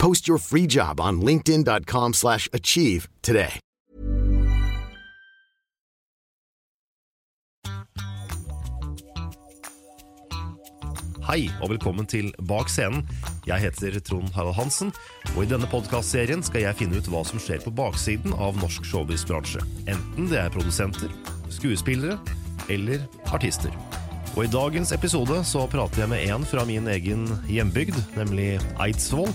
Post 0.00 0.28
your 0.28 0.38
free 0.38 0.66
job 0.66 1.00
on 1.00 1.20
linkedin.com/achieve 1.20 2.14
slash 2.14 2.48
achieve 2.52 3.08
today. 3.22 3.60
Hei 11.28 11.50
og 11.62 11.70
velkommen 11.70 12.06
til 12.06 12.32
Bak 12.48 12.68
scenen. 12.68 13.08
Jeg 13.46 13.60
heter 13.60 14.00
Trond 14.00 14.32
Harald 14.34 14.54
Hansen, 14.54 14.92
og 15.36 15.44
i 15.44 15.46
denne 15.46 15.68
podkastserien 15.70 16.42
skal 16.42 16.64
jeg 16.64 16.80
finne 16.80 16.96
ut 16.96 17.12
hva 17.12 17.20
som 17.28 17.38
skjer 17.38 17.60
på 17.60 17.70
baksiden 17.70 18.32
av 18.32 18.56
norsk 18.56 18.88
showbiz-bransje. 18.88 19.60
Enten 19.84 20.32
det 20.32 20.40
er 20.40 20.50
produsenter, 20.50 21.12
skuespillere 21.52 22.16
eller 22.72 23.04
artister. 23.36 23.76
Og 24.36 24.44
i 24.46 24.50
dagens 24.50 24.92
episode 24.96 25.44
så 25.44 25.66
prater 25.70 26.06
jeg 26.06 26.08
med 26.08 26.24
en 26.30 26.44
fra 26.46 26.64
min 26.64 26.88
egen 26.88 27.26
hjembygd, 27.50 27.98
nemlig 28.16 28.54
Eidsvoll. 28.80 29.28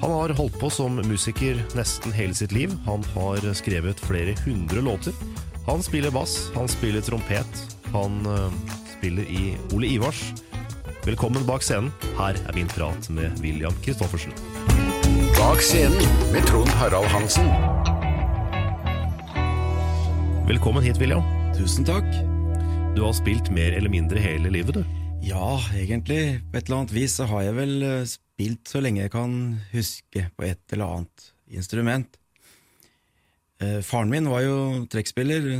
Han 0.00 0.10
har 0.10 0.28
holdt 0.28 0.56
på 0.60 0.70
som 0.72 0.96
musiker 0.96 1.58
nesten 1.76 2.12
hele 2.16 2.34
sitt 2.34 2.52
liv. 2.56 2.72
Han 2.86 3.02
har 3.12 3.44
skrevet 3.54 4.00
flere 4.00 4.32
hundre 4.46 4.80
låter. 4.80 5.12
Han 5.66 5.82
spiller 5.84 6.10
bass, 6.10 6.48
han 6.54 6.68
spiller 6.72 7.04
trompet, 7.04 7.60
han 7.92 8.14
øh, 8.26 8.54
spiller 8.96 9.28
i 9.28 9.56
Ole 9.74 9.90
Ivars. 9.92 10.22
Velkommen 11.04 11.44
bak 11.44 11.62
scenen. 11.62 11.92
Her 12.16 12.38
er 12.48 12.56
min 12.56 12.68
prat 12.72 13.10
med 13.12 13.36
William 13.44 13.76
Christoffersen. 13.84 14.32
Bak 15.36 15.60
scenen 15.60 16.08
med 16.32 16.48
Trond 16.48 16.72
Harald 16.80 17.12
Hansen. 17.12 17.52
Velkommen 20.48 20.82
hit, 20.82 20.96
William. 21.00 21.28
Tusen 21.58 21.84
takk. 21.84 22.08
Du 22.96 23.04
har 23.04 23.12
spilt 23.12 23.52
mer 23.52 23.76
eller 23.76 23.92
mindre 23.92 24.18
hele 24.18 24.48
livet, 24.48 24.80
du. 24.80 24.84
Ja, 25.20 25.60
egentlig. 25.76 26.40
På 26.48 26.56
et 26.56 26.64
eller 26.64 26.80
annet 26.80 26.96
vis 26.96 27.20
så 27.20 27.28
har 27.28 27.44
jeg 27.50 27.56
vel 27.60 27.82
eh, 27.84 28.08
spilt 28.40 28.70
så 28.72 28.80
lenge 28.80 29.02
jeg 29.04 29.12
kan 29.12 29.32
huske 29.74 30.24
på 30.32 30.44
et 30.48 30.72
eller 30.72 30.96
annet 30.96 31.24
instrument. 31.52 32.08
Eh, 33.60 33.80
faren 33.84 34.08
min 34.08 34.28
var 34.30 34.46
jo 34.46 34.86
trekkspiller. 34.88 35.50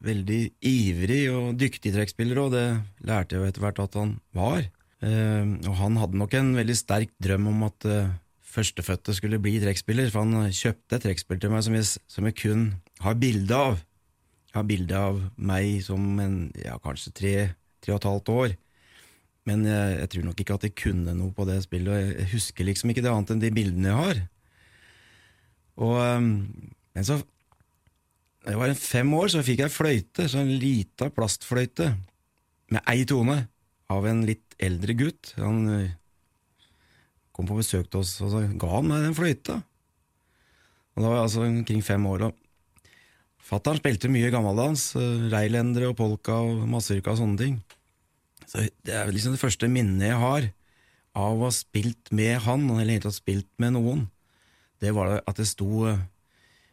Veldig 0.00 0.42
ivrig 0.62 1.24
og 1.34 1.58
dyktig 1.58 1.92
trekkspiller, 1.92 2.38
og 2.40 2.54
det 2.54 2.64
lærte 3.04 3.34
jeg 3.34 3.42
jo 3.42 3.48
etter 3.50 3.64
hvert 3.64 3.80
at 3.82 3.98
han 3.98 4.14
var. 4.32 4.62
Eh, 5.04 5.44
og 5.68 5.74
han 5.82 5.98
hadde 6.00 6.20
nok 6.22 6.36
en 6.38 6.54
veldig 6.56 6.76
sterk 6.78 7.12
drøm 7.20 7.50
om 7.50 7.66
at 7.66 7.84
eh, 7.84 8.14
førstefødte 8.40 9.12
skulle 9.18 9.42
bli 9.42 9.58
trekkspiller, 9.60 10.08
for 10.14 10.24
han 10.24 10.54
kjøpte 10.54 10.96
et 10.96 11.04
trekkspill 11.10 11.42
til 11.42 11.52
meg 11.52 11.66
som 11.66 11.76
jeg, 11.76 11.90
som 12.08 12.30
jeg 12.30 12.38
kun 12.38 12.64
har 13.04 13.18
bilde 13.20 13.52
av. 13.52 13.82
Jeg 14.48 14.56
har 14.62 14.70
bilde 14.70 15.02
av 15.10 15.20
meg 15.36 15.82
som 15.84 16.08
en 16.24 16.40
ja, 16.56 16.78
kanskje 16.80 17.12
tre, 17.12 17.34
tre 17.84 17.92
og 17.92 18.00
et 18.00 18.08
halvt 18.08 18.34
år. 18.38 18.56
Men 19.48 19.64
jeg, 19.64 19.92
jeg 20.02 20.10
tror 20.12 20.26
nok 20.28 20.42
ikke 20.42 20.56
at 20.58 20.66
jeg 20.66 20.76
kunne 20.82 21.14
noe 21.16 21.32
på 21.34 21.46
det 21.48 21.62
spillet, 21.64 21.88
og 21.88 22.00
jeg, 22.02 22.28
husker 22.34 22.68
liksom 22.68 22.92
ikke 22.92 23.04
det 23.04 23.12
annet 23.12 23.34
enn 23.34 23.42
de 23.42 23.52
bildene 23.54 23.92
jeg 23.92 24.00
har. 24.02 24.22
Og, 25.78 25.94
um, 25.96 26.32
men 26.96 27.06
så 27.06 27.20
Da 28.44 28.54
jeg 28.54 28.60
var 28.60 28.72
fem 28.80 29.10
år, 29.18 29.30
så 29.32 29.44
fikk 29.44 29.60
jeg 29.64 29.74
fløyte, 29.74 30.24
sånn 30.30 30.50
lita 30.60 31.08
plastfløyte, 31.12 31.90
med 32.72 32.84
ei 32.88 33.02
tone, 33.08 33.42
av 33.92 34.06
en 34.08 34.22
litt 34.28 34.54
eldre 34.60 34.94
gutt. 34.96 35.32
Han 35.40 35.62
eh, 35.72 35.96
kom 37.34 37.48
på 37.48 37.56
besøk 37.58 37.88
til 37.88 38.02
oss, 38.02 38.14
og 38.24 38.32
så 38.32 38.42
ga 38.60 38.70
han 38.74 38.88
meg 38.88 39.06
den 39.06 39.16
fløyta. 39.16 39.58
Og 40.94 41.02
da 41.02 41.06
var 41.08 41.18
jeg 41.18 41.26
altså 41.28 41.44
omkring 41.46 41.84
fem 41.84 42.06
år. 42.10 42.28
og 42.28 42.84
Fattern 43.48 43.80
spilte 43.80 44.10
mye 44.12 44.32
gammeldans, 44.34 44.90
eh, 45.00 45.28
reilendere 45.32 45.88
og 45.92 45.96
polka 45.96 46.40
og 46.44 46.66
mazurka 46.68 47.14
og 47.14 47.20
sånne 47.22 47.40
ting. 47.40 47.58
Så 48.48 48.64
Det 48.84 48.94
er 48.94 49.10
liksom 49.12 49.34
det 49.36 49.42
første 49.42 49.68
minnet 49.68 50.08
jeg 50.08 50.20
har 50.20 50.48
av 51.18 51.36
å 51.36 51.48
ha 51.48 51.54
spilt 51.54 52.12
med 52.14 52.38
han, 52.46 52.68
eller 52.70 52.94
egentlig 52.94 53.16
spilt 53.16 53.50
med 53.60 53.74
noen. 53.76 54.06
Det 54.80 54.94
var 54.94 55.18
at 55.18 55.40
jeg 55.40 55.50
sto 55.50 55.88
eh, 55.90 56.04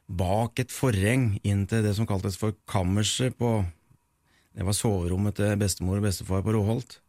bak 0.07 0.61
et 0.61 0.71
forheng 0.71 1.39
inn 1.43 1.65
til 1.67 1.83
det 1.83 1.95
som 1.97 2.07
kaltes 2.07 2.37
for 2.37 2.55
kammerset 2.69 3.35
på 3.39 3.63
Det 4.55 4.63
var 4.63 4.71
soverommet 4.71 5.35
til 5.35 5.57
bestemor 5.59 5.97
og 5.99 6.05
bestefar 6.05 6.43
på 6.45 6.53
Råholt. 6.55 7.01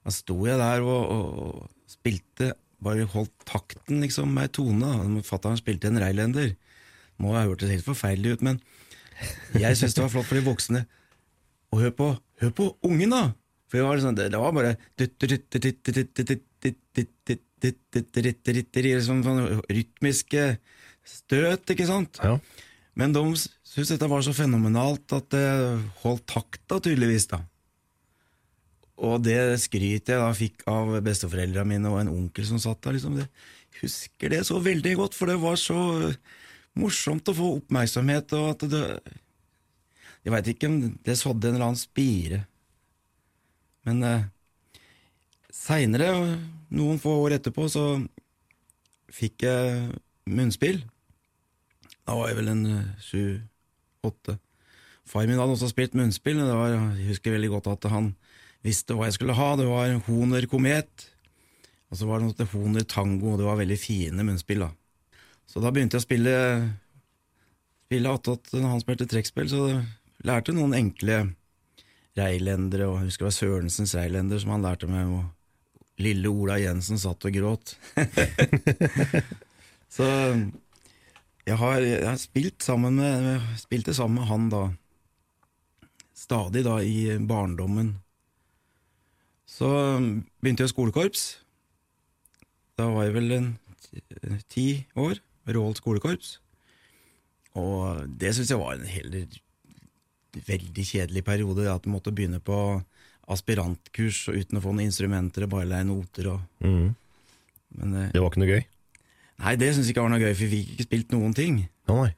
Da 0.00 0.12
sto 0.14 0.38
jeg 0.46 0.56
der 0.56 0.80
og, 0.80 1.10
og, 1.12 1.26
og 1.44 1.90
spilte, 1.92 2.54
bare 2.80 3.04
holdt 3.04 3.34
takten 3.44 4.00
liksom 4.00 4.32
med 4.32 4.48
ei 4.48 4.52
tone. 4.56 5.20
Fatter'n 5.28 5.60
spilte 5.60 5.90
en 5.90 6.00
reilender. 6.00 6.54
Må 7.20 7.34
ha 7.36 7.44
hørtes 7.44 7.68
helt 7.68 7.84
forferdelig 7.84 8.38
ut, 8.38 8.46
men 8.48 8.62
jeg 9.60 9.76
syns 9.76 9.92
det 9.92 10.06
var 10.06 10.14
flott 10.14 10.30
for 10.30 10.40
de 10.40 10.46
voksne. 10.46 10.86
Og 11.68 11.84
hør 11.84 11.92
på, 11.98 12.08
hør 12.40 12.56
på 12.56 12.70
ungen, 12.80 13.12
da! 13.12 13.24
For 13.74 13.80
det 13.80 13.86
var, 13.88 13.98
sånn, 13.98 14.14
det, 14.14 14.38
var 14.38 14.52
bare 14.54 14.76
Sånn 19.02 19.32
rytmiske 19.66 20.44
støt, 21.02 21.72
ikke 21.74 21.88
sant? 21.88 22.20
Ja. 22.22 22.36
Men 22.94 23.10
de 23.16 23.24
syntes 23.34 23.90
dette 23.90 24.06
var 24.12 24.22
så 24.22 24.30
fenomenalt 24.36 25.10
at 25.18 25.26
det 25.34 25.42
holdt 26.04 26.22
takta, 26.30 26.78
tydeligvis. 26.78 27.26
da. 27.34 27.42
Og 29.02 29.18
det 29.26 29.58
skrytet 29.58 30.14
jeg 30.14 30.22
da 30.22 30.30
fikk 30.38 30.62
av 30.70 30.94
besteforeldrene 31.02 31.66
mine 31.74 31.90
og 31.90 31.98
en 32.04 32.14
onkel 32.14 32.46
som 32.46 32.62
satt 32.62 32.78
der, 32.86 32.94
liksom, 32.94 33.18
det, 33.18 33.26
husker 33.82 34.30
det 34.30 34.44
så 34.46 34.62
veldig 34.62 34.94
godt, 35.02 35.18
for 35.18 35.34
det 35.34 35.40
var 35.42 35.58
så 35.58 35.80
morsomt 36.78 37.26
å 37.26 37.34
få 37.34 37.52
oppmerksomhet, 37.58 38.38
og 38.38 38.54
at 38.54 38.66
det 38.70 38.86
Jeg 40.24 40.32
veit 40.32 40.46
ikke 40.54 40.68
om 40.70 40.76
det 41.04 41.18
sådde 41.20 41.50
en 41.50 41.56
eller 41.58 41.66
annen 41.66 41.76
spire. 41.82 42.46
Men 43.84 44.02
eh, 44.06 44.26
seinere, 45.52 46.10
noen 46.74 47.00
få 47.02 47.16
år 47.24 47.38
etterpå, 47.38 47.68
så 47.70 47.84
fikk 49.14 49.46
jeg 49.46 49.94
munnspill. 50.26 50.82
Da 52.04 52.16
var 52.18 52.30
jeg 52.30 52.38
vel 52.40 52.52
en 52.52 52.64
sju-åtte. 53.04 54.38
Far 55.04 55.28
min 55.28 55.40
hadde 55.40 55.54
også 55.56 55.68
spilt 55.68 55.96
munnspill, 55.96 56.40
det 56.40 56.56
var, 56.56 56.72
jeg 56.72 57.10
husker 57.12 57.34
veldig 57.36 57.50
godt 57.58 57.68
at 57.74 57.90
han 57.92 58.14
visste 58.64 58.96
hva 58.96 59.10
jeg 59.10 59.18
skulle 59.18 59.36
ha. 59.36 59.50
Det 59.60 59.68
var 59.68 59.92
Honer 60.06 60.48
Komet, 60.48 61.10
og 61.92 62.00
så 62.00 62.08
var 62.08 62.20
det 62.20 62.30
noe 62.30 62.38
til 62.38 62.48
Honer 62.54 62.88
Tango, 62.88 63.34
og 63.34 63.42
det 63.42 63.48
var 63.48 63.60
veldig 63.60 63.78
fine 63.78 64.24
munnspill. 64.24 64.64
da. 64.64 64.72
Så 65.44 65.60
da 65.60 65.70
begynte 65.70 65.98
jeg 65.98 66.04
å 66.04 66.08
spille 66.08 66.34
spille 67.84 68.10
attåt 68.10 68.50
når 68.56 68.70
han 68.72 68.82
spilte 68.82 69.06
trekkspill, 69.10 69.48
så 69.50 69.64
jeg 69.68 69.82
lærte 70.26 70.54
noen 70.56 70.74
enkle 70.74 71.18
reilendere, 72.18 72.88
og 72.88 73.00
jeg 73.00 73.10
husker 73.10 73.24
det 73.24 73.30
var 73.30 73.38
Sørensens 73.38 73.94
reilender 73.98 74.42
som 74.42 74.54
han 74.54 74.64
lærte 74.64 74.90
meg, 74.90 75.10
og 75.10 76.02
lille 76.02 76.30
Ola 76.30 76.58
Jensen 76.62 77.00
satt 77.00 77.26
og 77.26 77.34
gråt. 77.34 77.74
så 79.96 80.06
jeg 81.44 81.58
har, 81.60 81.84
jeg 81.84 82.06
har 82.06 82.20
spilt 82.20 82.64
sammen 82.64 82.98
med, 82.98 83.44
spilte 83.60 83.94
sammen 83.94 84.20
med 84.20 84.30
han 84.30 84.48
da, 84.52 84.64
stadig 86.16 86.64
da 86.66 86.78
i 86.82 87.18
barndommen. 87.20 87.96
Så 89.54 89.68
begynte 90.42 90.64
jeg 90.64 90.72
skolekorps. 90.72 91.26
Da 92.78 92.88
var 92.90 93.06
jeg 93.06 93.14
vel 93.14 93.36
en 93.36 93.52
ti 94.50 94.86
år, 94.98 95.20
Råholt 95.44 95.78
skolekorps. 95.78 96.38
Og 97.54 98.08
det 98.08 98.32
syns 98.34 98.50
jeg 98.50 98.58
var 98.58 98.74
en 98.74 98.88
heller 98.88 99.28
veldig 100.46 100.84
kjedelig 100.88 101.22
periode, 101.24 101.66
at 101.70 101.82
du 101.86 101.90
måtte 101.92 102.12
begynne 102.14 102.40
på 102.44 102.58
aspirantkurs 103.30 104.26
og 104.28 104.36
uten 104.42 104.58
å 104.58 104.62
få 104.64 104.72
noen 104.74 104.88
instrumenter 104.88 105.46
og 105.46 105.52
bare 105.54 105.68
leie 105.70 105.86
noter. 105.88 106.28
Og, 106.34 106.40
Mm. 106.64 106.94
men 107.78 107.94
eh, 108.02 108.10
Det 108.12 108.20
var 108.20 108.30
ikke 108.30 108.42
noe 108.44 108.52
gøy? 108.54 108.64
nei, 109.44 109.56
det 109.56 109.74
syns 109.74 109.86
jeg 109.88 109.94
ikke 109.94 110.02
var 110.04 110.12
noe 110.14 110.20
gøy, 110.22 110.34
for 110.34 110.44
vi 110.46 110.60
fikk 110.62 110.74
ikke 110.76 110.86
spilt 110.88 111.10
noen 111.16 111.34
ting. 111.34 111.68
Å 111.88 111.96
nei. 112.04 112.12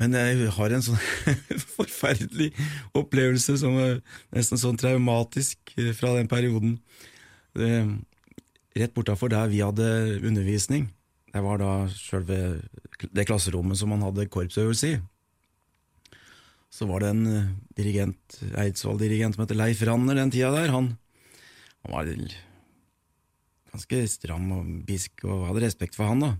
Men 0.00 0.12
jeg 0.18 0.48
har 0.50 0.72
en 0.74 0.82
sånn 0.82 0.98
forferdelig 1.78 2.50
opplevelse 2.98 3.54
som 3.60 3.76
er 3.78 4.00
nesten 4.34 4.58
sånn 4.58 4.76
traumatisk 4.80 5.58
eh, 5.78 5.92
fra 5.94 6.14
den 6.16 6.26
perioden. 6.28 6.78
Det, 7.54 7.70
rett 8.74 8.94
bortafor 8.96 9.30
der 9.30 9.46
vi 9.52 9.60
hadde 9.62 10.18
undervisning, 10.26 10.88
det 11.32 11.42
var 11.42 11.58
da 11.62 11.86
sjølve 11.90 12.62
det 13.14 13.26
klasserommet 13.26 13.78
som 13.78 13.88
man 13.90 14.02
hadde 14.02 14.26
korpsøvelse 14.30 14.90
i. 14.94 14.98
Så 16.74 16.88
var 16.90 17.04
det 17.04 17.12
en 17.12 17.26
eh, 17.30 17.52
dirigent, 17.78 18.40
Eidsvoll-dirigent 18.58 19.36
som 19.36 19.44
heter 19.44 19.58
Leif 19.58 19.82
Ranner 19.86 20.18
den 20.18 20.32
tida 20.34 20.50
der. 20.56 20.72
Han, 20.74 20.96
han 21.84 21.94
var 21.94 22.10
ganske 23.74 24.00
stram 24.10 24.50
og 24.56 24.72
bisk, 24.88 25.22
og 25.26 25.46
hadde 25.50 25.62
respekt 25.66 25.98
for 25.98 26.10
han, 26.10 26.24
da. 26.24 26.32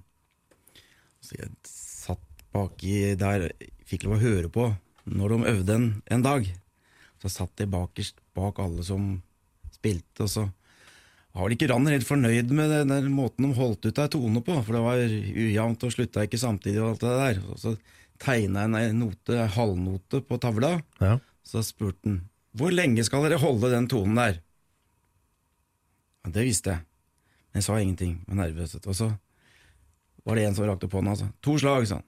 Så 1.22 1.38
jeg 1.38 1.52
satt 1.68 2.44
baki 2.54 3.14
der, 3.18 3.48
fikk 3.86 4.08
lov 4.08 4.18
å 4.18 4.24
høre 4.24 4.50
på 4.52 4.72
når 5.04 5.34
de 5.34 5.54
øvde 5.54 5.78
en, 5.78 5.88
en 6.16 6.26
dag. 6.26 6.50
Så 7.22 7.30
satt 7.32 7.62
jeg 7.62 7.72
bakerst 7.72 8.18
bak 8.36 8.58
alle 8.62 8.84
som 8.86 9.16
spilte, 9.74 10.26
og 10.26 10.30
så 10.32 10.48
var 11.34 11.46
vel 11.46 11.56
ikke 11.56 11.68
Ranner 11.70 11.96
helt 11.96 12.06
fornøyd 12.06 12.52
med 12.54 12.72
den 12.90 13.10
måten 13.14 13.48
de 13.48 13.56
holdt 13.58 13.88
ut 13.88 13.98
ei 13.98 14.10
tone 14.10 14.42
på, 14.44 14.54
for 14.62 14.76
det 14.76 14.82
var 14.84 15.02
ujevnt 15.02 15.86
og 15.86 15.94
slutta 15.94 16.26
ikke 16.26 16.38
samtidig 16.38 16.82
og 16.82 16.92
alt 16.92 17.02
det 17.06 17.14
der. 17.18 17.40
Så 17.58 17.74
tegna 18.22 18.66
en 18.66 18.98
note, 19.00 19.46
halvnote 19.56 20.20
på 20.26 20.38
tavla, 20.40 20.76
Ja. 21.00 21.18
så 21.44 21.62
spurte 21.66 22.08
han 22.08 22.22
hvor 22.54 22.70
lenge 22.70 23.02
skal 23.02 23.24
dere 23.26 23.40
holde 23.42 23.66
den 23.72 23.88
tonen 23.90 24.14
der? 24.14 24.36
Ja, 26.24 26.30
det 26.30 26.44
visste 26.46 26.70
jeg, 26.70 26.84
men 27.50 27.58
jeg 27.60 27.66
sa 27.66 27.78
ingenting 27.80 28.12
med 28.28 28.38
nervøshet. 28.38 28.86
Og 28.86 28.94
så 28.94 29.08
var 30.24 30.38
det 30.38 30.44
en 30.46 30.54
som 30.54 30.68
rakte 30.68 30.86
opp 30.86 30.94
hånda 30.94 31.16
altså. 31.16 31.26
to 31.42 31.56
slag, 31.58 31.88
sa 31.90 31.98
han. 31.98 32.06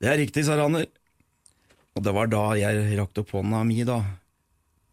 Det 0.00 0.08
er 0.08 0.16
riktig, 0.22 0.46
sa 0.48 0.56
Ranner. 0.56 0.86
Og 1.94 2.02
det 2.06 2.14
var 2.16 2.30
da 2.32 2.46
jeg 2.56 2.96
rakte 2.98 3.20
opp 3.20 3.34
hånda 3.36 3.60
mi, 3.68 3.82
da. 3.84 4.00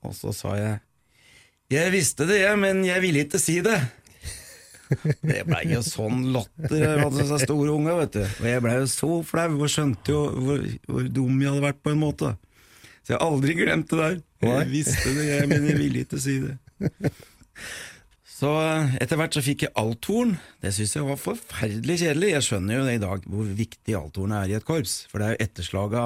Og 0.04 0.14
så 0.18 0.34
sa 0.36 0.58
jeg 0.60 0.76
jeg 1.72 1.92
visste 1.92 2.24
det, 2.28 2.38
jeg, 2.46 2.60
men 2.60 2.84
jeg 2.88 3.02
ville 3.04 3.24
ikke 3.26 3.40
si 3.44 3.58
det. 3.64 3.76
Det 5.30 5.44
blei 5.48 5.64
jo 5.72 5.82
sånn 5.86 6.28
latter 6.36 7.04
av 7.04 7.16
disse 7.16 7.40
store 7.44 7.74
unga, 7.76 7.96
vet 8.02 8.18
du. 8.18 8.22
Og 8.26 8.50
jeg 8.50 8.64
blei 8.66 8.76
jo 8.80 8.90
så 8.92 9.10
flau 9.28 9.50
og 9.56 9.72
skjønte 9.72 10.14
jo 10.14 10.22
hvor, 10.36 10.68
hvor 10.88 11.10
dum 11.16 11.42
jeg 11.44 11.52
hadde 11.54 11.66
vært, 11.68 11.82
på 11.84 11.94
en 11.94 12.04
måte. 12.04 12.36
Så 13.02 13.14
jeg 13.14 13.20
har 13.20 13.26
aldri 13.28 13.58
glemt 13.58 13.92
det 13.92 14.00
der. 14.04 14.22
Jeg 14.48 14.70
visste 14.72 15.16
det, 15.16 15.26
jeg, 15.30 15.50
men 15.50 15.68
jeg 15.70 15.80
ville 15.80 16.06
ikke 16.06 16.22
si 16.22 16.38
det. 16.44 16.58
Så 18.38 18.52
eh, 18.62 18.98
etter 19.02 19.18
hvert 19.18 19.34
så 19.34 19.42
fikk 19.42 19.66
jeg 19.66 19.74
althorn. 19.80 20.36
Det 20.62 20.70
syns 20.76 20.94
jeg 20.98 21.08
var 21.08 21.18
forferdelig 21.22 22.02
kjedelig. 22.04 22.34
Jeg 22.36 22.46
skjønner 22.46 22.78
jo 22.78 22.86
det 22.86 22.98
i 23.00 23.02
dag 23.02 23.26
hvor 23.26 23.48
viktig 23.64 23.96
althornet 23.98 24.44
er 24.44 24.52
i 24.52 24.58
et 24.60 24.68
korps, 24.68 25.00
for 25.10 25.24
det 25.24 25.28
er 25.30 25.34
jo 25.34 25.48
etterslaga 25.48 26.04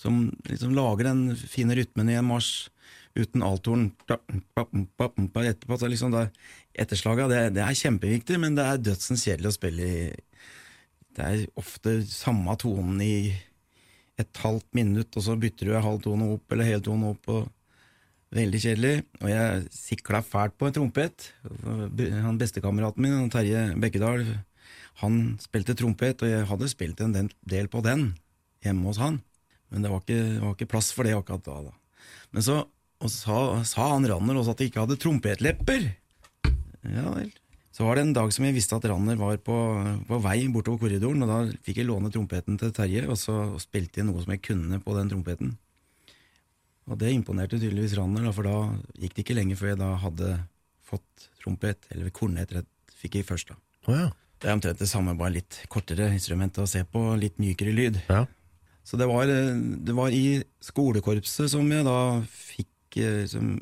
som 0.00 0.30
liksom 0.48 0.74
lager 0.74 1.10
den 1.10 1.22
fine 1.38 1.76
rytmen 1.78 2.10
i 2.10 2.18
en 2.18 2.26
marsj. 2.30 2.70
Uten 3.18 3.42
althorn 3.42 3.88
etterpå, 4.06 5.76
så 5.76 5.88
liksom 5.90 6.12
det, 6.14 6.28
etterslaga, 6.78 7.28
det, 7.30 7.40
det 7.56 7.62
er 7.64 7.78
kjempeviktig, 7.78 8.38
men 8.40 8.56
det 8.58 8.66
er 8.66 8.82
dødsens 8.82 9.24
kjedelig 9.26 9.50
å 9.50 9.56
spille 9.56 9.86
i 9.86 10.02
Det 11.16 11.24
er 11.26 11.46
ofte 11.58 11.96
samme 12.06 12.54
tonen 12.60 13.00
i 13.02 13.32
et 14.20 14.42
halvt 14.42 14.68
minutt, 14.76 15.16
og 15.16 15.24
så 15.24 15.36
bytter 15.40 15.70
du 15.70 15.78
halv 15.80 16.02
tone 16.04 16.28
opp 16.36 16.52
eller 16.52 16.68
hel 16.68 16.84
tone 16.84 17.14
opp. 17.14 17.28
og 17.32 17.48
Veldig 18.30 18.60
kjedelig. 18.62 18.92
Og 19.24 19.30
jeg 19.32 19.62
sikla 19.74 20.20
fælt 20.22 20.54
på 20.58 20.68
en 20.68 20.76
trompet. 20.76 21.32
Han 21.66 22.38
Bestekameraten 22.38 23.02
min, 23.02 23.30
Terje 23.32 23.64
Bekkedal, 23.80 24.22
han 25.00 25.16
spilte 25.42 25.74
trompet, 25.78 26.22
og 26.22 26.30
jeg 26.30 26.46
hadde 26.46 26.68
spilt 26.70 27.00
en 27.02 27.16
del- 27.16 27.72
på 27.72 27.82
den 27.82 28.12
hjemme 28.62 28.86
hos 28.86 29.00
han. 29.02 29.20
Men 29.70 29.82
det 29.82 29.90
var 29.90 30.02
ikke, 30.04 30.20
var 30.42 30.54
ikke 30.54 30.70
plass 30.70 30.92
for 30.92 31.06
det 31.06 31.16
akkurat 31.16 31.42
da. 31.46 31.56
da. 31.70 31.72
Men 32.30 32.42
så 32.46 32.56
sa, 33.08 33.62
sa 33.64 33.88
han 33.94 34.06
Ranner 34.06 34.38
også 34.38 34.54
at 34.54 34.62
jeg 34.62 34.70
ikke 34.70 34.84
hadde 34.84 35.00
trompetlepper. 35.00 35.88
Ja 36.88 37.10
vel. 37.14 37.30
Så 37.70 37.86
var 37.86 37.96
det 37.96 38.02
en 38.02 38.14
dag 38.16 38.32
som 38.34 38.44
jeg 38.44 38.56
visste 38.56 38.76
at 38.76 38.86
Ranner 38.90 39.18
var 39.18 39.36
på, 39.46 39.56
på 40.08 40.18
vei 40.24 40.38
bortover 40.50 40.82
korridoren, 40.82 41.22
og 41.22 41.30
da 41.30 41.58
fikk 41.64 41.80
jeg 41.80 41.88
låne 41.88 42.10
trompeten 42.12 42.58
til 42.58 42.72
Terje, 42.74 43.04
og 43.06 43.18
så 43.20 43.36
spilte 43.62 44.00
jeg 44.00 44.08
noe 44.08 44.22
som 44.24 44.32
jeg 44.34 44.42
kunne 44.48 44.80
på 44.82 44.96
den 44.96 45.12
trompeten. 45.12 45.52
Og 46.90 46.98
det 46.98 47.12
imponerte 47.14 47.60
tydeligvis 47.60 47.94
Ranner, 47.98 48.32
for 48.34 48.48
da 48.48 48.56
gikk 48.98 49.14
det 49.14 49.24
ikke 49.24 49.38
lenge 49.38 49.58
før 49.60 49.72
jeg 49.72 49.80
da 49.84 49.92
hadde 50.02 50.32
fått 50.90 51.28
trompet, 51.44 51.86
eller 51.94 52.10
kornet 52.14 52.56
fikk 53.00 53.20
jeg 53.20 53.28
først 53.28 53.52
da. 53.52 53.60
Oh, 53.86 53.94
ja. 53.94 54.10
Det 54.40 54.48
er 54.48 54.56
omtrent 54.56 54.80
det 54.80 54.88
samme, 54.90 55.14
bare 55.20 55.36
litt 55.36 55.62
kortere 55.70 56.08
instrument 56.16 56.58
å 56.58 56.66
se 56.68 56.82
på, 56.88 57.04
litt 57.20 57.38
mykere 57.42 57.76
lyd. 57.76 58.02
ja. 58.10 58.26
Så 58.90 58.96
det 58.96 59.06
var, 59.06 59.28
eh, 59.28 59.54
det 59.86 59.94
var 59.94 60.10
i 60.10 60.40
skolekorpset 60.64 61.52
som 61.52 61.68
jeg 61.70 61.84
da 61.86 61.98
fikk 62.26 62.96
eh, 62.98 63.26
som, 63.30 63.52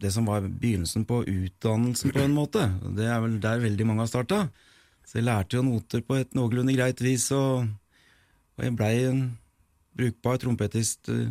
det 0.00 0.12
som 0.12 0.28
var 0.28 0.44
begynnelsen 0.44 1.06
på 1.08 1.22
utdannelsen, 1.24 2.12
på 2.12 2.20
en 2.24 2.36
måte. 2.36 2.66
Det 2.96 3.06
er 3.08 3.20
vel 3.24 3.38
der 3.40 3.62
veldig 3.62 3.86
mange 3.88 4.04
har 4.04 4.10
starta. 4.10 4.40
Så 5.06 5.20
jeg 5.20 5.28
lærte 5.28 5.56
jo 5.56 5.64
noter 5.64 6.02
på 6.04 6.18
et 6.18 6.34
noenlunde 6.36 6.74
greit 6.76 7.00
vis, 7.00 7.30
og, 7.34 7.68
og 8.58 8.64
jeg 8.66 8.76
blei 8.76 8.94
en 9.06 9.20
brukbar 9.96 10.40
trompetist 10.42 11.08
eh, 11.12 11.30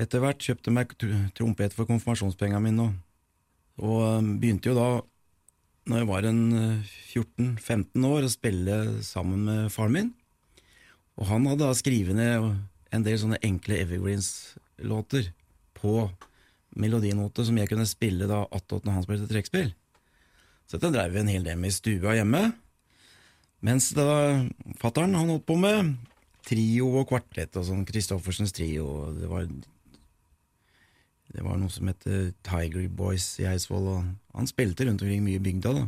etter 0.00 0.22
hvert. 0.22 0.40
Kjøpte 0.40 0.72
meg 0.72 0.94
trompet 1.36 1.76
for 1.76 1.90
konfirmasjonspengene 1.90 2.62
mine, 2.64 2.88
og, 2.88 3.82
og 3.82 4.02
eh, 4.06 4.32
begynte 4.40 4.72
jo 4.72 4.78
da, 4.78 4.88
når 5.90 6.04
jeg 6.04 6.10
var 6.12 6.30
en 6.30 6.42
eh, 6.56 6.96
14-15 7.12 8.08
år, 8.08 8.24
å 8.24 8.32
spille 8.32 8.82
sammen 9.04 9.44
med 9.50 9.72
faren 9.74 9.98
min. 9.98 10.12
Og 11.20 11.28
han 11.28 11.44
hadde 11.50 11.66
da 11.66 11.76
skrevet 11.76 12.16
ned 12.16 12.52
en 12.92 13.04
del 13.04 13.18
sånne 13.20 13.40
enkle 13.44 13.82
Evergreens-låter 13.82 15.32
på 15.76 16.06
melodinote 16.78 17.44
som 17.46 17.58
jeg 17.58 17.70
kunne 17.70 17.86
spille 17.88 18.28
da 18.30 18.42
attåt 18.50 18.86
når 18.86 18.98
han 18.98 19.06
spilte 19.06 19.30
trekkspill. 19.30 19.72
Så 20.66 20.78
dette 20.78 20.92
dreiv 20.94 21.14
vi 21.14 21.22
en 21.22 21.32
hel 21.32 21.46
del 21.46 21.60
med 21.60 21.72
i 21.72 21.76
stua 21.76 22.16
hjemme. 22.16 22.46
Mens 23.62 23.92
da 23.94 24.06
fattern 24.80 25.14
holdt 25.18 25.46
på 25.46 25.58
med 25.60 25.94
trio 26.46 26.88
og 26.98 27.08
kvartett 27.12 27.54
og 27.60 27.68
sånn, 27.68 27.86
Christoffersens 27.86 28.54
trio, 28.56 29.12
det 29.14 29.30
var 29.30 29.46
Det 31.32 31.40
var 31.40 31.56
noe 31.56 31.72
som 31.72 31.88
het 31.88 32.04
Tiger 32.44 32.88
Boys 32.92 33.24
i 33.40 33.46
Eidsvoll, 33.48 33.86
og 33.88 34.36
han 34.36 34.48
spilte 34.50 34.84
rundt 34.84 35.00
omkring 35.00 35.22
mye 35.24 35.40
i 35.40 35.42
bygda. 35.44 35.70
da. 35.72 35.86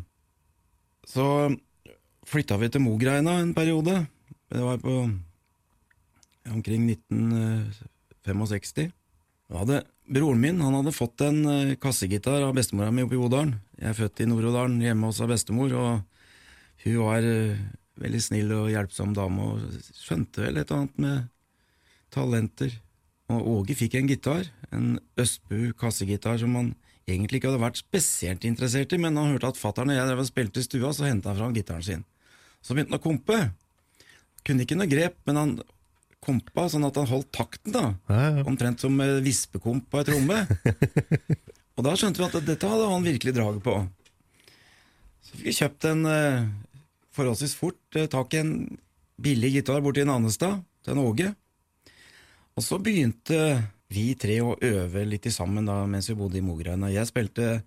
Så 1.04 1.52
flytta 2.24 2.56
vi 2.56 2.70
til 2.72 2.80
Mogreina 2.80 3.42
en 3.42 3.52
periode. 3.52 4.06
Det 4.48 4.62
var 4.62 4.80
på 4.80 5.04
omkring 6.48 6.88
1965. 6.88 8.88
Da 9.50 9.60
hadde 9.60 9.82
Broren 10.04 10.40
min 10.40 10.60
han 10.60 10.74
hadde 10.76 10.92
fått 10.92 11.22
en 11.24 11.44
eh, 11.48 11.76
kassegitar 11.80 12.42
av 12.44 12.52
bestemora 12.56 12.92
mi 12.92 13.04
oppe 13.06 13.16
i 13.16 13.20
Odalen. 13.24 13.54
Jeg 13.78 13.88
er 13.88 13.96
født 13.96 14.20
i 14.20 14.26
Nord-Odalen, 14.28 14.82
hjemme 14.84 15.08
hos 15.08 15.20
bestemor, 15.30 15.72
og 15.72 16.84
hun 16.84 16.98
var 17.00 17.24
eh, 17.24 17.62
veldig 18.02 18.20
snill 18.20 18.52
og 18.52 18.68
hjelpsom 18.68 19.14
dame 19.16 19.46
og 19.48 19.62
skjønte 19.96 20.44
vel 20.44 20.60
et 20.60 20.68
eller 20.68 20.82
annet 20.82 21.00
med 21.00 21.30
talenter. 22.12 22.74
Og 23.32 23.48
Åge 23.54 23.78
fikk 23.78 23.96
en 23.96 24.10
gitar, 24.10 24.50
en 24.76 24.98
Østbu 25.16 25.72
kassegitar 25.80 26.36
som 26.42 26.52
han 26.58 26.74
egentlig 27.08 27.40
ikke 27.40 27.54
hadde 27.54 27.64
vært 27.64 27.80
spesielt 27.80 28.44
interessert 28.44 28.92
i, 28.92 29.00
men 29.00 29.16
han 29.16 29.32
hørte 29.32 29.54
at 29.54 29.60
fatter'n 29.60 29.92
og 29.92 29.96
jeg 29.96 30.10
drev 30.10 30.20
og 30.20 30.28
spilte 30.28 30.60
i 30.60 30.66
stua, 30.68 30.92
så 30.92 31.08
henta 31.08 31.32
han 31.32 31.40
fram 31.40 31.56
gitaren 31.56 31.86
sin. 31.86 32.04
Så 32.60 32.76
begynte 32.76 32.92
han 32.92 33.00
å 33.00 33.06
kompe. 33.08 33.40
Kunne 34.44 34.68
ikke 34.68 34.76
noe 34.76 34.90
grep, 34.90 35.16
men 35.24 35.40
han 35.40 35.56
kompa 36.24 36.66
sånn 36.72 36.86
at 36.88 36.96
han 37.00 37.08
holdt 37.10 37.30
takten, 37.34 37.74
da. 37.74 37.84
Ja, 38.10 38.22
ja. 38.38 38.46
Omtrent 38.48 38.82
som 38.82 38.96
eh, 39.04 39.20
vispekomp 39.24 39.86
på 39.90 40.00
ei 40.00 40.08
tromme. 40.08 40.40
og 41.76 41.86
da 41.86 41.94
skjønte 41.98 42.22
vi 42.22 42.26
at 42.28 42.48
dette 42.48 42.70
hadde 42.70 42.88
han 42.90 43.06
virkelig 43.06 43.36
draget 43.36 43.64
på. 43.64 43.76
Så 45.24 45.36
fikk 45.36 45.46
vi 45.46 45.56
kjøpt 45.58 45.88
en 45.90 46.08
eh, 46.10 46.48
forholdsvis 47.14 47.56
fort 47.58 48.00
eh, 48.00 48.10
tak 48.10 48.34
i 48.34 48.42
en 48.42 48.54
billig 49.24 49.54
gitar 49.58 49.84
borti 49.84 50.04
Nannestad, 50.06 50.64
til 50.84 50.96
en 50.96 51.04
Åge. 51.04 51.30
Og 52.54 52.62
så 52.62 52.78
begynte 52.82 53.38
vi 53.94 54.10
tre 54.18 54.40
å 54.42 54.56
øve 54.58 55.04
litt 55.06 55.26
sammen 55.32 55.66
da, 55.68 55.82
mens 55.90 56.08
vi 56.10 56.18
bodde 56.18 56.38
i 56.40 56.44
Mogreina. 56.44 56.90
Jeg 56.92 57.10
spilte 57.10 57.62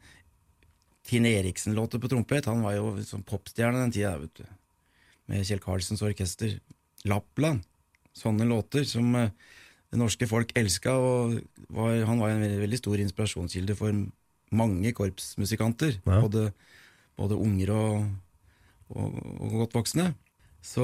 Tine 1.07 1.31
Eriksen-låter 1.39 2.01
på 2.03 2.09
trompet. 2.11 2.49
Han 2.51 2.65
var 2.65 2.75
jo 2.75 2.91
sånn 3.07 3.25
popstjerne 3.27 3.85
den 3.85 3.93
tida, 3.95 4.17
vet 4.19 4.41
du. 4.41 4.47
Med 5.31 5.47
Kjell 5.47 5.63
Karlsens 5.63 6.03
orkester. 6.03 6.57
Lappland. 7.07 7.63
Sånne 8.17 8.47
låter 8.49 8.85
som 8.87 9.13
eh, 9.15 9.33
det 9.91 9.99
norske 10.01 10.27
folk 10.27 10.51
elska, 10.57 10.93
og 10.99 11.37
var, 11.71 11.99
han 12.09 12.19
var 12.19 12.33
en 12.33 12.43
veldig, 12.43 12.61
veldig 12.65 12.79
stor 12.81 13.03
inspirasjonskilde 13.03 13.75
for 13.77 13.95
mange 14.57 14.93
korpsmusikanter. 14.95 15.99
Ja. 16.01 16.21
Både, 16.23 16.49
både 17.19 17.37
unger 17.39 17.73
og, 17.75 18.09
og, 18.91 19.21
og 19.37 19.61
godt 19.63 19.77
voksne. 19.79 20.11
Så 20.65 20.83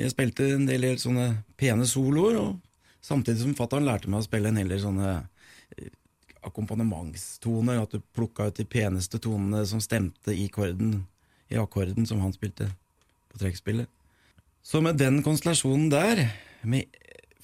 jeg 0.00 0.10
spilte 0.10 0.48
en 0.56 0.66
del 0.66 0.88
helt 0.88 1.02
sånne 1.02 1.28
pene 1.60 1.86
soloer, 1.86 2.40
og 2.40 3.04
samtidig 3.04 3.44
som 3.44 3.56
fatter'n 3.58 3.86
lærte 3.86 4.10
meg 4.10 4.24
å 4.24 4.26
spille 4.26 4.50
en 4.50 4.58
hel 4.58 4.72
del 4.72 4.82
sånne 4.82 5.12
eh, 5.76 5.92
akkompagnementstoner, 6.46 7.82
at 7.84 7.94
du 7.94 8.02
plukka 8.16 8.48
ut 8.50 8.58
de 8.58 8.66
peneste 8.66 9.20
tonene 9.22 9.62
som 9.68 9.82
stemte 9.84 10.34
i, 10.34 10.48
akkorden, 10.50 11.04
i 11.52 11.60
akkorden 11.60 12.08
som 12.08 12.22
han 12.24 12.34
spilte 12.34 12.72
på 13.30 13.42
trekkspillet. 13.44 13.86
Så 14.66 14.82
med 14.84 14.98
den 15.00 15.22
konstellasjonen 15.24 15.88
der, 15.92 16.26
med 16.62 16.88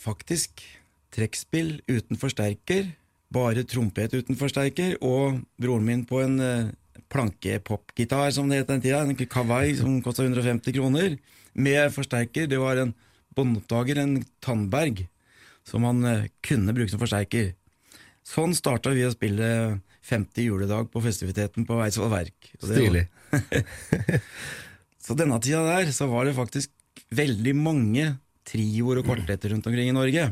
faktisk 0.01 0.63
trekkspill 1.17 1.81
uten 1.89 2.19
forsterker, 2.21 2.91
bare 3.33 3.65
trompet 3.69 4.15
uten 4.15 4.39
forsterker, 4.39 4.97
og 5.05 5.41
broren 5.61 5.87
min 5.87 6.05
på 6.09 6.21
en 6.23 6.37
eh, 6.43 6.71
plankepopgitar, 7.13 8.31
som 8.35 8.51
det 8.51 8.63
het 8.63 8.71
den 8.71 8.83
tida, 8.85 9.03
en 9.03 9.17
Kawai 9.17 9.77
som 9.79 10.01
kosta 10.05 10.27
150 10.27 10.77
kroner, 10.77 11.17
med 11.57 11.93
forsterker. 11.95 12.49
Det 12.51 12.61
var 12.61 12.83
en 12.83 12.95
båndoppdager, 13.37 14.01
en 14.03 14.19
Tandberg, 14.45 15.07
som 15.67 15.87
han 15.89 16.05
eh, 16.05 16.29
kunne 16.45 16.75
bruke 16.77 16.93
som 16.93 17.03
forsterker. 17.03 17.55
Sånn 18.27 18.57
starta 18.59 18.91
vi 18.95 19.07
å 19.07 19.15
spille 19.15 19.49
50 20.07 20.49
juledag 20.49 20.91
på 20.93 21.03
festiviteten 21.03 21.67
på 21.67 21.79
Eidsvoll 21.83 22.13
Verk. 22.13 22.53
Stilig. 22.63 23.07
så 25.05 25.17
denne 25.19 25.39
tida 25.43 25.63
der 25.67 25.91
så 25.95 26.09
var 26.11 26.27
det 26.27 26.37
faktisk 26.39 26.73
veldig 27.15 27.55
mange 27.59 28.07
trioer 28.47 29.01
og 29.01 29.09
kvartetter 29.09 29.53
rundt 29.55 29.67
omkring 29.67 29.91
i 29.91 29.97
Norge 29.97 30.29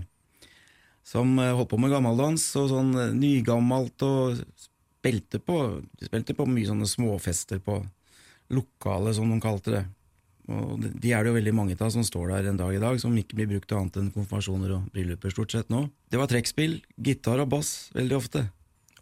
som 1.05 1.35
eh, 1.39 1.51
holdt 1.53 1.69
på 1.73 1.79
med 1.83 1.93
gammeldans 1.93 2.45
og 2.61 2.71
sånn 2.71 2.93
eh, 2.97 3.11
nygammelt 3.13 4.01
og 4.07 4.39
spilte 4.57 5.41
på 5.43 5.59
spilte 6.01 6.33
på 6.39 6.47
mye 6.49 6.69
sånne 6.71 6.87
småfester 6.89 7.61
på 7.61 7.83
lokale, 8.55 9.13
som 9.17 9.29
de 9.33 9.37
kalte 9.43 9.73
det. 9.75 9.83
Og 10.49 10.81
de- 11.01 11.13
er 11.13 11.25
det 11.25 11.31
jo 11.33 11.37
veldig 11.39 11.55
mange 11.57 11.77
av 11.81 11.91
som 11.93 12.05
står 12.05 12.29
der 12.35 12.49
en 12.51 12.57
dag 12.61 12.75
i 12.77 12.81
dag, 12.81 12.99
som 13.01 13.15
ikke 13.17 13.35
blir 13.37 13.49
brukt 13.49 13.69
til 13.69 13.79
annet 13.79 13.97
enn 13.97 14.11
konfirmasjoner 14.13 14.75
og 14.77 14.91
brylluper 14.93 15.33
stort 15.33 15.53
sett 15.53 15.71
nå. 15.73 15.87
Det 16.13 16.19
var 16.21 16.29
trekkspill, 16.29 16.83
gitar 17.01 17.41
og 17.41 17.49
bass 17.53 17.91
veldig 17.97 18.17
ofte. 18.17 18.43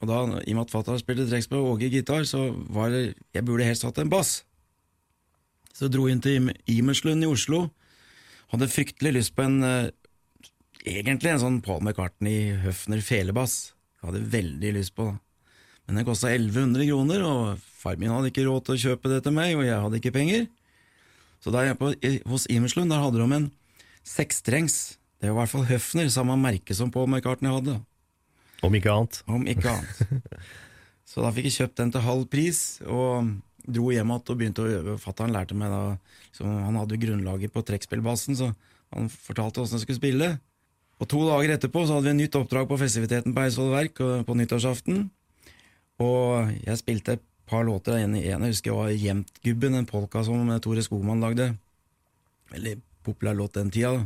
Og 0.03 0.09
da, 0.11 0.21
i 0.43 0.51
og 0.55 0.57
med 0.59 0.65
at 0.67 0.71
fatter'n 0.75 0.99
spilte 1.03 1.29
trekkspill 1.31 1.59
og 1.63 1.77
Åge 1.77 1.91
gitar, 1.91 2.25
så 2.27 2.49
var 2.75 2.91
det 2.91 3.15
Jeg 3.35 3.45
burde 3.47 3.65
helst 3.67 3.83
hatt 3.87 3.99
en 3.99 4.11
bass. 4.11 4.43
Så 5.75 5.89
dro 5.91 6.07
inn 6.11 6.21
til 6.23 6.39
Im- 6.41 6.55
Imerslund 6.67 7.23
i 7.23 7.31
Oslo. 7.31 7.71
Hadde 8.53 8.69
fryktelig 8.69 9.15
lyst 9.17 9.35
på 9.37 9.47
en 9.47 9.63
eh, 9.65 9.91
Egentlig 10.83 11.31
en 11.31 11.41
sånn 11.41 11.61
Paul 11.63 11.79
McCartney 11.85 12.57
Høfner 12.65 13.03
felebass. 13.07 13.73
Hadde 14.03 14.25
veldig 14.33 14.73
lyst 14.75 14.97
på. 14.99 15.13
det. 15.13 15.21
Men 15.87 16.01
den 16.01 16.07
kosta 16.09 16.31
1100 16.33 16.89
kroner, 16.89 17.23
og 17.23 17.61
far 17.79 18.01
min 18.01 18.11
hadde 18.11 18.33
ikke 18.33 18.49
råd 18.49 18.67
til 18.67 18.75
å 18.75 18.83
kjøpe 18.87 19.13
det 19.13 19.21
til 19.23 19.35
meg, 19.37 19.55
og 19.59 19.63
jeg 19.67 19.79
hadde 19.85 20.01
ikke 20.01 20.15
penger. 20.15 20.49
Så 21.43 21.55
er 21.55 21.69
jeg 21.69 21.79
på, 21.79 21.93
hos 22.31 22.49
Imerslund, 22.51 22.91
der 22.91 23.03
hadde 23.03 23.23
de 23.23 23.39
en 23.39 23.49
sekstrengs. 24.07 24.77
Det 25.23 25.31
var 25.31 25.37
i 25.37 25.39
hvert 25.41 25.53
fall 25.55 25.69
Høfner, 25.71 26.11
samme 26.11 26.35
merke 26.39 26.75
som 26.75 26.91
Paul 26.95 27.07
McCartney 27.11 27.51
hadde. 27.51 27.79
Om 28.63 28.79
ikke 28.79 28.95
annet. 28.95 29.23
Om 29.27 29.47
ikke 29.51 29.77
annet. 29.77 30.35
Så 31.11 31.23
da 31.23 31.33
fikk 31.35 31.51
jeg 31.51 31.59
kjøpt 31.61 31.81
den 31.83 31.95
til 31.95 32.07
halv 32.07 32.29
pris, 32.31 32.61
og 32.87 33.35
dro 33.67 33.91
hjem 33.93 34.13
igjen 34.13 34.31
og 34.33 34.39
begynte 34.39 34.65
å 34.65 34.71
øve. 34.71 34.99
Fatter'n 35.01 35.35
lærte 35.35 35.57
meg 35.59 35.73
da 35.73 35.83
liksom, 36.29 36.53
Han 36.67 36.79
hadde 36.81 36.97
jo 36.97 37.03
grunnlaget 37.07 37.55
på 37.55 37.65
trekkspillbassen, 37.67 38.39
så 38.39 38.53
han 38.93 39.11
fortalte 39.13 39.63
åssen 39.63 39.79
jeg 39.79 39.87
skulle 39.87 40.01
spille. 40.01 40.31
Og 41.03 41.09
to 41.11 41.25
dager 41.27 41.57
etterpå 41.57 41.83
så 41.87 41.97
hadde 41.97 42.11
vi 42.11 42.15
en 42.15 42.23
nytt 42.23 42.39
oppdrag 42.39 42.69
på 42.71 42.79
festiviteten 42.79 43.35
på 43.35 43.43
Eidsvoll 43.43 43.73
Verk 43.75 44.01
på 44.27 44.39
nyttårsaften. 44.39 45.05
Og 46.03 46.53
jeg 46.63 46.79
spilte 46.79 47.17
et 47.17 47.25
par 47.51 47.65
låter. 47.67 47.99
En, 47.99 48.15
en 48.15 48.47
jeg 48.47 48.55
husker 48.55 48.77
var 48.77 48.93
Jevntgubben, 48.95 49.77
en 49.79 49.89
polka 49.89 50.23
som 50.27 50.51
Tore 50.63 50.85
Skogman 50.85 51.23
lagde. 51.25 51.53
Veldig 52.53 52.77
populær 53.03 53.39
låt 53.39 53.59
den 53.59 53.73
tida. 53.75 53.97
da. 53.99 54.05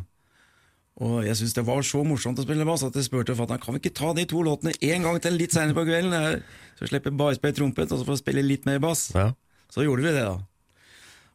Og 1.04 1.26
jeg 1.26 1.36
syntes 1.36 1.56
det 1.58 1.66
var 1.68 1.82
så 1.84 2.00
morsomt 2.08 2.38
å 2.40 2.44
spille 2.46 2.64
bass 2.64 2.86
at 2.86 2.94
jeg 2.96 3.04
spurte 3.10 3.34
fatter'n 3.36 3.60
kan 3.60 3.76
vi 3.76 3.82
ikke 3.82 3.98
ta 3.98 4.14
de 4.16 4.24
to 4.28 4.40
låtene 4.44 4.72
en 4.72 5.02
gang 5.04 5.18
til 5.20 5.36
litt 5.36 5.52
seinere 5.52 5.76
på 5.76 5.84
kvelden, 5.84 6.40
så 6.78 6.88
slipper 6.88 7.12
jeg 7.12 7.20
bare 7.20 7.36
spille 7.36 7.56
trompet, 7.58 7.92
og 7.92 8.00
så 8.00 8.06
får 8.06 8.16
jeg 8.16 8.22
spille 8.22 8.44
litt 8.46 8.64
mer 8.68 8.80
bass. 8.80 9.10
Ja. 9.12 9.26
Så 9.72 9.84
gjorde 9.84 10.06
vi 10.06 10.14
det, 10.14 10.24
da. 10.26 10.36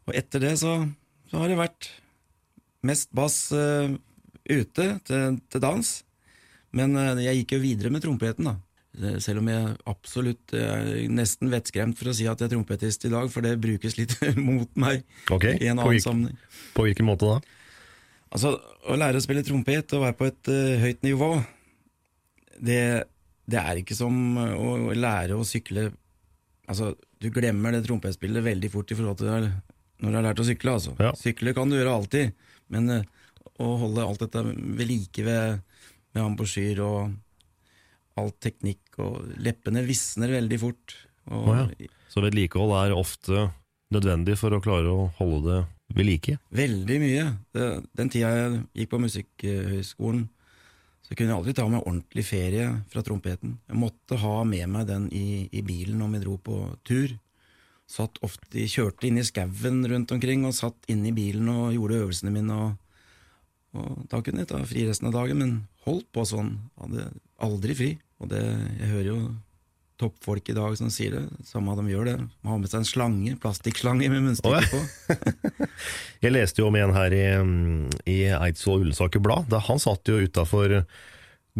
Og 0.09 0.17
etter 0.17 0.43
det 0.43 0.55
så, 0.61 0.77
så 1.29 1.41
har 1.41 1.51
det 1.51 1.59
vært 1.59 1.89
mest 2.87 3.11
bass 3.15 3.43
uh, 3.53 3.91
ute 4.49 4.87
til, 5.07 5.39
til 5.51 5.63
dans. 5.63 5.93
Men 6.75 6.97
uh, 6.97 7.21
jeg 7.21 7.41
gikk 7.41 7.55
jo 7.57 7.63
videre 7.63 7.93
med 7.93 8.03
trompeten, 8.03 8.49
da. 8.49 8.57
Eh, 8.99 9.17
Selv 9.23 9.39
om 9.39 9.47
jeg 9.47 9.75
absolutt 9.87 10.51
er 10.57 10.89
nesten 11.11 11.51
vettskremt 11.51 11.95
for 11.99 12.11
å 12.11 12.15
si 12.15 12.25
at 12.27 12.41
jeg 12.41 12.49
er 12.49 12.55
trompetist 12.55 13.07
i 13.07 13.13
dag, 13.13 13.29
for 13.31 13.45
det 13.45 13.55
brukes 13.63 13.95
litt 13.99 14.17
mot 14.49 14.67
meg 14.79 15.05
okay. 15.31 15.55
i 15.61 15.69
en 15.71 15.79
annen 15.79 15.95
på 15.95 16.03
sammenheng. 16.03 16.41
På 16.75 16.87
hvilken 16.87 17.07
måte 17.07 17.29
da? 17.29 17.39
Altså, 18.31 18.55
å 18.87 18.95
lære 18.99 19.19
å 19.19 19.23
spille 19.23 19.43
trompet 19.47 19.95
og 19.95 20.05
være 20.05 20.19
på 20.19 20.27
et 20.27 20.51
uh, 20.51 20.75
høyt 20.83 21.07
nivå, 21.07 21.31
det, 22.61 22.83
det 23.49 23.63
er 23.63 23.81
ikke 23.81 23.97
som 23.97 24.15
å 24.37 24.93
lære 24.95 25.39
å 25.39 25.47
sykle 25.47 25.89
Altså, 26.71 26.93
du 27.19 27.27
glemmer 27.33 27.75
det 27.75 27.83
trompetspillet 27.85 28.45
veldig 28.45 28.71
fort 28.71 28.93
i 28.93 28.97
forhold 28.97 29.19
til 29.19 29.27
det 29.27 29.39
når 30.01 30.07
du 30.07 30.17
har 30.17 30.25
lært 30.25 30.41
å 30.41 30.45
sykle, 30.47 30.77
altså. 30.79 30.95
Ja. 30.97 31.11
Sykle 31.17 31.53
kan 31.53 31.69
du 31.69 31.77
gjøre 31.77 31.93
alltid, 31.93 32.31
men 32.73 32.89
eh, 32.89 33.03
å 33.61 33.75
holde 33.83 34.05
alt 34.05 34.23
dette 34.23 34.41
ved 34.47 34.87
like 34.89 35.25
ved, 35.25 35.61
med 36.15 36.23
ambosjyr 36.23 36.81
og 36.85 37.11
all 38.19 38.31
teknikk 38.43 38.97
og 39.01 39.19
Leppene 39.43 39.83
visner 39.87 40.33
veldig 40.33 40.59
fort. 40.61 40.95
Og 41.31 41.51
oh, 41.51 41.59
ja. 41.61 41.91
Så 42.11 42.23
vedlikehold 42.25 42.73
er 42.79 42.95
ofte 42.97 43.45
nødvendig 43.93 44.37
for 44.39 44.55
å 44.55 44.61
klare 44.63 44.91
å 44.91 45.07
holde 45.19 45.41
det 45.45 45.61
ved 45.95 46.07
like. 46.07 46.37
Veldig 46.55 46.97
mye. 47.03 47.25
Den 47.53 48.11
tida 48.11 48.31
jeg 48.35 48.61
gikk 48.81 48.93
på 48.93 49.01
Musikkhøgskolen, 49.05 50.25
så 51.11 51.15
kunne 51.19 51.33
jeg 51.33 51.41
aldri 51.41 51.53
ta 51.57 51.65
meg 51.67 51.81
ordentlig 51.83 52.23
ferie 52.23 52.67
fra 52.87 53.01
trompeten. 53.03 53.57
Jeg 53.67 53.75
måtte 53.75 54.15
ha 54.21 54.45
med 54.47 54.63
meg 54.71 54.85
den 54.87 55.09
i, 55.11 55.49
i 55.51 55.59
bilen 55.59 55.97
når 55.99 56.13
vi 56.13 56.21
dro 56.23 56.35
på 56.39 56.59
tur. 56.87 57.17
Satt 57.91 58.21
ofte, 58.23 58.63
Kjørte 58.71 59.09
inn 59.09 59.19
i 59.19 59.25
skauen 59.27 59.81
rundt 59.91 60.13
omkring 60.15 60.45
og 60.47 60.55
satt 60.55 60.87
inn 60.87 61.03
i 61.03 61.11
bilen 61.11 61.49
og 61.51 61.73
gjorde 61.75 61.97
øvelsene 62.05 62.31
mine. 62.31 62.55
Og, 62.55 63.75
og 63.75 64.05
Da 64.07 64.21
kunne 64.23 64.45
jeg 64.45 64.53
ta 64.53 64.61
fri 64.63 64.85
resten 64.87 65.09
av 65.09 65.17
dagen, 65.17 65.43
men 65.43 65.51
holdt 65.83 66.07
på 66.15 66.23
sånn. 66.31 66.53
Hadde 66.79 67.09
aldri 67.43 67.75
fri. 67.75 67.91
Og 68.23 68.31
det, 68.31 68.45
jeg 68.79 68.93
hører 68.93 69.09
jo 69.11 69.19
toppfolk 70.01 70.49
i 70.51 70.57
dag 70.57 70.75
som 70.79 70.89
sier 70.93 71.15
det, 71.15 71.23
samme 71.47 71.75
de 71.77 71.93
gjør 71.93 72.09
det. 72.09 72.17
De 72.41 72.49
har 72.49 72.59
med 72.59 72.71
seg 72.71 72.81
en 72.81 72.89
slange, 72.89 73.37
plastikkslange 73.41 74.09
med 74.11 74.25
munnstykke 74.25 74.65
på. 74.73 74.81
Jeg 76.25 76.33
leste 76.35 76.61
jo 76.61 76.67
om 76.69 76.77
en 76.77 76.93
her 76.97 77.15
i, 77.15 77.23
i 78.09 78.19
Eidsvoll 78.35 78.83
Ullensaker 78.83 79.23
Blad. 79.23 79.47
Da 79.53 79.61
han 79.69 79.81
satt 79.81 80.09
jo 80.09 80.19
utafor 80.21 80.81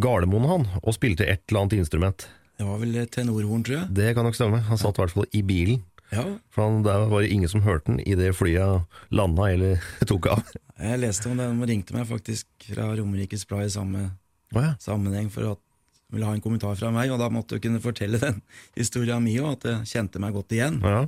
Gardermoen 0.02 0.50
han, 0.50 0.68
og 0.82 0.96
spilte 0.96 1.28
et 1.28 1.44
eller 1.50 1.66
annet 1.66 1.80
instrument. 1.82 2.28
Det 2.58 2.68
var 2.68 2.78
vel 2.82 3.00
tenorhorn, 3.10 3.64
tror 3.66 3.78
jeg. 3.80 3.94
Det 3.98 4.12
kan 4.18 4.28
nok 4.28 4.38
stemme. 4.38 4.60
Han 4.68 4.80
satt 4.80 5.00
i 5.00 5.04
hvert 5.04 5.16
fall 5.16 5.32
i 5.34 5.42
bilen. 5.46 5.82
Ja, 6.12 6.26
For 6.52 6.68
han, 6.68 6.84
Der 6.84 7.08
var 7.08 7.22
det 7.24 7.32
ingen 7.32 7.50
som 7.50 7.64
hørte 7.64 7.88
den 7.88 8.02
idet 8.04 8.36
flyet 8.36 8.84
landa 9.10 9.48
eller 9.48 9.80
tok 10.10 10.28
av. 10.28 10.44
Jeg 10.76 11.00
leste 11.00 11.30
om 11.32 11.40
det, 11.40 11.48
de 11.48 11.70
ringte 11.70 11.96
meg 11.96 12.10
faktisk 12.10 12.48
fra 12.68 12.90
Romerikes 12.98 13.48
Blad 13.48 13.70
i 13.70 13.72
samme 13.72 14.10
ja. 14.52 14.74
sammenheng 14.80 15.30
for 15.32 15.54
at 15.54 15.62
ville 16.12 16.28
ha 16.28 16.36
en 16.36 16.44
kommentar 16.44 16.78
fra 16.80 16.92
meg, 16.94 17.12
og 17.14 17.22
da 17.22 17.30
måtte 17.34 17.58
jeg 17.58 17.66
kunne 17.66 17.84
fortelle 17.84 18.20
den 18.22 18.42
historien 18.80 19.24
min 19.24 19.42
òg, 19.44 19.58
at 19.60 19.70
jeg 19.70 19.92
kjente 19.96 20.22
meg 20.24 20.36
godt 20.38 20.58
igjen. 20.58 20.82
ja. 20.84 21.06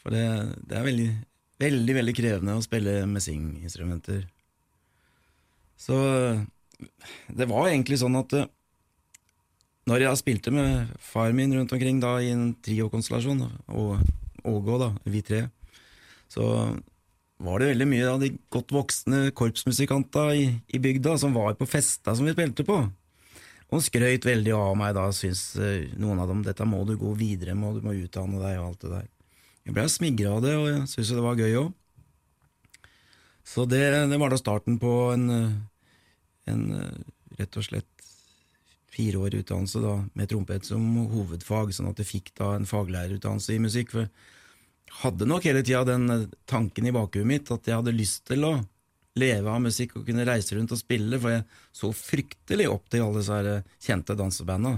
For 0.00 0.14
det, 0.14 0.22
det 0.64 0.78
er 0.78 0.86
veldig, 0.86 1.08
veldig 1.60 1.94
veldig 1.98 2.14
krevende 2.16 2.54
å 2.56 2.62
spille 2.64 3.02
messinginstrumenter. 3.10 4.22
Så 5.80 5.96
det 7.28 7.48
var 7.50 7.68
egentlig 7.68 7.98
sånn 8.00 8.16
at 8.16 8.32
eh, 8.36 8.48
når 9.90 10.06
jeg 10.06 10.20
spilte 10.20 10.52
med 10.54 10.94
far 11.02 11.34
min 11.36 11.52
rundt 11.56 11.72
omkring 11.76 12.00
da 12.00 12.14
i 12.22 12.30
en 12.32 12.54
triokonstellasjon, 12.64 13.44
og 13.76 14.00
Åge 14.48 14.76
da, 14.80 14.86
vi 15.04 15.20
tre, 15.20 15.42
så 16.32 16.44
var 17.44 17.60
det 17.60 17.74
veldig 17.74 17.86
mye 17.90 18.06
av 18.08 18.22
de 18.22 18.30
godt 18.52 18.72
voksne 18.72 19.34
korpsmusikanta 19.36 20.30
i, 20.36 20.46
i 20.72 20.80
bygda 20.80 21.16
som 21.20 21.36
var 21.36 21.58
på 21.58 21.68
festa 21.68 22.14
som 22.16 22.28
vi 22.28 22.32
spilte 22.32 22.64
på. 22.64 22.78
Og 23.70 23.76
han 23.78 23.84
skrøt 23.86 24.26
veldig 24.26 24.54
av 24.56 24.72
meg 24.78 24.96
da, 24.96 25.06
syntes 25.14 25.54
eh, 25.62 25.92
noen 26.00 26.18
av 26.18 26.30
dem 26.30 26.42
dette 26.42 26.66
må 26.66 26.82
du 26.88 26.96
gå 26.98 27.12
videre 27.18 27.54
med, 27.54 27.78
du 27.78 27.86
må 27.86 27.94
utdanne 27.94 28.40
deg 28.42 28.58
og 28.58 28.72
alt 28.72 28.82
det 28.82 28.90
der. 28.96 29.04
Jeg 29.68 29.76
ble 29.76 29.84
smigra 29.92 30.32
av 30.34 30.42
det, 30.42 30.56
og 30.58 30.66
jeg 30.66 30.88
syntes 30.90 31.12
det 31.14 31.22
var 31.22 31.38
gøy 31.38 31.54
òg. 31.60 31.70
Så 33.46 33.66
det, 33.70 33.82
det 34.10 34.18
var 34.18 34.34
da 34.34 34.38
starten 34.40 34.80
på 34.82 34.94
en, 35.14 35.30
eh, 35.36 35.54
en 36.50 36.66
eh, 36.80 36.98
rett 37.38 37.60
og 37.60 37.66
slett 37.68 37.86
fireårig 38.90 39.44
utdannelse 39.44 39.84
da, 39.84 39.94
med 40.18 40.32
trompet 40.32 40.66
som 40.66 40.82
hovedfag, 41.12 41.70
sånn 41.74 41.92
at 41.92 42.02
jeg 42.02 42.10
fikk 42.10 42.34
da 42.42 42.56
en 42.56 42.66
faglærerutdannelse 42.66 43.54
i 43.54 43.62
musikk. 43.62 43.94
For 43.94 44.06
jeg 44.06 44.98
hadde 45.04 45.30
nok 45.30 45.46
hele 45.46 45.62
tida 45.62 45.84
den 45.86 46.26
tanken 46.50 46.90
i 46.90 46.94
bakhuet 46.94 47.28
mitt 47.28 47.54
at 47.54 47.70
jeg 47.70 47.78
hadde 47.78 47.94
lyst 47.94 48.26
til 48.26 48.48
å 48.50 48.54
leve 49.18 49.50
av 49.50 49.62
musikk 49.62 49.96
og 49.98 50.06
kunne 50.06 50.26
reise 50.28 50.54
rundt 50.56 50.72
og 50.74 50.80
spille, 50.80 51.18
for 51.20 51.34
jeg 51.34 51.46
så 51.74 51.90
fryktelig 51.96 52.68
opp 52.70 52.86
til 52.90 53.04
alle 53.04 53.22
disse 53.22 53.56
kjente 53.82 54.16
dansebanda. 54.18 54.76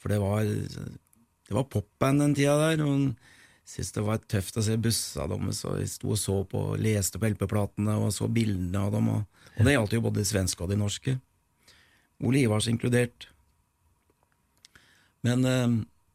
For 0.00 0.12
det 0.12 0.20
var, 0.22 0.48
det 0.48 1.54
var 1.54 1.68
popband 1.70 2.24
den 2.24 2.36
tida 2.38 2.56
der, 2.58 2.82
og 2.86 3.12
syntes 3.70 3.94
det 3.94 4.04
var 4.06 4.22
tøft 4.30 4.58
å 4.58 4.64
se 4.66 4.76
bussa 4.80 5.26
deres, 5.30 5.64
og 5.68 5.78
jeg 5.78 5.92
sto 5.92 6.10
og 6.14 6.18
så 6.18 6.38
på, 6.50 6.64
leste 6.80 7.20
på 7.20 7.30
LP-platene 7.30 7.98
og 8.00 8.10
så 8.16 8.26
bildene 8.32 8.82
av 8.82 8.94
dem, 8.96 9.10
og, 9.12 9.44
og 9.56 9.66
det 9.66 9.76
gjaldt 9.76 9.94
jo 9.94 10.04
både 10.08 10.22
de 10.22 10.30
svenske 10.32 10.64
og 10.64 10.72
de 10.72 10.80
norske. 10.80 11.18
Ole 12.20 12.42
Ivars 12.42 12.68
inkludert. 12.68 13.28
Men, 15.24 15.44
eh, 15.44 15.68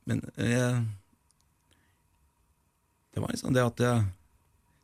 men 0.09 0.21
jeg, 0.41 0.83
det 3.13 3.23
var 3.23 3.31
liksom 3.31 3.55
det 3.55 3.63
at 3.63 3.81
jeg 3.85 4.05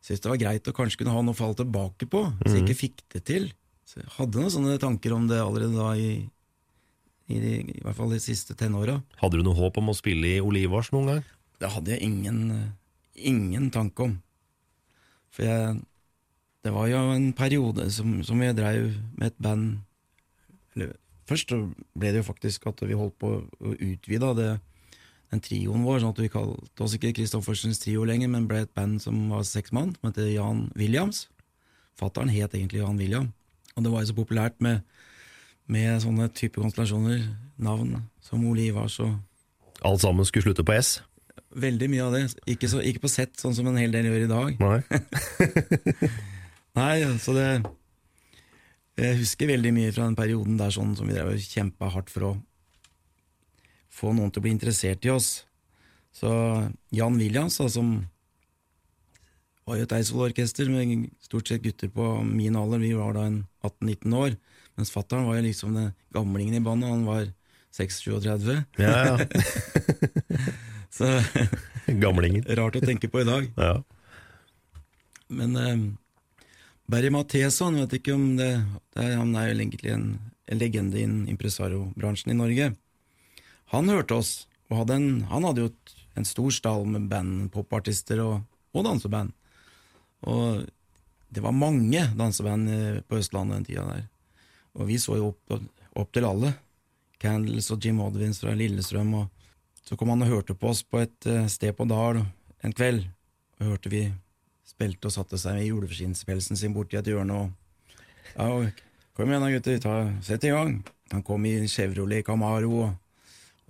syntes 0.02 0.24
det 0.24 0.32
var 0.32 0.42
greit 0.42 0.70
å 0.70 0.76
kanskje 0.76 1.02
kunne 1.02 1.16
ha 1.16 1.24
noe 1.24 1.36
å 1.36 1.38
falle 1.38 1.58
tilbake 1.60 2.08
på, 2.10 2.24
hvis 2.42 2.56
jeg 2.58 2.66
ikke 2.66 2.80
fikk 2.80 3.04
det 3.16 3.24
til. 3.30 3.50
Så 3.86 4.02
jeg 4.02 4.14
hadde 4.18 4.42
noen 4.42 4.54
sånne 4.54 4.80
tanker 4.82 5.14
om 5.16 5.28
det 5.30 5.42
allerede 5.42 5.76
da 5.76 5.92
i, 6.00 6.24
i, 7.28 7.38
de, 7.38 7.54
i 7.76 7.84
hvert 7.84 7.98
fall 7.98 8.14
de 8.14 8.22
siste 8.24 8.56
tenåra. 8.58 9.00
Hadde 9.22 9.40
du 9.40 9.46
noe 9.46 9.58
håp 9.58 9.78
om 9.82 9.92
å 9.92 9.98
spille 9.98 10.38
i 10.38 10.42
Olivars 10.44 10.92
noen 10.96 11.14
gang? 11.14 11.24
Det 11.62 11.70
hadde 11.76 11.94
jeg 11.94 12.08
ingen, 12.08 12.72
ingen 13.14 13.70
tanke 13.74 14.08
om. 14.08 14.18
For 15.32 15.46
jeg, 15.46 15.78
det 16.66 16.74
var 16.74 16.90
jo 16.92 17.04
en 17.14 17.30
periode 17.38 17.88
som, 17.94 18.20
som 18.26 18.42
jeg 18.44 18.58
dreiv 18.58 18.92
med 19.18 19.32
et 19.32 19.40
band 19.42 19.80
eller, 20.76 20.96
Først 21.30 21.54
ble 21.54 22.10
det 22.12 22.20
jo 22.20 22.28
faktisk 22.28 22.66
at 22.68 22.82
vi 22.84 22.96
holdt 22.98 23.14
på 23.22 23.30
å 23.40 23.72
utvide 23.72 24.32
det, 24.36 24.50
den 25.32 25.44
trioen 25.44 25.86
vår, 25.88 26.02
sånn 26.02 26.14
at 26.14 26.20
vi 26.20 26.32
kalte 26.32 26.84
oss 26.84 26.96
ikke 26.98 27.14
Christoffersens 27.16 27.80
trio 27.80 28.04
lenger, 28.08 28.32
men 28.34 28.50
ble 28.50 28.66
et 28.66 28.74
band 28.76 29.00
som 29.04 29.30
var 29.32 29.46
seks 29.48 29.72
mann, 29.76 29.94
som 29.96 30.10
heter 30.10 30.28
Jan 30.34 30.66
Williams. 30.80 31.26
Fattern 32.00 32.32
het 32.34 32.56
egentlig 32.58 32.82
Jan 32.82 33.00
William, 33.00 33.30
og 33.76 33.86
det 33.86 33.94
var 33.94 34.04
jo 34.04 34.12
så 34.12 34.18
populært 34.18 34.58
med, 34.64 34.82
med 35.72 36.02
sånne 36.04 36.28
type 36.36 36.60
konstellasjoner, 36.60 37.24
navn 37.62 38.02
som 38.26 38.44
Ole 38.50 38.68
Ivars 38.72 39.00
og 39.04 39.20
Alt 39.82 40.04
sammen 40.04 40.28
skulle 40.28 40.46
slutte 40.46 40.62
på 40.62 40.76
S? 40.78 41.00
Veldig 41.58 41.88
mye 41.90 42.04
av 42.06 42.14
det. 42.14 42.20
Ikke, 42.54 42.68
så, 42.70 42.84
ikke 42.86 43.02
på 43.08 43.10
sett, 43.10 43.34
sånn 43.42 43.56
som 43.58 43.66
en 43.72 43.80
hel 43.82 43.90
del 43.90 44.08
gjør 44.08 44.26
i 44.28 44.30
dag. 44.30 44.60
Nei. 44.62 44.78
Nei, 46.80 46.94
så 47.20 47.34
det 47.36 47.48
Jeg 49.02 49.18
husker 49.24 49.50
veldig 49.50 49.72
mye 49.74 49.92
fra 49.96 50.06
den 50.06 50.20
perioden 50.20 50.60
der 50.60 50.72
sånn 50.72 50.94
som 50.96 51.10
vi 51.10 51.16
drev 51.18 51.34
og 51.34 51.42
kjempa 51.42 51.90
hardt 51.96 52.14
for 52.14 52.28
å 52.28 52.32
få 53.92 54.14
noen 54.16 54.32
til 54.32 54.42
å 54.42 54.46
bli 54.48 54.54
interessert 54.56 55.06
i 55.06 55.12
oss. 55.14 55.44
Så 56.16 56.32
Jan 56.96 57.20
Williams, 57.20 57.58
da, 57.62 57.68
som 57.72 57.94
var 59.68 59.78
jo 59.80 59.86
et 59.86 59.94
Eidsvoll-orkester 59.96 60.72
med 60.72 61.10
stort 61.24 61.48
sett 61.52 61.64
gutter 61.64 61.92
på 61.94 62.08
min 62.28 62.58
alder, 62.60 62.82
vi 62.82 62.94
var 62.98 63.16
da 63.16 63.28
en 63.30 63.44
18-19 63.64 64.18
år, 64.18 64.36
mens 64.80 64.92
fattern 64.92 65.28
var 65.28 65.38
jo 65.40 65.46
liksom 65.46 65.78
den 65.78 65.92
gamlingen 66.16 66.58
i 66.58 66.64
bandet, 66.66 66.92
han 66.92 67.06
var 67.08 67.30
36-37. 67.78 68.64
Ja, 68.82 68.96
ja. 69.08 69.18
Så 70.92 71.08
Gamlingen. 71.88 72.44
rart 72.58 72.76
å 72.76 72.84
tenke 72.84 73.08
på 73.08 73.22
i 73.22 73.28
dag. 73.28 73.48
Ja. 73.56 73.78
Men 75.32 75.56
eh, 75.56 75.86
Barry 76.92 77.12
Matheson, 77.14 77.80
vet 77.80 77.96
ikke 78.02 78.18
om 78.18 78.34
det, 78.36 78.50
det 78.92 79.06
er, 79.06 79.16
Han 79.22 79.32
er 79.40 79.48
jo 79.48 79.56
egentlig 79.56 79.94
en, 79.94 80.08
en 80.52 80.60
legende 80.60 81.00
innen 81.00 81.30
impresario-bransjen 81.32 82.34
i 82.34 82.40
Norge. 82.42 82.74
Han 83.72 83.90
hørte 83.92 84.20
oss, 84.20 84.32
og 84.70 84.82
hadde 84.82 84.98
en, 85.00 85.10
han 85.32 85.48
hadde 85.48 85.66
jo 85.66 85.72
en 86.20 86.28
stor 86.28 86.52
stall 86.52 86.88
med 86.92 87.08
band, 87.12 87.50
popartister 87.54 88.20
og, 88.24 88.42
og 88.76 88.86
danseband. 88.88 89.32
Og 90.28 90.66
det 91.32 91.44
var 91.44 91.56
mange 91.56 92.04
danseband 92.18 92.72
eh, 92.72 93.00
på 93.08 93.22
Østlandet 93.22 93.62
den 93.62 93.70
tida 93.70 93.86
der. 93.88 94.04
Og 94.76 94.90
vi 94.90 95.00
så 95.00 95.16
jo 95.20 95.32
opp, 95.32 95.56
opp 95.96 96.12
til 96.16 96.28
alle. 96.28 96.54
Candles 97.22 97.70
og 97.72 97.84
Jim 97.86 98.02
Odvins 98.04 98.42
fra 98.44 98.54
Lillestrøm. 98.58 99.14
Og 99.22 99.86
så 99.88 99.96
kom 100.00 100.12
han 100.14 100.26
og 100.26 100.32
hørte 100.32 100.56
på 100.58 100.72
oss 100.72 100.84
på 100.84 101.02
et 101.04 101.30
eh, 101.30 101.48
sted 101.52 101.76
på 101.78 101.88
Dal 101.90 102.22
en 102.22 102.76
kveld. 102.76 103.06
Og 103.60 103.74
hørte 103.74 103.92
vi 103.94 104.06
spilte 104.68 105.10
og 105.10 105.16
satte 105.16 105.40
seg 105.40 105.64
i 105.64 105.72
ulveskinspelsen 105.74 106.60
sin 106.60 106.76
borti 106.76 107.00
et 107.00 107.12
hjørne 107.12 107.44
og 107.46 107.58
Ja, 108.32 108.48
kom 109.18 109.28
igjen 109.28 109.44
da, 109.44 109.50
gutter, 109.52 110.06
sett 110.24 110.46
i 110.48 110.54
gang. 110.54 110.78
Han 111.12 111.24
kom 111.28 111.44
i 111.46 111.66
Chevrolet 111.68 112.24
Camaro, 112.24 112.70
og, 112.86 112.94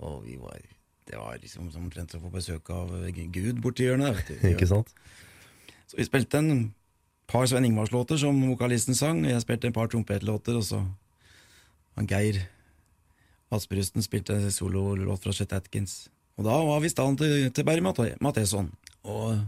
og 0.01 0.23
vi 0.25 0.37
var 0.41 0.59
Det 1.07 1.17
var 1.17 1.39
liksom 1.41 1.71
som 1.73 1.87
omtrent 1.87 2.13
å 2.15 2.21
få 2.21 2.29
besøk 2.31 2.69
av 2.69 2.91
Gud 3.11 3.57
borti 3.61 3.87
hjørnet. 3.87 4.29
Ikke 4.51 4.67
sant? 4.69 4.91
Så 5.89 5.97
vi 5.97 6.05
spilte 6.07 6.39
en 6.39 6.73
par 7.27 7.47
Sven 7.49 7.65
Ingvars-låter 7.65 8.19
som 8.21 8.37
vokalisten 8.45 8.95
sang, 8.95 9.25
og 9.25 9.31
jeg 9.31 9.43
spilte 9.43 9.67
en 9.67 9.75
par 9.75 9.89
trompetlåter, 9.91 10.55
og 10.55 10.63
så 10.63 10.83
han 11.97 12.07
Geir 12.07 12.39
Asperusten 13.51 14.03
spilte 14.05 14.37
sololåt 14.53 15.25
fra 15.25 15.33
Chet 15.35 15.51
Atkins. 15.57 16.05
Og 16.39 16.47
da 16.47 16.55
var 16.63 16.79
vi 16.79 16.91
stallen 16.91 17.17
til, 17.19 17.49
til 17.51 17.67
Berry 17.67 17.83
Matheson. 17.83 18.71
Og 19.03 19.41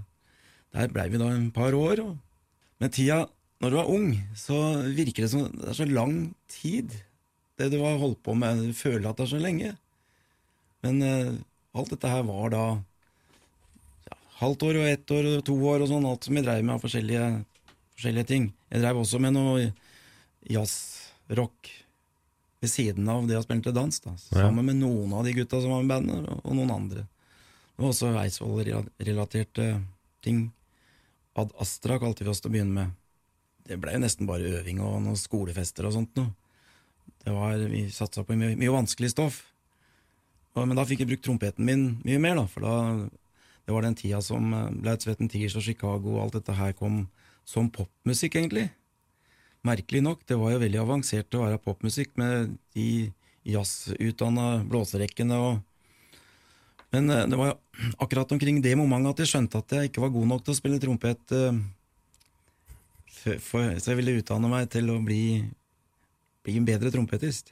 der 0.75 0.91
blei 0.91 1.07
vi 1.13 1.21
da 1.21 1.29
en 1.31 1.51
par 1.55 1.75
år. 1.77 2.01
Og... 2.03 2.17
Men 2.83 2.91
tida, 2.91 3.23
når 3.63 3.71
du 3.71 3.79
er 3.79 3.93
ung, 3.93 4.09
så 4.35 4.59
virker 4.91 5.23
det 5.23 5.31
som 5.31 5.47
det 5.47 5.69
er 5.71 5.79
så 5.79 5.87
lang 5.87 6.17
tid, 6.51 6.91
det 7.59 7.71
du 7.71 7.79
har 7.85 8.01
holdt 8.01 8.19
på 8.25 8.35
med. 8.35 8.65
Du 8.67 8.75
føler 8.75 9.07
at 9.09 9.21
det 9.21 9.27
er 9.27 9.33
så 9.37 9.39
lenge. 9.39 9.71
Men 10.83 11.01
eh, 11.01 11.31
alt 11.73 11.93
dette 11.93 12.11
her 12.11 12.25
var 12.27 12.51
da 12.53 12.63
ja, 14.09 14.17
halvt 14.41 14.67
år 14.69 14.81
og 14.81 14.89
ett 14.91 15.15
år 15.15 15.29
og 15.31 15.45
to 15.47 15.55
år 15.71 15.85
og 15.85 15.91
sånn, 15.91 16.07
alt 16.09 16.27
som 16.27 16.37
jeg 16.37 16.45
dreiv 16.45 16.65
med 16.67 16.75
av 16.75 16.83
forskjellige, 16.83 17.29
forskjellige 17.95 18.29
ting. 18.33 18.51
Jeg 18.73 18.83
dreiv 18.83 18.99
også 19.03 19.21
med 19.23 19.35
noe 19.37 19.71
jazzrock 20.51 21.71
ved 22.63 22.71
siden 22.71 23.07
av 23.11 23.25
det 23.27 23.35
jeg 23.35 23.45
spilte 23.47 23.75
dans, 23.75 23.97
da, 24.05 24.13
sammen 24.29 24.67
med 24.69 24.79
noen 24.79 25.11
av 25.17 25.25
de 25.27 25.33
gutta 25.35 25.59
som 25.59 25.73
var 25.73 25.83
med 25.83 25.91
bandet, 25.91 26.29
og, 26.31 26.51
noen 26.55 26.71
andre. 26.71 27.07
Det 27.73 27.81
var 27.81 27.89
også 27.91 28.11
Eidsvoll-relaterte 28.21 29.65
ting. 30.23 30.45
Ad 31.35 31.51
Astra 31.59 31.97
kalte 31.99 32.23
vi 32.23 32.31
oss 32.31 32.43
til 32.43 32.51
å 32.51 32.53
begynne 32.53 32.77
med. 32.77 32.93
Det 33.67 33.79
ble 33.81 33.95
jo 33.95 34.03
nesten 34.03 34.29
bare 34.29 34.51
øving 34.59 34.79
og 34.83 34.99
noen 35.03 35.19
skolefester 35.19 35.87
og 35.87 35.95
sånt 35.95 36.19
noe. 36.19 36.31
Det 37.23 37.33
var, 37.33 37.59
vi 37.71 37.87
satsa 37.91 38.23
på 38.27 38.35
mye, 38.37 38.55
mye 38.59 38.75
vanskelig 38.75 39.11
stoff. 39.13 39.41
Men 40.53 40.77
da 40.77 40.85
fikk 40.85 41.01
jeg 41.01 41.09
brukt 41.09 41.23
trompeten 41.25 41.65
min 41.65 41.85
mye 42.05 42.19
mer, 42.21 42.37
da, 42.37 42.45
for 42.49 42.65
da 42.65 42.75
det 43.63 43.71
var 43.71 43.85
den 43.85 43.95
tida 43.95 44.21
som 44.23 44.53
eh, 44.53 44.71
Blaut 44.83 45.03
Svetten 45.03 45.29
Tigers 45.31 45.55
og 45.59 45.65
Chicago 45.65 46.17
og 46.17 46.23
alt 46.25 46.39
dette 46.39 46.55
her 46.57 46.73
kom 46.77 47.05
som 47.47 47.69
popmusikk, 47.71 48.37
egentlig. 48.39 48.69
Merkelig 49.63 50.01
nok, 50.03 50.23
det 50.27 50.37
var 50.39 50.53
jo 50.53 50.61
veldig 50.63 50.81
avansert 50.81 51.35
å 51.35 51.45
være 51.45 51.61
popmusikk 51.63 52.17
med 52.19 52.57
de 52.75 53.11
jazzutdanna 53.47 54.63
blåserekkene 54.71 55.39
og 55.39 55.61
Men 56.93 57.09
eh, 57.09 57.25
det 57.25 57.37
var 57.39 57.55
akkurat 57.97 58.31
omkring 58.35 58.59
det 58.61 58.75
momentet 58.77 59.15
at 59.15 59.23
jeg 59.23 59.31
skjønte 59.31 59.57
at 59.63 59.71
jeg 59.73 59.89
ikke 59.89 60.03
var 60.03 60.11
god 60.13 60.27
nok 60.29 60.43
til 60.43 60.53
å 60.53 60.57
spille 60.59 60.77
trompet, 60.83 61.31
eh, 61.33 61.55
så 63.41 63.87
jeg 63.89 63.97
ville 63.97 64.19
utdanne 64.19 64.51
meg 64.51 64.69
til 64.69 64.91
å 64.93 64.99
bli, 65.01 65.41
bli 66.45 66.59
en 66.59 66.67
bedre 66.67 66.91
trompetist. 66.93 67.49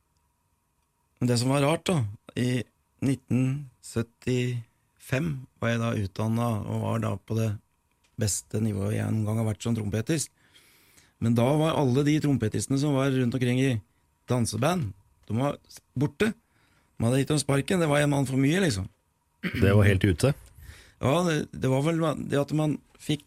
Men 1.18 1.32
det 1.32 1.40
som 1.42 1.50
var 1.50 1.66
rart, 1.66 1.90
da, 1.90 2.04
i, 2.38 2.62
1975 3.02 4.62
var 5.62 5.70
jeg 5.74 5.82
da 5.82 5.90
utdanna 6.04 6.48
og 6.62 6.84
var 6.86 7.02
da 7.04 7.12
på 7.18 7.38
det 7.38 7.50
beste 8.22 8.62
nivået 8.62 8.98
jeg 9.00 9.08
en 9.08 9.24
gang 9.26 9.38
har 9.42 9.48
vært 9.50 9.64
som 9.66 9.76
trompetist. 9.78 10.30
Men 11.22 11.36
da 11.38 11.46
var 11.58 11.78
alle 11.78 12.04
de 12.06 12.16
trompetistene 12.22 12.80
som 12.82 12.96
var 12.98 13.12
rundt 13.14 13.36
omkring 13.38 13.60
i 13.62 13.72
danseband, 14.30 14.92
de 15.28 15.38
var 15.38 15.58
borte. 15.98 16.32
De 16.34 17.06
hadde 17.06 17.20
gitt 17.22 17.32
dem 17.34 17.42
sparken. 17.42 17.82
Det 17.82 17.90
var 17.90 18.02
en 18.04 18.10
mann 18.14 18.28
for 18.30 18.38
mye, 18.42 18.60
liksom. 18.62 18.88
Det 19.42 19.74
var 19.74 19.86
helt 19.88 20.06
ute. 20.06 20.34
Ja, 21.02 21.14
det, 21.26 21.36
det 21.54 21.70
var 21.72 21.82
vel 21.86 22.02
det 22.30 22.38
at 22.42 22.52
man 22.58 22.78
fikk 23.02 23.26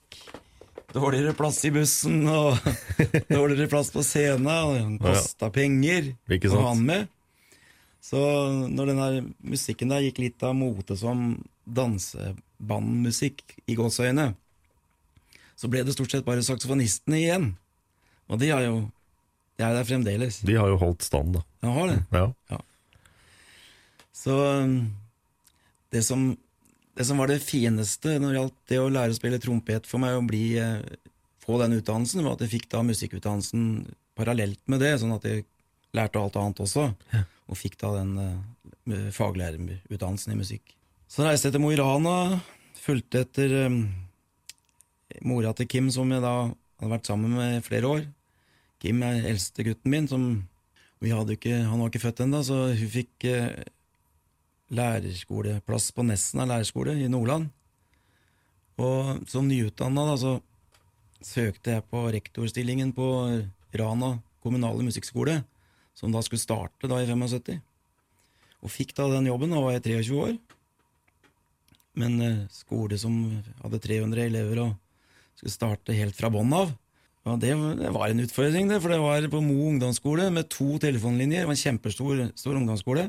dårligere 0.94 1.34
plass 1.34 1.58
i 1.66 1.72
bussen 1.74 2.22
og 2.30 2.54
dårligere 3.32 3.66
plass 3.72 3.90
på 3.94 4.02
scenen, 4.06 4.46
og 4.46 5.00
kosta 5.02 5.50
penger 5.54 6.12
Ikke 6.30 6.50
sant? 6.52 6.60
ha 6.62 6.68
han 6.70 6.84
med. 6.87 7.08
Så 8.05 8.21
når 8.69 8.90
den 8.90 9.01
der 9.01 9.14
musikken 9.40 9.93
der 9.93 10.05
gikk 10.05 10.21
litt 10.21 10.43
av 10.45 10.53
mote 10.59 10.97
som 11.01 11.38
dansebandmusikk 11.64 13.57
i 13.64 13.77
gåseøyne, 13.79 14.35
så 15.57 15.71
ble 15.73 15.85
det 15.87 15.95
stort 15.95 16.12
sett 16.12 16.27
bare 16.27 16.45
saksofonistene 16.45 17.23
igjen. 17.23 17.49
Og 18.29 18.40
de 18.43 18.51
er 18.53 18.69
jo 18.69 18.85
De 19.55 19.62
er 19.62 19.71
der 19.71 19.87
fremdeles. 19.87 20.40
De 20.43 20.57
har 20.59 20.67
jo 20.67 20.81
holdt 20.81 21.05
stand, 21.07 21.37
da. 21.37 21.40
De 21.62 21.71
har 21.71 21.90
det. 21.93 21.99
Ja. 22.51 22.57
Så 24.11 24.35
um, 24.35 24.73
det 25.95 26.03
som, 26.03 26.25
det 26.99 27.07
som 27.07 27.21
var 27.23 27.31
det 27.31 27.37
fineste 27.38 28.17
når 28.19 28.33
det 28.33 28.40
gjaldt 28.40 28.57
det 28.73 28.81
å 28.83 28.88
lære 28.90 29.14
å 29.14 29.19
spille 29.21 29.38
trompet 29.38 29.87
for 29.87 30.03
meg, 30.03 30.17
å 30.19 30.25
bli, 30.27 30.57
eh, 30.59 30.83
få 31.45 31.61
den 31.62 31.77
utdannelsen, 31.79 32.25
var 32.27 32.35
at 32.35 32.43
jeg 32.43 32.51
fikk 32.57 32.67
da 32.75 32.83
musikkutdannelsen 32.83 33.69
parallelt 34.19 34.59
med 34.67 34.83
det, 34.83 34.97
sånn 34.99 35.14
at 35.14 35.29
jeg 35.31 35.47
lærte 35.95 36.19
alt 36.19 36.40
annet 36.40 36.64
også, 36.67 36.88
og 37.50 37.59
fikk 37.59 37.76
da 37.83 37.92
den 37.98 38.14
uh, 38.20 39.11
faglærerutdannelsen 39.14 40.35
i 40.35 40.38
musikk. 40.38 40.74
Så 41.11 41.26
reiste 41.26 41.50
jeg 41.50 41.57
til 41.57 41.62
Mo 41.62 41.70
i 41.72 41.78
Rana, 41.78 42.40
fulgte 42.80 43.24
etter 43.24 43.52
um, 43.68 43.83
mora 45.24 45.52
til 45.57 45.68
Kim, 45.70 45.90
som 45.92 46.11
jeg 46.12 46.24
da 46.24 46.35
hadde 46.48 46.92
vært 46.92 47.11
sammen 47.11 47.37
med 47.37 47.59
i 47.59 47.64
flere 47.64 47.90
år. 47.90 48.02
Kim 48.83 49.04
er 49.07 49.28
eldste 49.30 49.64
gutten 49.66 49.92
min, 49.92 50.09
som 50.11 50.26
ikke, 51.04 51.52
han 51.68 51.80
var 51.80 51.90
ikke 51.90 52.00
født 52.07 52.24
ennå, 52.24 52.40
så 52.46 52.61
hun 52.72 52.92
fikk 52.96 53.28
uh, 53.28 53.52
lærerskoleplass 54.74 55.92
på 55.94 56.07
Nesna 56.09 56.48
lærerskole 56.48 56.96
i 56.96 57.11
Nordland. 57.12 57.50
Og 58.80 59.20
som 59.30 59.46
nyutdanna 59.46 60.09
da, 60.09 60.16
så 60.18 60.38
søkte 61.24 61.76
jeg 61.76 61.87
på 61.92 62.09
rektorstillingen 62.12 62.90
på 62.96 63.07
Rana 63.78 64.16
kommunale 64.44 64.85
musikkskole, 64.85 65.42
som 65.94 66.12
da 66.14 66.22
skulle 66.24 66.42
starte 66.42 66.90
da 66.90 67.00
i 67.00 67.09
75. 67.09 67.61
Og 68.64 68.72
fikk 68.72 68.94
da 68.96 69.09
den 69.12 69.28
jobben, 69.28 69.52
da 69.52 69.61
var 69.62 69.76
jeg 69.76 69.85
23 69.87 70.20
år. 70.22 70.37
Men 72.00 72.16
eh, 72.24 72.40
skole 72.52 72.98
som 72.98 73.18
hadde 73.62 73.83
300 73.83 74.24
elever 74.26 74.62
og 74.64 74.72
skulle 75.38 75.54
starte 75.54 75.96
helt 75.96 76.16
fra 76.18 76.30
bånn 76.33 76.54
av. 76.57 76.72
Ja, 77.24 77.37
det, 77.40 77.54
det 77.80 77.90
var 77.94 78.11
en 78.11 78.20
utfordring, 78.20 78.68
det, 78.68 78.83
for 78.85 78.92
det 78.92 79.00
var 79.00 79.26
på 79.33 79.40
Mo 79.40 79.68
ungdomsskole 79.70 80.28
med 80.35 80.50
to 80.52 80.74
telefonlinjer. 80.83 81.44
Det 81.44 81.48
var 81.48 81.57
en 81.57 81.62
kjempestor 81.62 82.24
stor 82.37 82.59
ungdomsskole. 82.59 83.07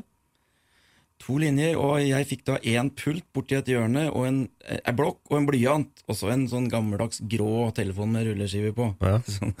To 1.24 1.38
linjer, 1.40 1.78
og 1.80 1.98
jeg 2.04 2.28
fikk 2.28 2.42
da 2.48 2.58
én 2.60 2.90
pult 2.92 3.24
borti 3.32 3.56
et 3.56 3.68
hjørne, 3.72 4.06
og 4.12 4.26
en, 4.28 4.40
en 4.76 4.96
blokk 4.96 5.20
og 5.30 5.38
en 5.38 5.48
blyant. 5.48 6.02
Og 6.06 6.18
så 6.18 6.30
en 6.32 6.44
sånn 6.48 6.68
gammeldags 6.72 7.22
grå 7.24 7.70
telefon 7.76 8.12
med 8.12 8.28
rulleskive 8.28 8.72
på. 8.76 8.90
Ja. 9.04 9.20
Sånn. 9.36 9.56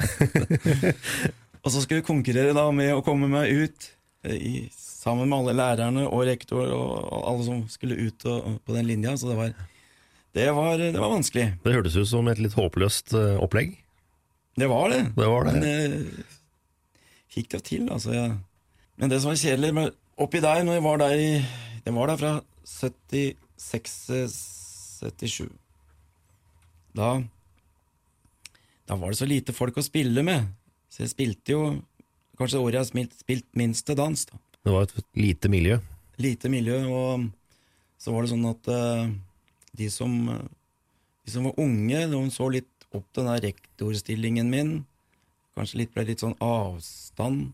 og 1.66 1.72
så 1.74 1.80
skulle 1.82 1.98
jeg 1.98 2.06
konkurrere 2.06 2.54
da 2.54 2.70
med 2.70 2.94
å 2.94 3.02
komme 3.02 3.26
meg 3.30 3.50
ut 3.50 3.90
eh, 4.22 4.38
i, 4.38 4.70
sammen 4.70 5.26
med 5.30 5.38
alle 5.40 5.54
lærerne 5.58 6.06
og 6.06 6.22
rektor 6.28 6.70
og, 6.70 7.10
og 7.10 7.26
alle 7.32 7.44
som 7.48 7.68
skulle 7.70 7.96
ut 7.98 8.24
og, 8.30 8.38
og 8.38 8.60
på 8.62 8.72
den 8.76 8.86
linja. 8.86 9.16
Så 9.18 9.26
det 9.32 9.36
var, 9.38 9.50
det 10.38 10.46
var, 10.54 10.78
det 10.78 11.00
var 11.02 11.10
vanskelig. 11.10 11.46
Det 11.64 11.74
hørtes 11.74 11.96
ut 11.98 12.06
som 12.12 12.28
et 12.30 12.38
litt 12.42 12.54
håpløst 12.54 13.14
eh, 13.18 13.42
opplegg. 13.42 13.74
Det 14.56 14.68
var 14.70 14.90
det. 14.94 15.02
Det 15.18 15.26
var 15.28 15.44
det. 15.44 15.52
Men 15.58 15.64
jeg 15.68 15.90
fikk 17.34 17.48
det 17.56 17.62
til, 17.66 17.82
altså. 17.92 18.10
Jeg. 18.14 18.30
Men 18.96 19.10
det 19.12 19.18
som 19.20 19.28
var 19.32 19.42
kjedelig 19.42 19.72
med, 19.76 19.86
oppi 20.22 20.38
der, 20.40 20.62
når 20.64 20.72
jeg 20.78 20.86
var 20.86 20.96
der 21.02 21.14
i 21.20 21.32
Jeg 21.86 21.94
var 21.94 22.06
der 22.10 22.18
fra 22.22 22.32
76-77. 22.66 25.50
Da 26.96 27.08
Da 28.88 28.94
var 28.96 29.08
det 29.10 29.18
så 29.18 29.26
lite 29.28 29.52
folk 29.52 29.76
å 29.76 29.82
spille 29.84 30.22
med. 30.24 30.46
Så 30.96 31.04
jeg 31.04 31.12
spilte 31.12 31.52
jo 31.52 31.62
kanskje 32.40 32.60
året 32.62 32.78
jeg 32.78 32.82
har 32.86 32.88
spilt, 32.88 33.16
spilt 33.20 33.48
minst 33.52 33.84
til 33.84 33.98
dans. 33.98 34.22
da. 34.30 34.40
Det 34.64 34.72
var 34.72 34.88
et 34.88 35.02
lite 35.20 35.50
miljø. 35.52 35.76
Lite 36.16 36.48
miljø, 36.48 36.78
og 36.88 37.26
så 38.00 38.14
var 38.14 38.24
det 38.24 38.32
sånn 38.32 38.48
at 38.48 38.70
uh, 38.72 39.10
de 39.76 39.90
som 39.92 40.16
de 41.26 41.34
som 41.34 41.44
var 41.50 41.60
unge, 41.60 42.00
de 42.08 42.22
så 42.32 42.48
litt 42.54 42.88
opp 42.94 43.04
til 43.10 43.26
den 43.26 43.32
der 43.34 43.44
rektorstillingen 43.50 44.48
min. 44.48 44.72
Kanskje 45.58 45.82
litt, 45.82 45.92
ble 45.92 46.06
litt 46.06 46.22
sånn 46.24 46.36
avstand 46.40 47.50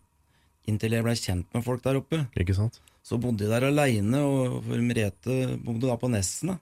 inntil 0.69 0.95
jeg 0.95 1.03
ble 1.03 1.15
kjent 1.19 1.49
med 1.51 1.65
folk 1.65 1.83
der 1.83 1.99
oppe. 1.99 2.21
Ikke 2.39 2.55
sant? 2.55 2.79
Så 3.03 3.17
bodde 3.19 3.43
jeg 3.43 3.51
der 3.51 3.67
aleine, 3.67 4.21
og 4.23 4.61
for 4.63 4.83
Merete 4.85 5.57
bodde 5.59 5.89
da 5.89 5.97
på 5.99 6.07
Nesna. 6.13 6.55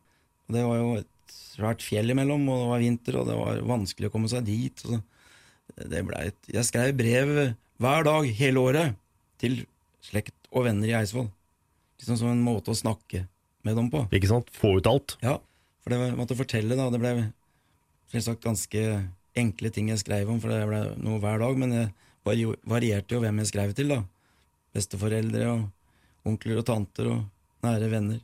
Og 0.47 0.55
det 0.55 0.63
var 0.65 0.79
jo 0.79 0.93
et 1.03 1.35
svært 1.35 1.85
fjell 1.85 2.15
imellom, 2.15 2.47
og 2.49 2.63
det 2.63 2.69
var 2.71 2.83
vinter, 2.87 3.19
og 3.19 3.27
det 3.29 3.37
var 3.37 3.61
vanskelig 3.75 4.09
å 4.09 4.13
komme 4.15 4.31
seg 4.31 4.47
dit. 4.47 4.85
Og 4.87 4.95
så 4.95 5.01
det 5.77 6.01
ble 6.07 6.23
et, 6.31 6.39
jeg 6.51 6.67
skrev 6.67 6.95
brev 6.97 7.31
hver 7.81 8.05
dag 8.07 8.27
hele 8.37 8.61
året 8.61 8.97
til 9.41 9.63
slekt 10.05 10.35
og 10.51 10.67
venner 10.67 10.89
i 10.89 10.95
Eidsvoll. 10.97 11.29
Liksom 12.01 12.17
som 12.19 12.31
en 12.31 12.43
måte 12.43 12.73
å 12.73 12.77
snakke 12.77 13.25
med 13.65 13.77
dem 13.77 13.89
på. 13.93 14.03
Ikke 14.15 14.29
sant? 14.31 14.49
Få 14.57 14.75
ut 14.79 14.89
alt. 14.89 15.17
Ja, 15.21 15.37
for 15.81 15.93
det 15.93 16.13
måtte 16.17 16.37
fortelle, 16.37 16.77
da. 16.77 16.89
Det 16.93 17.01
ble 17.01 17.13
selvsagt 18.11 18.43
ganske 18.45 18.85
enkle 19.37 19.71
ting 19.73 19.91
jeg 19.91 20.01
skrev 20.01 20.29
om, 20.31 20.41
for 20.43 20.51
det 20.51 20.65
ble 20.67 20.81
noe 21.01 21.21
hver 21.21 21.41
dag, 21.41 21.61
men 21.61 21.75
det 21.75 21.85
varierte 22.67 23.15
jo 23.15 23.21
hvem 23.23 23.41
jeg 23.41 23.51
skrev 23.51 23.75
til, 23.77 23.93
da. 23.93 24.01
Besteforeldre 24.75 25.45
og 25.51 26.27
onkler 26.27 26.61
og 26.61 26.67
tanter 26.67 27.09
og 27.11 27.23
nære 27.65 27.89
venner. 27.91 28.19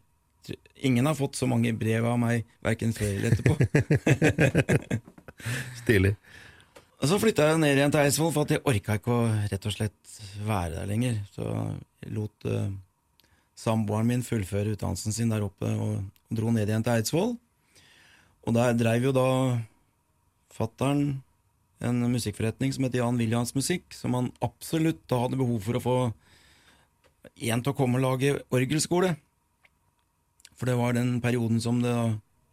Ingen 0.88 1.10
har 1.10 1.18
fått 1.18 1.36
så 1.36 1.48
mange 1.50 1.74
brev 1.76 2.06
av 2.08 2.20
meg, 2.22 2.46
verken 2.64 2.94
før 2.96 3.10
eller 3.10 3.34
etterpå. 3.34 3.58
Stilig. 5.82 6.14
Og 6.98 7.10
så 7.12 7.20
flytta 7.22 7.46
jeg 7.46 7.60
ned 7.62 7.78
igjen 7.78 7.94
til 7.94 8.02
Eidsvoll, 8.02 8.32
for 8.34 8.48
at 8.48 8.56
jeg 8.56 8.64
orka 8.66 8.96
ikke 8.98 9.14
å 9.14 9.26
rett 9.52 9.66
og 9.70 9.74
slett 9.76 10.14
være 10.48 10.80
der 10.80 10.88
lenger. 10.90 11.20
Så 11.30 11.46
jeg 11.46 12.14
lot 12.16 12.48
uh, 12.50 12.72
samboeren 13.58 14.10
min 14.10 14.26
fullføre 14.26 14.74
utdannelsen 14.74 15.14
sin 15.14 15.30
der 15.34 15.46
oppe, 15.46 15.70
og, 15.78 16.02
dro 16.34 16.52
ned 16.52 16.66
igjen 16.68 16.84
til 16.84 16.96
Eidsvoll. 16.96 17.36
Og 18.48 18.56
der 18.58 18.74
dreiv 18.80 19.10
jo 19.10 19.14
da 19.16 19.30
fattern 20.58 21.22
en 21.86 22.02
musikkforretning 22.10 22.74
som 22.74 22.88
heter 22.88 23.04
Jan 23.04 23.22
Williams 23.22 23.54
Musikk, 23.54 23.94
som 23.94 24.18
han 24.18 24.32
absolutt 24.42 25.04
da 25.06 25.22
hadde 25.22 25.38
behov 25.38 25.62
for 25.68 25.78
å 25.78 25.84
få 25.84 25.98
en 27.46 27.62
til 27.62 27.74
å 27.74 27.78
komme 27.78 28.02
og 28.02 28.06
lage 28.08 28.40
orgelskole. 28.50 29.14
For 30.58 30.66
det 30.66 30.80
var 30.80 30.98
den 30.98 31.20
perioden 31.22 31.62
som 31.62 31.84
det 31.84 31.94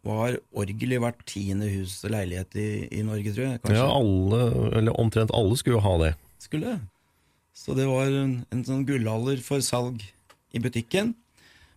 var 0.05 0.37
orgel 0.53 0.95
i 0.95 0.99
hvert 1.01 1.21
tiende 1.29 1.67
hus 1.73 1.97
og 2.05 2.13
leilighet 2.13 2.57
i, 2.61 2.67
i 2.93 3.03
Norge, 3.05 3.33
tror 3.33 3.47
jeg. 3.47 3.61
kanskje. 3.63 3.79
Ja, 3.79 3.87
alle, 3.89 4.41
eller 4.79 4.99
omtrent 5.01 5.33
alle 5.35 5.57
skulle 5.59 5.79
jo 5.79 5.85
ha 5.85 5.95
det. 6.03 6.11
Skulle. 6.41 6.75
Så 7.55 7.73
det 7.77 7.87
var 7.89 8.11
en, 8.11 8.35
en 8.53 8.65
sånn 8.67 8.83
gullalder 8.87 9.41
for 9.43 9.63
salg 9.65 10.03
i 10.55 10.61
butikken. 10.61 11.13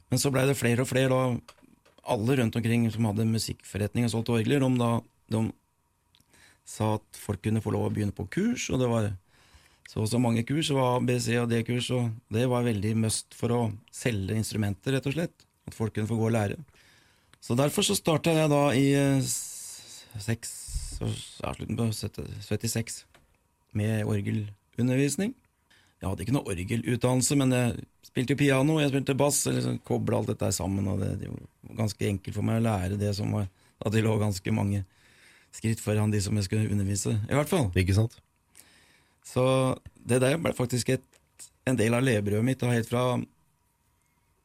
Men 0.08 0.20
så 0.20 0.32
blei 0.32 0.46
det 0.48 0.58
flere 0.58 0.84
og 0.84 0.90
flere, 0.90 1.08
da. 1.12 1.62
Alle 2.08 2.38
rundt 2.40 2.56
omkring 2.56 2.86
som 2.92 3.08
hadde 3.08 3.28
musikkforretning 3.28 4.06
og 4.06 4.12
solgte 4.14 4.36
orgler, 4.38 4.64
de, 4.64 4.70
da, 4.80 4.92
de 5.34 5.42
sa 6.68 6.94
at 6.96 7.20
folk 7.20 7.42
kunne 7.44 7.62
få 7.64 7.72
lov 7.74 7.88
å 7.88 7.92
begynne 7.92 8.16
på 8.16 8.28
kurs, 8.32 8.68
og 8.72 8.80
det 8.80 8.88
var 8.88 9.10
så 9.88 10.02
og 10.04 10.08
så 10.10 10.20
mange 10.20 10.42
kurs, 10.44 10.68
det 10.68 10.76
var 10.76 10.98
ABC 10.98 11.30
og 11.40 11.48
D-kurs, 11.48 11.86
og 11.96 12.10
det 12.32 12.44
var 12.52 12.66
veldig 12.66 12.90
must 13.06 13.36
for 13.36 13.54
å 13.56 13.60
selge 13.94 14.36
instrumenter, 14.36 14.92
rett 14.92 15.08
og 15.08 15.14
slett. 15.16 15.46
At 15.68 15.76
folk 15.76 15.94
kunne 15.96 16.08
få 16.08 16.18
gå 16.18 16.26
og 16.28 16.34
lære. 16.34 16.58
Så 17.40 17.56
derfor 17.58 17.86
så 17.86 17.96
starta 17.96 18.34
jeg 18.34 18.50
da 18.50 18.62
i 18.76 18.86
eh, 18.98 19.28
seks, 20.18 20.50
ja, 21.00 21.52
slutten 21.54 21.78
på 21.78 21.86
76 21.94 23.04
med 23.78 24.08
orgelundervisning. 24.08 25.34
Jeg 25.98 26.06
hadde 26.06 26.24
ikke 26.24 26.34
noe 26.36 26.52
orgelutdannelse, 26.52 27.36
men 27.38 27.54
jeg 27.54 27.86
spilte 28.06 28.34
jo 28.34 28.38
piano, 28.38 28.76
jeg 28.78 28.92
spilte 28.92 29.16
bass, 29.18 29.40
så 29.46 29.74
kobla 29.86 30.20
alt 30.20 30.30
dette 30.30 30.50
sammen, 30.54 30.86
og 30.90 31.02
det, 31.02 31.14
det 31.22 31.30
var 31.32 31.80
ganske 31.82 32.06
enkelt 32.06 32.36
for 32.36 32.46
meg 32.46 32.60
å 32.60 32.66
lære 32.68 33.00
det 33.00 33.14
som 33.18 33.34
var 33.34 33.48
At 33.78 33.94
det 33.94 34.00
lå 34.02 34.16
ganske 34.18 34.50
mange 34.50 34.80
skritt 35.54 35.78
foran 35.78 36.10
de 36.10 36.18
som 36.22 36.34
jeg 36.34 36.48
skulle 36.48 36.70
undervise, 36.70 37.12
i 37.14 37.34
hvert 37.34 37.50
fall. 37.50 37.68
Ikke 37.78 37.94
sant? 37.94 38.16
Så 39.26 39.44
det 39.94 40.18
der 40.24 40.38
ble 40.40 40.50
faktisk 40.56 40.90
et, 40.96 41.04
en 41.68 41.78
del 41.78 41.94
av 41.94 42.02
levebrødet 42.02 42.46
mitt, 42.46 42.58
da, 42.58 42.72
helt 42.74 42.90
fra 42.90 43.20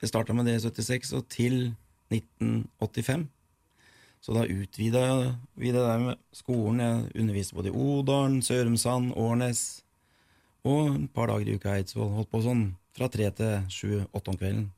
Jeg 0.03 0.11
starta 0.11 0.35
med 0.37 0.45
det 0.45 0.59
i 0.59 0.61
76 0.61 1.13
og 1.17 1.25
til 1.31 1.73
1985. 2.19 3.25
Så 4.23 4.35
da 4.35 4.45
utvida 4.47 5.01
vi 5.59 5.71
det 5.73 5.81
der 5.83 5.99
med 5.99 6.21
skolen. 6.31 6.79
Jeg 6.79 7.23
underviste 7.23 7.55
både 7.57 7.71
i 7.71 7.75
Odalen, 7.75 8.41
Sørumsand, 8.41 9.11
Årnes 9.19 9.83
og 10.63 10.93
et 10.95 11.09
par 11.11 11.27
dager 11.27 11.49
i 11.51 11.57
uka 11.57 11.73
i 11.73 11.81
Eidsvoll. 11.81 12.13
Holdt 12.15 12.31
på 12.31 12.43
sånn 12.45 12.63
fra 12.95 13.09
tre 13.11 13.27
til 13.35 13.65
sju-åtte 13.73 14.31
om 14.31 14.39
kvelden. 14.39 14.69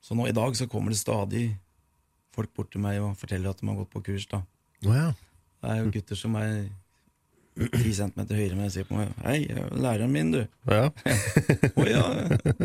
Så 0.00 0.16
nå 0.16 0.24
i 0.28 0.36
dag 0.36 0.56
så 0.56 0.68
kommer 0.70 0.94
det 0.94 1.02
stadig 1.02 1.50
folk 2.32 2.52
bort 2.56 2.70
til 2.72 2.80
meg 2.80 3.00
og 3.04 3.18
forteller 3.20 3.52
at 3.52 3.60
de 3.60 3.68
har 3.68 3.76
gått 3.82 3.92
på 3.92 4.04
kurs. 4.06 4.26
da. 4.30 4.40
Oh, 4.86 4.94
ja. 4.96 5.10
Det 5.60 5.70
er 5.74 5.82
jo 5.82 5.92
gutter 5.98 6.16
som 6.16 6.36
er 6.40 6.70
ti 7.74 7.92
centimeter 7.92 8.38
høyere 8.38 8.56
enn 8.56 8.64
og 8.64 8.72
sier 8.72 8.86
på 8.88 8.96
meg 8.96 9.10
'Hei, 9.20 9.38
jeg 9.50 9.58
er 9.58 9.76
læreren 9.76 10.12
min, 10.12 10.32
du'. 10.32 10.46
ja. 10.70 10.88
oh, 11.76 11.84
ja. 11.84 12.04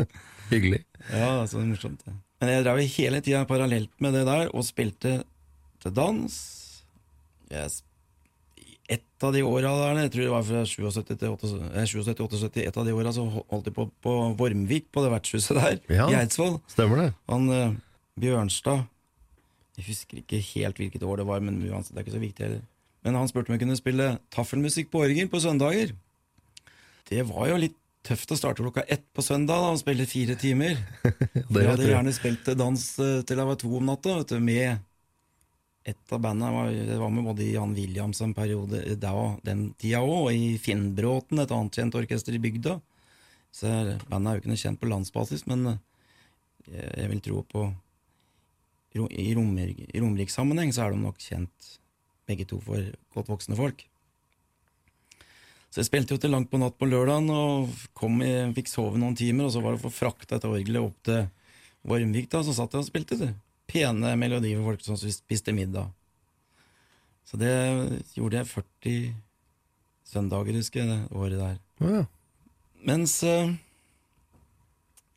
Hyggelig. 0.52 0.84
ja, 1.10 1.44
så 1.46 1.58
det 1.58 1.68
morsomt. 1.68 2.00
det. 2.06 2.14
Men 2.40 2.50
jeg 2.52 2.64
drev 2.66 2.82
hele 2.98 3.20
tida 3.24 3.44
parallelt 3.48 3.92
med 4.04 4.12
det 4.16 4.24
der 4.28 4.50
og 4.52 4.64
spilte 4.66 5.18
til 5.82 5.94
dans. 5.96 6.34
Jeg, 7.50 7.70
ett 8.92 9.24
av 9.24 9.32
de 9.34 9.40
åra 9.46 9.70
der, 9.80 10.02
jeg 10.04 10.12
tror 10.14 10.22
det 10.26 10.34
var 10.34 10.44
fra 10.46 10.60
77 10.68 11.16
til 11.16 11.32
78, 11.32 11.70
eh, 11.72 11.86
77-78, 11.88 12.66
et 12.68 12.76
av 12.76 12.84
de 12.86 12.94
åra 12.94 13.12
så 13.16 13.24
holdt 13.30 13.70
jeg 13.70 13.74
på 13.78 13.88
på 14.04 14.14
Vormvik, 14.38 14.90
på 14.92 15.02
det 15.04 15.12
vertshuset 15.14 15.56
der, 15.58 15.78
Ja. 15.96 16.08
i 16.12 16.18
Eidsvoll. 16.20 16.58
Stemmer 16.70 16.96
det? 17.02 17.08
Han 17.32 17.48
eh, 17.50 17.72
Bjørnstad 18.20 18.84
Jeg 19.76 19.84
husker 19.90 20.18
ikke 20.22 20.38
helt 20.54 20.76
hvilket 20.80 21.02
år 21.04 21.18
det 21.20 21.26
var, 21.28 21.40
men 21.44 21.58
uansett, 21.68 21.92
det 21.94 22.00
er 22.00 22.06
ikke 22.06 22.16
så 22.16 22.22
viktig 22.22 22.44
heller. 22.46 22.62
Men 23.04 23.14
han 23.14 23.28
spurte 23.28 23.50
om 23.50 23.54
jeg 23.58 23.60
kunne 23.64 23.76
spille 23.76 24.06
taffelmusikk 24.32 24.88
på 24.90 25.02
orgel 25.04 25.28
på 25.28 25.40
søndager. 25.40 25.92
Det 27.10 27.22
var 27.28 27.50
jo 27.50 27.58
litt 27.60 27.76
tøft 28.06 28.32
å 28.32 28.38
starte 28.38 28.62
klokka 28.64 28.84
ett 28.88 29.04
på 29.14 29.24
søndag 29.24 29.62
da, 29.62 29.72
og 29.74 29.80
spille 29.80 30.06
fire 30.08 30.36
timer. 30.38 30.78
Det 31.50 31.62
jeg 31.62 31.70
hadde 31.70 31.88
gjerne 31.90 32.14
spilt 32.14 32.50
dans 32.58 32.84
eh, 33.02 33.22
til 33.26 33.42
jeg 33.42 33.50
var 33.50 33.58
to 33.60 33.72
om 33.78 33.88
natta, 33.90 34.18
vet 34.20 34.34
du, 34.34 34.38
med 34.42 34.84
et 35.86 36.12
av 36.14 36.22
bandene 36.22 36.50
var, 36.50 36.70
det 36.90 36.98
var 36.98 37.12
med 37.14 37.26
både 37.28 37.46
Jan 37.46 37.74
Williams 37.76 38.20
en 38.24 38.34
periode 38.34 38.82
da, 38.98 39.14
den 39.46 39.68
tida 39.78 40.02
òg, 40.02 40.16
og 40.26 40.30
i 40.34 40.56
Finnbråten, 40.58 41.38
et 41.42 41.54
annet 41.54 41.78
kjent 41.78 41.98
orkester 41.98 42.34
i 42.34 42.42
bygda. 42.42 42.78
Så 43.54 43.70
bandet 44.10 44.30
er 44.30 44.36
jo 44.36 44.42
ikke 44.42 44.52
noe 44.52 44.62
kjent 44.64 44.80
på 44.82 44.90
landsbasis, 44.90 45.46
men 45.50 45.66
eh, 45.70 45.82
jeg, 46.72 46.94
jeg 47.02 47.12
vil 47.14 47.26
tro 47.30 47.42
på 47.54 47.66
i 48.96 49.02
I 49.12 49.24
i 49.28 50.00
romerikssammenheng 50.00 50.70
så 50.72 50.86
er 50.86 50.94
de 50.94 51.02
nok 51.02 51.18
kjent 51.20 51.72
begge 52.26 52.46
to 52.48 52.58
for 52.64 52.80
godt 53.14 53.28
voksne 53.28 53.58
folk. 53.58 53.82
Så 55.76 55.82
jeg 55.82 55.90
spilte 55.90 56.16
jo 56.16 56.20
til 56.22 56.30
langt 56.32 56.48
på 56.48 56.56
natt 56.56 56.78
på 56.80 56.86
lørdagen 56.88 57.26
og 57.28 57.72
kom 57.92 58.22
i, 58.24 58.30
fikk 58.56 58.70
sove 58.72 58.96
noen 58.96 59.12
timer, 59.12 59.44
og 59.44 59.50
så 59.52 59.60
var 59.60 59.74
det 59.74 59.82
å 59.82 59.90
få 59.90 59.90
frakta 59.92 60.38
dette 60.38 60.48
orgelet 60.48 60.80
opp 60.80 61.02
til 61.04 61.26
Vormvik, 61.84 62.30
da, 62.32 62.40
så 62.40 62.54
satt 62.56 62.72
jeg 62.72 62.80
og 62.80 62.86
spilte 62.86 63.18
det. 63.20 63.28
Pene 63.68 64.14
melodier 64.16 64.56
for 64.62 64.70
folk 64.70 64.86
som 64.86 64.96
spiste 64.96 65.52
middag. 65.52 65.90
Så 67.28 67.36
det 67.36 67.52
gjorde 68.16 68.40
jeg 68.40 68.48
40 68.54 69.12
søndager, 70.08 70.56
husker 70.62 70.80
jeg, 70.80 70.88
det 70.94 71.20
året 71.20 71.42
der. 71.42 71.60
Ja. 71.84 72.00
Mens 72.88 73.18
eh, 73.28 73.52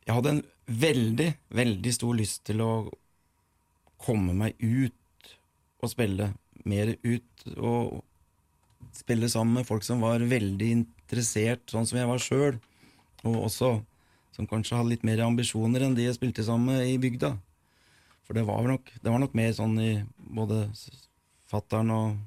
jeg 0.04 0.18
hadde 0.20 0.36
en 0.36 0.44
veldig, 0.84 1.30
veldig 1.56 1.96
stor 2.02 2.20
lyst 2.20 2.44
til 2.52 2.68
å 2.68 2.74
komme 3.96 4.36
meg 4.36 4.60
ut 4.60 5.34
og 5.80 5.96
spille. 5.96 6.34
Mer 6.68 6.98
ut 7.00 7.50
og 7.56 8.04
spille 9.00 9.30
sammen 9.32 9.60
med 9.60 9.68
folk 9.68 9.86
som 9.88 10.04
var 10.04 10.24
veldig 10.24 10.70
interessert, 10.76 11.64
sånn 11.72 11.88
som 11.90 12.00
jeg 12.00 12.10
var 12.10 12.24
sjøl. 12.24 12.60
Og 13.28 13.46
også 13.50 13.78
som 14.36 14.48
kanskje 14.48 14.78
hadde 14.78 14.94
litt 14.94 15.06
mer 15.08 15.20
ambisjoner 15.26 15.84
enn 15.84 15.96
de 15.98 16.06
jeg 16.06 16.16
spilte 16.16 16.46
sammen 16.48 16.72
med 16.72 16.88
i 16.88 17.00
bygda. 17.02 17.34
For 18.24 18.38
det 18.38 18.46
var 18.48 18.64
nok, 18.70 18.92
det 19.02 19.12
var 19.12 19.20
nok 19.20 19.34
mer 19.36 19.52
sånn 19.58 19.74
i 19.82 19.94
både 20.16 20.68
fattern 21.50 21.92
og 21.92 22.20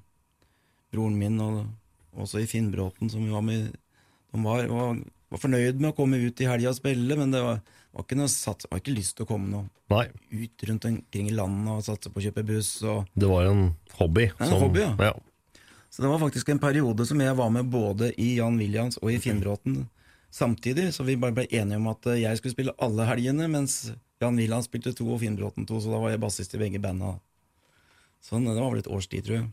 broren 0.92 1.16
min, 1.16 1.38
og 1.40 1.62
også 2.20 2.42
i 2.42 2.48
Finnbråten, 2.50 3.08
som 3.08 3.24
vi 3.24 3.32
var 3.32 3.44
med 3.46 3.70
De 4.32 4.40
var, 4.40 4.66
var, 4.68 4.98
var 5.32 5.40
fornøyd 5.40 5.80
med 5.80 5.92
å 5.92 5.96
komme 5.96 6.18
ut 6.20 6.40
i 6.40 6.48
helga 6.48 6.72
og 6.72 6.76
spille, 6.78 7.16
men 7.16 7.32
det 7.32 7.40
var, 7.44 7.62
var 7.92 8.04
ikke 8.04 8.16
noe 8.16 8.32
sats, 8.32 8.68
var 8.68 8.80
ikke 8.80 8.96
lyst 8.96 9.16
til 9.18 9.26
å 9.26 9.30
komme 9.30 9.48
noe 9.52 9.68
Nei, 9.92 10.06
ut 10.32 10.64
rundt 10.68 10.86
omkring 10.88 11.28
i 11.28 11.34
landet 11.36 11.72
og 11.74 11.84
satse 11.84 12.12
på 12.12 12.20
å 12.20 12.24
kjøpe 12.24 12.44
buss. 12.48 12.70
Og, 12.88 13.08
det 13.12 13.28
var 13.28 13.48
en 13.50 13.66
hobby. 13.98 14.30
En 14.40 14.56
hobby, 14.56 14.84
ja. 14.84 14.94
ja. 15.12 15.12
Så 15.92 16.02
det 16.02 16.08
var 16.08 16.22
faktisk 16.22 16.48
en 16.48 16.62
periode 16.62 17.04
som 17.06 17.20
jeg 17.20 17.36
var 17.36 17.50
med 17.52 17.68
både 17.68 18.12
i 18.16 18.34
Jan 18.38 18.56
Williams 18.60 18.96
og 19.02 19.12
i 19.12 19.20
Finnbråten 19.20 19.82
samtidig, 20.32 20.94
så 20.96 21.04
vi 21.04 21.18
bare 21.20 21.36
ble 21.36 21.44
enige 21.52 21.76
om 21.76 21.90
at 21.92 22.06
eh, 22.08 22.22
jeg 22.22 22.38
skulle 22.40 22.54
spille 22.54 22.76
alle 22.80 23.04
helgene, 23.08 23.48
mens 23.52 23.92
Jan 24.22 24.38
Williams 24.40 24.70
spilte 24.70 24.94
to 24.96 25.10
og 25.12 25.20
Finnbråten 25.20 25.68
to, 25.68 25.80
så 25.82 25.92
da 25.92 26.00
var 26.00 26.14
jeg 26.14 26.22
bassist 26.22 26.56
i 26.56 26.60
begge 26.62 26.80
banda. 26.80 27.18
Sånn, 28.22 28.46
det 28.48 28.56
var 28.56 28.72
vel 28.72 28.80
et 28.80 28.88
års 28.88 29.10
tid, 29.10 29.26
tror 29.26 29.40
jeg. 29.40 29.50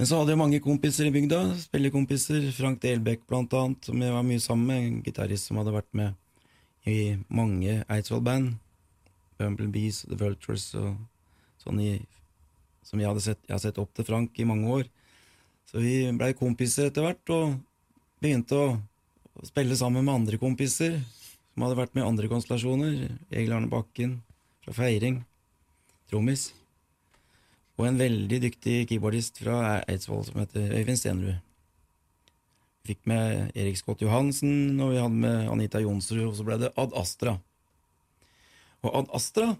Men 0.00 0.08
så 0.08 0.18
hadde 0.18 0.34
jeg 0.34 0.40
mange 0.40 0.58
kompiser 0.64 1.06
i 1.06 1.12
bygda, 1.14 1.38
spillekompiser. 1.62 2.48
Frank 2.56 2.80
Delbekk 2.82 3.22
blant 3.30 3.52
annet, 3.54 3.86
som 3.86 4.00
jeg 4.02 4.10
var 4.10 4.24
mye 4.26 4.42
sammen 4.42 4.66
med. 4.66 4.80
En 4.82 5.02
gitarist 5.06 5.46
som 5.46 5.60
hadde 5.60 5.74
vært 5.76 5.90
med 5.94 6.88
i 6.90 7.14
mange 7.30 7.76
Eidsvoll-band. 7.86 8.56
Bumblebees, 9.38 10.02
The 10.08 10.18
Vultures 10.18 10.72
og 10.78 10.96
sånn 11.62 11.80
i 11.82 11.92
Som 12.82 12.98
jeg, 12.98 13.06
hadde 13.06 13.22
sett, 13.22 13.38
jeg 13.46 13.54
har 13.54 13.60
sett 13.62 13.78
opp 13.78 13.92
til 13.94 14.04
Frank 14.08 14.38
i 14.42 14.44
mange 14.44 14.66
år. 14.66 14.88
Så 15.72 15.80
vi 15.80 16.04
blei 16.12 16.34
kompiser 16.36 16.90
etter 16.90 17.06
hvert, 17.06 17.30
og 17.32 17.54
begynte 18.20 18.58
å 18.60 19.46
spille 19.48 19.76
sammen 19.78 20.04
med 20.04 20.14
andre 20.14 20.38
kompiser 20.40 20.98
som 21.00 21.64
hadde 21.64 21.78
vært 21.78 21.94
med 21.96 22.04
i 22.04 22.08
andre 22.10 22.28
konstellasjoner. 22.28 22.98
Egil 23.32 23.54
Arne 23.56 23.70
Bakken 23.72 24.18
fra 24.64 24.74
Feiring, 24.76 25.22
trommis. 26.12 26.50
Og 27.80 27.88
en 27.88 28.00
veldig 28.00 28.42
dyktig 28.44 28.82
keyboardist 28.90 29.40
fra 29.40 29.80
Eidsvoll 29.88 30.26
som 30.28 30.42
heter 30.42 30.76
Øyvind. 30.76 31.24
Vi 32.84 32.92
fikk 32.92 33.08
med 33.08 33.56
Erik 33.56 33.80
Scott 33.80 34.04
Johansen, 34.04 34.76
og 34.76 34.92
vi 34.92 35.00
hadde 35.00 35.24
med 35.24 35.48
Anita 35.54 35.80
Jonsrud, 35.80 36.26
og 36.28 36.36
så 36.36 36.44
ble 36.46 36.60
det 36.60 36.74
Ad 36.76 36.92
Astra. 36.98 37.38
Og 38.84 38.96
Ad 39.00 39.12
Astra, 39.16 39.54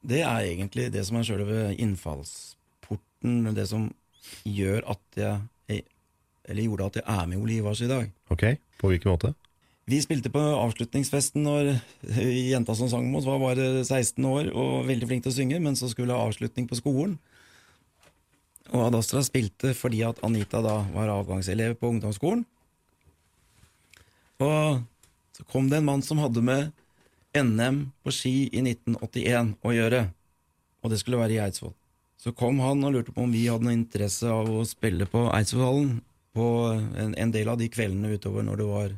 det 0.00 0.24
er 0.24 0.48
egentlig 0.54 0.88
det 0.94 1.04
som 1.04 1.20
er 1.20 1.28
sjølve 1.28 1.64
innfallsporten, 1.76 3.50
det 3.52 3.68
som 3.68 3.90
gjør 4.44 4.84
at 4.96 5.20
jeg 5.20 5.82
Eller 6.50 6.64
gjorde 6.66 6.86
at 6.88 6.96
jeg 6.98 7.04
er 7.06 7.26
med 7.30 7.36
i 7.36 7.40
Olivars 7.40 7.80
i 7.84 7.86
dag. 7.86 8.08
Ok, 8.32 8.42
på 8.80 8.88
hvilken 8.90 9.12
måte? 9.12 9.28
Vi 9.86 10.00
spilte 10.02 10.32
på 10.32 10.40
avslutningsfesten 10.40 11.44
når 11.44 11.68
jenta 12.50 12.74
som 12.74 12.88
sang 12.90 13.06
med 13.06 13.20
oss, 13.20 13.28
var 13.28 13.38
bare 13.42 13.84
16 13.84 14.24
år 14.26 14.50
og 14.50 14.88
veldig 14.88 15.08
flink 15.10 15.24
til 15.24 15.30
å 15.30 15.36
synge, 15.36 15.60
men 15.62 15.78
så 15.78 15.88
skulle 15.90 16.16
ha 16.16 16.26
avslutning 16.26 16.66
på 16.70 16.78
skolen. 16.78 17.16
Og 18.70 18.84
Ad 18.86 18.98
Astra 19.00 19.22
spilte 19.26 19.72
fordi 19.74 20.02
at 20.06 20.20
Anita 20.26 20.62
da 20.62 20.76
var 20.94 21.10
avgangselev 21.10 21.74
på 21.80 21.90
ungdomsskolen. 21.90 22.44
Og 24.40 24.80
så 25.36 25.46
kom 25.50 25.68
det 25.70 25.80
en 25.80 25.88
mann 25.88 26.06
som 26.06 26.22
hadde 26.22 26.42
med 26.44 26.70
NM 27.36 27.82
på 28.02 28.14
ski 28.14 28.34
i 28.48 28.62
1981 28.62 29.56
å 29.66 29.74
gjøre, 29.74 30.04
og 30.82 30.92
det 30.92 31.00
skulle 31.02 31.20
være 31.20 31.36
i 31.36 31.42
Eidsvoll. 31.44 31.74
Så 32.20 32.34
kom 32.36 32.58
han 32.60 32.84
og 32.84 32.92
lurte 32.92 33.14
på 33.16 33.24
om 33.24 33.32
vi 33.32 33.46
hadde 33.48 33.64
noe 33.64 33.76
interesse 33.76 34.28
av 34.28 34.48
å 34.52 34.64
spille 34.68 35.06
på 35.08 35.24
Eidsvollhallen 35.32 36.02
på 36.36 36.46
en, 37.00 37.14
en 37.16 37.32
del 37.32 37.48
av 37.48 37.56
de 37.60 37.70
kveldene 37.72 38.12
utover 38.12 38.44
når 38.44 38.60
det 38.60 38.68
var 38.68 38.92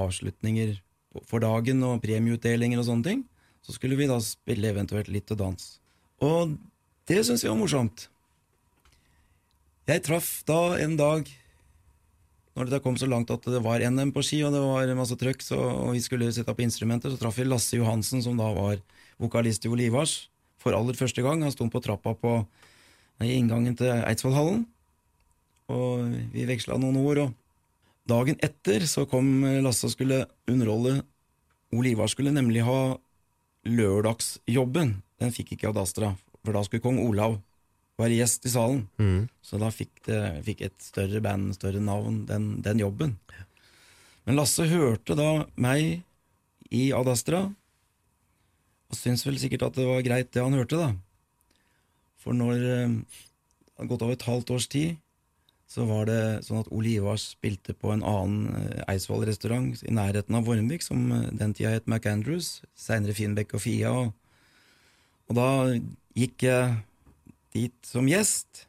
avslutninger 0.00 0.72
for 1.28 1.44
dagen 1.44 1.84
og 1.86 2.00
premieutdelinger 2.02 2.80
og 2.80 2.88
sånne 2.88 3.08
ting. 3.10 3.22
Så 3.64 3.76
skulle 3.76 3.98
vi 4.00 4.08
da 4.08 4.16
spille 4.24 4.72
eventuelt 4.72 5.12
litt 5.12 5.30
og 5.36 5.42
dans. 5.42 5.68
Og 6.24 6.56
det 7.08 7.20
syns 7.28 7.44
vi 7.44 7.52
var 7.52 7.60
morsomt. 7.60 8.08
Jeg 9.84 10.00
traff 10.06 10.38
da 10.48 10.78
en 10.80 10.96
dag 10.96 11.28
når 12.54 12.70
det 12.70 12.82
kom 12.84 12.96
så 12.96 13.08
langt 13.10 13.32
at 13.34 13.44
det 13.50 13.60
var 13.64 13.82
NM 13.82 14.12
på 14.14 14.22
ski, 14.24 14.38
og 14.46 14.54
det 14.54 14.60
var 14.62 14.90
masse 14.96 15.16
trøkk, 15.18 15.42
og 15.56 15.90
vi 15.96 16.00
skulle 16.04 16.30
sette 16.32 16.52
opp 16.52 16.62
instrumenter, 16.62 17.10
så 17.10 17.18
traff 17.18 17.40
vi 17.40 17.48
Lasse 17.48 17.76
Johansen, 17.76 18.22
som 18.22 18.38
da 18.38 18.46
var 18.54 18.78
vokalist 19.18 19.66
i 19.66 19.72
Olivars, 19.72 20.28
for 20.64 20.76
aller 20.76 20.96
første 20.96 21.22
gang. 21.24 21.44
Han 21.44 21.52
sto 21.52 21.68
på 21.70 21.82
trappa 21.84 22.16
på 22.16 22.38
i 23.22 23.36
inngangen 23.36 23.76
til 23.78 23.92
Eidsvollhallen, 23.94 24.64
og 25.70 26.14
vi 26.34 26.46
veksla 26.48 26.80
noen 26.80 26.98
ord. 27.04 27.20
og 27.28 28.10
Dagen 28.10 28.40
etter 28.44 28.84
så 28.90 29.06
kom 29.08 29.44
Lasse 29.64 29.86
og 29.86 29.94
skulle 29.94 30.24
underholde 30.50 30.98
Olivar 31.74 32.10
skulle 32.10 32.34
nemlig 32.34 32.62
ha 32.66 32.94
lørdagsjobben. 33.66 34.94
Den 35.20 35.34
fikk 35.34 35.54
ikke 35.54 35.70
Ad 35.70 35.80
Astra, 35.80 36.12
for 36.44 36.54
da 36.54 36.62
skulle 36.66 36.84
kong 36.84 37.00
Olav 37.02 37.38
være 37.98 38.18
gjest 38.18 38.46
i 38.46 38.52
salen. 38.52 38.84
Så 39.42 39.58
da 39.62 39.70
fikk, 39.74 39.92
det, 40.06 40.20
fikk 40.46 40.64
et 40.68 40.76
større 40.82 41.22
band, 41.24 41.54
større 41.56 41.82
navn, 41.82 42.24
den, 42.28 42.60
den 42.62 42.82
jobben. 42.82 43.16
Men 44.26 44.38
Lasse 44.38 44.66
hørte 44.70 45.16
da 45.18 45.44
meg 45.60 46.02
i 46.74 46.88
Ad 46.96 47.10
Astra, 47.12 47.46
og 48.90 48.98
syntes 48.98 49.24
vel 49.26 49.38
sikkert 49.40 49.68
at 49.68 49.78
det 49.78 49.86
var 49.88 50.04
greit, 50.06 50.32
det 50.34 50.42
han 50.42 50.56
hørte, 50.56 50.80
da. 50.80 50.92
For 52.24 52.36
når 52.36 52.54
eh, 52.56 52.92
det 52.94 53.78
hadde 53.78 53.90
gått 53.90 54.04
over 54.06 54.16
et 54.16 54.28
halvt 54.28 54.52
års 54.54 54.68
tid, 54.72 55.00
så 55.74 55.86
var 55.88 56.06
det 56.06 56.20
sånn 56.46 56.60
at 56.60 56.70
Ole 56.74 56.92
Ivars 56.92 57.30
spilte 57.34 57.74
på 57.76 57.90
en 57.94 58.04
annen 58.06 58.52
eh, 58.60 58.82
Eidsvoll-restaurant 58.92 59.82
i 59.82 59.94
nærheten 59.94 60.36
av 60.38 60.46
Vormvik, 60.46 60.84
som 60.86 61.08
eh, 61.12 61.30
den 61.34 61.54
tida 61.56 61.72
het 61.74 61.88
McAndrews, 61.90 62.60
seinere 62.78 63.16
Finnbekk 63.16 63.56
og 63.58 63.64
Fia. 63.64 63.94
Og, 64.04 64.12
og 65.28 65.38
da 65.40 65.48
gikk 66.14 66.46
jeg 66.46 66.76
dit 67.54 67.88
som 67.88 68.08
gjest 68.10 68.66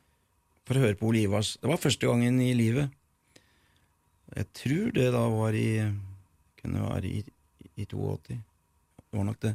for 0.65 0.78
å 0.78 0.86
høre 0.86 0.97
på 0.97 1.12
Ole 1.12 1.25
Ivars. 1.28 1.56
Det 1.62 1.69
var 1.69 1.82
første 1.82 2.10
gangen 2.10 2.39
i 2.41 2.54
livet. 2.58 2.89
Jeg 4.36 4.49
tror 4.58 4.95
det 4.95 5.12
da 5.13 5.28
var 5.32 5.56
i 5.56 5.69
Kunne 6.65 6.82
være 6.82 7.06
i, 7.06 7.19
i 7.78 7.86
82. 7.86 8.34
Det 8.34 9.19
var 9.19 9.28
nok 9.28 9.38
det. 9.43 9.51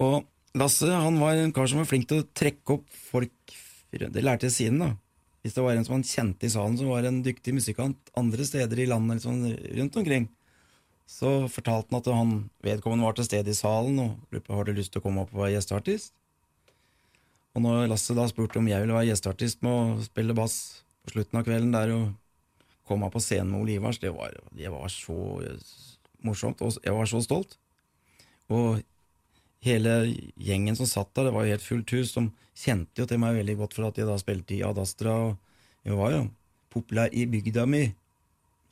Og 0.00 0.22
Lasse 0.58 0.88
han 0.88 1.16
var 1.20 1.38
en 1.40 1.52
kar 1.56 1.68
som 1.70 1.80
var 1.80 1.88
flink 1.88 2.04
til 2.10 2.20
å 2.20 2.28
trekke 2.36 2.74
opp 2.74 2.88
folk 2.92 3.54
Det 3.92 4.20
lærte 4.24 4.48
jeg 4.48 4.56
siden, 4.56 4.82
da. 4.82 4.90
Hvis 5.42 5.56
det 5.56 5.64
var 5.64 5.76
en 5.76 5.84
som 5.84 5.96
han 5.96 6.04
kjente 6.06 6.46
i 6.46 6.52
salen, 6.52 6.78
som 6.78 6.88
var 6.92 7.04
en 7.04 7.18
dyktig 7.24 7.52
musikant 7.56 8.12
andre 8.16 8.44
steder 8.46 8.78
i 8.78 8.86
landet, 8.88 9.24
sånn 9.24 9.42
rundt 9.50 9.98
omkring, 10.00 10.28
så 11.08 11.48
fortalte 11.50 11.90
han 11.90 11.98
at 11.98 12.10
han 12.14 12.32
vedkommende 12.64 13.04
var 13.04 13.16
til 13.18 13.26
stede 13.26 13.52
i 13.52 13.58
salen 13.58 13.98
og 14.00 14.32
lurte 14.32 14.54
har 14.54 14.68
du 14.68 14.72
lyst 14.76 14.94
til 14.94 15.02
å 15.02 15.04
komme 15.04 15.24
opp 15.24 15.34
og 15.34 15.42
være 15.42 15.56
gjesteartist. 15.56 16.14
Og 17.52 17.64
når 17.66 17.90
Lasse 17.90 18.16
da 18.16 18.24
spurte 18.30 18.62
om 18.62 18.70
jeg 18.70 18.84
ville 18.84 18.96
være 18.96 19.10
gjesteartist 19.10 19.60
med 19.66 19.72
å 19.72 20.06
spille 20.06 20.36
bass 20.36 20.56
på 21.02 21.16
slutten 21.16 21.40
av 21.40 21.44
kvelden 21.48 21.74
der 21.74 21.92
og 21.96 22.06
komme 22.88 23.10
på 23.12 23.20
scenen 23.22 23.52
med 23.52 23.64
Ole 23.64 23.76
Ivars, 23.76 24.00
det 24.00 24.14
var, 24.14 24.38
det 24.56 24.70
var 24.72 24.88
så 24.94 25.18
morsomt, 26.24 26.62
og 26.62 26.78
jeg 26.80 26.96
var 26.96 27.10
så 27.10 27.20
stolt. 27.24 27.58
Og 28.52 28.80
hele 29.62 29.96
gjengen 30.40 30.76
som 30.78 30.88
satt 30.90 31.12
der, 31.14 31.28
det 31.28 31.34
var 31.34 31.46
jo 31.46 31.54
helt 31.54 31.64
fullt 31.64 31.94
hus, 31.94 32.12
som 32.14 32.30
kjente 32.58 33.02
jo 33.02 33.08
til 33.08 33.20
meg 33.22 33.38
veldig 33.38 33.56
godt 33.62 33.76
for 33.78 33.88
at 33.88 33.98
jeg 33.98 34.08
da 34.08 34.18
spilte 34.20 34.56
i 34.56 34.62
Ad 34.66 34.80
Astra, 34.82 35.14
og 35.28 35.86
jeg 35.86 35.98
var 35.98 36.14
jo 36.16 36.22
populær 36.72 37.12
i 37.14 37.26
bygda 37.30 37.66
mi, 37.68 37.84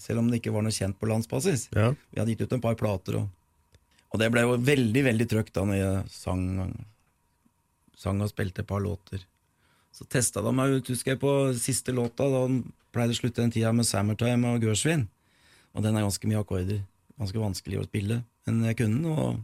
selv 0.00 0.22
om 0.22 0.30
det 0.30 0.40
ikke 0.40 0.54
var 0.54 0.64
noe 0.64 0.74
kjent 0.74 0.98
på 0.98 1.08
landsbasis. 1.10 1.68
Ja. 1.76 1.92
Vi 2.10 2.20
hadde 2.20 2.34
gitt 2.34 2.46
ut 2.46 2.56
en 2.56 2.64
par 2.64 2.78
plater, 2.80 3.20
og, 3.20 3.78
og 4.10 4.22
det 4.22 4.30
ble 4.34 4.46
jo 4.46 4.56
veldig, 4.66 5.04
veldig 5.10 5.28
trøkt 5.30 5.54
da 5.56 5.66
når 5.68 5.78
jeg 5.78 6.04
sang, 6.14 6.46
sang 8.00 8.22
og 8.24 8.32
spilte 8.32 8.64
et 8.64 8.70
par 8.70 8.82
låter. 8.82 9.26
Så 9.94 10.06
testa 10.10 10.42
de 10.42 10.52
meg 10.54 10.78
ut, 10.78 10.90
husker 10.90 11.14
jeg, 11.14 11.20
på 11.22 11.34
siste 11.58 11.94
låta, 11.94 12.26
da 12.30 12.46
pleide 12.94 13.14
å 13.14 13.18
slutte 13.18 13.42
den 13.42 13.52
tida 13.54 13.70
med 13.74 13.86
Summertime 13.86 14.54
og 14.54 14.64
Gørsvin. 14.64 15.06
og 15.74 15.84
den 15.84 15.96
er 15.96 16.02
ganske 16.02 16.26
mye 16.26 16.40
akkorder. 16.42 16.82
Ganske 17.20 17.38
vanskelig 17.38 17.78
å 17.78 17.86
spille, 17.86 18.22
men 18.48 18.64
jeg 18.64 18.78
kunne 18.80 18.96
den, 18.96 19.10
og 19.12 19.42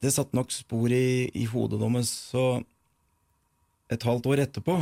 det 0.00 0.12
satte 0.14 0.36
nok 0.36 0.52
spor 0.54 0.92
i, 0.92 1.28
i 1.36 1.44
hodet 1.50 1.80
deres, 1.80 2.12
så 2.32 2.62
et 3.90 4.06
halvt 4.06 4.28
år 4.30 4.44
etterpå 4.46 4.80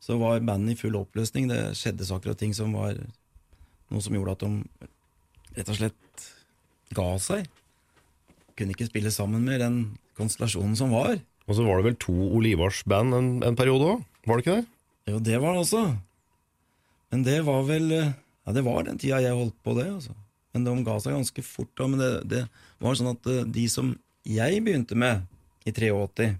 så 0.00 0.16
var 0.16 0.40
bandet 0.40 0.72
i 0.74 0.80
full 0.80 0.96
oppløsning. 0.96 1.50
Det 1.50 1.74
skjedde 1.76 2.06
saker 2.08 2.32
og 2.32 2.38
ting 2.40 2.54
som 2.56 2.72
var 2.72 2.96
noe 3.90 4.00
som 4.00 4.14
gjorde 4.16 4.36
at 4.38 4.44
de 4.44 4.86
rett 5.58 5.72
og 5.72 5.76
slett 5.76 6.28
ga 6.96 7.08
seg. 7.20 7.50
Kunne 8.56 8.72
ikke 8.72 8.88
spille 8.88 9.12
sammen 9.12 9.44
med 9.44 9.60
den 9.60 9.76
konstellasjonen 10.16 10.78
som 10.78 10.94
var. 10.94 11.18
Og 11.50 11.58
så 11.58 11.66
var 11.66 11.80
det 11.80 11.90
vel 11.90 11.98
to 12.00 12.14
Ole 12.30 12.54
Ivars-band 12.54 13.16
en, 13.16 13.30
en 13.44 13.58
periode 13.58 13.96
òg, 13.96 14.06
var 14.28 14.38
det 14.38 14.46
ikke 14.46 14.56
det? 14.60 14.66
Jo, 15.10 15.20
det 15.26 15.38
var 15.42 15.56
det 15.56 15.62
også. 15.66 15.84
Men 17.10 17.22
det 17.26 17.38
var 17.44 17.64
vel 17.68 17.92
Ja, 17.92 18.54
det 18.56 18.62
var 18.64 18.84
den 18.86 18.98
tida 18.98 19.20
jeg 19.20 19.36
holdt 19.36 19.56
på 19.66 19.74
det, 19.76 19.84
altså. 19.90 20.14
Men 20.54 20.66
de 20.66 20.76
ga 20.86 20.98
seg 21.02 21.14
ganske 21.14 21.44
fort. 21.46 21.70
da, 21.78 21.88
Men 21.90 22.02
det, 22.02 22.12
det 22.30 22.44
var 22.82 22.98
sånn 22.98 23.12
at 23.14 23.26
eh, 23.30 23.44
de 23.46 23.66
som 23.70 23.92
jeg 24.26 24.62
begynte 24.64 24.98
med 24.98 25.24
i 25.68 25.72
83, 25.72 26.30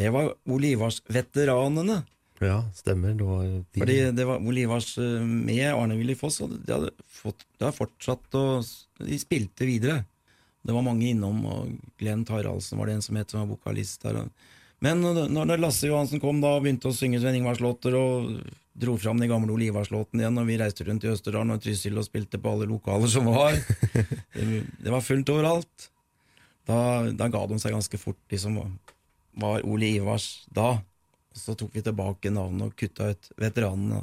det 0.00 0.08
var 0.14 0.32
Ole 0.48 0.72
Ivars-veteranene. 0.74 2.00
Ja, 2.40 2.62
stemmer. 2.74 3.12
Det 3.14 3.24
var 3.24 3.42
de. 3.44 3.80
Fordi 3.82 3.98
det 4.16 4.24
var 4.24 4.40
Olivars 4.40 4.94
eh, 4.98 5.20
med 5.24 5.66
Arne 5.74 5.98
Willy 5.98 6.16
Foss, 6.16 6.40
og 6.40 6.54
de 6.56 6.72
hadde, 6.72 6.92
fått, 7.04 7.44
de 7.58 7.66
hadde 7.66 7.76
fortsatt 7.76 8.38
og 8.40 8.64
De 9.04 9.18
spilte 9.20 9.68
videre. 9.68 10.04
Det 10.64 10.72
var 10.76 10.84
mange 10.84 11.08
innom, 11.08 11.44
og 11.48 11.74
Glenn 12.00 12.24
Taraldsen 12.28 12.80
var 12.80 12.88
det 12.88 12.98
en 12.98 13.04
som 13.04 13.16
het, 13.16 13.32
som 13.32 13.42
var 13.42 13.52
vokalist 13.52 14.02
der. 14.04 14.22
Men 14.80 15.00
når 15.04 15.28
når 15.32 15.60
Lasse 15.60 15.88
Johansen 15.88 16.20
kom 16.20 16.40
da 16.40 16.54
og 16.56 16.64
begynte 16.64 16.88
å 16.88 16.96
synge 16.96 17.20
Sven 17.20 17.36
Ingvars-låter 17.38 17.96
og 17.96 18.40
dro 18.80 18.96
fram 18.98 19.20
de 19.20 19.28
gamle 19.30 19.52
Ole 19.52 19.68
Ivars-låtene 19.68 20.24
igjen, 20.24 20.40
og 20.40 20.48
vi 20.48 20.58
reiste 20.60 20.86
rundt 20.86 21.04
i 21.04 21.10
Østerdalen 21.12 21.54
og 21.54 21.62
Trysil 21.62 21.98
og 22.00 22.06
spilte 22.06 22.40
på 22.40 22.54
alle 22.54 22.68
lokaler 22.70 23.10
som 23.12 23.28
var 23.30 23.56
Det, 24.36 24.62
det 24.80 24.92
var 24.92 25.04
fullt 25.04 25.32
overalt. 25.34 25.90
Da, 26.68 26.78
da 27.16 27.28
ga 27.32 27.42
de 27.50 27.58
seg 27.60 27.74
ganske 27.74 28.00
fort, 28.00 28.18
de 28.30 28.38
som 28.40 28.56
var, 28.58 28.70
var 29.42 29.66
Ole 29.68 29.92
Ivars 29.98 30.46
da. 30.48 30.78
Så 31.36 31.54
tok 31.58 31.74
vi 31.76 31.84
tilbake 31.86 32.32
navnet 32.34 32.70
og 32.70 32.76
kutta 32.78 33.12
ut 33.12 33.30
veteranene. 33.38 34.02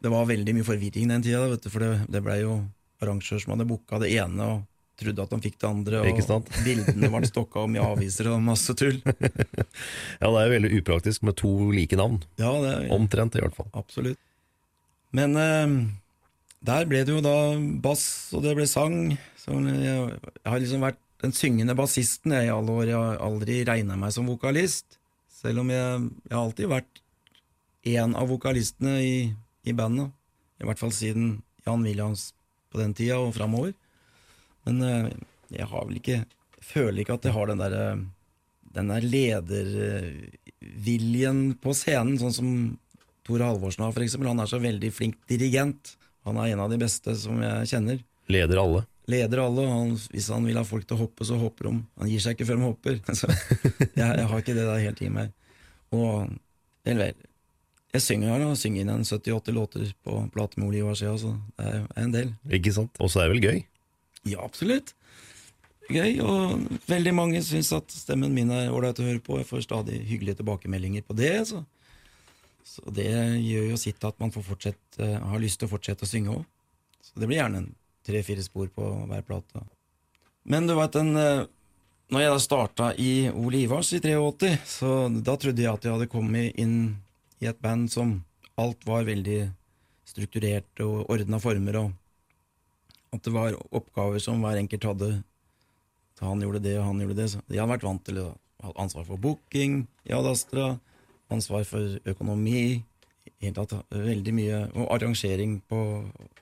Det 0.00 0.10
var 0.10 0.28
veldig 0.28 0.56
mye 0.56 0.66
forvirring 0.66 1.10
den 1.12 1.24
tida, 1.24 1.44
for 1.68 1.84
det, 1.84 1.92
det 2.08 2.24
blei 2.24 2.40
jo 2.42 2.62
arrangør 3.00 3.40
som 3.42 3.54
hadde 3.54 3.68
booka 3.68 4.00
det 4.00 4.12
ene 4.16 4.46
og 4.54 4.66
trodde 5.00 5.24
at 5.24 5.32
han 5.34 5.42
fikk 5.44 5.56
det 5.60 5.68
andre, 5.68 6.02
og 6.04 6.44
bildene 6.66 7.10
var 7.12 7.26
stokka 7.28 7.64
om 7.66 7.76
i 7.76 7.82
aviser 7.82 8.30
og 8.32 8.42
masse 8.44 8.76
tull. 8.78 9.00
Ja, 10.20 10.28
det 10.28 10.36
er 10.36 10.46
jo 10.46 10.54
veldig 10.56 10.70
upraktisk 10.80 11.24
med 11.26 11.38
to 11.40 11.50
like 11.72 11.96
navn. 11.96 12.20
Ja, 12.40 12.52
det 12.62 12.72
er 12.74 12.92
Omtrent, 12.94 13.36
i 13.38 13.42
hvert 13.42 13.56
fall. 13.56 13.70
absolutt. 13.72 14.20
Men 15.16 15.34
eh, 15.40 15.76
der 16.66 16.88
ble 16.90 17.02
det 17.06 17.14
jo 17.16 17.22
da 17.24 17.36
bass, 17.82 18.04
og 18.36 18.44
det 18.44 18.52
ble 18.58 18.66
sang. 18.68 19.14
Så 19.40 19.56
jeg, 19.56 19.80
jeg 19.80 20.52
har 20.52 20.60
liksom 20.60 20.84
vært 20.84 21.00
den 21.24 21.34
syngende 21.36 21.76
bassisten 21.76 22.34
jeg, 22.36 22.48
i 22.48 22.54
alle 22.54 22.72
år. 22.72 22.86
Jeg 22.90 22.98
har 23.00 23.22
aldri 23.24 23.60
regna 23.68 23.96
meg 24.00 24.12
som 24.14 24.28
vokalist. 24.28 24.98
Selv 25.40 25.62
om 25.62 25.72
jeg, 25.72 26.08
jeg 26.28 26.36
har 26.36 26.44
alltid 26.44 26.70
vært 26.70 27.02
en 27.96 28.16
av 28.18 28.28
vokalistene 28.28 28.98
i, 29.00 29.14
i 29.64 29.76
bandet. 29.76 30.12
I 30.60 30.68
hvert 30.68 30.80
fall 30.80 30.92
siden 30.92 31.38
Jan 31.64 31.84
Williams 31.86 32.30
på 32.70 32.80
den 32.80 32.92
tida 32.96 33.18
og 33.20 33.32
framover. 33.36 33.72
Men 34.68 34.76
eh, 34.86 35.06
jeg 35.56 35.66
har 35.70 35.82
vel 35.86 35.96
ikke 36.00 36.18
Føler 36.60 37.00
ikke 37.02 37.16
at 37.16 37.24
jeg 37.24 37.34
har 37.34 37.46
den 37.48 37.62
der 37.62 37.72
eh, 37.78 38.02
Den 38.76 38.90
der 38.92 39.02
lederviljen 39.14 41.40
på 41.62 41.70
scenen, 41.74 42.18
sånn 42.20 42.36
som 42.36 42.48
Tore 43.26 43.44
Halvorsen 43.48 43.84
har, 43.84 44.02
eksempel. 44.02 44.30
Han 44.30 44.42
er 44.42 44.50
så 44.50 44.58
veldig 44.62 44.90
flink 44.94 45.16
dirigent. 45.30 45.82
Han 46.28 46.36
er 46.38 46.46
en 46.52 46.64
av 46.64 46.70
de 46.70 46.78
beste 46.80 47.10
som 47.18 47.36
jeg 47.42 47.70
kjenner. 47.72 47.96
Leder 48.30 48.58
alle. 48.62 48.80
Leder 49.10 49.42
alle. 49.42 49.64
Han, 49.66 49.96
hvis 50.12 50.28
han 50.30 50.46
vil 50.46 50.58
ha 50.60 50.64
folk 50.66 50.86
til 50.86 50.96
å 50.96 51.04
hoppe, 51.04 51.26
så 51.26 51.38
hopper 51.40 51.68
de. 51.68 51.72
Han 52.02 52.12
gir 52.12 52.22
seg 52.22 52.36
ikke 52.36 52.46
før 52.50 52.60
de 52.60 52.68
hopper. 52.68 53.00
Så 53.18 53.30
jeg, 53.30 53.90
jeg 53.98 54.28
har 54.30 54.38
ikke 54.38 54.56
det 54.56 54.68
der 54.68 54.84
helt 54.84 55.02
i 55.02 55.10
meg. 55.12 55.32
Og 55.94 56.30
vel, 56.86 57.02
vel. 57.02 57.26
Jeg 57.90 58.06
synger 58.06 58.30
her, 58.30 58.44
da. 58.44 58.58
Synger 58.58 58.84
inn 58.84 58.92
en 58.94 59.06
70-80 59.06 59.56
låter 59.56 59.90
på 60.06 60.20
plate 60.34 60.60
med 60.60 60.68
Ole 60.68 60.82
Ivar 60.82 60.98
Skjea, 60.98 61.16
så 61.18 61.34
det 61.58 61.72
er 61.74 62.04
en 62.04 62.14
del. 62.14 62.32
Ikke 62.60 62.74
sant? 62.76 62.94
Og 63.02 63.10
så 63.10 63.22
er 63.22 63.30
det 63.30 63.34
vel 63.34 63.48
gøy? 63.48 63.62
Ja, 64.28 64.42
absolutt. 64.44 64.94
Gøy, 65.90 66.20
og 66.22 66.66
veldig 66.86 67.12
mange 67.16 67.40
syns 67.42 67.72
at 67.74 67.90
stemmen 67.90 68.34
min 68.34 68.52
er 68.54 68.70
ålreit 68.70 69.00
å 69.02 69.06
høre 69.06 69.22
på. 69.24 69.40
Jeg 69.40 69.48
får 69.48 69.64
stadig 69.66 69.98
hyggelige 70.06 70.38
tilbakemeldinger 70.38 71.02
på 71.06 71.16
det. 71.18 71.32
Så, 71.50 71.64
så 72.66 72.94
det 72.94 73.10
gjør 73.10 73.72
jo 73.72 73.80
sitt 73.80 74.04
at 74.06 74.18
man 74.22 74.32
fortsette, 74.34 75.08
har 75.18 75.42
lyst 75.42 75.60
til 75.60 75.70
å 75.70 75.72
fortsette 75.72 76.06
å 76.06 76.10
synge 76.10 76.36
òg. 76.36 76.44
Så 77.02 77.18
det 77.18 77.26
blir 77.26 77.40
gjerne 77.40 77.64
tre-fire 78.06 78.44
spor 78.44 78.70
på 78.74 78.86
hver 79.10 79.24
plate. 79.26 79.64
Men 80.46 80.68
du 80.68 80.76
veit, 80.78 80.94
den 80.94 81.16
eh, 81.18 81.48
Når 82.10 82.22
jeg 82.24 82.30
da 82.32 82.38
starta 82.42 82.86
i 82.98 83.10
Ole 83.30 83.60
Ivars 83.64 83.92
i 83.94 84.00
83, 84.02 84.56
så 84.66 84.94
da 85.14 85.36
trodde 85.38 85.62
jeg 85.62 85.70
at 85.70 85.84
jeg 85.86 85.94
hadde 85.94 86.10
kommet 86.10 86.56
inn 86.58 86.96
i 87.38 87.46
et 87.46 87.60
band 87.62 87.86
som 87.92 88.16
alt 88.58 88.82
var 88.82 89.06
veldig 89.06 89.44
strukturert 90.10 90.82
og 90.82 91.06
ordna 91.12 91.38
former, 91.38 91.78
og 91.78 91.92
at 93.10 93.24
det 93.26 93.32
var 93.34 93.56
oppgaver 93.74 94.22
som 94.22 94.42
hver 94.44 94.60
enkelt 94.60 94.86
hadde. 94.86 95.10
Han 96.20 96.42
gjorde 96.44 96.62
det, 96.62 96.76
og 96.78 96.86
han 96.90 97.00
gjorde 97.02 97.18
det. 97.18 97.28
Så 97.32 97.40
de 97.48 97.58
hadde 97.58 97.72
vært 97.72 97.86
vant 97.86 98.04
til 98.06 98.20
å 98.22 98.28
ha 98.60 98.76
ansvar 98.82 99.06
for 99.08 99.20
booking 99.20 99.82
i 100.08 100.14
Ad 100.14 100.28
Astra, 100.28 100.74
ansvar 101.32 101.64
for 101.68 101.96
økonomi, 102.10 102.82
tatt 103.56 103.72
veldig 103.88 104.34
mye, 104.36 104.58
og 104.76 104.90
arrangering 104.92 105.60
på 105.70 105.78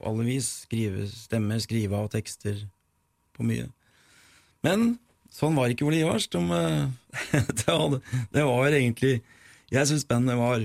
alle 0.02 0.26
vis. 0.26 0.48
Skrive 0.66 1.06
stemmer, 1.10 1.60
skrive 1.62 1.98
av 1.98 2.10
tekster 2.12 2.64
på 3.36 3.46
mye. 3.46 3.68
Men 4.66 4.96
sånn 5.30 5.56
var 5.58 5.70
ikke 5.70 5.86
Ole 5.86 6.02
Ivars. 6.02 6.26
De, 6.32 6.42
det, 7.60 7.68
hadde, 7.68 8.02
det 8.34 8.46
var 8.48 8.72
egentlig 8.72 9.20
Jeg 9.70 9.88
syns 9.90 10.06
bandet 10.08 10.38
var, 10.40 10.64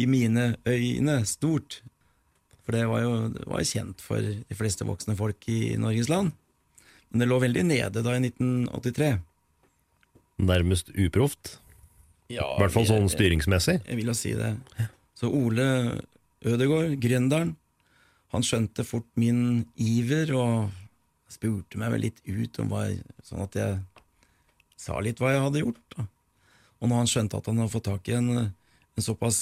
i 0.00 0.06
mine 0.08 0.54
øyne, 0.64 1.20
stort. 1.28 1.82
For 2.64 2.76
det 2.76 2.84
var 2.90 3.02
jo 3.04 3.14
det 3.34 3.46
var 3.48 3.66
kjent 3.66 4.04
for 4.04 4.20
de 4.22 4.56
fleste 4.58 4.86
voksne 4.86 5.16
folk 5.18 5.48
i 5.50 5.76
Norges 5.80 6.10
land. 6.12 6.32
Men 7.10 7.24
det 7.24 7.30
lå 7.30 7.40
veldig 7.42 7.64
nede 7.66 8.04
da 8.04 8.14
i 8.14 8.22
1983. 8.22 9.10
Nærmest 10.40 10.92
uproft. 10.94 11.56
Ja, 12.30 12.46
I 12.54 12.62
hvert 12.62 12.74
fall 12.74 12.86
sånn 12.86 13.10
styringsmessig. 13.10 13.80
Jeg 13.82 13.98
vil 13.98 14.12
jo 14.12 14.14
si 14.14 14.36
det. 14.38 14.52
Så 15.18 15.32
Ole 15.34 15.66
Ødegård, 16.46 16.94
gründeren, 17.02 17.56
han 18.30 18.44
skjønte 18.46 18.86
fort 18.86 19.08
min 19.18 19.66
iver 19.74 20.30
og 20.38 20.70
spurte 21.30 21.78
meg 21.80 21.90
vel 21.92 22.06
litt 22.06 22.20
ut 22.24 22.60
om 22.62 22.70
hva 22.70 22.86
Sånn 23.26 23.42
at 23.42 23.58
jeg 23.58 23.80
sa 24.80 24.96
litt 25.02 25.20
hva 25.20 25.34
jeg 25.34 25.42
hadde 25.44 25.62
gjort. 25.64 25.82
Da. 25.96 26.06
Og 26.80 26.88
når 26.88 27.02
han 27.02 27.10
skjønte 27.10 27.40
at 27.40 27.50
han 27.50 27.60
hadde 27.60 27.74
fått 27.74 27.88
tak 27.90 28.08
i 28.08 28.16
en, 28.16 28.30
en 28.48 29.04
såpass 29.04 29.40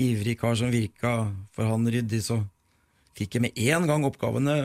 ivrig 0.00 0.38
kar 0.40 0.56
som 0.58 0.72
virka 0.72 1.14
for 1.54 1.68
han 1.70 1.86
ryddig, 1.90 2.22
så 2.24 2.40
fikk 3.14 3.36
jeg 3.36 3.46
med 3.46 3.60
en 3.70 3.86
gang 3.88 4.06
oppgavene 4.06 4.64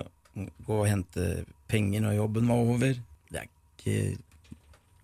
gå 0.65 0.79
og 0.79 0.87
hente 0.89 1.43
penger 1.69 2.03
når 2.03 2.17
jobben 2.17 2.49
var 2.49 2.71
over. 2.73 2.97
Det 3.29 3.43
er 3.43 3.49
ikke 3.49 3.95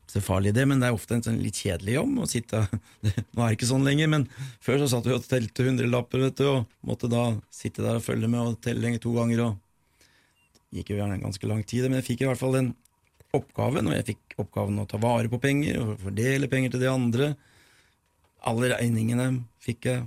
så 0.09 0.21
farlig 0.23 0.53
det, 0.55 0.63
men 0.69 0.79
det 0.79 0.87
er 0.87 0.95
ofte 0.95 1.17
en 1.17 1.25
sånn 1.25 1.41
litt 1.43 1.59
kjedelig 1.59 1.97
jobb 1.97 2.21
å 2.23 2.29
sitte 2.29 2.61
Nå 3.35 3.41
er 3.41 3.49
det 3.49 3.57
ikke 3.57 3.69
sånn 3.69 3.85
lenger, 3.85 4.09
men 4.13 4.25
før 4.63 4.79
så 4.81 4.89
satt 4.93 5.09
vi 5.09 5.15
og 5.15 5.27
telte 5.27 5.67
hundrelapper, 5.67 6.23
vet 6.27 6.39
du, 6.39 6.47
og 6.53 6.87
måtte 6.87 7.11
da 7.11 7.27
sitte 7.53 7.83
der 7.83 7.99
og 7.99 8.05
følge 8.05 8.29
med 8.31 8.41
og 8.41 8.57
telle 8.63 8.95
to 9.01 9.11
ganger, 9.17 9.43
og 9.49 9.61
gikk 10.75 10.93
jo 10.93 10.99
gjerne 11.01 11.21
ganske 11.21 11.49
lang 11.49 11.61
tid, 11.67 11.89
men 11.89 11.99
jeg 11.99 12.09
fikk 12.09 12.23
i 12.23 12.29
hvert 12.29 12.39
fall 12.39 12.55
den 12.55 12.73
oppgaven, 13.35 13.89
og 13.89 13.97
jeg 13.97 14.07
fikk 14.13 14.37
oppgaven 14.39 14.79
å 14.81 14.87
ta 14.89 14.99
vare 15.01 15.31
på 15.31 15.39
penger 15.43 15.81
og 15.81 15.95
fordele 16.05 16.49
penger 16.51 16.75
til 16.75 16.85
de 16.85 16.91
andre. 16.91 17.29
Alle 18.47 18.71
regningene 18.75 19.27
fikk 19.63 19.89
jeg, 19.89 20.05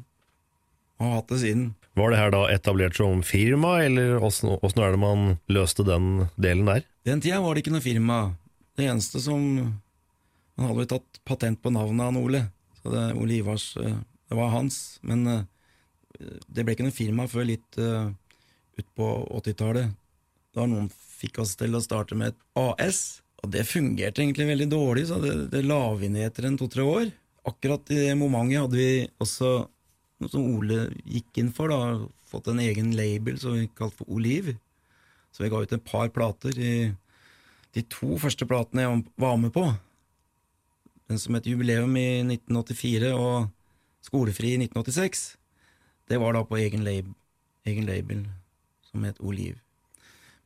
og 0.98 1.06
har 1.06 1.20
hatt 1.20 1.32
det 1.32 1.40
siden. 1.42 1.66
Var 1.98 2.12
det 2.12 2.18
her 2.20 2.32
da 2.34 2.44
etablert 2.52 2.98
som 2.98 3.22
firma, 3.26 3.78
eller 3.82 4.22
åssen 4.22 4.82
er 4.82 4.94
det 4.94 5.02
man 5.02 5.36
løste 5.50 5.86
den 5.86 6.28
delen 6.38 6.70
der? 6.70 6.84
Den 7.06 7.22
tida 7.24 7.40
var 7.42 7.54
det 7.54 7.64
ikke 7.64 7.74
noe 7.74 7.84
firma. 7.84 8.18
Det 8.78 8.86
eneste 8.86 9.22
som 9.22 9.42
Man 10.58 10.72
hadde 10.72 10.82
jo 10.82 10.90
tatt 10.90 11.18
patent 11.22 11.60
på 11.62 11.70
navnet 11.70 12.02
han 12.02 12.16
Ole, 12.18 12.40
så 12.80 12.90
det, 12.90 13.02
Ole 13.14 13.36
Ivars 13.36 13.76
eh, 13.78 13.94
Det 14.26 14.34
var 14.34 14.48
hans, 14.50 14.98
men 15.06 15.20
eh, 15.30 15.44
det 16.50 16.64
ble 16.66 16.74
ikke 16.74 16.86
noe 16.88 16.94
firma 16.94 17.28
før 17.30 17.46
litt 17.46 17.78
uh, 17.78 18.10
utpå 18.74 19.06
80-tallet. 19.38 19.92
Da 20.50 20.66
noen 20.66 20.88
fikk 20.90 21.38
oss 21.44 21.54
til 21.60 21.78
å 21.78 21.82
starte 21.84 22.18
med 22.18 22.32
et 22.32 22.40
AS, 22.58 23.20
og 23.38 23.52
det 23.54 23.62
fungerte 23.70 24.24
egentlig 24.24 24.48
veldig 24.48 24.66
dårlig, 24.72 25.06
så 25.12 25.20
det, 25.22 25.34
det 25.52 25.62
la 25.62 25.78
vi 25.94 26.10
ned 26.10 26.26
etter 26.26 26.48
en 26.48 26.58
to-tre 26.58 26.82
år. 26.82 27.12
Akkurat 27.46 27.94
i 27.94 28.00
det 28.00 28.16
momentet 28.18 28.64
hadde 28.64 28.80
vi 28.80 29.06
også 29.22 29.52
som 30.26 30.46
Ole 30.58 30.88
gikk 31.06 31.38
inn 31.38 31.52
for, 31.54 31.70
da, 31.70 32.08
fått 32.26 32.50
en 32.50 32.62
egen 32.62 32.90
label 32.98 33.38
som 33.38 33.54
vi 33.54 33.68
kalte 33.78 34.00
for 34.00 34.10
Oliv. 34.18 34.56
Så 35.30 35.44
vi 35.44 35.50
ga 35.52 35.60
ut 35.62 35.74
et 35.76 35.84
par 35.86 36.10
plater. 36.10 36.58
I, 36.58 36.90
de 37.76 37.84
to 37.92 38.16
første 38.18 38.48
platene 38.48 38.86
jeg 38.86 39.04
var 39.20 39.36
med 39.38 39.52
på, 39.54 39.68
den 41.08 41.20
som 41.20 41.36
het 41.38 41.46
Jubileum 41.48 41.94
i 41.96 42.20
1984 42.24 43.12
og 43.16 43.48
Skolefri 44.04 44.54
i 44.54 44.58
1986, 44.60 45.22
det 46.08 46.18
var 46.20 46.34
da 46.36 46.42
på 46.48 46.58
egen, 46.60 46.84
lab, 46.84 47.08
egen 47.68 47.86
label 47.88 48.26
som 48.88 49.04
het 49.06 49.20
Oliv. 49.20 49.56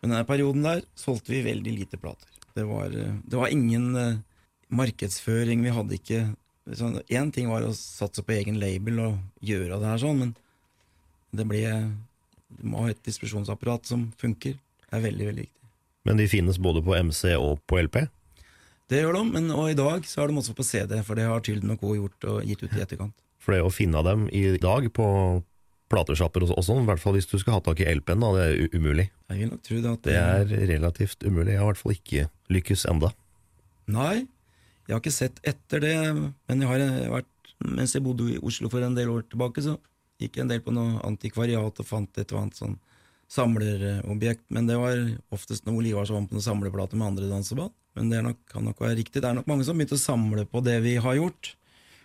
Men 0.02 0.14
denne 0.14 0.26
perioden 0.26 0.66
der 0.66 0.84
solgte 0.98 1.34
vi 1.34 1.44
veldig 1.46 1.74
lite 1.78 1.98
plater. 1.98 2.28
Det 2.54 2.66
var, 2.68 2.90
det 2.90 3.38
var 3.38 3.52
ingen 3.54 3.94
eh, 3.96 4.20
markedsføring, 4.68 5.62
vi 5.64 5.74
hadde 5.74 5.98
ikke 5.98 6.22
Én 6.70 6.78
sånn, 6.78 7.32
ting 7.34 7.48
var 7.50 7.64
å 7.66 7.72
satse 7.74 8.22
på 8.22 8.36
egen 8.36 8.60
label 8.62 9.00
og 9.02 9.42
gjøre 9.42 9.80
det 9.82 9.88
her 9.88 10.02
sånn, 10.02 10.20
men 10.20 10.34
det 11.34 11.46
blir 11.48 11.90
Du 12.52 12.66
må 12.68 12.82
ha 12.84 12.90
et 12.92 13.00
distribusjonsapparat 13.02 13.88
som 13.88 14.10
funker. 14.20 14.58
Det 14.58 14.98
er 14.98 15.00
veldig, 15.00 15.26
veldig 15.30 15.44
viktig. 15.46 15.68
Men 16.04 16.18
de 16.20 16.26
finnes 16.28 16.58
både 16.60 16.82
på 16.84 16.92
MC 16.98 17.30
og 17.38 17.62
på 17.64 17.78
LP? 17.80 18.02
Det 18.92 19.00
gjør 19.00 19.16
de, 19.16 19.22
men 19.32 19.48
og 19.54 19.70
i 19.70 19.78
dag 19.78 20.04
så 20.04 20.20
er 20.20 20.28
de 20.28 20.36
også 20.36 20.52
på 20.58 20.66
CD, 20.68 20.98
for 21.06 21.16
det 21.16 21.24
har 21.24 21.40
Tylden 21.40 21.72
og 21.72 21.80
Co. 21.80 21.94
gjort 21.96 22.26
og 22.28 22.42
gitt 22.44 22.60
ut 22.66 22.74
i 22.76 22.82
etterkant. 22.84 23.14
For 23.40 23.56
det 23.56 23.62
å 23.64 23.72
finne 23.72 24.02
dem 24.04 24.26
i 24.28 24.58
dag 24.60 24.90
på 24.92 25.06
platesjapper 25.92 26.44
og 26.44 26.60
sånn, 26.64 26.84
i 26.84 26.88
hvert 26.90 27.00
fall 27.00 27.16
hvis 27.16 27.30
du 27.30 27.38
skal 27.40 27.56
ha 27.56 27.64
tak 27.64 27.80
i 27.80 27.88
LP-en, 27.88 28.20
da, 28.20 28.30
det 28.36 28.44
er 28.50 28.76
umulig. 28.76 29.08
Jeg 29.32 29.40
vil 29.40 29.50
nok 29.54 29.64
tro 29.64 29.80
det 29.80 29.94
at 29.96 30.06
Det 30.06 30.20
er 30.20 30.54
relativt 30.74 31.24
umulig. 31.24 31.54
Jeg 31.54 31.62
har 31.62 31.66
i 31.66 31.70
hvert 31.72 31.82
fall 31.82 31.96
ikke 31.96 32.28
lykkes 32.52 32.84
enda. 32.92 33.12
Nei, 33.92 34.26
jeg 34.86 34.94
har 34.94 35.02
ikke 35.02 35.14
sett 35.14 35.38
etter 35.46 35.82
det, 35.84 35.96
men 36.14 36.64
jeg 36.64 36.70
har 36.70 36.86
eh, 36.86 37.10
vært 37.12 37.28
Mens 37.62 37.92
jeg 37.94 38.02
bodde 38.02 38.24
i 38.26 38.40
Oslo 38.42 38.66
for 38.66 38.82
en 38.82 38.96
del 38.96 39.06
år 39.12 39.20
tilbake, 39.30 39.62
så 39.62 39.76
gikk 40.18 40.34
jeg 40.34 40.42
en 40.42 40.48
del 40.50 40.64
på 40.64 40.72
noe 40.74 40.96
antikvariat 41.06 41.76
og 41.78 41.86
fant 41.86 42.10
et 42.18 42.24
eller 42.24 42.40
annet 42.40 42.58
sånn 42.58 42.74
samlerobjekt, 43.30 44.42
men 44.52 44.66
det 44.66 44.80
var 44.80 44.98
oftest 45.30 45.68
noe 45.68 45.78
Ole 45.78 45.92
som 46.08 46.18
var 46.18 46.26
på 46.26 46.36
noen 46.36 46.44
samleplater 46.44 46.98
med 46.98 47.12
andre 47.12 47.30
danseband. 47.30 47.70
Men 47.96 48.10
det 48.10 48.18
er 48.18 48.26
nok, 48.26 48.40
kan 48.50 48.66
nok 48.66 48.80
være 48.82 48.98
riktig. 48.98 49.20
Det 49.22 49.28
er 49.28 49.36
nok 49.38 49.48
mange 49.48 49.66
som 49.68 49.78
begynte 49.78 49.94
å 49.94 50.02
samle 50.02 50.44
på 50.48 50.62
det 50.64 50.78
vi 50.84 50.96
har 51.04 51.16
gjort. 51.20 51.52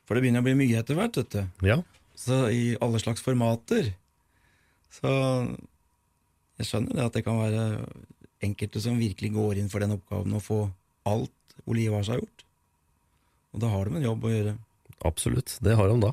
For 0.07 0.15
det 0.15 0.23
begynner 0.23 0.43
å 0.43 0.47
bli 0.47 0.55
mye 0.59 0.79
etter 0.79 0.99
hvert, 0.99 1.19
vet 1.19 1.35
du. 1.35 1.67
Ja, 1.67 1.81
Så 2.17 2.47
i 2.53 2.77
alle 2.81 3.01
slags 3.01 3.23
formater. 3.23 3.91
Så 4.93 5.11
jeg 6.57 6.69
skjønner 6.69 6.95
det 6.95 7.05
at 7.09 7.17
det 7.17 7.25
kan 7.27 7.39
være 7.39 7.65
enkelte 8.43 8.81
som 8.83 8.99
virkelig 8.99 9.33
går 9.35 9.61
inn 9.61 9.71
for 9.71 9.83
den 9.83 9.95
oppgaven 9.97 10.37
å 10.37 10.43
få 10.43 10.61
alt 11.07 11.33
Ole 11.65 11.87
Ivars 11.87 12.11
har 12.11 12.21
gjort. 12.21 12.46
Og 13.57 13.63
da 13.63 13.71
har 13.73 13.89
de 13.89 13.97
en 13.97 14.05
jobb 14.05 14.25
å 14.27 14.29
gjøre. 14.29 14.57
absolutt. 15.09 15.57
Det 15.65 15.73
har 15.73 15.89
de 15.89 15.97
da. 16.03 16.11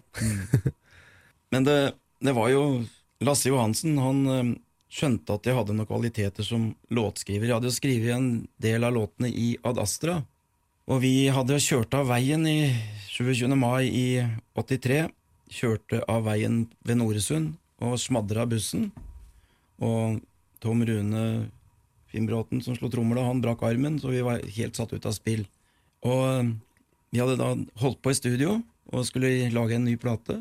Men 1.53 1.67
det, 1.69 1.81
det 2.25 2.33
var 2.33 2.49
jo 2.49 2.63
Lasse 3.25 3.51
Johansen, 3.51 3.99
han 4.01 4.23
eh, 4.33 4.55
skjønte 4.89 5.37
at 5.37 5.45
jeg 5.45 5.57
hadde 5.59 5.77
noen 5.77 5.89
kvaliteter 5.91 6.47
som 6.47 6.71
låtskriver. 6.89 7.51
Jeg 7.51 7.59
hadde 7.59 7.69
jo 7.69 7.77
skrevet 7.77 8.17
en 8.17 8.31
del 8.65 8.89
av 8.89 8.97
låtene 8.97 9.29
i 9.29 9.51
Ad 9.61 9.81
Astra. 9.83 10.23
Og 10.89 11.01
vi 11.05 11.29
hadde 11.33 11.61
kjørt 11.61 11.95
av 11.97 12.09
veien 12.09 12.49
i 12.49 12.73
27. 13.13 13.45
mai 13.61 13.89
i 13.93 14.09
83. 14.57 15.05
Kjørte 15.55 16.01
av 16.09 16.25
veien 16.27 16.65
ved 16.81 17.01
Noresund 17.01 17.55
og 17.85 18.01
smadra 18.01 18.49
bussen. 18.49 18.89
Og 19.85 20.21
Tom 20.65 20.85
Rune 20.89 21.25
Finnbråten, 22.09 22.65
som 22.65 22.77
slo 22.79 22.89
trommer 22.89 23.21
han 23.21 23.45
brakk 23.45 23.65
armen, 23.69 24.01
så 24.01 24.13
vi 24.13 24.25
var 24.25 24.41
helt 24.57 24.77
satt 24.81 24.97
ut 24.97 25.09
av 25.09 25.13
spill. 25.17 25.45
Og 26.09 26.23
eh, 26.31 26.55
vi 27.15 27.23
hadde 27.23 27.39
da 27.39 27.53
holdt 27.79 28.01
på 28.03 28.11
i 28.11 28.19
studio 28.19 28.59
og 28.91 29.07
skulle 29.07 29.31
lage 29.55 29.79
en 29.79 29.87
ny 29.87 29.95
plate. 30.01 30.41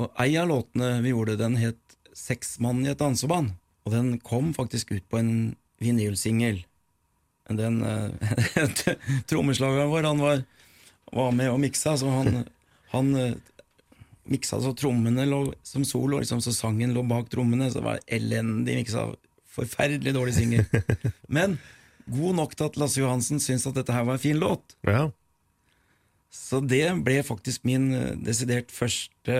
Og 0.00 0.08
ei 0.22 0.38
av 0.40 0.48
låtene 0.48 1.02
vi 1.04 1.12
gjorde, 1.12 1.36
den 1.40 1.58
het 1.60 1.82
Seks 2.18 2.56
mann 2.58 2.80
i 2.82 2.88
et 2.90 2.98
danseband. 2.98 3.52
Og 3.86 3.92
den 3.92 4.16
kom 4.26 4.50
faktisk 4.56 4.90
ut 4.90 5.04
på 5.06 5.20
en 5.20 5.32
vinylsingel. 5.78 6.64
Den 7.54 7.76
eh, 7.86 8.64
trommeslageren 9.30 9.92
vår, 9.92 10.08
han 10.08 10.22
var, 10.24 10.42
var 11.14 11.30
med 11.36 11.52
og 11.52 11.60
miksa, 11.62 11.94
så 12.00 12.10
han, 12.10 12.42
han 12.90 13.12
eh, 13.16 13.36
miksa 14.28 14.58
så 14.64 14.74
trommene 14.76 15.28
lå 15.30 15.44
som 15.62 15.86
solo, 15.86 16.18
liksom, 16.18 16.42
så 16.42 16.52
sangen 16.56 16.96
lå 16.96 17.06
bak 17.06 17.30
trommene. 17.30 17.70
Så 17.70 17.78
det 17.78 17.86
var 17.86 18.02
elendig 18.18 18.80
miksa. 18.80 19.06
Forferdelig 19.58 20.16
dårlig 20.16 20.34
singel. 20.36 20.66
Men 21.38 21.56
god 22.10 22.40
nok 22.42 22.58
til 22.58 22.66
at 22.66 22.82
Lasse 22.82 23.00
Johansen 23.00 23.40
syntes 23.42 23.70
at 23.70 23.78
dette 23.78 23.94
her 23.94 24.10
var 24.10 24.18
en 24.18 24.26
fin 24.26 24.42
låt. 24.42 24.74
Ja, 24.86 25.06
Så 26.32 26.60
det 26.60 26.84
ble 27.06 27.22
faktisk 27.24 27.64
min 27.68 27.90
eh, 27.96 28.16
desidert 28.20 28.72
første 28.74 29.38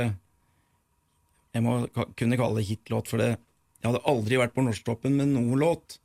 Jeg 1.55 1.65
må 1.65 1.81
kunne 2.17 2.39
kalle 2.39 2.61
det 2.61 2.69
hitlåt, 2.69 3.11
for 3.11 3.21
det 3.21 3.37
jeg 3.79 3.93
hadde 3.93 4.07
aldri 4.11 4.39
vært 4.41 4.57
på 4.57 4.65
Norsktoppen 4.67 5.15
med 5.15 5.31
noen 5.31 5.59
låt. 5.61 5.99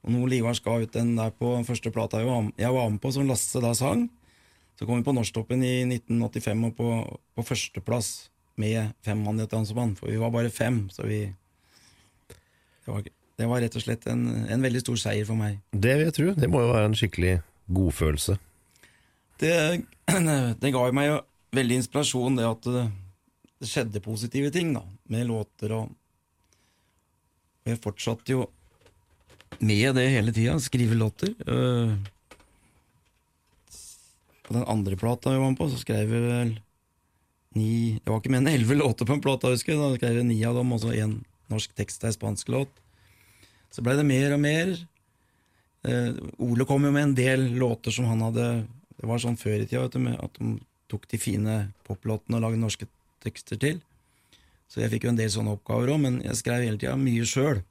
Og 0.00 0.14
Noe 0.14 0.28
Livar 0.32 0.56
skal 0.56 0.86
ut 0.86 0.94
den 0.94 1.12
der 1.18 1.32
på 1.36 1.52
første 1.68 1.92
plata 1.92 2.22
jeg 2.22 2.72
var, 2.72 2.88
med 2.88 3.00
på, 3.02 3.12
som 3.12 3.28
Lasse 3.28 3.60
da 3.60 3.74
sang, 3.76 4.06
så 4.80 4.88
kom 4.88 5.02
vi 5.02 5.04
på 5.04 5.12
Norsktoppen 5.12 5.60
i 5.60 5.82
1985 5.84 6.66
og 6.70 6.76
på, 6.78 6.88
på 7.36 7.44
førsteplass 7.44 8.30
med 8.60 8.94
fem 9.04 9.20
mann 9.24 9.40
i 9.40 9.44
et 9.44 9.52
dansemann, 9.52 9.92
For 9.98 10.08
vi 10.08 10.20
var 10.20 10.32
bare 10.32 10.52
fem, 10.52 10.86
så 10.92 11.04
vi 11.08 11.26
Det 12.80 12.88
var, 12.88 13.04
det 13.36 13.48
var 13.48 13.60
rett 13.60 13.76
og 13.76 13.84
slett 13.84 14.06
en, 14.08 14.24
en 14.48 14.62
veldig 14.64 14.80
stor 14.80 14.96
seier 14.96 15.28
for 15.28 15.36
meg. 15.36 15.60
det 15.72 15.98
vil 15.98 16.08
jeg 16.08 16.16
tro. 16.16 16.32
Det 16.34 16.48
må 16.48 16.64
jo 16.64 16.72
være 16.72 16.88
en 16.88 16.96
skikkelig 16.96 17.34
godfølelse. 17.68 18.38
Det, 19.40 19.54
det 20.62 20.72
ga 20.74 20.86
meg 20.94 21.08
jo 21.08 21.18
veldig 21.56 21.80
inspirasjon, 21.80 22.38
det 22.38 22.46
at 22.46 22.68
det, 22.68 22.86
det 23.60 23.68
skjedde 23.70 24.04
positive 24.04 24.52
ting 24.54 24.72
da, 24.76 24.84
med 25.10 25.28
låter. 25.30 25.74
Og, 25.76 25.90
og 27.60 27.72
jeg 27.72 27.82
fortsatte 27.82 28.36
jo 28.36 28.46
med 29.60 29.96
det 29.98 30.08
hele 30.14 30.32
tida, 30.32 30.56
skrive 30.62 30.96
låter. 30.96 31.34
Øh, 31.46 31.94
på 34.46 34.56
den 34.56 34.66
andre 34.66 34.96
plata 34.98 35.34
jeg 35.34 35.42
var 35.42 35.52
med 35.52 35.60
på, 35.60 35.68
så 35.70 35.80
skrev 35.80 36.04
jeg 36.04 36.26
vel 36.26 36.58
ni 37.58 37.98
Det 37.98 38.06
var 38.06 38.20
ikke 38.20 38.30
mer 38.30 38.44
enn 38.44 38.52
elleve 38.52 38.76
låter 38.78 39.06
på 39.06 39.16
en 39.16 39.22
plate, 39.22 39.50
husker 39.50 39.74
jeg. 39.74 39.80
Da 39.82 39.98
skrev 39.98 40.20
jeg 40.20 40.28
ni 40.28 40.38
av 40.46 40.54
dem, 40.54 40.70
og 40.70 40.80
så 40.82 40.94
én 40.94 41.18
norsk 41.50 41.74
tekst 41.74 42.04
og 42.04 42.12
ei 42.12 42.14
spansk 42.14 42.52
låt. 42.54 42.70
Så 43.74 43.82
blei 43.82 43.96
det 43.98 44.06
mer 44.06 44.36
og 44.36 44.42
mer. 44.42 44.70
Eh, 45.86 46.12
Ole 46.46 46.66
kom 46.68 46.86
jo 46.86 46.92
med 46.94 47.08
en 47.08 47.16
del 47.18 47.48
låter 47.58 47.94
som 47.94 48.06
han 48.06 48.22
hadde 48.28 48.46
Det 49.00 49.08
var 49.08 49.22
sånn 49.22 49.38
før 49.40 49.62
i 49.62 49.66
tida 49.66 49.86
vet 49.86 49.96
du, 49.96 50.08
at 50.12 50.38
de 50.38 50.54
tok 50.90 51.06
de 51.08 51.20
fine 51.20 51.56
poplåtene 51.86 52.38
og 52.38 52.44
lagde 52.44 52.60
norske 52.60 52.88
tekster 53.24 53.60
til. 53.60 53.80
Så 54.70 54.82
jeg 54.82 54.92
fikk 54.92 55.06
jo 55.06 55.12
en 55.14 55.18
del 55.18 55.30
sånne 55.32 55.54
oppgaver 55.56 55.94
òg, 55.94 56.00
men 56.04 56.18
jeg 56.22 56.38
skrev 56.38 56.64
hele 56.66 56.78
tida 56.78 56.96
mye 56.98 57.26
sjøl. 57.26 57.62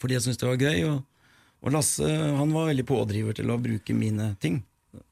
Fordi 0.00 0.16
jeg 0.16 0.24
syntes 0.24 0.40
det 0.40 0.48
var 0.48 0.62
gøy. 0.62 0.84
Og, 0.88 1.26
og 1.62 1.74
Lasse 1.74 2.08
han 2.08 2.54
var 2.54 2.70
veldig 2.70 2.86
pådriver 2.88 3.36
til 3.38 3.52
å 3.52 3.58
bruke 3.60 3.96
mine 3.96 4.32
ting. 4.42 4.62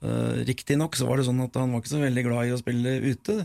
Uh, 0.04 0.40
Riktignok 0.48 0.96
så 0.98 1.08
var 1.08 1.20
det 1.20 1.26
sånn 1.28 1.40
at 1.44 1.56
han 1.56 1.72
var 1.72 1.82
ikke 1.82 1.94
så 1.94 2.02
veldig 2.02 2.24
glad 2.26 2.48
i 2.48 2.54
å 2.54 2.60
spille 2.60 2.96
ute. 3.04 3.36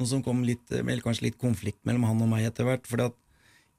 Noe 0.00 0.10
som 0.10 0.24
kom 0.26 0.42
litt, 0.46 0.72
kanskje 1.04 1.28
litt 1.28 1.40
konflikt 1.40 1.80
mellom 1.86 2.06
han 2.08 2.22
og 2.24 2.30
meg 2.32 2.48
etter 2.48 2.66
hvert. 2.66 2.88
Fordi 2.90 3.08
at 3.12 3.18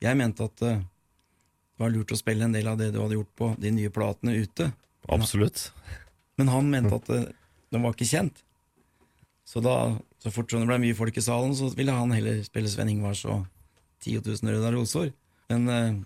jeg 0.05 0.19
mente 0.19 0.47
at 0.47 0.63
eh, 0.63 0.79
det 0.79 1.83
var 1.83 1.91
lurt 1.91 2.13
å 2.15 2.19
spille 2.19 2.47
en 2.47 2.55
del 2.55 2.69
av 2.71 2.79
det 2.79 2.93
du 2.95 3.01
hadde 3.01 3.17
gjort 3.17 3.33
på 3.35 3.51
de 3.59 3.71
nye 3.75 3.91
platene 3.91 4.35
ute. 4.39 4.69
Absolutt. 5.11 5.67
Men 6.39 6.51
han 6.51 6.69
mente 6.71 6.97
at 6.97 7.09
den 7.71 7.83
var 7.83 7.95
ikke 7.95 8.07
kjent. 8.09 8.41
Så 9.45 9.61
da, 9.61 9.95
så 10.19 10.31
fort 10.33 10.49
som 10.51 10.63
det 10.63 10.69
ble 10.69 10.79
mye 10.81 10.97
folk 10.97 11.17
i 11.17 11.23
salen, 11.23 11.53
så 11.57 11.69
ville 11.77 11.93
han 11.93 12.13
heller 12.15 12.41
spille 12.45 12.69
Sven 12.71 12.89
Ingvars 12.91 13.21
og 13.29 13.45
10 14.03 14.21
000 14.25 14.55
røde 14.55 14.71
Rosor. 14.73 15.11
Men 15.53 15.69
eh, 15.69 15.97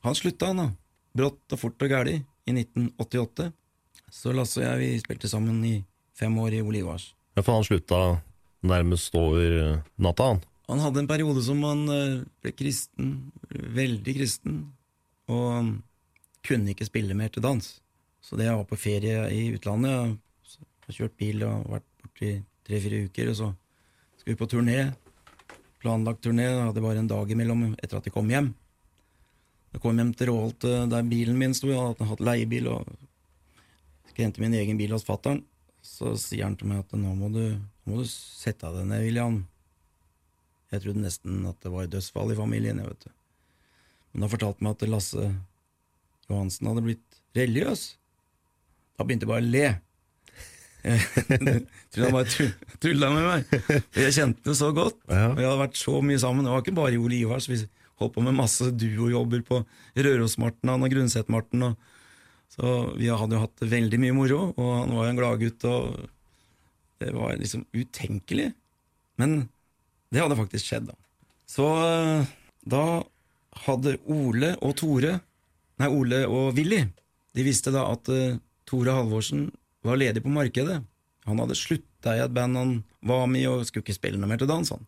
han 0.00 0.16
slutta, 0.16 0.50
han 0.50 0.62
da. 0.62 0.68
Brått 1.16 1.56
og 1.56 1.60
fort 1.60 1.84
og 1.84 1.92
gæli, 1.92 2.20
i 2.48 2.54
1988. 2.56 3.50
Så 4.10 4.32
Lasse 4.34 4.62
og 4.62 4.66
jeg 4.66 4.80
vi 4.80 5.02
spilte 5.02 5.30
sammen 5.30 5.60
i 5.66 5.74
fem 6.16 6.34
år 6.40 6.56
i 6.56 6.62
Olivars. 6.64 7.10
Ja, 7.36 7.44
for 7.44 7.58
han 7.58 7.66
slutta 7.68 8.00
nærmest 8.66 9.14
over 9.16 9.58
eh, 9.60 9.84
natta, 10.00 10.32
han. 10.32 10.42
Han 10.70 10.82
hadde 10.84 11.02
en 11.02 11.10
periode 11.10 11.42
som 11.44 11.60
han 11.66 11.84
eh, 11.92 12.24
ble 12.42 12.54
kristen, 12.56 13.12
veldig 13.50 14.16
kristen, 14.16 14.60
og 15.30 15.76
kunne 16.46 16.72
ikke 16.72 16.88
spille 16.88 17.16
mer 17.18 17.32
til 17.34 17.44
dans. 17.44 17.68
Så 18.30 18.38
det 18.38 18.46
jeg 18.46 18.54
var 18.60 18.66
på 18.70 18.78
ferie 18.78 19.22
i 19.34 19.48
utlandet, 19.50 20.12
har 20.86 20.94
kjørt 20.94 21.16
bil 21.18 21.42
og 21.42 21.64
vært 21.72 21.86
borte 21.98 22.28
i 22.28 22.36
tre-fire 22.62 23.00
uker, 23.08 23.32
og 23.32 23.38
så 23.40 23.48
skulle 24.20 24.36
vi 24.36 24.38
på 24.38 24.46
turné. 24.52 24.76
Planlagt 25.82 26.22
turné, 26.22 26.46
hadde 26.46 26.84
bare 26.84 27.02
en 27.02 27.10
dag 27.10 27.32
imellom 27.34 27.72
etter 27.72 27.98
at 27.98 28.06
de 28.06 28.14
kom 28.14 28.30
hjem. 28.30 28.52
Jeg 29.74 29.82
kom 29.82 29.98
hjem 29.98 30.14
til 30.14 30.30
Råholt, 30.30 30.62
eh, 30.62 30.86
der 30.94 31.10
bilen 31.10 31.42
min 31.42 31.58
sto, 31.58 31.72
jeg 31.72 31.82
hadde 31.82 32.06
hatt 32.06 32.22
leiebil 32.22 32.70
og 32.70 32.86
skulle 34.06 34.28
hente 34.28 34.42
min 34.42 34.54
egen 34.60 34.78
bil 34.78 34.94
hos 34.94 35.06
fattern. 35.06 35.42
Så 35.82 36.14
sier 36.20 36.46
han 36.46 36.54
til 36.60 36.70
meg 36.70 36.84
at 36.84 36.94
nå 36.94 37.14
må 37.18 37.34
du, 37.34 37.44
nå 37.58 37.90
må 37.90 38.02
du 38.04 38.06
sette 38.10 38.70
deg 38.76 38.86
ned, 38.92 39.08
William. 39.08 39.40
Jeg 40.70 40.84
trodde 40.84 41.02
nesten 41.02 41.46
at 41.50 41.58
det 41.64 41.74
var 41.74 41.90
dødsfall 41.90 42.30
i 42.30 42.38
familien. 42.38 42.78
jeg 42.78 42.94
vet 42.94 43.06
du. 43.08 43.14
Men 44.12 44.26
han 44.26 44.32
fortalte 44.38 44.62
meg 44.62 44.76
at 44.76 44.90
Lasse 44.90 45.30
Johansen 46.30 46.70
hadde 46.70 46.84
blitt 46.84 47.22
religiøs. 47.34 47.96
Da 49.00 49.06
begynte 49.08 49.28
bare 49.30 49.40
å 49.40 49.48
le. 49.48 49.68
Tror 51.90 52.04
han 52.06 52.14
bare 52.14 52.28
tull- 52.30 52.54
tulla 52.80 53.08
med 53.12 53.26
meg. 53.26 53.54
Jeg 53.96 54.14
kjente 54.16 54.44
det 54.50 54.56
så 54.58 54.70
godt. 54.76 54.98
Ja. 55.08 55.30
Jeg 55.36 55.46
hadde 55.48 55.60
vært 55.62 55.78
så 55.80 55.94
mye 56.04 56.20
sammen. 56.20 56.44
Det 56.46 56.52
var 56.52 56.64
ikke 56.64 56.76
bare 56.76 57.00
Ole 57.00 57.18
Ivars. 57.22 57.48
Vi 57.50 57.58
holdt 58.00 58.14
på 58.16 58.24
med 58.24 58.36
masse 58.36 58.68
duojobber 58.80 59.42
på 59.48 59.62
Rørosmarten 59.98 60.72
han 60.72 60.84
og 60.86 60.92
Grundsetmarten. 60.92 61.64
Så 62.50 62.74
vi 62.98 63.08
hadde 63.12 63.36
jo 63.36 63.42
hatt 63.44 63.64
veldig 63.72 64.00
mye 64.02 64.14
moro, 64.16 64.40
og 64.58 64.70
han 64.82 64.94
var 64.96 65.06
jo 65.06 65.10
en 65.14 65.20
gladgutt. 65.20 65.66
Det 67.00 67.12
var 67.16 67.36
liksom 67.40 67.64
utenkelig. 67.76 68.50
Men 69.20 69.36
det 70.12 70.20
hadde 70.24 70.38
faktisk 70.38 70.66
skjedd, 70.72 70.88
da. 70.90 70.96
Så 71.50 71.66
eh, 71.84 72.28
da 72.70 72.84
hadde 73.66 73.96
Ole 74.10 74.52
og 74.64 74.76
Tore, 74.80 75.16
nei, 75.80 75.88
Ole 75.90 76.22
og 76.30 76.52
Willy, 76.58 76.84
de 77.36 77.44
visste 77.46 77.72
da 77.74 77.84
at 77.90 78.08
eh, 78.14 78.36
Tore 78.70 78.94
Halvorsen 78.94 79.48
var 79.82 79.98
ledig 79.98 80.22
på 80.22 80.32
markedet. 80.32 80.80
Han 81.26 81.42
hadde 81.42 81.58
slutta 81.58 82.14
i 82.16 82.22
et 82.22 82.34
band 82.34 82.56
han 82.56 82.72
var 83.06 83.26
med 83.30 83.42
i 83.42 83.48
og 83.50 83.64
skulle 83.66 83.84
ikke 83.84 83.98
spille 83.98 84.20
noe 84.20 84.30
mer 84.30 84.40
til 84.40 84.50
dans. 84.50 84.70
Han. 84.70 84.86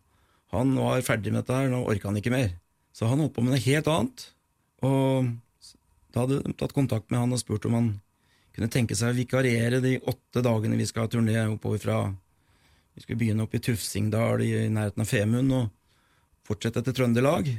han 0.53 0.75
var 0.79 1.03
ferdig 1.05 1.33
med 1.33 1.43
dette 1.43 1.57
her, 1.57 1.71
nå 1.71 1.83
orka 1.83 2.09
han 2.09 2.19
ikke 2.21 2.33
mer. 2.33 2.53
Så 2.93 3.09
han 3.09 3.19
holdt 3.19 3.35
på 3.35 3.43
med 3.43 3.55
noe 3.55 3.65
helt 3.65 3.89
annet. 3.91 4.25
Og 4.85 5.29
da 6.13 6.23
hadde 6.23 6.41
de 6.45 6.55
tatt 6.57 6.75
kontakt 6.75 7.09
med 7.11 7.21
han 7.21 7.35
og 7.35 7.41
spurt 7.41 7.65
om 7.67 7.77
han 7.77 7.93
kunne 8.53 8.69
tenke 8.69 8.95
seg 8.95 9.13
å 9.13 9.17
vikariere 9.17 9.81
de 9.81 9.97
åtte 9.99 10.43
dagene 10.45 10.77
vi 10.77 10.85
skal 10.85 11.07
ha 11.07 11.11
turné 11.11 11.39
oppover 11.47 11.81
fra 11.81 12.03
Vi 12.93 13.01
skulle 13.01 13.17
begynne 13.17 13.47
opp 13.47 13.55
i 13.57 13.61
Tufsingdal 13.63 14.43
i 14.45 14.51
nærheten 14.69 15.01
av 15.01 15.09
Femund 15.09 15.53
og 15.57 15.71
fortsette 16.45 16.83
til 16.85 16.95
Trøndelag. 17.01 17.49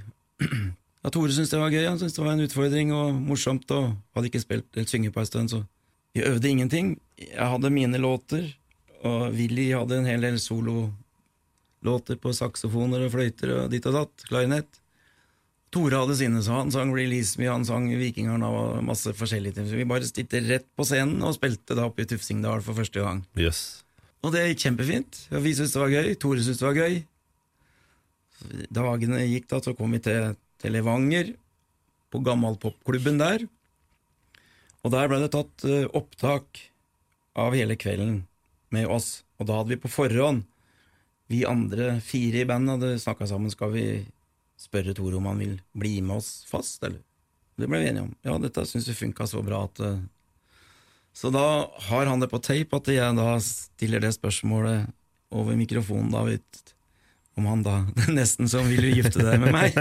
Ja, 1.05 1.11
Tore 1.13 1.35
syntes 1.37 1.51
det 1.53 1.59
var 1.61 1.69
gøy, 1.69 1.83
han 1.85 1.99
syntes 2.01 2.15
det 2.17 2.23
var 2.25 2.31
en 2.33 2.47
utfordring 2.47 2.93
og 2.97 3.17
morsomt, 3.27 3.69
og 3.77 3.91
hadde 4.17 4.31
ikke 4.31 4.41
spilt 4.41 4.71
eller 4.73 4.87
synge 4.89 5.11
på 5.13 5.21
en 5.21 5.27
stund, 5.29 5.51
så 5.53 5.59
vi 6.15 6.23
øvde 6.23 6.51
ingenting. 6.51 6.95
Jeg 7.19 7.49
hadde 7.51 7.73
mine 7.75 7.99
låter, 7.99 8.47
og 9.05 9.35
Willy 9.35 9.73
hadde 9.75 9.99
en 9.99 10.09
hel 10.09 10.23
del 10.25 10.39
sololåter 10.41 12.19
på 12.23 12.33
saksofoner 12.37 13.05
og 13.05 13.15
fløyter 13.17 13.53
og 13.59 13.71
ditt 13.73 13.87
og 13.91 13.99
datt, 13.99 14.27
klarinett. 14.31 14.81
Tore 15.75 15.99
hadde 15.99 16.15
sine, 16.21 16.39
så 16.47 16.61
han 16.61 16.71
sang 16.71 16.93
Release 16.95 17.35
Me, 17.41 17.49
han 17.51 17.67
sang 17.67 17.89
Vikingarna 17.99 18.47
og 18.47 18.85
masse 18.87 19.11
forskjellige 19.19 19.57
ting. 19.57 19.67
Så 19.67 19.81
vi 19.81 19.89
bare 19.91 20.07
stilte 20.07 20.43
rett 20.47 20.69
på 20.79 20.87
scenen 20.87 21.25
og 21.27 21.35
spilte 21.35 21.75
da 21.75 21.89
oppe 21.89 22.05
i 22.05 22.09
Tufsingdal 22.11 22.63
for 22.63 22.79
første 22.79 23.03
gang. 23.03 23.25
Yes. 23.35 23.83
Og 24.23 24.31
det 24.33 24.45
gikk 24.53 24.69
kjempefint. 24.69 25.19
Vi 25.35 25.57
syntes 25.57 25.75
det 25.75 25.83
var 25.83 25.97
gøy, 25.97 26.13
Tore 26.15 26.45
syntes 26.47 26.63
det 26.63 26.69
var 26.69 26.79
gøy. 26.79 27.01
Dagene 28.71 29.25
gikk 29.27 29.51
da, 29.51 29.59
så 29.65 29.75
kom 29.75 29.97
vi 29.97 30.03
til, 30.05 30.37
til 30.63 30.77
Levanger, 30.77 31.35
på 32.15 32.23
gammalpopklubben 32.23 33.19
der. 33.19 33.49
Og 34.85 34.93
der 34.93 35.09
ble 35.09 35.21
det 35.23 35.33
tatt 35.33 35.65
eh, 35.69 35.87
opptak 35.97 36.61
av 37.41 37.57
hele 37.57 37.77
kvelden 37.81 38.23
med 38.75 38.91
oss. 38.91 39.23
Og 39.41 39.49
da 39.49 39.61
hadde 39.61 39.75
vi 39.75 39.81
på 39.81 39.91
forhånd, 39.93 40.45
vi 41.33 41.47
andre 41.49 41.99
fire 42.05 42.43
i 42.43 42.49
bandet 42.49 42.77
hadde 42.77 43.01
snakka 43.01 43.27
sammen, 43.31 43.53
skal 43.53 43.73
vi 43.73 43.87
spørre 44.61 44.93
Tore 44.97 45.17
om 45.19 45.27
han 45.31 45.41
vil 45.41 45.55
bli 45.73 45.97
med 46.05 46.21
oss 46.21 46.45
fast, 46.49 46.83
eller? 46.85 47.01
Det 47.57 47.69
ble 47.71 47.81
vi 47.81 47.89
enige 47.89 48.05
om. 48.09 48.13
Ja, 48.27 48.37
dette 48.43 48.67
syns 48.69 48.89
vi 48.91 48.97
funka 48.99 49.27
så 49.31 49.41
bra 49.47 49.65
at 49.69 49.81
eh, 49.83 50.03
så 51.15 51.31
da 51.31 51.71
har 51.89 52.07
han 52.11 52.21
det 52.21 52.29
på 52.33 52.41
tape 52.43 52.81
at 52.81 52.89
jeg 52.91 53.15
da 53.15 53.37
stiller 53.39 54.03
det 54.03 54.17
spørsmålet 54.17 54.89
over 55.35 55.55
mikrofonen, 55.55 56.11
da, 56.11 56.25
vet, 56.27 56.75
om 57.39 57.47
han 57.47 57.63
da 57.63 57.77
nesten 58.19 58.51
som 58.51 58.67
vil 58.67 58.91
gifte 58.91 59.23
deg 59.23 59.39
med 59.43 59.55
meg? 59.55 59.79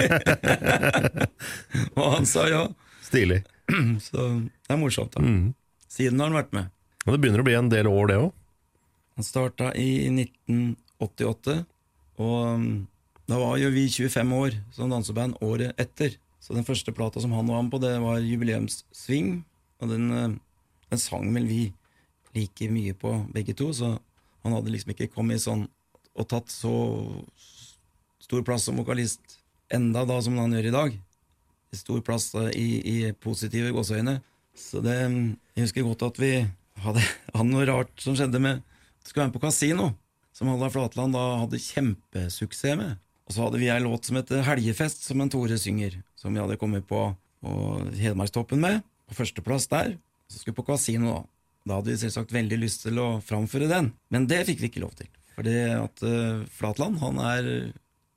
og 1.97 2.05
han 2.19 2.29
sa 2.29 2.45
ja. 2.51 2.67
Stilig. 3.03 3.41
Så 4.05 4.29
det 4.67 4.73
er 4.73 4.79
morsomt, 4.79 5.13
da. 5.15 5.23
Mm. 5.23 5.53
Siden 5.91 6.21
har 6.21 6.31
han 6.31 6.39
vært 6.39 6.55
med. 6.55 6.71
Men 7.03 7.15
det 7.15 7.21
begynner 7.23 7.43
å 7.43 7.47
bli 7.47 7.57
en 7.57 7.71
del 7.71 7.89
år, 7.89 8.09
det 8.09 8.17
òg. 8.21 8.31
Han 9.13 9.27
starta 9.27 9.69
i 9.77 10.07
1988, 10.09 11.59
og 12.23 12.37
um, 12.57 12.67
da 13.29 13.37
var 13.39 13.59
jo 13.61 13.69
vi 13.73 13.85
25 13.91 14.33
år 14.39 14.57
som 14.73 14.91
danseband 14.91 15.37
året 15.45 15.77
etter. 15.79 16.17
Så 16.43 16.55
den 16.57 16.65
første 16.67 16.91
plata 16.95 17.21
som 17.23 17.35
han 17.37 17.47
var 17.47 17.61
med 17.63 17.71
på, 17.71 17.79
det 17.79 17.93
var 18.03 18.19
Jubileumssving, 18.19 19.37
og 19.79 19.91
den, 19.91 20.09
eh, 20.11 20.33
den 20.91 20.99
sang 20.99 21.29
vel 21.35 21.45
vi 21.47 21.61
like 22.35 22.67
mye 22.73 22.95
på, 22.97 23.13
begge 23.31 23.55
to, 23.55 23.69
så 23.71 23.93
han 24.43 24.55
hadde 24.57 24.73
liksom 24.73 24.91
ikke 24.91 25.11
kommet 25.13 25.43
sånn 25.43 25.67
og 26.13 26.27
tatt 26.29 26.51
så 26.51 26.73
stor 28.21 28.43
plass 28.45 28.67
som 28.67 28.77
vokalist 28.77 29.39
enda 29.73 30.03
da 30.05 30.19
som 30.21 30.37
han 30.37 30.53
gjør 30.53 30.69
i 30.69 30.75
dag. 30.75 30.97
Stor 31.73 32.03
plass 32.05 32.29
i, 32.53 32.67
i 32.79 32.97
positive 33.23 33.71
gåseøyne. 33.73 34.19
Så 34.57 34.83
det, 34.85 34.95
jeg 35.57 35.65
husker 35.65 35.87
godt 35.87 36.05
at 36.05 36.19
vi 36.21 36.33
hadde, 36.83 37.03
hadde 37.35 37.49
noe 37.49 37.67
rart 37.69 37.93
som 38.01 38.17
skjedde 38.17 38.41
med 38.43 38.61
Skulle 39.03 39.25
være 39.25 39.31
med 39.31 39.35
på 39.35 39.43
Kasino, 39.43 39.89
som 40.31 40.47
Halla 40.47 40.69
Flatland 40.71 41.17
da 41.17 41.23
hadde 41.41 41.59
kjempesuksess 41.59 42.77
med. 42.79 42.93
Og 43.27 43.35
så 43.35 43.43
hadde 43.43 43.59
vi 43.59 43.67
ei 43.71 43.81
låt 43.83 44.07
som 44.07 44.15
heter 44.19 44.45
Helgefest, 44.47 45.03
som 45.03 45.19
en 45.19 45.31
Tore 45.31 45.57
synger, 45.59 45.97
som 46.15 46.31
vi 46.31 46.39
hadde 46.39 46.55
kommet 46.61 46.87
på, 46.87 47.01
på 47.43 47.51
Hedmarkstoppen 47.99 48.63
med, 48.63 48.79
på 49.09 49.17
førsteplass 49.17 49.67
der. 49.71 49.97
Så 50.31 50.39
skulle 50.39 50.55
vi 50.55 50.61
på 50.61 50.67
Kasino, 50.71 51.11
da. 51.11 51.21
Da 51.63 51.77
hadde 51.79 51.93
vi 51.93 51.99
selvsagt 51.99 52.33
veldig 52.35 52.59
lyst 52.59 52.83
til 52.83 52.99
å 52.99 53.09
framføre 53.23 53.69
den, 53.71 53.93
men 54.11 54.27
det 54.27 54.41
fikk 54.49 54.63
vi 54.63 54.71
ikke 54.71 54.83
lov 54.83 54.95
til. 54.99 55.11
Fordi 55.35 55.55
at 55.75 56.03
uh, 56.03 56.43
Flatland, 56.51 56.99
han 57.03 57.19
er 57.23 57.47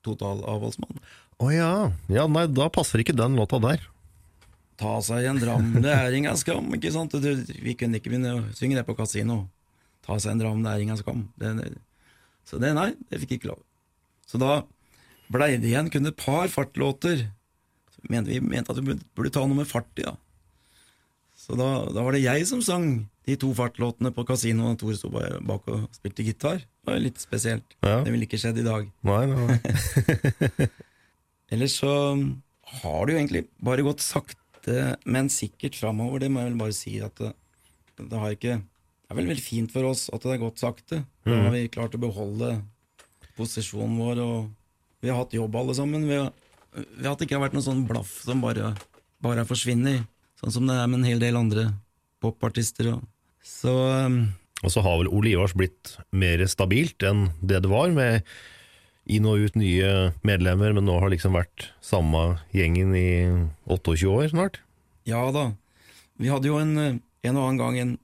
totalavholdsmann. 0.05 0.99
Å 1.37 1.51
ja. 1.53 1.71
ja. 2.09 2.25
Nei, 2.31 2.47
da 2.49 2.69
passer 2.73 3.03
ikke 3.03 3.15
den 3.17 3.37
låta 3.37 3.59
der. 3.61 3.83
Ta 4.77 4.97
seg 5.01 5.25
en 5.25 5.39
dram, 5.41 5.71
det 5.81 5.93
er 5.93 6.13
inga 6.13 6.35
skam, 6.37 6.69
ikke 6.77 6.91
sant? 6.93 7.15
Du, 7.17 7.29
vi 7.65 7.73
kunne 7.77 7.97
ikke 7.97 8.11
begynne 8.11 8.35
å 8.37 8.43
synge 8.57 8.77
det 8.77 8.85
på 8.85 8.97
kasino. 8.97 9.45
Ta 10.05 10.19
seg 10.21 10.35
en 10.35 10.43
dram, 10.43 10.61
det 10.65 10.73
er 10.73 10.83
inga 10.85 10.97
skam. 10.99 11.25
Det, 11.39 11.53
det. 11.57 11.71
Så 12.47 12.61
det, 12.61 12.75
nei, 12.77 12.91
det 13.09 13.21
fikk 13.23 13.37
ikke 13.37 13.51
lov. 13.51 13.63
Så 14.29 14.39
da 14.41 14.61
blei 15.33 15.55
det 15.57 15.71
igjen 15.71 15.89
kun 15.93 16.09
et 16.09 16.19
par 16.19 16.49
fartlåter. 16.53 17.25
Mente, 18.07 18.31
vi 18.31 18.39
mente 18.39 18.71
at 18.71 18.79
vi 18.79 18.91
burde, 18.91 19.05
burde 19.17 19.33
ta 19.33 19.43
noe 19.45 19.57
med 19.57 19.69
fart 19.69 19.89
i, 19.99 20.05
ja. 20.05 20.13
Så 21.37 21.57
da, 21.57 21.67
da 21.93 22.03
var 22.03 22.13
det 22.13 22.25
jeg 22.25 22.45
som 22.49 22.61
sang 22.65 23.07
de 23.27 23.35
to 23.39 23.49
fartlåtene 23.55 24.13
på 24.15 24.25
kasino, 24.27 24.71
og 24.71 24.79
Tor 24.81 24.95
sto 24.97 25.09
bak 25.11 25.67
og 25.71 25.87
spilte 25.95 26.25
gitar. 26.27 26.61
Det 26.61 26.91
var 26.91 27.01
litt 27.03 27.19
spesielt. 27.23 27.75
Ja. 27.81 28.01
Det 28.05 28.13
ville 28.13 28.27
ikke 28.27 28.39
skjedd 28.39 28.61
i 28.61 28.67
dag. 28.67 28.87
Nei, 29.07 29.23
nei, 29.31 29.47
nei. 29.49 30.69
Ellers 31.53 31.77
så 31.79 31.91
har 32.81 33.05
det 33.07 33.13
jo 33.13 33.19
egentlig 33.19 33.43
bare 33.63 33.85
gått 33.85 34.03
sakte, 34.03 34.97
men 35.07 35.29
sikkert 35.31 35.77
framover. 35.79 36.23
Det 36.23 36.31
må 36.31 36.43
jeg 36.43 36.51
vel 36.51 36.59
bare 36.59 36.75
si 36.75 36.97
at 37.03 37.21
det, 37.21 37.31
det 38.01 38.19
har 38.19 38.35
ikke 38.35 38.57
Det 38.59 39.13
er 39.13 39.19
vel 39.21 39.29
veldig 39.31 39.43
fint 39.45 39.71
for 39.71 39.87
oss 39.87 40.09
at 40.11 40.19
det 40.25 40.33
har 40.33 40.41
gått 40.41 40.59
sakte. 40.59 41.05
Da 41.23 41.37
har 41.45 41.53
vi 41.53 41.69
klart 41.71 41.95
å 41.95 42.01
beholde 42.01 42.57
posisjonen 43.37 43.95
vår, 44.01 44.19
og 44.19 44.49
vi 44.99 45.11
har 45.11 45.21
hatt 45.21 45.35
jobb 45.37 45.55
alle 45.55 45.75
sammen. 45.77 46.03
Vi 46.09 46.17
har, 46.19 46.33
vi 46.75 47.05
har 47.05 47.13
at 47.13 47.21
det 47.21 47.29
ikke 47.29 47.37
har 47.37 47.45
vært 47.45 47.55
noe 47.55 47.63
sånn 47.63 47.85
blaff 47.87 48.17
som 48.25 48.43
bare, 48.43 48.73
bare 49.23 49.45
forsvinner. 49.47 50.01
Sånn 50.41 50.53
som 50.57 50.67
det 50.67 50.75
er 50.75 50.89
med 50.91 50.99
en 50.99 51.07
hel 51.07 51.23
del 51.23 51.39
andre 51.39 51.69
popartister. 52.23 52.91
Og. 52.97 53.07
Så 53.45 53.71
um, 53.71 54.19
Og 54.65 54.73
så 54.73 54.83
har 54.83 54.99
vel 54.99 55.11
Ole 55.13 55.31
Ivars 55.31 55.55
blitt 55.57 55.95
mer 56.11 56.43
stabilt 56.51 57.05
enn 57.07 57.29
det 57.39 57.63
det 57.63 57.71
var, 57.71 57.93
med 57.95 58.27
inn 59.07 59.27
og 59.29 59.47
ut 59.47 59.57
nye 59.59 60.11
medlemmer, 60.27 60.73
men 60.75 60.85
nå 60.87 60.97
har 61.01 61.11
liksom 61.13 61.37
vært 61.37 61.69
samme 61.83 62.39
gjengen 62.55 62.93
i 62.97 63.09
28 63.67 64.11
år 64.11 64.31
snart. 64.33 64.59
Ja 65.07 65.23
da. 65.31 65.51
Vi 66.19 66.31
hadde 66.31 66.49
jo 66.49 66.59
en, 66.59 66.77
eh, 66.77 66.99
en 67.27 67.37
og 67.37 67.47
annen 67.47 67.61
gang 67.61 67.79
en 67.79 67.97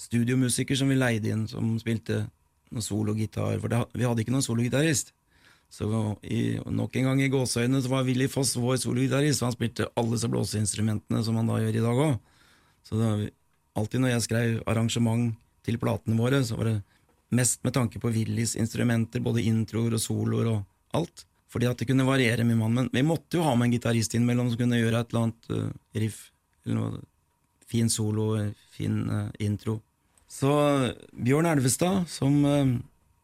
studiomusiker 0.00 0.78
som 0.78 0.88
vi 0.88 0.98
leide 0.98 1.32
inn, 1.32 1.46
som 1.50 1.76
spilte 1.82 2.26
noe 2.72 2.84
sologitar, 2.84 3.58
for 3.62 3.72
det, 3.72 3.82
vi 3.94 4.06
hadde 4.06 4.22
ikke 4.24 4.34
noen 4.34 4.44
sologitarist. 4.44 5.12
Så 5.72 5.86
i, 6.22 6.58
nok 6.62 6.94
en 6.96 7.08
gang 7.10 7.20
i 7.20 7.30
gåseøynene 7.30 7.82
så 7.82 7.90
var 7.90 8.06
Willy 8.06 8.28
Foss 8.30 8.54
vår 8.58 8.78
sologitarist, 8.80 9.42
og 9.42 9.50
han 9.50 9.56
spilte 9.56 9.88
alle 9.98 10.14
disse 10.14 10.30
blåseinstrumentene 10.30 11.22
som 11.26 11.38
han 11.38 11.50
da 11.50 11.58
gjør 11.60 11.80
i 11.80 11.84
dag 11.84 12.02
òg. 12.06 12.14
Så 12.86 13.00
det, 13.00 13.32
alltid 13.76 14.02
når 14.02 14.14
jeg 14.14 14.26
skrev 14.28 14.60
arrangement 14.70 15.34
til 15.66 15.78
platene 15.82 16.18
våre, 16.18 16.40
så 16.46 16.58
var 16.58 16.70
det 16.70 16.76
mest 17.34 17.64
med 17.66 17.74
tanke 17.74 18.00
på 18.02 18.12
Willys 18.14 18.54
instrumenter, 18.56 19.22
både 19.24 19.44
introer 19.46 19.96
og 19.96 20.02
soloer 20.02 20.52
og 20.52 20.62
alt. 20.96 21.26
Fordi 21.50 21.68
at 21.70 21.80
det 21.80 21.88
kunne 21.88 22.06
variere 22.06 22.44
mye, 22.44 22.58
mann. 22.58 22.74
Men 22.74 22.90
vi 22.92 23.04
måtte 23.06 23.38
jo 23.38 23.44
ha 23.46 23.54
med 23.56 23.68
en 23.68 23.76
gitarist 23.76 24.14
innimellom 24.14 24.50
som 24.50 24.60
kunne 24.60 24.80
gjøre 24.80 25.00
et 25.00 25.12
eller 25.12 25.26
annet 25.26 25.50
uh, 25.54 25.68
riff, 26.02 26.18
eller 26.64 26.78
noe 26.80 27.04
fin 27.66 27.90
solo, 27.90 28.26
fin 28.74 28.98
uh, 29.10 29.28
intro. 29.42 29.78
Så 30.30 30.50
Bjørn 31.14 31.48
Elvestad, 31.52 32.04
som 32.10 32.42
uh, 32.44 32.74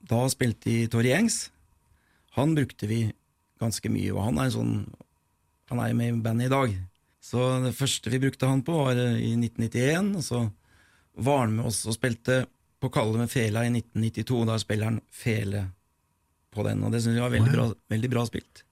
da 0.09 0.23
spilte 0.31 0.71
i 0.71 0.87
Torry 0.91 1.13
Engs, 1.17 1.49
han 2.39 2.55
brukte 2.57 2.89
vi 2.89 3.05
ganske 3.61 3.91
mye, 3.93 4.15
og 4.15 4.25
han 4.31 4.41
er 4.43 4.55
sånn 4.55 4.77
Han 5.73 5.81
er 5.81 5.89
jo 5.89 5.97
med 5.97 6.09
i 6.11 6.17
bandet 6.21 6.51
i 6.51 6.53
dag. 6.53 6.73
Så 7.23 7.45
det 7.65 7.71
første 7.73 8.11
vi 8.13 8.19
brukte 8.21 8.49
han 8.51 8.61
på, 8.67 8.75
var 8.77 8.99
eh, 8.99 9.15
i 9.25 9.31
1991, 9.39 10.11
og 10.19 10.25
så 10.27 10.41
var 11.17 11.47
han 11.47 11.55
med 11.57 11.69
oss 11.71 11.79
og 11.89 11.95
spilte 11.97 12.43
på 12.83 12.91
Kalle 12.93 13.21
med 13.21 13.31
Fela 13.31 13.63
i 13.67 13.71
1992. 13.71 14.43
Da 14.49 14.59
spiller 14.61 14.91
han 14.91 15.01
Fele 15.15 15.67
på 16.53 16.65
den, 16.67 16.83
og 16.85 16.93
det 16.93 17.01
syns 17.03 17.17
jeg 17.17 17.25
var 17.25 17.33
veldig 17.33 17.53
bra, 17.55 17.69
veldig 17.93 18.11
bra 18.13 18.25
spilt. 18.29 18.65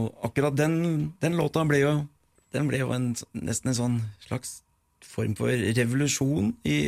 Og 0.00 0.12
akkurat 0.28 0.56
den, 0.56 0.78
den 1.20 1.36
låta 1.36 1.64
ble 1.68 1.82
jo, 1.82 1.92
den 2.54 2.70
ble 2.70 2.80
jo 2.80 2.92
en, 2.94 3.10
nesten 3.36 3.72
en 3.72 3.78
sånn 3.78 3.98
slags 4.24 4.60
form 5.04 5.36
for 5.38 5.52
revolusjon 5.52 6.54
i 6.68 6.78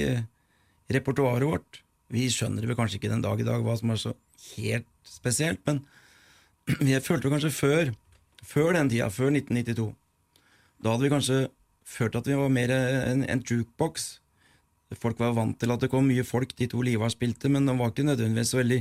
repertoaret 0.92 1.48
vårt. 1.48 1.82
Vi 2.12 2.28
skjønner 2.32 2.64
vel 2.64 2.78
kanskje 2.78 3.00
ikke 3.00 3.12
den 3.12 3.24
dag 3.24 3.40
i 3.40 3.46
dag 3.46 3.64
hva 3.64 3.76
som 3.76 3.92
er 3.92 4.00
så 4.00 4.14
helt 4.54 4.88
spesielt, 5.04 5.60
men 5.68 5.82
jeg 6.94 7.04
følte 7.04 7.32
kanskje 7.32 7.52
før, 7.52 7.92
før 8.44 8.72
den 8.76 8.92
tida, 8.92 9.10
før 9.12 9.34
1992, 9.34 9.90
da 10.78 10.94
hadde 10.94 11.04
vi 11.04 11.12
kanskje 11.12 11.38
følt 11.88 12.16
at 12.16 12.28
vi 12.28 12.36
var 12.38 12.52
mer 12.52 12.72
en, 12.72 13.24
en 13.24 13.42
jukebox. 13.42 14.08
Folk 14.96 15.18
var 15.20 15.34
vant 15.36 15.58
til 15.60 15.72
at 15.74 15.82
det 15.82 15.90
kom 15.92 16.06
mye 16.08 16.24
folk 16.24 16.54
de 16.56 16.68
to 16.70 16.80
Livar 16.80 17.12
spilte, 17.12 17.50
men 17.52 17.66
de 17.68 17.74
var 17.76 17.92
ikke 17.92 18.06
nødvendigvis 18.08 18.54
så 18.54 18.62
veldig 18.62 18.78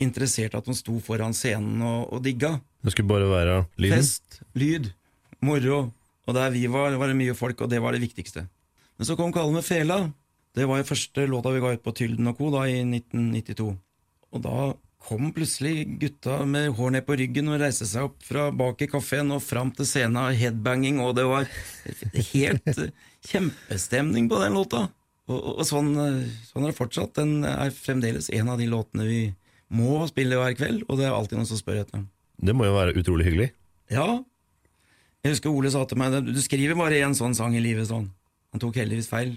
interessert 0.00 0.54
at 0.56 0.68
de 0.68 0.74
sto 0.76 0.96
foran 1.04 1.34
scenen 1.36 1.82
og, 1.84 2.06
og 2.14 2.22
digga. 2.24 2.54
Det 2.80 2.94
skulle 2.94 3.10
bare 3.10 3.28
være 3.28 3.58
lyden. 3.76 3.98
Fest, 3.98 4.40
lyd, 4.56 4.88
moro. 5.44 5.84
Og 6.22 6.36
der 6.38 6.54
vi 6.54 6.64
var, 6.70 6.94
var 6.96 7.10
det 7.10 7.18
mye 7.18 7.34
folk, 7.36 7.60
og 7.60 7.70
det 7.70 7.82
var 7.82 7.92
det 7.92 8.00
viktigste. 8.04 8.46
Men 8.96 9.08
så 9.08 9.16
kom 9.18 9.34
Kalle 9.34 9.52
med 9.52 9.66
fela. 9.66 10.06
Det 10.54 10.64
var 10.68 10.80
jo 10.80 10.88
første 10.88 11.26
låta 11.28 11.52
vi 11.52 11.60
ga 11.64 11.74
ut 11.74 11.84
på 11.84 11.94
Tylden 11.96 12.30
og 12.30 12.38
co. 12.38 12.50
da 12.52 12.64
i 12.70 12.80
1992. 12.84 13.68
Og 14.32 14.42
da 14.44 14.72
kom 15.02 15.32
plutselig 15.34 15.98
gutta 15.98 16.44
med 16.46 16.70
hår 16.78 16.92
ned 16.94 17.06
på 17.06 17.16
ryggen 17.18 17.50
og 17.50 17.58
reiste 17.60 17.88
seg 17.90 18.06
opp 18.06 18.22
fra 18.22 18.50
bak 18.54 18.84
i 18.84 18.88
kafeen 18.90 19.32
og 19.34 19.42
fram 19.42 19.72
til 19.74 19.88
scenen, 19.88 20.36
headbanging, 20.38 21.00
og 21.02 21.16
det 21.18 21.26
var 21.26 21.48
helt 22.32 22.82
kjempestemning 23.32 24.30
på 24.30 24.38
den 24.44 24.60
låta. 24.60 24.86
Og, 25.32 25.38
og, 25.38 25.60
og 25.62 25.68
sånn, 25.68 25.92
eh, 25.96 26.26
sånn 26.50 26.66
er 26.66 26.72
det 26.72 26.78
fortsatt. 26.78 27.14
Den 27.18 27.46
er 27.48 27.72
fremdeles 27.74 28.28
en 28.36 28.52
av 28.52 28.60
de 28.60 28.68
låtene 28.70 29.08
vi 29.08 29.22
må 29.72 30.02
spille 30.10 30.36
hver 30.36 30.56
kveld, 30.58 30.84
og 30.88 31.00
det 31.00 31.08
er 31.08 31.16
alltid 31.16 31.40
noen 31.40 31.48
som 31.48 31.60
spør 31.60 31.80
etter 31.82 32.02
den. 32.02 32.08
Det 32.42 32.54
må 32.56 32.66
jo 32.68 32.76
være 32.76 32.94
utrolig 32.98 33.28
hyggelig. 33.28 33.48
Ja. 33.92 34.06
Jeg 35.22 35.36
husker 35.36 35.54
Ole 35.54 35.70
sa 35.72 35.84
til 35.86 36.00
meg 36.00 36.16
du 36.26 36.40
skriver 36.42 36.76
bare 36.78 37.00
én 37.00 37.14
sånn 37.16 37.36
sang 37.38 37.54
i 37.56 37.62
livet. 37.62 37.88
sånn. 37.88 38.10
Han 38.52 38.60
tok 38.60 38.76
heldigvis 38.76 39.08
feil, 39.08 39.36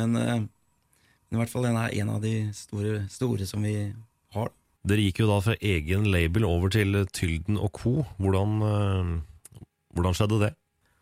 men, 0.00 0.16
eh, 0.16 0.40
men 0.40 1.36
i 1.36 1.40
hvert 1.42 1.52
fall 1.52 1.68
den 1.68 1.78
er 1.78 1.94
en 2.00 2.10
av 2.16 2.22
de 2.22 2.50
store, 2.56 3.04
store 3.12 3.46
som 3.46 3.62
vi 3.62 3.92
har. 4.34 4.50
Dere 4.88 5.04
gikk 5.04 5.20
jo 5.20 5.28
da 5.28 5.38
fra 5.44 5.56
egen 5.60 6.08
label 6.10 6.46
over 6.48 6.72
til 6.72 7.04
Tylden 7.12 7.58
og 7.58 7.72
co. 7.76 8.06
Hvordan, 8.18 8.62
eh, 8.62 9.62
hvordan 9.94 10.16
skjedde 10.16 10.40
det? 10.46 10.52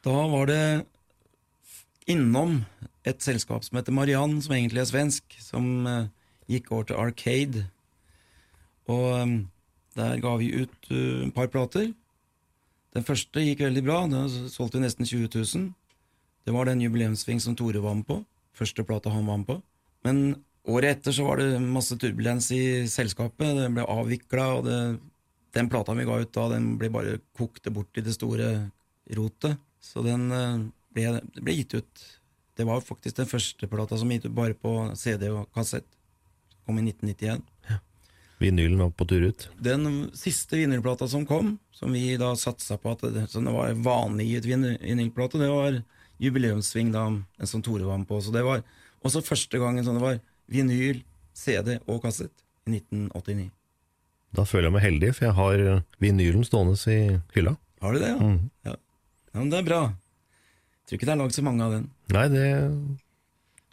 Da 0.03 0.27
var 0.29 0.47
det 0.47 0.87
innom 2.07 2.65
et 3.07 3.23
selskap 3.23 3.65
som 3.65 3.79
heter 3.79 3.95
Mariann, 3.95 4.41
som 4.43 4.55
egentlig 4.57 4.83
er 4.83 4.91
svensk, 4.91 5.37
som 5.43 5.87
uh, 5.87 6.09
gikk 6.51 6.73
over 6.73 6.89
til 6.89 7.01
Arcade. 7.01 7.67
Og 8.91 9.07
um, 9.23 9.37
der 9.97 10.19
ga 10.23 10.35
vi 10.41 10.51
ut 10.63 10.91
uh, 10.91 11.27
et 11.27 11.35
par 11.35 11.51
plater. 11.53 11.93
Den 12.97 13.07
første 13.07 13.45
gikk 13.45 13.63
veldig 13.67 13.85
bra, 13.87 14.03
den 14.11 14.51
solgte 14.51 14.81
vi 14.81 14.87
nesten 14.87 15.07
20 15.09 15.31
000. 15.37 15.69
Det 16.47 16.55
var 16.55 16.69
den 16.69 16.83
jubileumssving 16.85 17.43
som 17.43 17.57
Tore 17.59 17.83
var 17.83 17.99
med 17.99 18.07
på. 18.09 18.21
Første 18.57 18.87
plata 18.87 19.13
han 19.13 19.27
var 19.29 19.43
med 19.43 19.51
på. 19.51 19.59
Men 20.07 20.21
året 20.67 20.97
etter 20.97 21.15
så 21.15 21.27
var 21.27 21.43
det 21.43 21.61
masse 21.63 21.99
turbulens 22.01 22.49
i 22.55 22.87
selskapet. 22.91 23.53
Det 23.59 23.69
ble 23.75 23.87
avvikla, 23.91 24.47
og 24.59 24.67
det, 24.67 24.79
den 25.59 25.71
plata 25.71 25.95
vi 25.99 26.07
ga 26.09 26.21
ut 26.23 26.33
da, 26.35 26.49
den 26.55 26.73
ble 26.81 26.91
bare 26.95 27.19
kokte 27.37 27.75
bort 27.75 27.99
i 27.99 28.05
det 28.07 28.15
store 28.17 28.53
rotet. 29.19 29.61
Så 29.83 30.03
den 30.07 30.31
uh, 30.33 30.65
ble, 30.97 31.19
ble 31.37 31.59
gitt 31.61 31.77
ut 31.77 32.07
Det 32.57 32.65
var 32.65 32.81
faktisk 32.81 33.19
den 33.19 33.29
første 33.29 33.69
plata 33.69 33.99
som 34.01 34.11
gikk 34.13 34.29
ut 34.31 34.37
bare 34.37 34.55
på 34.57 34.73
CD 34.97 35.29
og 35.33 35.47
kassett. 35.55 35.87
Kom 36.67 36.79
i 36.81 36.87
1991. 36.89 37.43
Vinylen 38.41 38.79
var 38.81 38.91
på 38.93 39.07
tur 39.09 39.23
ut. 39.31 39.47
Den 39.65 40.11
siste 40.17 40.59
vinylplata 40.59 41.07
som 41.09 41.25
kom, 41.29 41.55
som 41.73 41.93
vi 41.97 42.17
da 42.21 42.35
satsa 42.37 42.77
på 42.81 42.93
at 42.93 43.05
det, 43.15 43.27
som 43.33 43.47
det 43.49 43.53
var 43.55 43.73
vanlig 43.81 44.27
i 44.29 44.35
et 44.37 44.49
vin- 44.49 44.77
vinylplate, 44.83 45.41
det 45.41 45.49
var 45.49 45.79
jubileumssving, 46.21 46.91
da, 46.93 47.07
en 47.41 47.49
som 47.49 47.63
Tore 47.65 47.85
var 47.89 47.99
med 48.03 48.09
på. 48.09 48.21
Så 48.21 48.33
det 48.35 48.45
var 48.45 48.65
også 49.05 49.25
første 49.25 49.61
gangen 49.61 49.85
sånn 49.87 49.97
det 50.01 50.05
var 50.05 50.19
vinyl, 50.53 51.01
CD 51.37 51.79
og 51.87 52.03
kassett, 52.05 52.33
i 52.67 52.77
1989. 52.77 53.51
Da 54.37 54.45
føler 54.45 54.69
jeg 54.69 54.75
meg 54.77 54.85
heldig, 54.85 55.13
for 55.17 55.29
jeg 55.29 55.37
har 55.39 55.65
eh, 55.77 55.83
vinylen 56.03 56.45
stående 56.45 56.77
i 56.93 57.01
hylla. 57.37 57.57
Har 57.85 57.93
du 57.97 58.01
det, 58.03 58.11
ja? 58.11 58.19
Mm. 58.21 58.51
ja. 58.69 58.77
Ja, 59.33 59.39
men 59.39 59.51
det 59.53 59.59
er 59.63 59.69
bra. 59.69 59.81
Jeg 60.87 60.93
tror 60.93 61.01
ikke 61.01 61.07
det 61.09 61.15
er 61.17 61.19
lagd 61.19 61.35
så 61.35 61.43
mange 61.43 61.65
av 61.67 61.73
den. 61.75 61.87
Nei, 62.15 62.27
det 62.31 62.47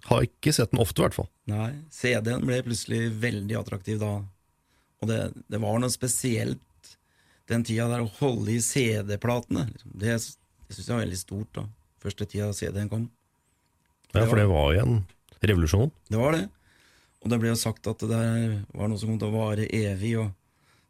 har 0.09 0.23
ikke 0.25 0.53
sett 0.55 0.71
den 0.73 0.81
ofte, 0.81 0.97
i 0.97 1.05
hvert 1.05 1.17
fall. 1.19 1.27
Nei, 1.51 1.69
CD-en 1.93 2.41
ble 2.47 2.57
plutselig 2.65 3.11
veldig 3.21 3.57
attraktiv 3.59 3.99
da. 4.01 4.15
Og 5.03 5.11
det, 5.11 5.19
det 5.51 5.59
var 5.61 5.77
noe 5.77 5.93
spesielt 5.93 6.95
den 7.51 7.65
tida 7.67 7.85
der 7.91 8.01
å 8.01 8.09
holde 8.17 8.55
i 8.55 8.61
CD-platene. 8.63 9.67
Det, 9.83 10.15
det 10.17 10.73
syns 10.73 10.87
jeg 10.87 10.95
var 10.95 11.03
veldig 11.03 11.19
stort 11.21 11.51
da. 11.59 11.67
Første 12.01 12.27
tida 12.33 12.49
CD-en 12.57 12.89
kom. 12.89 13.05
Ja, 14.13 14.25
For 14.25 14.41
det 14.41 14.49
var 14.49 14.73
jo 14.73 14.81
en 14.81 14.97
revolusjon. 15.43 15.93
Det 16.09 16.17
var 16.17 16.33
det. 16.39 16.47
Og 17.21 17.29
det 17.29 17.39
ble 17.39 17.53
jo 17.53 17.59
sagt 17.61 17.87
at 17.93 18.01
det 18.01 18.09
der 18.09 18.57
var 18.73 18.89
noe 18.89 18.99
som 18.99 19.13
kom 19.13 19.21
til 19.21 19.29
å 19.29 19.37
vare 19.37 19.69
evig, 19.69 20.15
og 20.19 20.33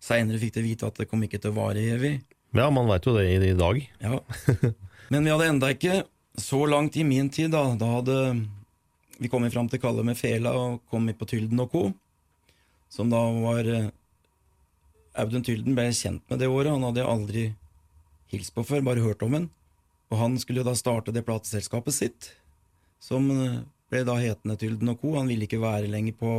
seinere 0.03 0.39
fikk 0.39 0.55
de 0.55 0.65
vite 0.71 0.88
at 0.88 1.03
det 1.03 1.09
kom 1.11 1.21
ikke 1.28 1.41
til 1.43 1.51
å 1.51 1.59
vare 1.59 1.84
evig. 1.84 2.15
Ja, 2.55 2.69
man 2.71 2.88
veit 2.88 3.05
jo 3.09 3.13
det 3.17 3.28
i, 3.28 3.38
i 3.51 3.57
dag. 3.57 3.84
Ja. 3.99 4.24
Men 5.13 5.26
vi 5.26 5.34
hadde 5.34 5.51
enda 5.51 5.69
ikke 5.74 6.03
så 6.38 6.65
langt 6.65 6.97
i 6.97 7.03
min 7.03 7.29
tid, 7.29 7.51
da. 7.51 7.75
Da 7.77 7.89
hadde 7.97 8.17
vi 9.17 9.29
kommet 9.29 9.53
fram 9.53 9.69
til 9.69 9.81
Kalle 9.81 10.05
med 10.05 10.17
Fela 10.17 10.53
og 10.57 10.81
kommet 10.89 11.19
på 11.19 11.27
Tylden 11.29 11.61
og 11.63 11.71
co., 11.71 11.84
som 12.93 13.09
da 13.09 13.19
var 13.41 13.65
eh, 13.69 13.89
Audun 15.17 15.45
Tylden 15.45 15.73
ble 15.77 15.88
kjent 15.93 16.21
med 16.29 16.41
det 16.41 16.49
året. 16.49 16.73
Han 16.73 16.86
hadde 16.86 17.01
jeg 17.01 17.09
aldri 17.09 17.43
hilst 18.34 18.53
på 18.53 18.65
før, 18.65 18.84
bare 18.86 19.01
hørt 19.01 19.23
om 19.25 19.34
han. 19.38 19.47
Og 20.13 20.19
han 20.19 20.38
skulle 20.41 20.65
da 20.65 20.75
starte 20.77 21.13
det 21.13 21.25
plateselskapet 21.25 21.95
sitt, 21.95 22.29
som 23.01 23.29
eh, 23.34 23.61
ble 23.93 24.03
da 24.05 24.17
hetende 24.21 24.57
Tylden 24.61 24.93
og 24.93 25.01
co. 25.01 25.15
Han 25.17 25.29
ville 25.29 25.49
ikke 25.49 25.61
være 25.63 25.91
lenger 25.91 26.17
på 26.19 26.34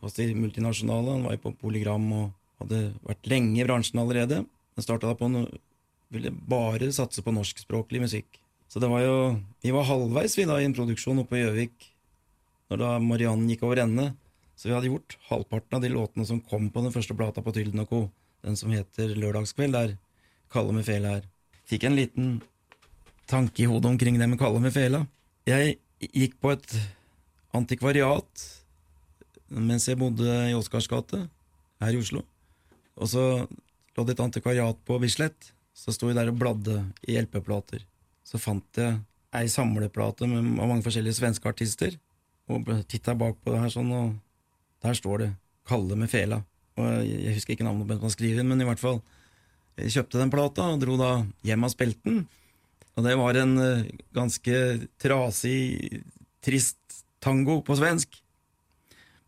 hos 0.00 0.14
de 0.16 0.30
multinasjonale, 0.32 1.18
han 1.18 1.26
var 1.26 1.34
jo 1.36 1.42
på 1.42 1.50
Polygram 1.60 2.06
og 2.16 2.30
hadde 2.62 2.78
vært 3.04 3.28
lenge 3.28 3.58
i 3.60 3.66
bransjen 3.66 4.00
allerede. 4.00 4.40
Han 4.46 4.86
starta 4.86 5.10
da 5.10 5.18
på 5.18 5.28
noe 5.28 5.60
ville 6.14 6.30
bare 6.30 6.90
satse 6.94 7.22
på 7.24 7.34
norskspråklig 7.34 8.02
musikk. 8.04 8.40
Så 8.74 8.80
det 8.82 8.90
var 8.90 9.04
jo 9.04 9.18
Vi 9.62 9.70
var 9.70 9.86
halvveis 9.86 10.32
vi 10.34 10.48
da 10.50 10.56
i 10.58 10.64
en 10.66 10.74
produksjon 10.74 11.20
oppe 11.22 11.36
på 11.36 11.44
Gjøvik 11.44 11.90
når 12.72 12.80
da 12.80 12.88
Mariann 12.98 13.44
gikk 13.46 13.60
over 13.62 13.78
ende. 13.84 14.08
Så 14.58 14.66
vi 14.66 14.74
hadde 14.74 14.88
gjort 14.88 15.14
halvparten 15.28 15.76
av 15.76 15.84
de 15.84 15.90
låtene 15.92 16.24
som 16.26 16.40
kom 16.42 16.70
på 16.72 16.82
den 16.82 16.94
første 16.94 17.14
plata 17.14 17.44
på 17.44 17.52
Tylden 17.54 17.84
og 17.84 17.90
co. 17.92 18.00
Den 18.42 18.58
som 18.58 18.72
heter 18.74 19.12
Lørdagskveld, 19.14 19.76
der 19.76 19.94
Kalle 20.50 20.74
med 20.74 20.88
fela 20.88 21.12
er. 21.20 21.28
Fikk 21.70 21.86
en 21.86 21.94
liten 21.94 22.32
tanke 23.30 23.62
i 23.62 23.68
hodet 23.70 23.92
omkring 23.92 24.18
det 24.18 24.26
med 24.32 24.40
Kalle 24.40 24.58
med 24.64 24.74
fela. 24.74 25.04
Jeg 25.46 25.78
gikk 26.00 26.40
på 26.42 26.56
et 26.56 26.76
antikvariat 27.54 28.48
mens 29.54 29.86
jeg 29.86 30.00
bodde 30.00 30.26
i 30.50 30.56
Oscars 30.56 30.90
gate 30.90 31.28
her 31.84 31.94
i 31.94 32.00
Oslo. 32.00 32.24
Og 32.98 33.12
så 33.12 33.24
lå 33.94 34.08
det 34.08 34.16
et 34.16 34.26
antikvariat 34.26 34.82
på 34.88 34.98
Bislett. 35.04 35.52
Så 35.76 35.94
sto 35.94 36.10
jeg 36.10 36.18
der 36.18 36.32
og 36.32 36.40
bladde 36.40 36.80
i 37.06 37.20
LP-plater. 37.20 37.84
Så 38.24 38.40
fant 38.40 38.80
jeg 38.80 38.98
ei 39.34 39.50
samleplate 39.50 40.28
med 40.30 40.40
av 40.62 40.70
mange 40.70 40.84
forskjellige 40.86 41.18
svenske 41.18 41.50
artister. 41.50 41.96
Og 42.48 42.68
titta 42.90 43.16
bak 43.18 43.38
på 43.42 43.52
det 43.54 43.62
her 43.62 43.72
sånn, 43.72 43.90
og 43.92 44.14
der 44.84 44.96
står 44.96 45.18
det 45.18 45.30
'Kalle 45.64 45.96
med 45.96 46.10
fela'. 46.10 46.44
Og 46.76 46.86
jeg, 47.06 47.34
husker 47.34 47.54
ikke 47.54 47.64
navnet 47.64 47.88
på 47.88 48.00
som 48.00 48.10
skriver 48.10 48.42
den, 48.42 48.48
men 48.48 48.60
i 48.60 48.64
hvert 48.64 48.82
fall. 48.82 49.00
Jeg 49.78 49.94
kjøpte 49.94 50.18
den 50.18 50.30
plata 50.30 50.62
og 50.74 50.80
dro 50.82 50.96
da 50.96 51.26
hjem 51.42 51.64
og 51.64 51.70
spilte 51.70 52.04
den. 52.04 52.26
Og 52.94 53.06
det 53.06 53.14
var 53.18 53.38
en 53.38 53.58
eh, 53.58 53.86
ganske 54.14 54.88
trasig, 55.02 56.02
trist 56.44 57.04
tango 57.20 57.60
på 57.66 57.76
svensk. 57.78 58.20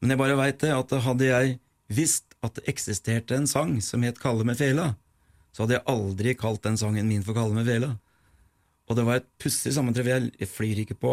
Men 0.01 0.13
jeg 0.13 0.19
bare 0.19 0.39
veit 0.39 0.61
det, 0.63 0.75
at 0.75 0.93
hadde 1.03 1.25
jeg 1.25 1.59
visst 1.89 2.37
at 2.45 2.59
det 2.59 2.67
eksisterte 2.71 3.35
en 3.35 3.49
sang 3.51 3.79
som 3.83 4.05
het 4.07 4.21
Kalle 4.23 4.47
med 4.47 4.59
fela, 4.59 4.95
så 5.55 5.65
hadde 5.65 5.79
jeg 5.79 5.87
aldri 5.89 6.35
kalt 6.39 6.63
den 6.67 6.79
sangen 6.79 7.09
min 7.09 7.25
for 7.27 7.35
Kalle 7.35 7.57
med 7.57 7.67
fela. 7.67 7.95
Og 8.87 8.99
det 8.99 9.05
var 9.07 9.21
et 9.21 9.29
pussig 9.43 9.73
sammentreff. 9.75 10.07
Jeg 10.39 10.49
flyr 10.51 10.83
ikke 10.85 10.99
på 11.03 11.13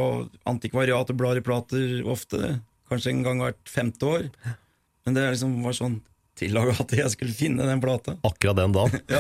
antikvariat 0.50 1.10
og 1.10 1.18
blar 1.18 1.40
i 1.40 1.46
plater 1.46 2.04
ofte, 2.06 2.60
kanskje 2.92 3.14
en 3.16 3.24
gang 3.26 3.42
hvert 3.42 3.70
femte 3.70 4.06
år. 4.06 4.28
Men 5.04 5.18
det 5.18 5.24
liksom 5.34 5.56
var 5.66 5.76
sånn 5.78 5.98
tillaga 6.40 6.76
at 6.84 6.94
jeg 6.98 7.14
skulle 7.16 7.36
finne 7.36 7.66
den 7.68 7.82
plata. 7.84 8.18
Akkurat 8.26 8.62
den 8.62 8.78
dagen. 8.78 9.04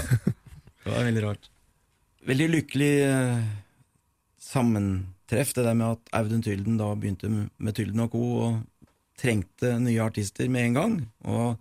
Ja, 0.84 0.89
det 0.89 0.97
var 0.97 1.06
veldig 1.08 1.22
rart. 1.24 1.45
Veldig 2.28 2.45
lykkelig 2.51 2.91
eh, 3.08 3.43
sammentreff 4.43 5.54
det 5.56 5.64
der 5.64 5.78
med 5.80 5.93
at 5.95 6.10
Audun 6.20 6.41
Tylden 6.43 6.76
da 6.76 6.89
begynte 6.99 7.30
med 7.32 7.76
Tylden 7.78 8.04
og 8.04 8.12
co. 8.12 8.24
og 8.43 8.89
trengte 9.20 9.78
nye 9.80 10.01
artister 10.04 10.49
med 10.51 10.68
en 10.68 10.76
gang. 10.76 10.95
Og, 11.24 11.56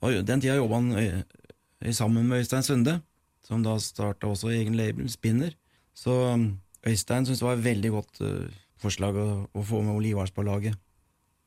og 0.00 0.18
den 0.24 0.40
tida 0.40 0.56
jobba 0.56 0.78
han 0.80 0.92
ø, 0.96 1.92
sammen 1.92 2.28
med 2.30 2.40
Øystein 2.40 2.64
Sunde, 2.64 3.00
som 3.44 3.64
da 3.64 3.76
starta 3.82 4.30
også 4.30 4.52
egen 4.54 4.78
label, 4.78 5.10
Spinner. 5.12 5.52
Så 5.94 6.14
um, 6.32 6.48
Øystein 6.86 7.26
syntes 7.26 7.42
det 7.42 7.46
var 7.46 7.58
et 7.58 7.66
veldig 7.66 7.90
godt 7.94 8.22
forslag 8.82 9.18
å, 9.18 9.28
å 9.52 9.64
få 9.66 9.82
med 9.84 9.94
Olivars 9.94 10.32
på 10.34 10.44
laget. 10.46 10.78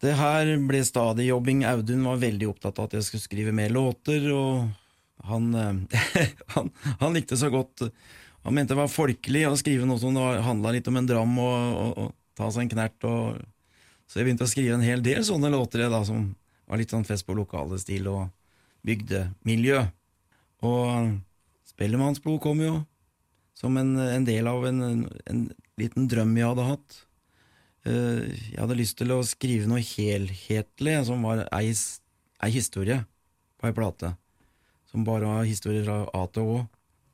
Det 0.04 0.14
her 0.20 0.50
ble 0.68 0.82
stadig 0.86 1.30
jobbing. 1.30 1.64
Audun 1.68 2.04
var 2.06 2.22
veldig 2.22 2.50
opptatt 2.52 2.80
av 2.80 2.90
at 2.90 2.98
jeg 2.98 3.08
skulle 3.08 3.24
skrive 3.24 3.56
mer 3.56 3.72
låter, 3.74 4.28
og 4.36 4.68
han, 5.30 5.50
eh, 5.56 6.06
han, 6.56 6.72
han 7.00 7.16
likte 7.16 7.38
så 7.40 7.50
godt 7.50 7.88
Han 8.46 8.54
mente 8.54 8.76
det 8.76 8.78
var 8.78 8.92
folkelig 8.92 9.46
å 9.48 9.56
skrive 9.58 9.88
noe 9.90 9.98
som 9.98 10.14
handla 10.14 10.76
litt 10.76 10.86
om 10.92 11.00
en 11.00 11.08
dram 11.10 11.32
og, 11.42 11.54
og, 11.82 11.94
og, 12.04 12.12
ta 12.38 12.50
seg 12.54 12.66
en 12.66 12.74
knert. 12.76 13.08
Og, 13.10 13.40
så 14.06 14.20
jeg 14.20 14.28
begynte 14.28 14.46
å 14.46 14.52
skrive 14.52 14.76
en 14.76 14.86
hel 14.86 15.02
del 15.02 15.24
sånne 15.26 15.50
låter 15.50 15.88
da, 15.90 16.04
som 16.06 16.28
var 16.70 16.78
litt 16.78 16.94
sånn 16.94 17.08
fest 17.08 17.26
på 17.26 17.34
lokale-stil 17.34 18.06
og 18.12 18.28
bygdemiljø. 18.86 19.80
Og 20.68 21.16
Spellemannsblod 21.72 22.38
kom 22.44 22.62
jo 22.62 22.76
som 23.56 23.78
en, 23.80 23.96
en 24.00 24.28
del 24.28 24.48
av 24.52 24.66
en, 24.68 25.06
en 25.08 25.42
liten 25.80 26.10
drøm 26.12 26.36
jeg 26.38 26.52
hadde 26.52 26.68
hatt. 26.70 26.98
Eh, 27.86 28.22
jeg 28.52 28.60
hadde 28.60 28.78
lyst 28.80 28.98
til 29.00 29.14
å 29.16 29.22
skrive 29.26 29.70
noe 29.70 29.84
helhetlig, 29.84 30.96
som 31.08 31.26
var 31.26 31.46
ei, 31.56 31.72
ei 32.44 32.52
historie 32.54 33.04
på 33.60 33.70
ei 33.70 33.76
plate. 33.78 34.16
Som 34.92 35.06
bare 35.08 35.30
var 35.30 35.48
historier 35.48 35.86
fra 35.88 36.04
A 36.16 36.26
til 36.34 36.52
Å. 36.56 36.60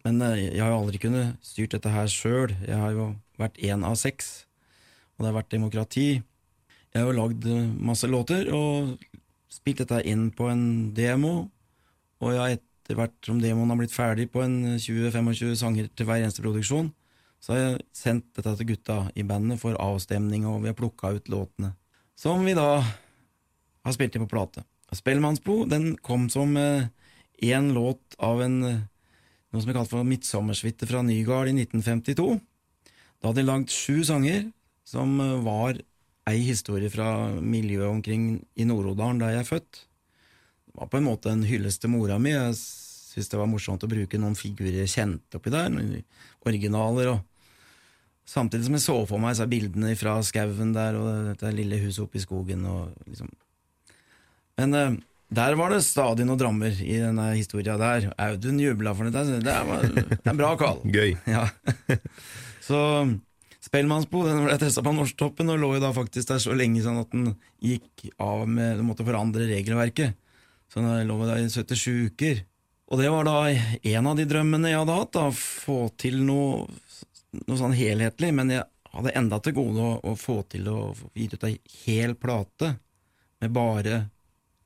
Men 0.06 0.22
eh, 0.26 0.48
jeg 0.50 0.64
har 0.64 0.74
jo 0.74 0.82
aldri 0.82 1.02
kunnet 1.02 1.46
styrt 1.46 1.76
dette 1.76 1.94
her 1.94 2.10
sjøl. 2.12 2.56
Jeg 2.66 2.80
har 2.80 2.96
jo 2.98 3.12
vært 3.42 3.62
én 3.62 3.86
av 3.88 3.98
seks, 4.00 4.46
og 5.16 5.24
det 5.24 5.32
har 5.32 5.40
vært 5.42 5.54
demokrati. 5.54 6.10
Jeg 6.92 7.00
har 7.00 7.10
jo 7.10 7.20
lagd 7.20 7.48
eh, 7.50 7.68
masse 7.92 8.10
låter 8.10 8.50
og 8.56 8.96
spilt 9.52 9.84
dette 9.84 10.02
inn 10.08 10.30
på 10.34 10.48
en 10.50 10.64
demo, 10.96 11.36
og 12.22 12.34
jeg 12.34 12.42
har 12.42 12.60
etter 12.82 12.98
hvert 12.98 13.14
som 13.26 13.38
demoen 13.42 13.70
har 13.70 13.78
blitt 13.78 13.94
ferdig 13.94 14.28
på 14.34 14.42
en 14.44 14.80
20-25 14.82 15.54
sanger 15.60 15.88
til 15.94 16.10
hver 16.10 16.24
eneste 16.24 16.44
produksjon, 16.44 16.90
så 17.42 17.54
har 17.54 17.62
jeg 17.62 17.86
sendt 17.98 18.28
dette 18.38 18.54
til 18.58 18.74
gutta 18.74 18.98
i 19.18 19.26
bandet 19.26 19.62
for 19.62 19.78
avstemning, 19.82 20.46
og 20.50 20.62
vi 20.66 20.70
har 20.70 20.78
plukka 20.78 21.14
ut 21.16 21.30
låtene. 21.32 21.74
Som 22.18 22.46
vi 22.46 22.54
da 22.58 22.82
har 22.82 23.96
spilt 23.96 24.18
inn 24.18 24.26
på 24.28 24.34
plate. 24.34 24.66
Spellemannsblod 24.92 25.70
den 25.72 25.94
kom 26.04 26.28
som 26.30 26.58
én 26.58 26.90
eh, 27.40 27.74
låt 27.74 28.18
av 28.20 28.42
en 28.44 28.58
eh, 28.68 28.82
noe 29.52 29.64
som 29.64 29.72
er 29.72 29.78
kalt 29.80 29.92
for 29.92 30.08
Midtsommersuite 30.08 30.88
fra 30.88 31.04
Nygard 31.04 31.50
i 31.52 31.56
1952. 31.56 32.36
Da 33.22 33.30
hadde 33.30 33.42
de 33.42 33.48
lagd 33.48 33.72
sju 33.74 34.02
sanger 34.08 34.50
som 34.88 35.16
eh, 35.20 35.40
var 35.46 35.80
ei 36.30 36.42
historie 36.46 36.92
fra 36.94 37.32
miljøet 37.40 37.90
omkring 37.90 38.26
i 38.56 38.68
Nord-Odalen, 38.68 39.20
der 39.24 39.36
jeg 39.36 39.44
er 39.46 39.50
født. 39.50 39.82
Var 40.82 40.90
på 40.90 40.98
en 40.98 41.06
måte 41.06 41.30
en 41.30 41.44
hyllest 41.46 41.84
til 41.84 41.92
mora 41.94 42.16
mi. 42.18 42.32
Jeg 42.34 42.56
syntes 42.58 43.30
det 43.30 43.38
var 43.38 43.50
morsomt 43.52 43.84
å 43.86 43.90
bruke 43.92 44.18
noen 44.18 44.38
figurer 44.40 44.80
jeg 44.82 44.90
kjente 44.96 45.38
oppi 45.38 45.54
der, 45.54 45.70
noen 45.70 46.00
originaler. 46.48 47.12
og 47.14 48.26
Samtidig 48.32 48.66
som 48.66 48.78
jeg 48.78 48.86
så 48.88 48.96
for 49.10 49.22
meg 49.22 49.36
så 49.38 49.46
bildene 49.50 49.94
fra 50.00 50.16
skauen 50.26 50.74
der 50.74 50.98
og 50.98 51.10
dette 51.30 51.52
lille 51.54 51.78
huset 51.84 52.06
oppe 52.06 52.18
i 52.18 52.24
skogen. 52.24 52.66
Og 52.66 52.96
liksom. 53.06 53.30
Men 54.58 54.78
eh, 54.78 54.96
der 55.32 55.58
var 55.60 55.76
det 55.76 55.84
stadig 55.86 56.26
noen 56.26 56.40
drammer 56.42 56.74
i 56.82 56.98
denne 57.04 57.28
historia 57.36 57.78
der. 57.80 58.10
Audun 58.18 58.62
jubla 58.64 58.96
for 58.98 59.06
det. 59.06 59.26
Det 59.28 59.44
det 59.46 59.54
er 59.54 60.32
en 60.34 60.40
bra 60.42 60.56
kall. 60.60 60.82
Gøy. 60.98 61.14
Ja. 61.36 61.46
så 62.66 62.82
Spellemannsbo 63.62 64.24
den 64.26 64.42
ble 64.48 64.58
testa 64.58 64.82
på 64.82 64.96
Norsktoppen 64.98 65.54
og 65.54 65.62
lå 65.62 65.76
jo 65.78 65.84
da 65.84 65.94
faktisk 65.94 66.34
der 66.34 66.42
så 66.42 66.58
lenge 66.58 66.82
sånn 66.82 67.04
at 67.04 67.14
den 67.14 67.36
gikk 67.62 68.08
av 68.18 68.48
med 68.50 68.82
Du 68.82 68.88
måtte 68.88 69.06
forandre 69.06 69.46
regelverket. 69.52 70.18
Så 70.72 70.84
jeg 70.86 71.08
lå 71.10 71.18
der 71.28 71.42
i 71.44 71.50
77 71.52 72.12
uker. 72.12 72.46
Og 72.92 73.00
det 73.00 73.10
var 73.12 73.28
da 73.28 73.38
en 73.52 74.08
av 74.08 74.18
de 74.20 74.26
drømmene 74.28 74.72
jeg 74.72 74.80
hadde 74.82 74.98
hatt. 74.98 75.14
da, 75.16 75.26
Få 75.36 75.86
til 76.00 76.22
noe 76.28 76.68
noe 77.48 77.60
sånn 77.60 77.76
helhetlig, 77.76 78.32
men 78.36 78.52
jeg 78.52 78.66
hadde 78.92 79.14
enda 79.16 79.40
til 79.44 79.56
gode 79.56 79.84
å, 79.84 79.92
å 80.04 80.16
få 80.20 80.42
til 80.52 80.68
å 80.72 80.80
gi 81.16 81.30
ut 81.32 81.46
ei 81.48 81.56
hel 81.86 82.16
plate 82.20 82.74
med 83.42 83.54
bare 83.56 84.02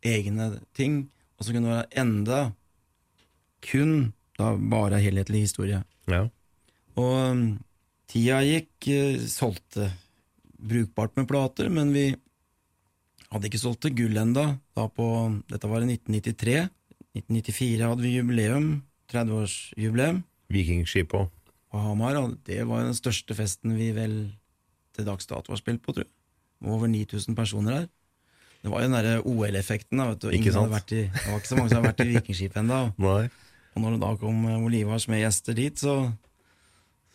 egne 0.05 0.51
ting, 0.77 1.03
og 1.37 1.45
så 1.45 1.53
kunne 1.53 1.71
være 1.71 2.01
enda 2.01 2.39
kun 3.65 4.13
da 4.37 4.51
bare 4.57 5.01
helhetlig 5.01 5.45
historie. 5.45 5.81
Ja. 6.11 6.25
Og 6.99 7.13
um, 7.31 7.45
tida 8.11 8.41
gikk, 8.45 8.73
eh, 8.91 9.23
solgte 9.31 9.89
brukbart 10.65 11.15
med 11.17 11.29
plater, 11.29 11.69
men 11.71 11.93
vi 11.95 12.09
hadde 13.31 13.49
ikke 13.49 13.61
solgt 13.61 13.83
til 13.85 13.95
gull 13.97 14.17
enda. 14.21 14.47
Da 14.77 14.87
på, 14.91 15.07
dette 15.51 15.69
var 15.71 15.85
i 15.85 15.89
1993. 15.95 16.67
1994 17.15 17.87
hadde 17.87 18.03
vi 18.03 18.17
jubileum, 18.17 18.69
30-årsjubileum. 19.13 20.21
Vikingskip 20.51 21.15
òg 21.17 21.31
på 21.75 21.83
Hamar. 21.83 22.19
Og 22.21 22.37
det 22.47 22.63
var 22.67 22.85
den 22.85 22.97
største 22.97 23.35
festen 23.37 23.75
vi 23.77 23.91
vel 23.95 24.15
til 24.95 25.07
dags 25.07 25.27
dato 25.27 25.51
har 25.51 25.59
spilt 25.59 25.83
på, 25.83 25.95
tror 25.95 26.05
jeg. 26.05 26.13
Over 26.65 26.87
9000 26.87 27.35
personer 27.37 27.79
her. 27.81 27.87
Det 28.63 28.71
var 28.73 28.81
jo 28.81 28.87
den 28.87 28.95
derre 28.97 29.17
OL-effekten. 29.21 29.99
det 29.99 30.29
var 30.29 30.37
ikke 30.39 31.49
så 31.51 31.57
mange 31.59 31.69
som 31.69 31.77
hadde 31.77 31.89
vært 31.91 32.05
i 32.05 32.13
Vikingskipet 32.15 32.63
ennå. 32.63 32.79
Og 33.75 33.81
når 33.83 33.97
det 33.97 34.01
da 34.05 34.13
kom 34.15 34.45
Olivars 34.63 35.09
med 35.11 35.19
gjester 35.19 35.57
dit, 35.57 35.77
så, 35.77 36.13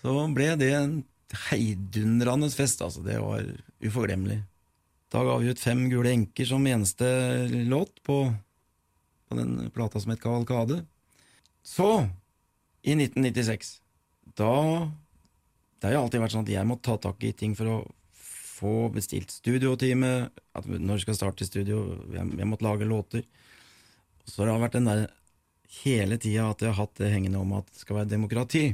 så 0.03 0.13
ble 0.37 0.51
det 0.61 0.75
en 0.77 0.99
heidundrende 1.49 2.51
fest. 2.53 2.83
altså. 2.85 3.03
Det 3.03 3.17
var 3.19 3.47
uforglemmelig. 3.81 4.43
Da 5.11 5.25
ga 5.27 5.37
vi 5.43 5.51
ut 5.51 5.61
Fem 5.61 5.89
gule 5.91 6.13
enker 6.15 6.47
som 6.47 6.67
eneste 6.67 7.07
låt 7.51 8.03
på, 8.07 8.23
på 9.29 9.39
den 9.39 9.71
plata 9.75 10.01
som 10.01 10.13
het 10.15 10.23
Kavalkade. 10.23 10.85
Så, 11.67 12.07
i 12.83 12.95
1996 12.95 13.81
da 14.39 14.89
Det 15.81 15.89
har 15.89 15.95
jo 15.97 16.03
alltid 16.05 16.23
vært 16.23 16.33
sånn 16.33 16.45
at 16.47 16.53
jeg 16.53 16.69
må 16.69 16.77
ta 16.81 16.95
tak 17.01 17.25
i 17.25 17.33
ting 17.37 17.57
for 17.57 17.69
å 17.73 17.79
få 18.61 18.75
bestilt 18.93 19.33
studiotime. 19.33 20.29
At 20.53 20.69
når 20.69 21.01
vi 21.01 21.05
skal 21.07 21.17
starte 21.17 21.45
i 21.45 21.49
studio, 21.49 21.81
jeg, 22.13 22.27
jeg 22.37 22.49
måtte 22.49 22.67
lage 22.67 22.89
låter. 22.89 23.25
Så 24.29 24.45
det 24.45 24.53
har 24.53 24.61
vært 24.61 24.77
den 24.77 24.91
der 24.91 25.07
hele 25.81 26.19
tida 26.21 26.51
at 26.51 26.63
jeg 26.63 26.73
har 26.73 26.83
hatt 26.83 27.01
det 27.01 27.11
hengende 27.15 27.41
om 27.41 27.57
at 27.57 27.69
det 27.73 27.81
skal 27.81 28.01
være 28.01 28.13
demokrati. 28.13 28.65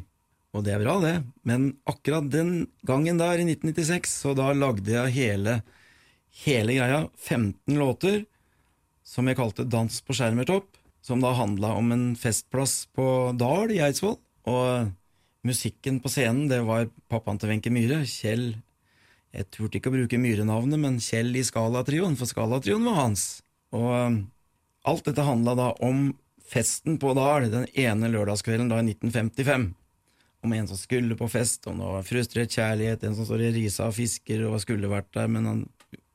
Og 0.57 0.65
det 0.67 0.75
er 0.75 0.83
bra, 0.83 0.97
det, 1.03 1.15
men 1.45 1.69
akkurat 1.89 2.29
den 2.33 2.67
gangen 2.89 3.19
der, 3.21 3.39
i 3.39 3.45
1996, 3.45 4.15
så 4.25 4.33
da 4.37 4.49
lagde 4.57 4.95
jeg 4.95 5.13
hele, 5.13 5.59
hele 6.45 6.77
greia, 6.77 7.07
15 7.17 7.79
låter, 7.79 8.25
som 9.07 9.29
jeg 9.29 9.39
kalte 9.39 9.65
Dans 9.71 10.01
på 10.03 10.17
Skjermertopp, 10.17 10.69
som 11.07 11.23
da 11.23 11.33
handla 11.39 11.73
om 11.79 11.93
en 11.95 12.07
festplass 12.19 12.89
på 12.97 13.07
Dal 13.39 13.73
i 13.73 13.81
Eidsvoll. 13.87 14.19
Og 14.51 14.91
musikken 15.47 16.01
på 16.03 16.11
scenen, 16.11 16.49
det 16.51 16.61
var 16.67 16.89
pappaen 17.11 17.39
til 17.39 17.53
Wenche 17.53 17.73
Myhre, 17.73 18.05
Kjell 18.07 18.57
Jeg 19.37 19.51
turte 19.53 19.77
ikke 19.77 19.91
å 19.91 19.95
bruke 19.95 20.19
Myhre-navnet, 20.19 20.81
men 20.81 21.01
Kjell 21.03 21.35
i 21.37 21.45
Skalatrioen, 21.45 22.15
for 22.17 22.31
Skalatrioen 22.31 22.87
var 22.89 23.03
hans. 23.03 23.25
Og 23.77 23.91
um, 23.93 24.21
alt 24.89 25.05
dette 25.05 25.27
handla 25.27 25.53
da 25.59 25.67
om 25.85 26.15
festen 26.47 26.97
på 27.03 27.13
Dal 27.19 27.51
den 27.53 27.67
ene 27.75 28.09
lørdagskvelden 28.15 28.71
da 28.71 28.79
i 28.81 28.87
1955. 28.95 29.67
Om 30.47 30.55
en 30.57 30.69
som 30.71 30.79
skulle 30.79 31.19
på 31.19 31.29
fest, 31.29 31.67
om 31.69 31.83
det 31.83 31.91
var 31.99 32.07
frustrert 32.07 32.55
kjærlighet, 32.55 33.05
en 33.05 33.19
som 33.19 33.29
står 33.29 33.45
i 33.49 33.53
risa 33.59 33.91
og 33.91 33.97
fisker 33.99 34.47
og 34.49 34.61
skulle 34.63 34.91
vært 34.91 35.11
der, 35.17 35.29
men 35.33 35.51
han 35.51 35.63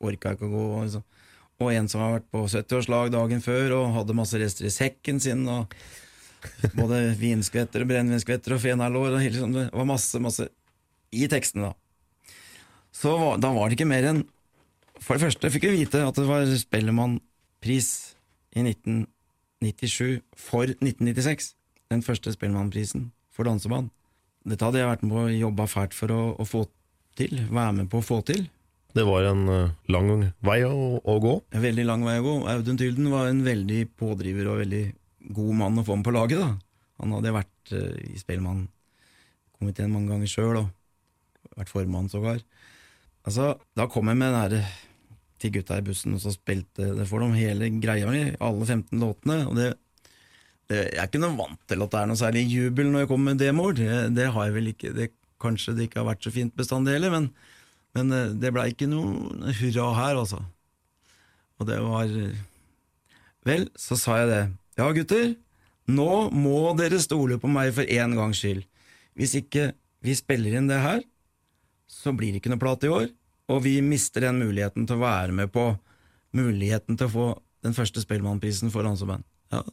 orka 0.01 0.35
ikke 0.35 0.47
å 0.47 0.53
gå. 0.53 0.67
Og, 0.75 0.85
liksom. 0.85 1.03
og 1.61 1.73
en 1.73 1.89
som 1.91 2.03
har 2.03 2.15
vært 2.17 2.29
på 2.33 2.45
70-årslag 2.45 3.11
dagen 3.13 3.43
før 3.45 3.77
og 3.79 3.93
hadde 3.97 4.17
masse 4.17 4.39
rester 4.41 4.69
i 4.69 4.73
sekken 4.73 5.21
sin. 5.23 5.45
og 5.49 5.75
både 6.77 7.03
vinskvetter 7.19 7.83
og 7.83 7.91
brennevinskvetter 7.91 8.55
og 8.55 8.63
fenalår. 8.63 9.15
Og 9.15 9.25
liksom, 9.25 9.55
det 9.55 9.67
var 9.73 9.89
masse, 9.89 10.21
masse 10.23 10.47
i 11.11 11.27
tekstene, 11.31 11.71
da. 11.71 11.77
Så 12.95 13.13
da 13.41 13.51
var 13.55 13.69
det 13.69 13.77
ikke 13.77 13.87
mer 13.87 14.03
enn 14.09 14.25
For 14.99 15.15
det 15.15 15.23
første 15.23 15.49
fikk 15.53 15.63
vi 15.69 15.77
vite 15.79 16.01
at 16.03 16.17
det 16.19 16.27
var 16.27 16.43
Spellemannpris 16.59 17.87
i 18.53 18.65
1997 18.67 20.19
for 20.37 20.67
1996. 20.67 21.55
Den 21.89 22.03
første 22.05 22.33
Spellemannprisen 22.35 23.07
for 23.33 23.47
danseband. 23.49 23.89
Dette 24.45 24.67
hadde 24.67 24.81
jeg 24.81 24.89
vært 24.91 25.05
med 25.05 25.15
på 25.15 25.23
å 25.23 25.33
jobbe 25.33 25.67
fælt 25.71 25.97
for 25.97 26.13
å, 26.13 26.21
å, 26.37 26.45
få 26.45 26.65
til. 27.17 27.33
Være 27.49 27.79
med 27.79 27.89
på 27.89 28.01
å 28.01 28.05
få 28.05 28.19
til. 28.27 28.45
Det 28.91 29.03
var 29.07 29.23
en 29.29 29.43
uh, 29.47 29.71
lang 29.91 30.09
vei 30.43 30.59
å, 30.67 30.99
å, 30.99 31.15
gå? 31.23 31.33
En 31.55 31.63
veldig 31.63 31.85
lang 31.87 32.03
vei 32.03 32.17
å 32.19 32.25
gå. 32.25 32.33
Audun 32.51 32.79
Tylden 32.79 33.07
var 33.13 33.29
en 33.29 33.41
veldig 33.45 33.79
pådriver 33.99 34.49
og 34.51 34.61
veldig 34.65 34.83
god 35.37 35.57
mann 35.61 35.79
å 35.79 35.85
få 35.87 35.95
med 35.99 36.07
på 36.07 36.13
laget. 36.15 36.41
da. 36.41 36.51
Han 37.03 37.15
hadde 37.15 37.35
vært 37.37 37.73
uh, 37.75 37.95
i 38.03 38.19
Spellemannkomiteen 38.19 39.93
mange 39.93 40.11
ganger 40.11 40.31
sjøl, 40.31 40.63
og 40.63 41.53
vært 41.59 41.71
formann 41.71 42.11
sågar. 42.11 42.41
Altså, 43.27 43.53
da 43.77 43.87
kom 43.91 44.09
jeg 44.11 44.19
med 44.19 44.33
den 44.33 44.41
her 44.41 44.73
til 45.41 45.55
gutta 45.55 45.79
i 45.79 45.85
bussen, 45.85 46.17
og 46.17 46.21
så 46.23 46.33
spilte 46.35 46.91
det 46.97 47.07
for 47.09 47.23
dem 47.23 47.37
hele 47.37 47.71
greia 47.81 48.09
mi, 48.11 48.27
alle 48.43 48.67
15 48.67 48.99
låtene. 49.01 49.39
og 49.47 49.55
det 49.57 49.71
Jeg 50.71 50.99
er 50.99 51.07
ikke 51.07 51.19
noe 51.19 51.35
vant 51.35 51.59
til 51.67 51.83
at 51.83 51.91
det 51.91 51.99
er 51.99 52.11
noe 52.11 52.19
særlig 52.19 52.45
jubel 52.47 52.91
når 52.91 53.03
jeg 53.03 53.11
kommer 53.11 53.31
med 53.31 53.41
demoer. 53.41 53.73
Det, 53.75 53.95
det 54.15 54.27
har 54.31 54.45
jeg 54.47 54.55
vel 54.55 54.69
ikke. 54.71 54.93
Det, 54.95 55.09
kanskje 55.41 55.73
det 55.75 55.87
ikke 55.87 56.01
har 56.03 56.11
vært 56.11 56.27
så 56.27 56.33
fint 56.33 56.53
bestandig 56.57 56.95
heller, 56.95 57.13
men 57.13 57.31
Men 57.97 58.15
eh, 58.15 58.33
det 58.39 58.53
blei 58.55 58.71
ikke 58.73 58.89
noe 58.91 59.53
hurra 59.59 59.91
her, 59.99 60.21
altså. 60.23 60.41
Og 61.59 61.69
det 61.69 61.77
var 61.83 62.09
Vel, 63.45 63.65
så 63.73 63.97
sa 63.97 64.19
jeg 64.21 64.29
det. 64.29 64.41
Ja, 64.77 64.87
gutter, 64.93 65.31
nå 65.89 66.11
må 66.29 66.59
dere 66.77 66.99
stole 67.01 67.39
på 67.41 67.49
meg 67.49 67.71
for 67.73 67.89
en 67.89 68.13
gangs 68.17 68.41
skyld. 68.41 68.61
Hvis 69.17 69.33
ikke 69.39 69.71
vi 70.05 70.13
spiller 70.17 70.57
inn 70.57 70.69
det 70.69 70.77
her, 70.81 71.01
så 71.89 72.13
blir 72.15 72.31
det 72.31 72.41
ikke 72.41 72.53
noe 72.53 72.61
plate 72.61 72.87
i 72.87 72.93
år, 72.93 73.07
og 73.51 73.63
vi 73.65 73.79
mister 73.83 74.27
den 74.27 74.39
muligheten 74.39 74.85
til 74.87 74.97
å 74.99 75.03
være 75.03 75.35
med 75.35 75.51
på 75.53 75.71
muligheten 76.37 76.97
til 76.97 77.09
å 77.09 77.13
få 77.15 77.27
den 77.65 77.75
første 77.77 78.01
Spellemannprisen 78.03 78.71
for 78.73 78.87
Hanseband. 78.87 79.25
Ja, 79.51 79.65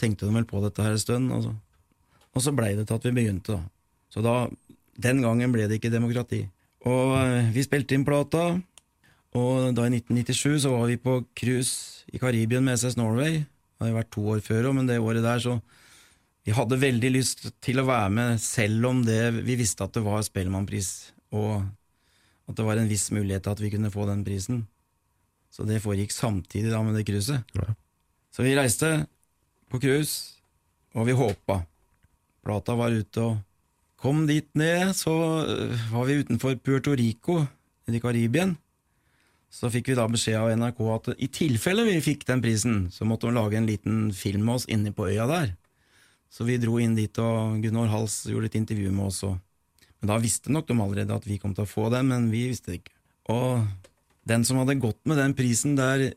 tenkte 0.00 0.28
de 0.28 0.36
vel 0.36 0.46
på 0.48 0.62
dette 0.62 0.84
her 0.84 0.94
en 0.94 1.02
stund, 1.02 1.32
og 1.34 1.48
så, 1.48 1.56
og 2.36 2.44
så 2.44 2.54
blei 2.56 2.74
det 2.78 2.86
til 2.88 3.00
at 3.00 3.08
vi 3.08 3.16
begynte, 3.16 3.58
da. 3.58 3.64
Så 4.10 4.22
da, 4.24 4.36
den 5.00 5.20
gangen 5.24 5.52
ble 5.54 5.66
det 5.70 5.80
ikke 5.80 5.92
demokrati. 5.92 6.44
Og 6.88 7.14
eh, 7.18 7.50
vi 7.52 7.64
spilte 7.64 7.96
inn 7.96 8.06
plata, 8.08 8.54
og 9.36 9.74
da 9.76 9.86
i 9.86 9.92
1997 10.00 10.62
så 10.64 10.72
var 10.74 10.88
vi 10.90 10.98
på 10.98 11.20
cruise 11.36 12.06
i 12.10 12.18
Karibien 12.18 12.64
med 12.66 12.80
SS 12.80 12.96
Norway. 12.98 13.42
Det 13.44 13.84
hadde 13.84 13.98
vært 13.98 14.12
to 14.14 14.24
år 14.32 14.40
før 14.44 14.70
òg, 14.70 14.78
men 14.78 14.88
det 14.88 14.98
året 15.00 15.24
der 15.24 15.42
så 15.42 15.60
Vi 16.40 16.54
hadde 16.56 16.78
veldig 16.80 17.10
lyst 17.12 17.42
til 17.60 17.82
å 17.82 17.84
være 17.84 18.10
med, 18.16 18.38
selv 18.40 18.86
om 18.88 19.02
det, 19.04 19.44
vi 19.44 19.58
visste 19.60 19.84
at 19.84 19.92
det 19.92 20.00
var 20.02 20.22
Spellemannpris, 20.24 21.12
og 21.36 21.60
at 22.48 22.56
det 22.56 22.64
var 22.64 22.80
en 22.80 22.88
viss 22.88 23.10
mulighet 23.12 23.44
til 23.44 23.52
at 23.52 23.60
vi 23.60 23.70
kunne 23.74 23.92
få 23.92 24.06
den 24.08 24.24
prisen. 24.24 24.62
Så 25.52 25.66
det 25.68 25.82
foregikk 25.84 26.14
samtidig 26.16 26.72
da 26.72 26.80
med 26.82 26.96
det 26.96 27.04
cruiset. 27.06 27.44
Ja. 27.54 27.74
Så 28.32 28.46
vi 28.46 28.56
reiste 28.56 29.04
på 29.68 29.82
cruise, 29.84 30.40
og 30.96 31.06
vi 31.06 31.18
håpa. 31.18 31.60
Plata 32.40 32.74
var 32.78 32.96
ute 32.96 33.20
og 33.20 33.36
kom 34.00 34.24
dit 34.28 34.48
ned, 34.56 34.94
så 34.96 35.12
øh, 35.44 35.76
var 35.92 36.08
vi 36.08 36.20
utenfor 36.22 36.56
Puerto 36.64 36.94
Rico 36.96 37.42
i 37.90 38.00
Karibien. 38.00 38.56
Så 39.50 39.68
fikk 39.72 39.90
vi 39.90 39.98
da 39.98 40.06
beskjed 40.06 40.38
av 40.38 40.52
NRK 40.54 40.80
at 40.94 41.08
i 41.18 41.28
tilfelle 41.34 41.84
vi 41.88 41.96
fikk 42.04 42.22
den 42.28 42.42
prisen, 42.42 42.84
så 42.94 43.04
måtte 43.08 43.26
de 43.26 43.34
lage 43.34 43.58
en 43.58 43.66
liten 43.66 44.12
film 44.14 44.46
med 44.46 44.60
oss 44.60 44.68
inne 44.70 44.92
på 44.94 45.08
øya 45.10 45.26
der. 45.26 45.56
Så 46.30 46.46
vi 46.46 46.60
dro 46.62 46.78
inn 46.78 46.94
dit, 46.94 47.16
og 47.18 47.58
Gunnar 47.64 47.90
Hals 47.90 48.22
gjorde 48.30 48.52
et 48.52 48.60
intervju 48.60 48.92
med 48.94 49.08
oss. 49.08 49.24
Men 49.98 50.12
da 50.12 50.20
visste 50.22 50.54
nok 50.54 50.68
de 50.68 50.76
allerede 50.78 51.16
at 51.16 51.26
vi 51.26 51.40
kom 51.42 51.56
til 51.56 51.66
å 51.66 51.70
få 51.70 51.88
den, 51.90 52.06
men 52.12 52.30
vi 52.30 52.46
visste 52.52 52.70
det 52.70 52.80
ikke. 52.80 52.94
Og 53.34 53.66
den 54.30 54.46
som 54.46 54.60
hadde 54.62 54.78
gått 54.80 55.00
med 55.10 55.18
den 55.18 55.34
prisen 55.34 55.74
der 55.78 56.12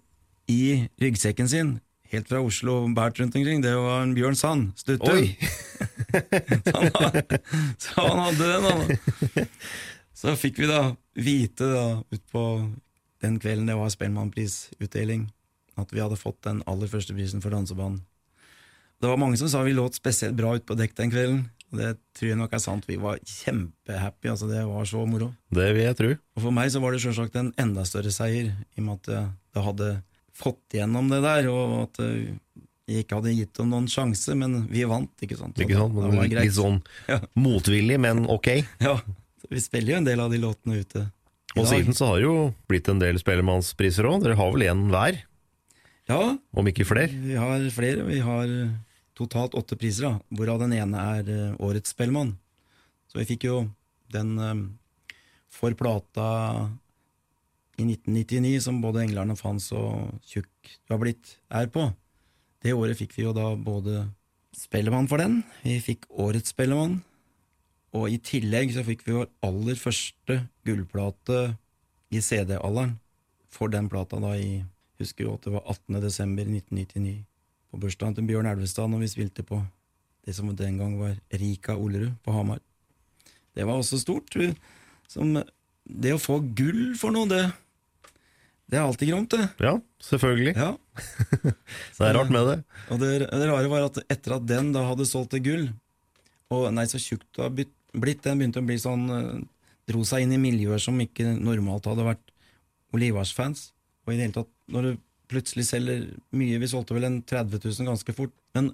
i 0.51 0.86
ryggsekken 1.01 1.49
sin, 1.49 1.73
helt 2.18 2.30
fra 2.30 2.41
Oslo 2.43 2.80
og 2.84 2.93
båret 2.97 3.20
rundt 3.22 3.36
omkring, 3.39 3.61
det 3.64 3.74
var 3.78 4.03
en 4.03 4.14
Bjørn 4.18 4.38
Sand, 4.38 4.72
Stuttum. 4.80 5.18
Oi! 5.18 5.34
så, 6.70 7.11
så 7.82 8.07
han 8.07 8.24
hadde 8.28 8.49
den, 8.53 8.68
han. 8.70 9.51
Så 10.24 10.36
fikk 10.39 10.61
vi 10.64 10.70
da 10.70 10.93
vite 11.20 11.68
da, 11.68 11.86
utpå 12.14 12.43
den 13.24 13.39
kvelden 13.43 13.68
det 13.68 13.76
var 13.80 13.91
Spellemannprisutdeling, 13.91 15.28
at 15.80 15.91
vi 15.91 16.03
hadde 16.03 16.20
fått 16.20 16.41
den 16.47 16.61
aller 16.70 16.91
første 16.91 17.16
prisen 17.16 17.43
for 17.43 17.55
dansebanen. 17.55 18.01
Det 19.03 19.09
var 19.11 19.20
mange 19.20 19.36
som 19.39 19.49
sa 19.51 19.66
vi 19.66 19.74
låt 19.76 19.97
spesielt 19.99 20.38
bra 20.38 20.53
ut 20.55 20.64
på 20.64 20.78
dekk 20.80 20.95
den 20.95 21.11
kvelden. 21.11 21.41
Og 21.74 21.80
det 21.82 21.89
tror 22.16 22.30
jeg 22.30 22.38
nok 22.39 22.53
er 22.53 22.61
sant. 22.61 22.86
Vi 22.88 22.95
var 23.01 23.18
kjempehappy. 23.20 24.30
altså 24.30 24.47
Det 24.47 24.61
var 24.64 24.86
så 24.88 25.01
moro. 25.09 25.32
Det 25.49 25.66
vil 25.74 25.84
jeg 25.84 25.97
tro. 25.99 26.11
Og 26.38 26.45
for 26.45 26.55
meg 26.55 26.70
så 26.72 26.80
var 26.80 26.93
det 26.93 27.01
sjølsagt 27.03 27.36
en 27.41 27.49
enda 27.59 27.84
større 27.89 28.14
seier, 28.14 28.53
i 28.53 28.80
og 28.80 28.86
med 28.86 29.01
at 29.01 29.34
det 29.57 29.64
hadde 29.66 29.89
fått 30.34 30.75
gjennom 30.77 31.09
det 31.11 31.21
der, 31.23 31.47
og 31.53 31.73
at 31.88 31.99
eh, 32.03 32.34
jeg 32.89 33.05
ikke 33.05 33.19
hadde 33.21 33.34
gitt 33.38 33.53
dem 33.59 33.69
noen 33.71 33.86
sjanse, 33.88 34.34
men 34.36 34.65
vi 34.67 34.84
vant, 34.89 35.11
ikke 35.23 35.38
sant. 35.39 35.55
Så 35.55 35.63
Ikke 35.63 35.77
sant? 35.79 35.93
det 35.95 36.09
var 36.17 36.27
greit. 36.27 36.47
litt 36.49 36.55
sånn 36.57 36.79
Ja. 37.11 37.19
motvillig, 37.39 37.99
men 38.03 38.25
ok. 38.29 38.49
Ja, 38.84 38.97
vi 39.49 39.61
spiller 39.63 39.93
jo 39.95 39.99
en 40.01 40.07
del 40.09 40.19
av 40.23 40.31
de 40.34 40.39
låtene 40.41 40.79
ute. 40.81 41.05
Og 41.55 41.63
dag. 41.63 41.69
siden 41.69 41.93
så 41.95 42.07
har 42.09 42.17
det 42.19 42.25
jo 42.25 42.38
blitt 42.67 42.89
en 42.89 42.99
del 42.99 43.19
Spellemannspriser 43.21 44.07
òg. 44.09 44.23
Dere 44.25 44.36
har 44.39 44.51
vel 44.55 44.65
én 44.67 44.88
hver, 44.91 45.21
Ja, 46.09 46.19
om 46.57 46.67
ikke 46.67 46.84
flere? 46.89 47.07
vi 47.13 47.36
har 47.39 47.61
flere. 47.71 48.03
Vi 48.09 48.19
har 48.25 48.49
totalt 49.15 49.53
åtte 49.55 49.77
priser, 49.79 50.09
da, 50.09 50.19
hvorav 50.36 50.59
den 50.65 50.73
ene 50.75 50.97
er 51.19 51.29
eh, 51.29 51.55
Årets 51.63 51.93
Spellemann. 51.93 52.34
Så 53.07 53.21
vi 53.21 53.27
fikk 53.29 53.45
jo 53.47 53.59
den 54.11 54.34
eh, 54.41 54.63
for 55.53 55.71
plata 55.77 56.27
i 57.78 57.86
1999, 57.88 58.59
som 58.67 58.82
både 58.84 59.03
England 59.03 59.34
og 59.34 59.39
Fans 59.39 59.71
og 59.76 60.11
Tjukk 60.30 60.74
du 60.86 60.93
har 60.93 61.01
blitt, 61.01 61.38
er 61.49 61.69
på. 61.74 61.88
Det 62.63 62.76
året 62.76 62.99
fikk 62.99 63.15
vi 63.17 63.26
jo 63.26 63.34
da 63.36 63.53
både 63.59 64.05
Spellemann 64.53 65.09
for 65.09 65.21
den, 65.21 65.41
vi 65.63 65.80
fikk 65.82 66.05
Årets 66.21 66.53
Spellemann, 66.53 66.99
og 67.93 68.09
i 68.09 68.19
tillegg 68.21 68.74
så 68.74 68.86
fikk 68.86 69.05
vi 69.07 69.17
vår 69.17 69.30
aller 69.45 69.78
første 69.78 70.39
gullplate 70.65 71.41
i 72.13 72.21
CD-alderen 72.21 72.95
for 73.53 73.74
den 73.74 73.89
plata 73.89 74.21
da 74.21 74.36
i 74.38 74.63
Husker 75.01 75.26
jo 75.26 75.32
at 75.34 75.45
det 75.45 75.51
var 75.55 75.63
18. 75.65 75.97
desember 76.03 76.45
1999, 76.45 77.24
på 77.74 77.80
bursdagen 77.82 78.13
til 78.15 78.28
Bjørn 78.30 78.47
Elvestad, 78.47 78.91
når 78.91 79.01
vi 79.01 79.09
spilte 79.09 79.43
på 79.43 79.57
det 80.24 80.36
som 80.38 80.51
den 80.55 80.78
gang 80.80 80.93
var 80.99 81.17
Rika 81.34 81.74
Olerud 81.76 82.13
på 82.24 82.32
Hamar. 82.32 82.61
Det 83.57 83.65
var 83.67 83.82
også 83.82 83.99
stort. 83.99 84.38
Som 85.09 85.34
det 85.84 86.13
å 86.13 86.21
få 86.21 86.38
gull 86.55 86.93
for 86.95 87.11
noe, 87.11 87.28
det, 87.28 87.41
det 88.74 88.80
er 88.80 88.88
alltid 88.88 89.11
gromt, 89.11 89.36
det. 89.36 89.45
Ja, 89.61 89.76
selvfølgelig. 90.01 90.55
Ja. 90.57 90.71
Det 91.97 92.05
er 92.07 92.15
rart 92.17 92.32
med 92.34 92.47
det. 92.49 92.55
Og 92.93 92.99
det, 93.01 93.09
det 93.30 93.47
rare 93.49 93.69
var 93.69 93.86
at 93.86 93.99
etter 94.11 94.36
at 94.36 94.45
den 94.49 94.71
da 94.74 94.84
hadde 94.88 95.05
solgt 95.09 95.32
til 95.34 95.43
gull, 95.45 95.63
og 96.53 96.67
nei, 96.74 96.86
så 96.89 97.01
tjukt 97.01 97.28
det 97.38 97.43
har 97.43 97.53
blitt, 97.53 98.21
den 98.26 98.41
begynte 98.41 98.61
å 98.61 98.67
bli 98.67 98.78
sånn 98.82 99.05
eh, 99.13 99.41
Dro 99.89 99.99
seg 100.07 100.24
inn 100.24 100.32
i 100.32 100.39
miljøer 100.39 100.80
som 100.80 100.95
ikke 101.03 101.26
normalt 101.36 101.89
hadde 101.89 102.05
vært 102.07 102.30
Olivars-fans. 102.95 103.65
Og 104.05 104.13
i 104.13 104.15
det 104.15 104.30
hele 104.30 104.36
tatt, 104.38 104.51
når 104.71 104.86
du 104.86 104.91
plutselig 105.34 105.65
selger 105.67 106.05
mye 106.32 106.61
Vi 106.61 106.69
solgte 106.71 106.95
vel 106.95 107.09
en 107.09 107.17
30 107.28 107.59
000 107.59 107.89
ganske 107.89 108.15
fort. 108.15 108.32
Men 108.55 108.71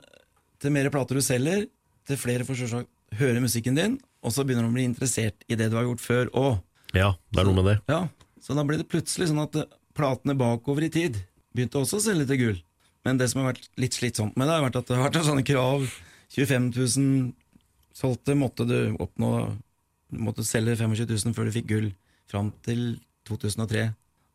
til 0.61 0.75
mer 0.75 0.91
plater 0.93 1.17
du 1.17 1.23
selger, 1.25 1.65
til 2.05 2.19
flere 2.21 2.45
får 2.45 2.61
selvsagt 2.61 3.17
høre 3.17 3.41
musikken 3.41 3.77
din, 3.79 3.97
og 4.21 4.35
så 4.35 4.45
begynner 4.45 4.67
de 4.67 4.69
å 4.69 4.77
bli 4.77 4.85
interessert 4.85 5.47
i 5.49 5.57
det 5.57 5.71
du 5.71 5.79
har 5.79 5.87
gjort 5.87 6.03
før 6.03 6.29
òg. 6.37 6.59
Ja, 6.93 7.15
det 7.33 7.41
er 7.41 7.49
noe 7.49 7.57
med 7.57 7.69
det. 7.71 7.77
Ja, 7.89 8.03
så 8.43 8.53
da 8.57 8.65
blir 8.67 8.81
det 8.81 8.89
plutselig 8.91 9.31
sånn 9.31 9.41
at 9.41 9.57
eh, 9.57 9.69
platene 9.99 10.37
bakover 10.39 10.87
i 10.87 10.91
tid. 10.93 11.19
Begynte 11.55 11.81
også 11.81 11.99
å 11.99 12.05
selge 12.07 12.27
til 12.29 12.41
gull. 12.43 12.59
Men 13.07 13.19
det 13.19 13.29
som 13.31 13.41
har 13.41 13.53
vært 13.53 13.69
litt 13.79 13.95
slitsomt 13.95 14.35
med 14.39 14.49
det, 14.49 14.57
har 14.57 14.65
vært 14.65 14.79
at 14.81 14.89
det 14.89 14.97
har 14.97 15.07
vært 15.07 15.27
sånne 15.27 15.45
krav. 15.47 15.85
25 16.35 16.71
000 16.75 17.31
solgte, 17.97 18.35
måtte 18.37 18.67
du 18.69 18.95
oppnå 19.01 19.31
Du 20.09 20.17
måtte 20.25 20.41
selge 20.45 20.73
25 20.73 21.05
000 21.05 21.33
før 21.37 21.49
du 21.49 21.53
fikk 21.53 21.67
gull. 21.69 21.89
Fram 22.29 22.49
til 22.65 22.99
2003. 23.29 23.89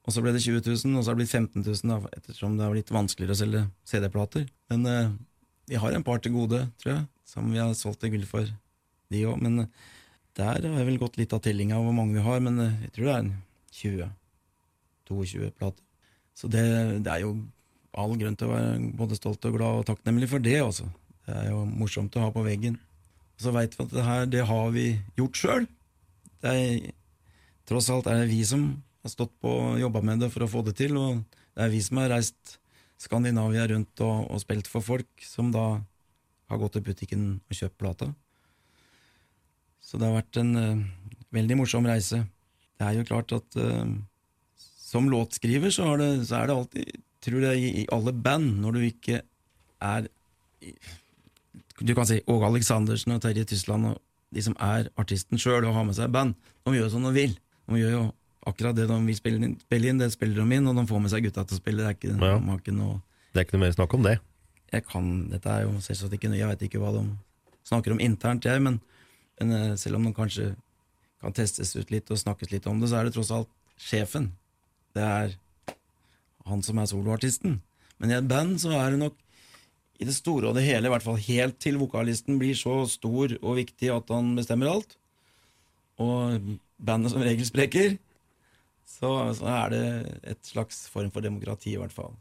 Og 0.04 0.12
så 0.12 0.22
ble 0.22 0.34
det 0.34 0.42
20 0.44 0.60
000, 0.66 0.98
og 0.98 1.02
så 1.02 1.10
har 1.10 1.16
det 1.16 1.22
blitt 1.22 1.32
15 1.32 1.64
000, 1.64 1.88
da, 1.88 2.12
ettersom 2.18 2.58
det 2.58 2.66
har 2.66 2.74
blitt 2.74 2.92
vanskeligere 2.92 3.34
å 3.34 3.40
selge 3.40 3.62
CD-plater. 3.88 4.44
Men 4.70 4.84
eh, 4.90 5.14
vi 5.72 5.80
har 5.80 5.96
en 5.96 6.04
par 6.04 6.20
til 6.22 6.34
gode, 6.34 6.60
tror 6.82 6.92
jeg, 6.92 7.06
som 7.28 7.48
vi 7.50 7.62
har 7.62 7.72
solgt 7.78 8.02
til 8.04 8.12
gull 8.12 8.26
for, 8.28 8.50
de 9.10 9.22
òg. 9.30 9.40
Men 9.40 9.64
eh, 9.64 9.86
der 10.36 10.60
har 10.60 10.76
jeg 10.82 10.90
vel 10.90 11.00
gått 11.00 11.16
litt 11.20 11.32
av 11.32 11.40
tellinga 11.44 11.80
hvor 11.80 11.96
mange 11.96 12.18
vi 12.18 12.26
har, 12.26 12.44
men 12.44 12.60
eh, 12.60 12.76
jeg 12.84 12.94
tror 12.98 13.08
det 13.08 13.16
er 13.16 13.32
20. 13.80 14.12
22 15.08 15.50
plater. 15.58 15.82
Så 16.34 16.50
det, 16.50 16.64
det, 17.04 17.10
er 17.12 17.22
jo 17.22 17.36
all 17.94 18.16
grunn 18.18 18.36
til 18.38 18.50
å 18.50 18.54
være 18.54 18.90
både 18.98 19.18
stolt 19.18 19.44
og 19.46 19.56
glad 19.58 19.80
og 19.80 19.86
takknemlig 19.90 20.28
for 20.32 20.42
det, 20.42 20.58
altså. 20.62 20.88
Det 21.24 21.36
er 21.40 21.52
jo 21.52 21.62
morsomt 21.68 22.16
å 22.18 22.24
ha 22.26 22.32
på 22.34 22.42
veggen. 22.44 22.76
Og 23.34 23.46
så 23.46 23.54
veit 23.54 23.76
vi 23.76 23.84
at 23.84 23.94
det 23.94 24.04
her, 24.06 24.26
det 24.30 24.42
har 24.48 24.74
vi 24.74 24.88
gjort 25.18 25.40
sjøl. 25.40 25.68
Tross 27.64 27.88
alt 27.92 28.10
er 28.10 28.20
det 28.20 28.32
vi 28.32 28.42
som 28.46 28.66
har 29.04 29.12
stått 29.12 29.32
på 29.40 29.52
og 29.52 29.80
jobba 29.80 30.02
med 30.04 30.24
det 30.24 30.30
for 30.34 30.44
å 30.44 30.50
få 30.50 30.64
det 30.66 30.76
til, 30.80 30.98
og 31.00 31.22
det 31.54 31.64
er 31.64 31.72
vi 31.72 31.80
som 31.84 32.00
har 32.02 32.12
reist 32.12 32.58
Skandinavia 33.00 33.66
rundt 33.68 34.00
og, 34.04 34.28
og 34.32 34.40
spilt 34.40 34.68
for 34.70 34.84
folk 34.84 35.24
som 35.26 35.50
da 35.52 35.64
har 36.50 36.60
gått 36.60 36.76
til 36.76 36.84
butikken 36.86 37.24
og 37.42 37.56
kjøpt 37.56 37.80
plata. 37.80 38.10
Så 39.84 40.00
det 40.00 40.08
har 40.08 40.16
vært 40.16 40.40
en 40.40 40.52
uh, 40.56 40.84
veldig 41.34 41.58
morsom 41.60 41.88
reise. 41.88 42.22
Det 42.78 42.86
er 42.86 42.98
jo 42.98 43.06
klart 43.08 43.34
at 43.36 43.58
uh, 43.60 43.84
som 44.94 45.08
låtskriver 45.10 45.72
så, 45.74 45.88
har 45.90 45.98
det, 46.00 46.10
så 46.28 46.38
er 46.40 46.48
det 46.50 46.54
alltid, 46.56 46.98
tror 47.26 47.46
jeg, 47.50 47.60
i, 47.66 47.70
i 47.82 47.86
alle 47.92 48.12
band, 48.14 48.52
når 48.62 48.76
du 48.78 48.82
ikke 48.86 49.20
er 49.84 50.06
Du 51.82 51.94
kan 51.96 52.06
si 52.06 52.20
Åge 52.30 52.46
Aleksandersen 52.46 53.12
og 53.16 53.22
Terje 53.24 53.44
Tysland 53.50 53.88
og 53.90 54.00
de 54.34 54.42
som 54.42 54.54
er 54.62 54.88
artisten 54.98 55.38
sjøl 55.38 55.66
og 55.68 55.74
har 55.76 55.84
med 55.86 55.94
seg 55.98 56.10
band, 56.14 56.34
de 56.66 56.72
gjør 56.74 56.88
som 56.90 57.04
de 57.06 57.10
vil. 57.14 57.34
De 57.70 57.78
gjør 57.78 57.92
jo 57.94 58.04
akkurat 58.50 58.74
det 58.76 58.86
de 58.90 58.96
vil 59.06 59.16
spille 59.18 59.38
inn, 59.42 59.54
spille 59.62 59.90
inn, 59.90 60.00
det 60.02 60.08
spiller 60.14 60.40
de 60.42 60.56
inn, 60.58 60.66
og 60.70 60.78
de 60.78 60.84
får 60.90 61.02
med 61.04 61.12
seg 61.12 61.26
gutta 61.26 61.44
til 61.46 61.56
å 61.56 61.60
spille. 61.60 61.82
Det 61.84 61.90
er 61.90 61.98
ikke, 61.98 62.14
Ja. 62.24 62.38
ikke 62.58 62.74
noe 62.74 63.00
Det 63.34 63.40
er 63.40 63.46
ikke 63.46 63.56
noe 63.58 63.64
mer 63.66 63.76
snakk 63.76 63.94
om 63.94 64.02
det. 64.06 64.18
jeg 64.72 64.84
kan, 64.90 65.28
Dette 65.30 65.48
er 65.50 65.62
jo 65.62 65.78
selvsagt 65.80 66.12
ikke 66.16 66.28
nøye, 66.32 66.40
jeg 66.42 66.48
vet 66.50 66.62
ikke 66.66 66.80
hva 66.82 66.92
de 66.96 67.04
snakker 67.64 67.92
om 67.94 68.00
internt, 68.02 68.44
jeg, 68.44 68.62
men, 68.62 68.80
men 69.40 69.52
eh, 69.52 69.76
selv 69.76 69.96
om 69.96 70.04
de 70.04 70.12
kanskje 70.14 70.54
kan 71.22 71.32
testes 71.32 71.74
ut 71.76 71.90
litt 71.94 72.10
og 72.10 72.18
snakkes 72.18 72.50
litt 72.50 72.66
om 72.66 72.80
det, 72.80 72.90
så 72.90 72.98
er 73.00 73.04
det 73.08 73.14
tross 73.14 73.30
alt 73.30 73.48
sjefen. 73.78 74.32
Det 74.94 75.04
er 75.04 75.36
han 76.48 76.62
som 76.64 76.78
er 76.78 76.88
soloartisten. 76.90 77.58
Men 77.98 78.12
i 78.12 78.16
et 78.18 78.28
band 78.28 78.58
så 78.62 78.74
er 78.76 78.94
det 78.94 79.02
nok 79.02 79.20
i 80.02 80.06
det 80.08 80.16
store 80.16 80.50
og 80.50 80.56
det 80.58 80.64
hele, 80.66 80.88
i 80.88 80.92
hvert 80.92 81.04
fall 81.04 81.20
helt 81.22 81.60
til 81.62 81.78
vokalisten 81.78 82.40
blir 82.40 82.56
så 82.58 82.82
stor 82.90 83.36
og 83.40 83.60
viktig 83.60 83.92
at 83.94 84.10
han 84.10 84.32
bestemmer 84.38 84.72
alt, 84.72 84.96
og 86.02 86.42
bandet 86.82 87.12
som 87.12 87.22
regel 87.22 87.46
spreker, 87.46 87.94
så, 88.84 89.10
så 89.38 89.46
er 89.62 89.72
det 89.72 89.84
et 90.34 90.50
slags 90.50 90.84
form 90.90 91.12
for 91.14 91.24
demokrati, 91.24 91.76
i 91.76 91.80
hvert 91.80 91.94
fall. 91.94 92.12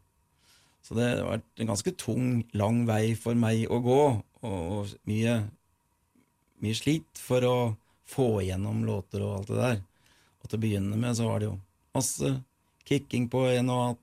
Så 0.86 0.96
det 0.98 1.10
har 1.10 1.26
vært 1.26 1.64
en 1.64 1.72
ganske 1.72 1.96
tung, 2.00 2.44
lang 2.54 2.84
vei 2.88 3.16
for 3.20 3.38
meg 3.40 3.66
å 3.72 3.82
gå, 3.84 4.02
og 4.44 4.94
mye, 5.10 5.38
mye 6.64 6.78
slit 6.78 7.20
for 7.20 7.48
å 7.48 7.58
få 8.14 8.30
igjennom 8.44 8.84
låter 8.86 9.24
og 9.26 9.38
alt 9.40 9.52
det 9.52 9.62
der. 9.62 9.78
Og 10.44 10.50
til 10.50 10.60
å 10.60 10.64
begynne 10.66 11.00
med 11.00 11.18
så 11.18 11.30
var 11.30 11.42
det 11.42 11.50
jo 11.50 11.58
masse 11.96 12.34
kicking 12.90 13.30
på 13.32 13.46
en 13.52 13.72
og, 13.74 14.00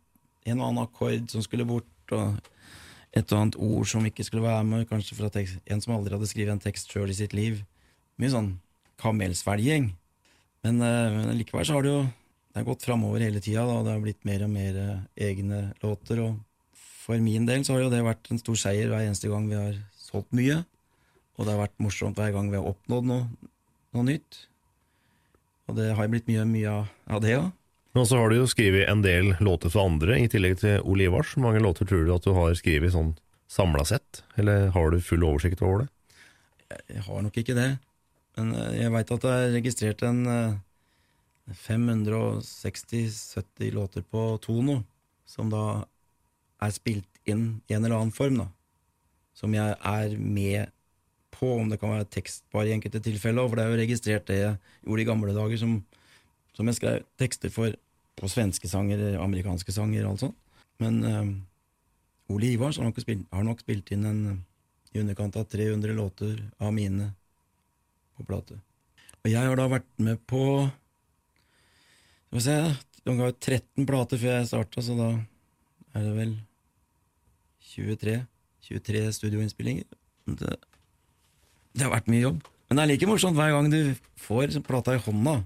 en 0.46 0.60
og 0.60 0.68
annen 0.70 0.84
akkord 0.84 1.28
som 1.32 1.44
skulle 1.44 1.68
bort, 1.68 1.88
og 2.14 2.38
et 3.16 3.32
og 3.32 3.38
annet 3.40 3.58
ord 3.58 3.88
som 3.90 4.06
ikke 4.06 4.24
skulle 4.26 4.46
være 4.46 4.64
med, 4.66 4.88
kanskje 4.90 5.18
fra 5.18 5.30
tekst, 5.32 5.58
en 5.66 5.82
som 5.82 5.96
aldri 5.96 6.14
hadde 6.14 6.30
skrevet 6.30 6.54
en 6.54 6.62
tekst 6.62 6.92
sjøl 6.92 7.10
i 7.10 7.18
sitt 7.18 7.34
liv. 7.36 7.62
Mye 8.20 8.32
sånn 8.32 8.50
kamelsvelging. 9.00 9.90
Men, 10.64 10.82
eh, 10.84 11.12
men 11.16 11.38
likevel 11.38 11.66
så 11.66 11.78
har 11.78 11.86
det 11.86 11.94
jo 11.94 12.02
det 12.50 12.58
har 12.58 12.66
gått 12.66 12.82
framover 12.82 13.22
hele 13.22 13.38
tida, 13.38 13.62
og 13.62 13.84
det 13.86 13.92
har 13.94 14.02
blitt 14.02 14.24
mer 14.26 14.42
og 14.42 14.50
mer 14.50 14.76
eh, 14.76 15.02
egne 15.28 15.60
låter. 15.84 16.18
Og 16.24 16.74
for 16.74 17.22
min 17.22 17.46
del 17.46 17.62
så 17.62 17.76
har 17.76 17.84
jo 17.84 17.92
det 17.92 18.02
vært 18.02 18.30
en 18.30 18.42
stor 18.42 18.58
seier 18.58 18.90
hver 18.90 19.06
eneste 19.06 19.30
gang 19.30 19.46
vi 19.46 19.58
har 19.58 19.76
solgt 19.94 20.34
mye. 20.34 20.58
Og 21.38 21.46
det 21.46 21.54
har 21.54 21.62
vært 21.62 21.78
morsomt 21.82 22.18
hver 22.18 22.34
gang 22.34 22.50
vi 22.50 22.58
har 22.58 22.66
oppnådd 22.66 23.06
noe, 23.06 23.28
noe 23.94 24.06
nytt. 24.08 24.42
Og 25.70 25.78
det 25.78 25.92
har 25.94 26.10
blitt 26.10 26.26
mye, 26.26 26.42
mye 26.48 26.74
av 27.06 27.22
det 27.22 27.38
òg. 27.38 27.52
Men 27.96 28.06
så 28.06 28.20
har 28.20 28.30
du 28.30 28.36
jo 28.38 28.50
skrevet 28.50 28.88
en 28.90 29.02
del 29.02 29.32
låter 29.42 29.72
for 29.72 29.90
andre, 29.90 30.14
i 30.22 30.30
tillegg 30.30 30.60
til 30.62 30.74
Ole 30.86 31.08
Ivars. 31.08 31.30
Hvor 31.34 31.44
mange 31.48 31.64
låter 31.64 31.84
tror 31.88 32.04
du 32.06 32.12
at 32.14 32.26
du 32.26 32.32
har 32.36 32.58
skrevet 32.58 32.94
sånn 32.94 33.12
samla 33.50 33.84
sett, 33.88 34.10
eller 34.38 34.70
har 34.76 34.86
du 34.92 34.98
full 35.02 35.24
oversikt 35.26 35.62
over 35.66 35.76
det? 35.82 35.88
Jeg 36.94 37.02
har 37.02 37.18
nok 37.26 37.36
ikke 37.40 37.58
det, 37.58 37.70
men 38.38 38.46
eh, 38.54 38.76
jeg 38.84 38.94
veit 38.94 39.14
at 39.16 39.24
er 39.26 39.54
registrert 39.56 40.00
en 40.06 40.20
eh, 40.30 40.58
560-70 41.66 43.74
låter 43.74 44.02
på 44.06 44.38
Tono, 44.44 44.76
som 45.26 45.50
da 45.50 45.82
er 46.62 46.70
spilt 46.74 47.10
inn 47.26 47.62
i 47.66 47.74
en 47.74 47.84
eller 47.84 47.96
annen 47.98 48.14
form, 48.14 48.36
da. 48.44 48.48
Som 49.34 49.54
jeg 49.56 49.74
er 49.74 50.16
med 50.18 50.70
på, 51.34 51.46
om 51.56 51.68
det 51.70 51.78
kan 51.80 51.90
være 51.94 52.12
tekstbar 52.12 52.66
i 52.68 52.74
enkelte 52.76 53.00
tilfeller, 53.02 53.48
for 53.48 53.56
det 53.56 53.64
er 53.64 53.70
jo 53.72 53.82
registrert 53.82 54.26
det 54.28 54.38
jeg 54.38 54.56
gjorde 54.84 55.02
i 55.02 55.08
gamle 55.08 55.34
dager, 55.34 55.56
som, 55.58 55.84
som 56.60 56.68
jeg 56.68 56.76
skrev 56.76 57.04
tekster 57.20 57.52
for 57.54 57.72
på 58.20 58.28
svenske 58.28 58.68
sanger, 58.68 59.14
amerikanske 59.22 59.72
sanger 59.72 60.04
og 60.04 60.12
alt 60.12 60.24
sånt. 60.26 60.36
Men 60.80 61.00
um, 61.04 61.30
Ole 62.34 62.52
Ivars 62.52 62.76
har 62.76 62.84
nok, 62.84 63.00
spilt, 63.00 63.24
har 63.32 63.46
nok 63.46 63.62
spilt 63.64 63.92
inn 63.94 64.04
en 64.08 64.20
i 64.90 65.00
underkant 65.00 65.36
av 65.38 65.46
300 65.48 65.94
låter 65.94 66.50
av 66.58 66.72
mine 66.74 67.12
på 68.18 68.26
plate. 68.26 68.58
Og 69.22 69.30
jeg 69.30 69.46
har 69.46 69.58
da 69.58 69.68
vært 69.70 69.88
med 70.02 70.20
på 70.28 70.42
Skal 72.30 72.38
vi 72.38 72.42
se 72.44 72.56
De 73.04 73.14
ga 73.18 73.28
ut 73.30 73.40
13 73.40 73.86
plater 73.88 74.20
før 74.20 74.36
jeg 74.38 74.48
starta, 74.50 74.82
så 74.82 74.96
da 74.98 75.10
er 75.96 76.06
det 76.06 76.14
vel 76.16 76.34
23 77.70 78.16
23 78.70 79.06
studioinnspillinger. 79.16 79.86
Det, 80.26 80.56
det 81.74 81.86
har 81.86 81.94
vært 81.94 82.10
mye 82.12 82.26
jobb. 82.26 82.42
Men 82.68 82.78
det 82.78 82.82
er 82.82 82.90
like 82.92 83.08
morsomt 83.08 83.38
hver 83.38 83.54
gang 83.54 83.70
du 83.72 83.80
får 84.20 84.60
plata 84.66 84.94
i 84.94 85.00
hånda, 85.02 85.40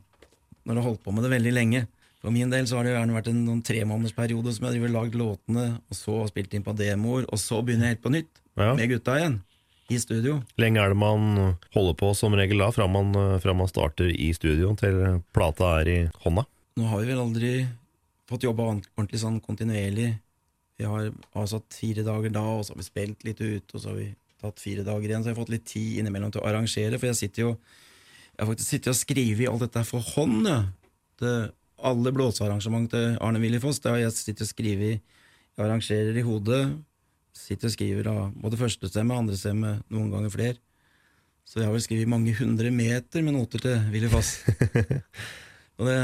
når 0.64 0.74
du 0.74 0.80
har 0.80 0.88
holdt 0.90 1.02
på 1.04 1.12
med 1.14 1.24
det 1.26 1.30
veldig 1.34 1.52
lenge. 1.54 1.84
For 2.24 2.32
min 2.32 2.48
del 2.52 2.64
så 2.66 2.78
har 2.78 2.86
det 2.88 2.94
gjerne 2.94 3.16
vært 3.18 3.26
en 3.28 3.42
noen 3.44 3.62
tremånedersperiode 3.64 4.52
som 4.56 4.64
jeg 4.70 4.80
har 4.80 4.92
lagd 4.94 5.16
låtene, 5.20 5.64
og 5.90 5.96
så 5.98 6.22
spilt 6.30 6.54
inn 6.56 6.64
på 6.64 6.72
demoer, 6.78 7.26
og 7.28 7.38
så 7.40 7.60
begynner 7.60 7.90
jeg 7.90 7.96
helt 7.98 8.06
på 8.06 8.14
nytt 8.14 8.40
Ja. 8.56 8.74
med 8.74 8.88
gutta 8.88 9.18
igjen. 9.20 9.40
I 9.92 9.98
studio. 10.00 10.38
Lenge 10.56 10.80
er 10.80 10.88
det 10.88 10.96
man 10.96 11.56
holder 11.74 11.94
på 12.00 12.14
som 12.16 12.32
regel 12.32 12.56
da, 12.62 12.70
fra 12.72 12.86
man, 12.88 13.12
fra 13.44 13.52
man 13.52 13.68
starter 13.68 14.08
i 14.08 14.30
studio 14.32 14.72
til 14.80 15.20
plata 15.36 15.74
er 15.82 15.90
i 15.92 15.98
hånda? 16.24 16.46
Nå 16.80 16.86
har 16.88 17.02
vi 17.02 17.10
vel 17.12 17.20
aldri 17.20 17.50
fått 18.26 18.46
jobba 18.48 18.70
ordentlig 18.72 19.20
sånn 19.20 19.36
kontinuerlig. 19.44 20.14
Vi 20.80 20.88
har 20.88 21.10
avsatt 21.36 21.76
fire 21.76 22.02
dager 22.02 22.32
da, 22.32 22.40
og 22.56 22.64
så 22.64 22.72
har 22.72 22.80
vi 22.80 22.88
spilt 22.88 23.24
litt 23.28 23.40
ut, 23.44 23.74
og 23.74 23.80
så 23.82 23.92
har 23.92 23.98
vi 24.00 24.08
tatt 24.40 24.58
fire 24.64 24.82
dager 24.88 25.04
igjen. 25.12 25.22
Så 25.22 25.28
jeg 25.28 25.36
har 25.36 25.42
fått 25.44 25.52
litt 25.52 25.66
tid 25.68 25.98
innimellom 26.00 26.32
til 26.32 26.40
å 26.40 26.48
arrangere, 26.48 26.96
for 26.98 27.12
jeg 27.12 27.20
sitter 27.20 27.42
jo 27.44 27.52
Jeg 28.35 28.43
har 28.43 28.51
faktisk 28.51 28.70
sittet 28.72 28.91
og 28.91 28.99
skrevet 28.99 29.51
alt 29.51 29.62
dette 29.62 29.85
for 29.87 30.03
hånd, 30.14 30.49
Ja. 30.49 30.64
Til 31.14 31.53
alle 31.78 32.11
blåsearrangement 32.11 32.91
til 32.91 33.16
Arne 33.22 33.39
Willy 33.39 33.61
Foss. 33.62 33.78
Det 33.78 33.93
har 33.93 33.99
jeg 33.99 34.12
sittet 34.12 34.43
og 34.43 34.51
skrevet 34.51 35.01
Jeg 35.55 35.62
arrangerer 35.62 36.16
i 36.18 36.26
hodet. 36.26 36.82
Sitter 37.32 37.68
og 37.68 37.74
skriver 37.74 38.09
av 38.11 38.32
både 38.35 38.59
førstestemme 38.59 39.14
andrestemme, 39.14 39.82
noen 39.91 40.11
ganger 40.11 40.30
flere. 40.30 40.59
Så 41.45 41.61
jeg 41.61 41.68
har 41.68 41.74
vel 41.74 41.85
skrevet 41.85 42.11
mange 42.11 42.35
hundre 42.35 42.70
meter 42.74 43.22
med 43.22 43.37
noter 43.37 43.62
til 43.62 43.78
Willy 43.93 44.11
Foss. 44.11 44.43
og 45.78 45.87
det, 45.87 45.99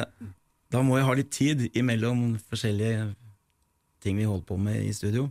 da 0.71 0.83
må 0.87 0.99
jeg 0.99 1.09
ha 1.09 1.17
litt 1.19 1.33
tid 1.35 1.67
imellom 1.75 2.39
forskjellige 2.47 3.09
ting 4.01 4.17
vi 4.21 4.29
holder 4.29 4.47
på 4.47 4.59
med 4.61 4.85
i 4.85 4.93
studio. 4.95 5.27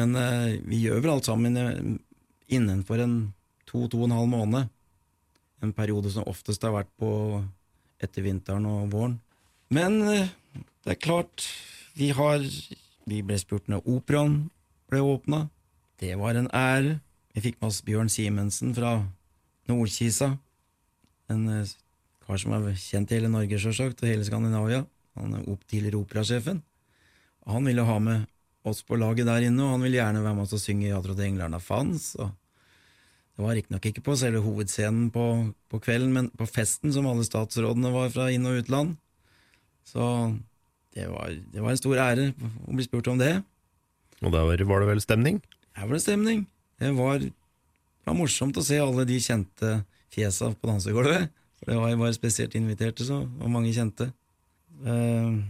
Men 0.00 0.16
eh, 0.16 0.60
vi 0.64 0.80
gjør 0.86 1.02
vel 1.02 1.16
alt 1.18 1.28
sammen 1.28 1.58
eh, 1.60 1.96
innenfor 2.56 3.02
en 3.04 3.16
to-to 3.68 4.00
og 4.00 4.08
en 4.08 4.16
halv 4.16 4.32
måned. 4.32 4.72
En 5.62 5.74
periode 5.74 6.10
som 6.10 6.26
oftest 6.26 6.64
har 6.66 6.74
vært 6.74 6.90
på 6.98 7.10
etter 8.02 8.24
vinteren 8.26 8.66
og 8.66 8.90
våren. 8.92 9.18
Men 9.72 10.00
eh, 10.10 10.30
det 10.84 10.96
er 10.96 11.02
klart, 11.02 11.46
vi 11.94 12.10
har 12.14 12.42
Vi 13.02 13.18
ble 13.26 13.34
spurt 13.34 13.66
når 13.66 13.82
operaen 13.90 14.34
ble 14.86 15.00
åpna. 15.02 15.48
Det 15.98 16.14
var 16.20 16.36
en 16.38 16.46
ære. 16.54 17.00
Vi 17.34 17.42
fikk 17.42 17.56
med 17.58 17.72
oss 17.72 17.80
Bjørn 17.82 18.10
Simensen 18.12 18.70
fra 18.76 18.92
Nordkisa. 19.66 20.36
En 21.32 21.48
eh, 21.50 21.72
kar 22.22 22.38
som 22.38 22.54
er 22.54 22.76
kjent 22.78 23.10
i 23.10 23.18
hele 23.18 23.30
Norge, 23.32 23.58
sjølsagt, 23.58 24.04
og 24.04 24.10
hele 24.10 24.26
Skandinavia. 24.26 24.84
Han 25.18 25.34
er 25.34 25.48
opp 25.50 25.66
tidligere 25.66 25.98
operasjefen. 25.98 26.62
Han 27.50 27.66
ville 27.66 27.82
ha 27.88 27.98
med 27.98 28.28
oss 28.62 28.84
på 28.86 28.96
laget 29.00 29.26
der 29.26 29.48
inne, 29.48 29.64
og 29.66 29.74
han 29.74 29.82
ville 29.82 29.98
gjerne 29.98 30.22
være 30.22 30.38
med 30.38 30.46
oss 30.46 30.54
og 30.54 30.62
synge 30.62 30.86
'Jeg 30.86 31.02
trodde 31.02 31.26
englerne 31.26 31.58
fanns'. 31.58 32.14
Det 33.32 33.44
var 33.44 33.56
riktignok 33.56 33.86
ikke 33.88 34.04
på 34.04 34.14
selve 34.20 34.42
hovedscenen 34.44 35.08
på, 35.12 35.26
på 35.72 35.80
kvelden, 35.80 36.12
men 36.12 36.28
på 36.36 36.46
festen 36.48 36.92
som 36.92 37.08
alle 37.08 37.24
statsrådene 37.24 37.92
var 37.94 38.10
fra 38.12 38.28
inn- 38.32 38.48
og 38.48 38.60
utland. 38.60 38.96
Så 39.88 40.04
det 40.92 41.08
var, 41.08 41.32
det 41.32 41.64
var 41.64 41.72
en 41.72 41.80
stor 41.80 42.02
ære 42.04 42.26
å 42.36 42.76
bli 42.76 42.84
spurt 42.84 43.08
om 43.08 43.20
det. 43.20 43.38
Og 44.22 44.34
der 44.34 44.44
var 44.44 44.84
det 44.84 44.90
vel 44.90 45.00
stemning? 45.02 45.40
Her 45.72 45.88
var 45.88 45.96
det 45.96 46.04
stemning. 46.04 46.44
Det 46.78 46.92
var, 46.98 47.24
det 47.24 48.06
var 48.06 48.18
morsomt 48.18 48.60
å 48.60 48.66
se 48.66 48.78
alle 48.82 49.06
de 49.08 49.16
kjente 49.22 49.72
fjesa 50.12 50.52
på 50.52 50.68
dansegulvet. 50.68 51.32
For 51.58 51.72
det 51.72 51.80
var 51.80 51.92
jo 51.92 52.02
bare 52.02 52.16
spesielt 52.16 52.54
inviterte, 52.58 53.06
så 53.08 53.22
og 53.24 53.50
mange 53.50 53.72
kjente. 53.72 54.10
Uh, 54.84 55.40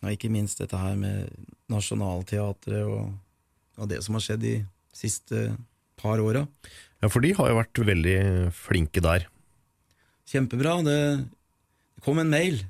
og 0.00 0.12
ikke 0.14 0.30
minst 0.32 0.62
dette 0.62 0.78
her 0.78 0.94
med 0.96 1.28
Nationaltheatret 1.68 2.86
og, 2.86 3.10
og 3.76 3.88
det 3.90 4.00
som 4.06 4.16
har 4.16 4.24
skjedd 4.24 4.44
de 4.44 4.54
siste 4.96 5.50
par 5.98 6.22
åra. 6.22 6.46
Ja, 6.98 7.10
for 7.10 7.22
de 7.22 7.30
har 7.36 7.50
jo 7.50 7.58
vært 7.60 7.80
veldig 7.86 8.18
flinke 8.56 9.02
der. 9.04 9.28
Kjempebra. 10.28 10.78
Det, 10.84 10.98
kom 12.04 12.18
en 12.22 12.30
mail 12.30 12.62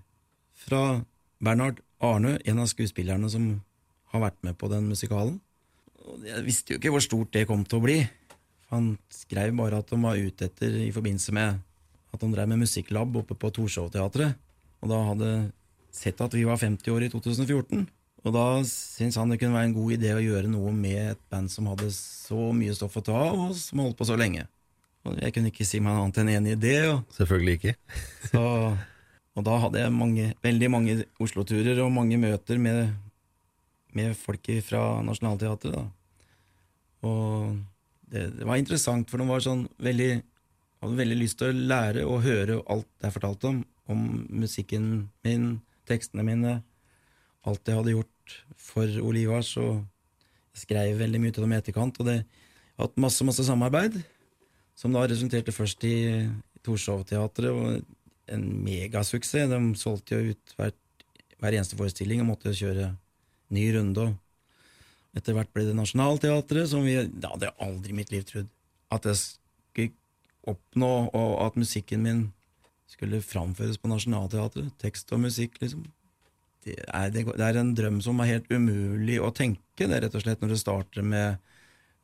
fra 0.59 1.01
Bernhard 1.41 1.81
Arnø, 2.05 2.37
en 2.45 2.63
av 2.63 2.69
skuespillerne 2.71 3.31
som 3.33 3.51
har 4.13 4.25
vært 4.29 4.39
med 4.47 4.59
på 4.61 4.71
den 4.73 4.89
musikalen. 4.91 5.39
Jeg 6.25 6.45
visste 6.47 6.73
jo 6.73 6.81
ikke 6.81 6.93
hvor 6.95 7.05
stort 7.05 7.33
det 7.37 7.47
kom 7.49 7.65
til 7.69 7.81
å 7.81 7.85
bli. 7.85 7.99
Han 8.73 8.95
skrev 9.13 9.55
bare 9.57 9.81
at 9.81 9.91
de 9.91 9.99
var 10.01 10.21
ute 10.21 10.49
etter 10.49 10.77
i 10.85 10.93
forbindelse 10.93 11.35
med 11.37 11.61
at 12.13 12.25
han 12.25 12.33
drev 12.33 12.49
med 12.49 12.63
musikklab 12.65 13.17
oppe 13.21 13.37
på 13.37 13.51
Torshov-teatret. 13.57 14.37
Og 14.85 14.93
da 14.93 15.01
hadde 15.11 15.31
sett 15.93 16.21
at 16.25 16.37
vi 16.37 16.45
var 16.49 16.61
50 16.61 16.93
år 16.95 17.07
i 17.07 17.11
2014. 17.13 17.87
Og 18.27 18.35
da 18.35 18.45
syntes 18.67 19.17
han 19.21 19.31
det 19.31 19.39
kunne 19.41 19.55
være 19.55 19.71
en 19.71 19.77
god 19.77 19.95
idé 19.95 20.13
å 20.15 20.23
gjøre 20.23 20.51
noe 20.51 20.73
med 20.75 21.15
et 21.15 21.21
band 21.31 21.51
som 21.53 21.69
hadde 21.71 21.91
så 21.95 22.51
mye 22.57 22.75
stoff 22.75 22.99
å 22.99 23.05
ta 23.05 23.17
av, 23.29 23.43
og 23.49 23.57
som 23.57 23.83
holdt 23.85 23.99
på 23.99 24.09
så 24.09 24.19
lenge. 24.19 24.47
Og 25.07 25.21
jeg 25.23 25.35
kunne 25.35 25.53
ikke 25.53 25.67
si 25.69 25.81
meg 25.83 25.97
annet 25.97 26.19
enn 26.23 26.33
enig 26.35 26.57
i 26.57 26.61
det. 26.61 26.79
Og, 26.91 27.05
Selvfølgelig 27.17 27.59
ikke. 27.61 27.75
så, 28.33 28.43
og 29.39 29.47
da 29.47 29.59
hadde 29.65 29.85
jeg 29.85 29.95
mange, 29.95 30.33
veldig 30.45 30.73
mange 30.75 30.97
Oslo-turer 31.23 31.79
og 31.85 31.95
mange 31.95 32.19
møter 32.21 32.61
med, 32.63 32.91
med 33.97 34.19
folk 34.19 34.51
fra 34.67 34.83
Nationaltheatret. 35.07 35.79
Da. 35.79 35.87
Og 37.07 37.55
det, 38.11 38.27
det 38.41 38.49
var 38.49 38.59
interessant, 38.59 39.09
for 39.09 39.23
de 39.23 39.31
var 39.31 39.45
sånn 39.45 39.69
veldig 39.79 40.13
hadde 40.83 40.99
veldig 40.99 41.19
lyst 41.19 41.41
til 41.41 41.51
å 41.51 41.67
lære 41.73 42.05
og 42.07 42.23
høre 42.27 42.61
alt 42.71 42.89
jeg 43.03 43.15
fortalte 43.15 43.51
om, 43.51 43.63
om 43.91 44.03
musikken 44.31 45.09
min, 45.27 45.49
tekstene 45.91 46.25
mine, 46.27 46.59
alt 47.49 47.69
jeg 47.69 47.79
hadde 47.79 47.95
gjort 47.97 48.37
for 48.61 49.01
Olivas, 49.09 49.55
og 49.61 49.81
jeg 50.55 50.65
skrev 50.65 50.99
veldig 51.01 51.23
mye 51.23 51.35
til 51.35 51.45
dem 51.45 51.55
i 51.55 51.59
etterkant, 51.59 52.01
og 52.01 52.09
det 52.11 52.19
har 52.21 52.87
hatt 52.87 53.01
masse, 53.01 53.25
masse 53.27 53.47
samarbeid, 53.47 53.99
som 54.79 54.95
da 54.95 55.07
resulterte 55.09 55.55
først 55.55 55.85
i 55.89 55.97
Torshov-teatret, 56.67 57.51
og 57.51 58.33
en 58.33 58.47
megasuksess. 58.65 59.51
De 59.51 59.59
solgte 59.81 60.19
jo 60.19 60.35
ut 60.35 60.55
hver, 60.59 60.73
hver 61.41 61.57
eneste 61.57 61.79
forestilling 61.79 62.23
og 62.23 62.33
måtte 62.35 62.55
kjøre 62.55 62.93
ny 63.55 63.67
runde. 63.77 64.09
og 64.09 65.19
Etter 65.19 65.37
hvert 65.37 65.53
ble 65.55 65.65
det 65.69 65.77
Nationaltheatret, 65.79 66.69
som 66.71 66.85
vi 66.85 66.99
Det 67.09 67.31
hadde 67.31 67.49
jeg 67.49 67.57
aldri 67.65 67.95
i 67.95 67.99
mitt 67.99 68.13
liv 68.13 68.27
trodd 68.29 68.51
at 68.95 69.05
jeg 69.05 69.21
skulle 69.21 69.93
oppnå, 70.49 71.11
og 71.13 71.33
at 71.45 71.57
musikken 71.61 72.03
min 72.03 72.21
skulle 72.89 73.21
framføres 73.21 73.77
på 73.79 73.91
Nationaltheatret. 73.91 74.71
Tekst 74.81 75.13
og 75.13 75.21
musikk, 75.21 75.59
liksom. 75.61 75.85
Det 76.67 76.75
er, 76.85 77.11
det, 77.15 77.25
er 77.45 77.61
en 77.61 77.75
drøm 77.77 78.01
som 78.05 78.19
er 78.21 78.33
helt 78.33 78.51
umulig 78.51 79.19
å 79.23 79.31
tenke, 79.35 79.87
det 79.87 80.03
rett 80.03 80.17
og 80.19 80.25
slett, 80.25 80.41
når 80.43 80.55
det 80.55 80.61
starter 80.61 81.07
med 81.07 81.39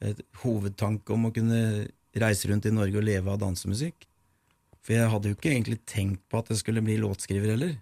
et 0.04 0.20
hovedtanke 0.42 1.14
om 1.14 1.28
å 1.28 1.32
kunne 1.34 1.60
reise 2.20 2.48
rundt 2.50 2.68
i 2.68 2.74
Norge 2.74 3.00
og 3.00 3.06
leve 3.06 3.32
av 3.32 3.40
dansemusikk. 3.42 4.06
For 4.84 4.94
jeg 4.94 5.10
hadde 5.10 5.30
jo 5.30 5.36
ikke 5.38 5.50
egentlig 5.50 5.80
tenkt 5.88 6.22
på 6.30 6.40
at 6.40 6.52
jeg 6.52 6.60
skulle 6.60 6.84
bli 6.84 6.98
låtskriver 7.00 7.54
heller. 7.54 7.74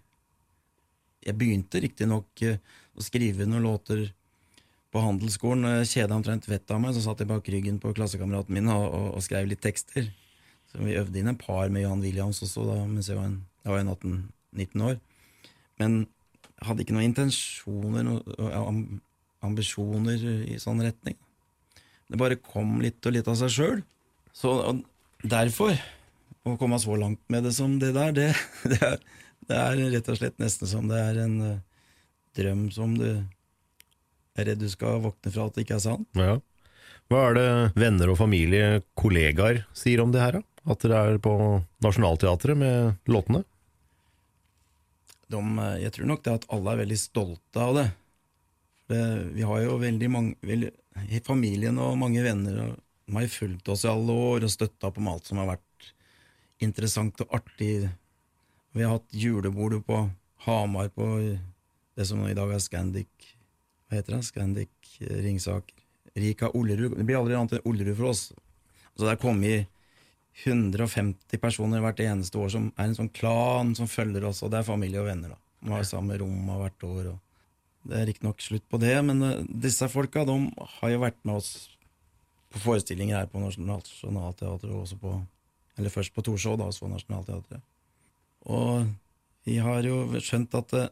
Jeg 1.22 1.38
begynte 1.38 1.82
riktignok 1.82 2.44
eh, 2.46 2.58
å 2.94 3.04
skrive 3.04 3.46
noen 3.46 3.66
låter 3.66 4.08
på 4.92 5.02
handelsskolen. 5.02 5.66
og 5.66 5.88
Kjeda 5.88 6.16
omtrent 6.16 6.48
vettet 6.48 6.74
av 6.74 6.82
meg, 6.82 6.94
så 6.94 7.04
satt 7.04 7.22
jeg 7.22 7.30
bak 7.30 7.48
ryggen 7.50 7.80
på 7.82 7.94
klassekameraten 7.96 8.54
min 8.54 8.70
og, 8.70 8.86
og, 8.88 9.06
og, 9.16 9.24
skrev 9.24 9.48
litt 9.50 9.62
tekster. 9.64 10.10
Så 10.70 10.82
vi 10.82 10.96
øvde 10.98 11.20
inn 11.20 11.30
en 11.32 11.38
par 11.38 11.72
med 11.72 11.84
Johan 11.84 12.02
Williams 12.04 12.42
også 12.44 12.64
da 12.68 12.78
mens 12.88 13.10
jeg 13.10 13.18
var, 13.18 13.32
jeg 13.64 13.74
var 13.74 13.82
18-19 13.84 14.86
år. 14.88 15.00
Men 15.82 15.98
jeg 16.02 16.21
hadde 16.66 16.84
ikke 16.84 16.94
noen 16.96 17.10
intensjoner 17.10 18.06
noen 18.06 19.00
ambisjoner 19.42 20.22
i 20.46 20.58
sånn 20.62 20.82
retning. 20.84 21.16
Det 22.06 22.20
bare 22.20 22.38
kom 22.38 22.76
litt 22.82 23.02
og 23.08 23.16
litt 23.16 23.28
av 23.30 23.38
seg 23.40 23.50
sjøl. 23.50 23.82
Så 24.36 24.54
derfor, 25.22 25.74
å 26.46 26.54
komme 26.60 26.78
så 26.82 26.94
langt 26.98 27.20
med 27.32 27.46
det 27.48 27.54
som 27.56 27.74
det 27.82 27.92
der, 27.96 28.14
det, 28.14 28.30
det, 28.70 28.78
er, 28.78 29.02
det 29.48 29.58
er, 29.58 29.82
rett 29.96 30.10
og 30.12 30.20
slett 30.20 30.38
nesten 30.42 30.70
som 30.70 30.88
det 30.90 31.00
er 31.00 31.22
en 31.24 31.36
drøm 32.38 32.68
som 32.72 32.94
du 32.96 33.08
er 34.38 34.48
redd 34.48 34.62
du 34.62 34.68
skal 34.72 35.02
våkne 35.04 35.32
fra 35.34 35.48
at 35.48 35.56
det 35.56 35.66
ikke 35.66 35.76
er 35.78 35.84
sant. 35.84 36.08
Ja. 36.16 36.38
Hva 37.12 37.26
er 37.28 37.36
det 37.36 37.48
venner 37.76 38.12
og 38.12 38.16
familie, 38.20 38.80
kollegaer, 38.96 39.66
sier 39.76 40.00
om 40.04 40.14
det 40.14 40.22
her, 40.22 40.38
da? 40.38 40.46
At 40.72 40.84
dere 40.84 41.00
er 41.10 41.18
på 41.20 41.34
Nationaltheatret 41.82 42.56
med 42.56 43.10
låtene? 43.10 43.42
De, 45.32 45.42
eh, 45.64 45.80
jeg 45.84 45.96
tror 45.96 46.10
nok 46.12 46.22
det 46.24 46.36
at 46.36 46.48
alle 46.54 46.72
er 46.72 46.82
veldig 46.84 47.00
stolte 47.00 47.66
av 47.66 47.76
det. 47.80 47.88
vi 48.92 49.44
har 49.48 49.60
jo 49.62 49.78
veldig 49.80 50.08
mange 50.12 50.34
veldig, 50.44 50.68
Familien 51.24 51.78
og 51.80 51.96
mange 51.96 52.20
venner 52.20 52.74
de 53.06 53.14
har 53.14 53.28
fulgt 53.32 53.68
oss 53.72 53.86
i 53.86 53.88
alle 53.88 54.12
år 54.12 54.44
og 54.44 54.52
støtta 54.52 54.90
på 54.92 55.04
alt 55.08 55.30
som 55.30 55.40
har 55.40 55.54
vært 55.54 55.92
interessant 56.60 57.20
og 57.24 57.32
artig. 57.32 57.88
Vi 58.72 58.84
har 58.84 58.98
hatt 58.98 59.16
julebordet 59.16 59.80
på 59.86 60.02
Hamar 60.44 60.90
på 60.92 61.08
det 61.96 62.06
som 62.08 62.20
i 62.26 62.36
dag 62.36 62.52
er 62.52 62.60
Scandic 62.60 63.32
Hva 63.88 63.98
heter 63.98 64.16
det? 64.16 64.22
Scandic 64.28 64.92
Ringsaker. 65.00 65.76
Rika 66.14 66.50
Ollerud. 66.52 66.96
Det 66.98 67.04
blir 67.08 67.16
aldri 67.16 67.36
annet 67.36 67.56
enn 67.56 67.68
Ollerud 67.68 67.96
for 67.96 68.12
oss. 68.12 68.22
Så 68.96 69.06
det 69.06 69.14
er 69.14 69.20
kommet 69.20 69.71
150 70.44 71.40
personer 71.40 71.82
hvert 71.84 72.00
eneste 72.00 72.38
år 72.40 72.54
som 72.54 72.70
er 72.76 72.88
en 72.88 72.96
sånn 72.96 73.10
klan 73.12 73.74
som 73.76 73.90
følger 73.90 74.24
oss, 74.30 74.40
og 74.42 74.52
det 74.52 74.62
er 74.62 74.68
familie 74.68 75.02
og 75.02 75.10
venner. 75.10 75.34
da. 75.34 75.38
De 75.62 75.74
har 75.74 75.84
samme 75.86 76.16
rom 76.18 76.48
hvert 76.48 76.86
år. 76.88 77.10
og 77.12 77.90
Det 77.90 77.98
er 77.98 78.08
riktignok 78.08 78.40
slutt 78.42 78.64
på 78.70 78.80
det, 78.82 78.94
men 79.04 79.22
uh, 79.22 79.44
disse 79.44 79.86
folka 79.92 80.24
de 80.28 80.38
har 80.78 80.94
jo 80.94 81.02
vært 81.04 81.20
med 81.22 81.38
oss 81.42 81.52
på 82.52 82.60
forestillinger 82.64 83.20
her 83.20 83.30
på 83.32 83.40
Nationaltheatret, 83.40 84.72
og 84.72 84.82
også 84.86 84.98
på 85.00 85.20
Eller 85.80 85.88
først 85.88 86.12
på 86.12 86.20
Torshov, 86.20 86.58
da, 86.60 86.66
så 86.68 86.84
Nationaltheatret. 86.84 87.62
Og 88.44 88.84
vi 89.48 89.54
har 89.56 89.86
jo 89.86 90.04
skjønt 90.20 90.52
at 90.54 90.74
uh, 90.76 90.90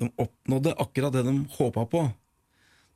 de 0.00 0.08
oppnådde 0.16 0.72
akkurat 0.80 1.12
det 1.12 1.26
de 1.26 1.34
håpa 1.58 1.84
på. 1.84 2.06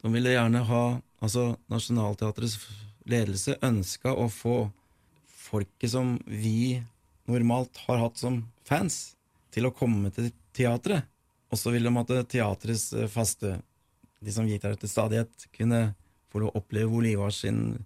De 0.02 0.12
ville 0.12 0.32
gjerne 0.32 0.64
ha 0.64 0.84
Altså, 1.24 1.56
Nationaltheatrets 1.72 2.58
ledelse 3.08 3.54
ønska 3.64 4.12
å 4.12 4.26
få 4.28 4.66
folket 5.46 5.92
som 5.92 6.16
vi 6.26 6.82
normalt 7.30 7.78
har 7.86 8.02
hatt 8.02 8.18
som 8.20 8.42
fans, 8.66 9.16
til 9.54 9.68
å 9.68 9.74
komme 9.74 10.10
til 10.14 10.30
teatret. 10.56 11.06
Og 11.50 11.58
så 11.60 11.72
vil 11.72 11.86
de 11.86 11.92
at 12.00 12.14
teatrets 12.30 12.90
eh, 12.92 13.10
faste, 13.10 13.56
de 14.20 14.34
som 14.34 14.46
gikk 14.48 14.64
der 14.64 14.78
til 14.80 14.90
stadighet, 14.90 15.48
kunne 15.54 15.94
få 16.32 16.42
lov 16.42 16.52
å 16.52 16.60
oppleve 16.60 16.98
Olivar 16.98 17.32
sin 17.34 17.78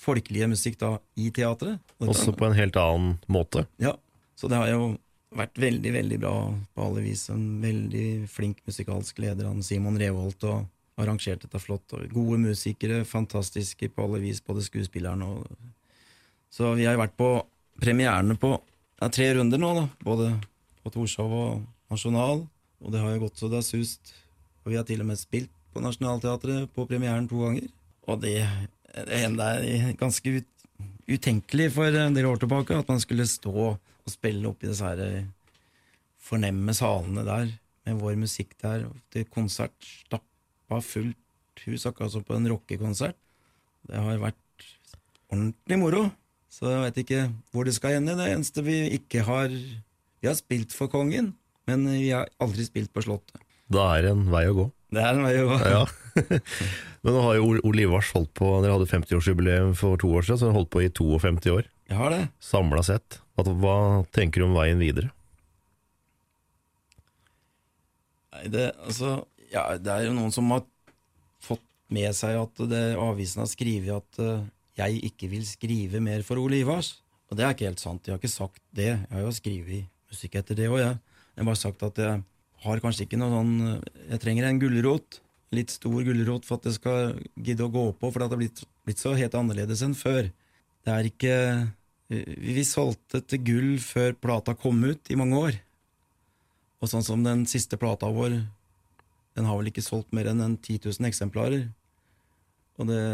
folkelige 0.00 0.48
musikk 0.48 0.78
da 0.80 0.94
i 1.20 1.28
teatret. 1.34 1.80
Også 2.00 2.32
på 2.32 2.48
en 2.48 2.56
helt 2.56 2.78
annen 2.80 3.18
måte. 3.28 3.66
Ja. 3.82 3.96
Så 4.38 4.48
det 4.48 4.56
har 4.56 4.70
jo 4.72 4.94
vært 5.36 5.58
veldig, 5.60 5.92
veldig 5.94 6.18
bra 6.22 6.34
på 6.74 6.84
alle 6.86 7.04
vis. 7.04 7.26
En 7.32 7.60
veldig 7.62 8.28
flink 8.30 8.62
musikalsk 8.66 9.20
leder, 9.20 9.50
han 9.50 9.64
Simon 9.66 9.98
Revolt, 10.00 10.46
og 10.48 10.64
arrangert 11.00 11.44
dette 11.44 11.60
flott. 11.60 11.92
Og 11.96 12.08
gode 12.14 12.40
musikere, 12.46 13.02
fantastiske 13.08 13.90
på 13.92 14.06
alle 14.06 14.22
vis, 14.24 14.40
både 14.44 14.64
skuespillerne 14.64 15.28
og 15.28 15.44
så 16.50 16.74
vi 16.78 16.86
har 16.88 16.98
vært 16.98 17.16
på 17.18 17.30
premierene 17.80 18.36
på 18.38 18.52
ja, 19.00 19.08
tre 19.08 19.30
runder 19.36 19.60
nå, 19.60 19.70
da. 19.78 19.84
Både 20.04 20.32
på 20.82 20.92
Torshov 20.94 21.32
og 21.32 21.62
Nasjonal. 21.92 22.44
Og 22.80 22.92
det 22.92 23.02
har 23.02 23.14
jo 23.14 23.24
gått 23.26 23.40
så 23.40 23.50
det 23.50 23.60
har 23.60 23.66
sust. 23.66 24.12
Og 24.64 24.72
vi 24.72 24.78
har 24.78 24.86
til 24.88 25.02
og 25.04 25.10
med 25.10 25.20
spilt 25.20 25.52
på 25.70 25.82
Nationaltheatret 25.84 26.70
på 26.74 26.86
premieren 26.90 27.28
to 27.30 27.44
ganger. 27.44 27.68
Og 28.10 28.20
det, 28.24 28.38
det 28.96 29.20
er 29.22 29.94
ganske 30.00 30.40
ut, 30.40 30.48
utenkelig 31.10 31.70
for 31.76 32.00
en 32.02 32.16
del 32.16 32.28
år 32.28 32.42
tilbake 32.42 32.76
at 32.76 32.90
man 32.90 33.02
skulle 33.02 33.28
stå 33.28 33.54
og 33.70 34.10
spille 34.10 34.48
oppi 34.50 34.70
disse 34.70 34.86
her 34.86 35.00
eh, 35.04 35.28
fornemme 36.20 36.74
salene 36.76 37.24
der 37.26 37.50
med 37.86 38.00
vår 38.00 38.18
musikk 38.20 38.56
der. 38.62 38.88
Til 39.12 39.28
konsert 39.32 39.76
stappa 39.86 40.80
fullt 40.84 41.64
hus, 41.66 41.86
akkurat 41.86 42.12
som 42.14 42.24
på 42.24 42.36
en 42.36 42.48
rockekonsert. 42.50 43.16
Det 43.88 44.00
har 44.00 44.20
vært 44.22 44.66
ordentlig 45.30 45.78
moro. 45.80 46.08
Så 46.50 46.66
jeg 46.66 46.82
vet 46.82 46.98
ikke 47.04 47.20
hvor 47.54 47.68
det 47.68 47.76
skal 47.76 48.00
ende. 48.00 48.16
Det 48.18 48.26
eneste 48.32 48.64
vi 48.66 48.82
ikke 48.98 49.22
har 49.26 49.48
Vi 49.50 50.28
har 50.28 50.36
spilt 50.36 50.74
for 50.76 50.90
kongen, 50.92 51.32
men 51.70 51.86
vi 51.88 52.10
har 52.10 52.28
aldri 52.42 52.66
spilt 52.66 52.92
på 52.92 53.04
Slottet. 53.06 53.40
Da 53.70 53.86
er 53.94 54.04
det 54.04 54.10
en 54.12 54.26
vei 54.32 54.42
å 54.50 54.56
gå. 54.56 54.66
Det 54.90 55.00
er 55.00 55.14
en 55.14 55.24
vei 55.24 55.36
å 55.38 55.46
gå. 55.46 55.58
Ja. 55.70 55.84
men 57.06 57.14
nå 57.14 57.22
har 57.24 57.38
jo 57.38 57.52
Ole 57.70 57.86
Ivars 57.86 58.10
holdt 58.16 58.32
på 58.36 58.50
Dere 58.64 58.74
hadde 58.74 58.90
50-årsjubileum 58.90 59.76
for 59.78 60.00
to 60.02 60.10
år 60.10 60.26
siden, 60.26 60.40
så 60.40 60.48
dere 60.48 60.58
holdt 60.58 60.72
på 60.74 60.82
i 60.82 60.90
52 60.90 61.54
år. 61.54 61.70
Jeg 61.90 61.98
har 61.98 62.12
det. 62.14 62.20
Samla 62.42 62.82
sett. 62.86 63.20
Hva 63.38 63.76
tenker 64.12 64.42
du 64.42 64.50
om 64.50 64.58
veien 64.58 64.82
videre? 64.82 65.14
Nei, 68.34 68.46
det, 68.52 68.70
altså, 68.84 69.20
ja, 69.52 69.64
det 69.78 69.94
er 69.94 70.08
jo 70.08 70.16
noen 70.18 70.34
som 70.34 70.50
har 70.54 70.66
fått 71.42 71.64
med 71.94 72.14
seg 72.14 72.36
at 72.38 72.62
det, 72.70 72.84
avisen 73.00 73.42
har 73.42 73.50
skrevet 73.50 73.96
at 73.96 74.20
uh, 74.22 74.44
jeg 74.78 75.00
ikke 75.10 75.30
vil 75.32 75.46
skrive 75.46 76.00
mer 76.02 76.22
for 76.26 76.40
Ole 76.40 76.60
Ivars. 76.62 76.98
Og 77.30 77.38
det 77.38 77.44
er 77.46 77.54
ikke 77.54 77.68
helt 77.68 77.82
sant. 77.82 78.06
Jeg 78.06 78.14
har 78.14 78.20
ikke 78.20 78.32
sagt 78.32 78.62
det. 78.74 78.92
Jeg 78.92 79.14
har 79.14 79.24
jo 79.24 79.32
skrevet 79.34 79.88
musikk 80.10 80.36
etter 80.40 80.58
det 80.58 80.68
òg, 80.70 80.80
jeg. 80.82 80.98
Jeg 81.34 81.42
har 81.42 81.48
bare 81.48 81.60
sagt 81.60 81.82
at 81.86 81.98
jeg 82.02 82.22
har 82.64 82.82
kanskje 82.82 83.06
ikke 83.06 83.18
noe 83.20 83.32
sånn 83.32 83.52
Jeg 84.10 84.20
trenger 84.22 84.48
en 84.48 84.60
gulrot. 84.60 85.20
Litt 85.54 85.72
stor 85.74 86.02
gulrot 86.06 86.46
for 86.46 86.60
at 86.60 86.68
jeg 86.68 86.78
skal 86.78 87.14
gidde 87.38 87.66
å 87.66 87.72
gå 87.72 87.84
på, 87.98 88.10
for 88.10 88.18
det 88.18 88.28
har 88.28 88.38
blitt, 88.38 88.62
blitt 88.86 89.02
så 89.02 89.14
helt 89.18 89.34
annerledes 89.38 89.82
enn 89.86 89.96
før. 89.98 90.30
Det 90.86 90.94
er 90.94 91.10
ikke 91.10 91.34
Vi 92.10 92.62
solgte 92.66 93.20
til 93.22 93.42
gull 93.46 93.74
før 93.78 94.16
plata 94.18 94.56
kom 94.58 94.82
ut, 94.82 95.10
i 95.10 95.18
mange 95.18 95.38
år. 95.38 95.58
Og 96.82 96.90
sånn 96.90 97.04
som 97.06 97.22
den 97.22 97.44
siste 97.46 97.78
plata 97.78 98.08
vår, 98.10 98.40
den 99.38 99.46
har 99.46 99.58
vel 99.60 99.70
ikke 99.70 99.84
solgt 99.84 100.10
mer 100.16 100.26
enn 100.32 100.42
10 100.56 100.80
000 100.88 101.06
eksemplarer. 101.06 101.68
Og 102.80 102.88
det 102.88 103.04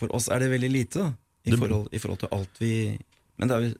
for 0.00 0.16
oss 0.16 0.30
er 0.32 0.42
det 0.42 0.50
veldig 0.54 0.72
lite, 0.72 1.04
da, 1.04 1.12
i, 1.44 1.54
forhold, 1.54 1.88
i 1.92 2.00
forhold 2.00 2.24
til 2.24 2.34
alt 2.36 2.60
vi 2.60 2.74
Men 3.40 3.48
det 3.48 3.56
er 3.56 3.64
jo 3.68 3.78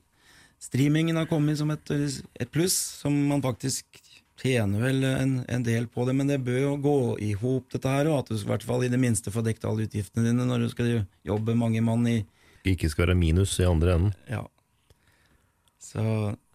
Streamingen 0.61 1.17
har 1.17 1.25
kommet 1.25 1.57
som 1.57 1.71
et, 1.73 1.91
et 2.37 2.51
pluss, 2.53 2.75
som 3.01 3.15
man 3.31 3.41
faktisk 3.41 3.97
tjener 4.41 4.83
vel 4.85 5.05
en, 5.09 5.33
en, 5.49 5.63
del 5.65 5.87
på 5.89 6.05
det, 6.05 6.13
men 6.17 6.29
det 6.29 6.37
bør 6.45 6.59
jo 6.59 6.73
gå 6.85 6.97
i 7.25 7.31
hop, 7.33 7.71
dette 7.73 7.89
her, 7.89 8.11
og 8.11 8.19
at 8.19 8.29
du 8.29 8.37
i 8.37 8.49
hvert 8.49 8.67
fall 8.69 8.85
i 8.85 8.91
det 8.93 9.01
minste 9.01 9.33
får 9.33 9.47
dekket 9.47 9.65
alle 9.71 9.87
utgiftene 9.89 10.27
dine 10.29 10.45
når 10.45 10.67
du 10.67 10.69
skal 10.73 10.91
jobbe 11.25 11.57
mange 11.57 11.81
mann 11.85 12.05
i 12.09 12.19
Ikke 12.69 12.91
skal 12.93 13.07
være 13.07 13.17
minus 13.23 13.57
i 13.57 13.69
andre 13.69 13.97
enden. 13.97 14.15
Ja. 14.29 14.43
Så, 15.81 16.05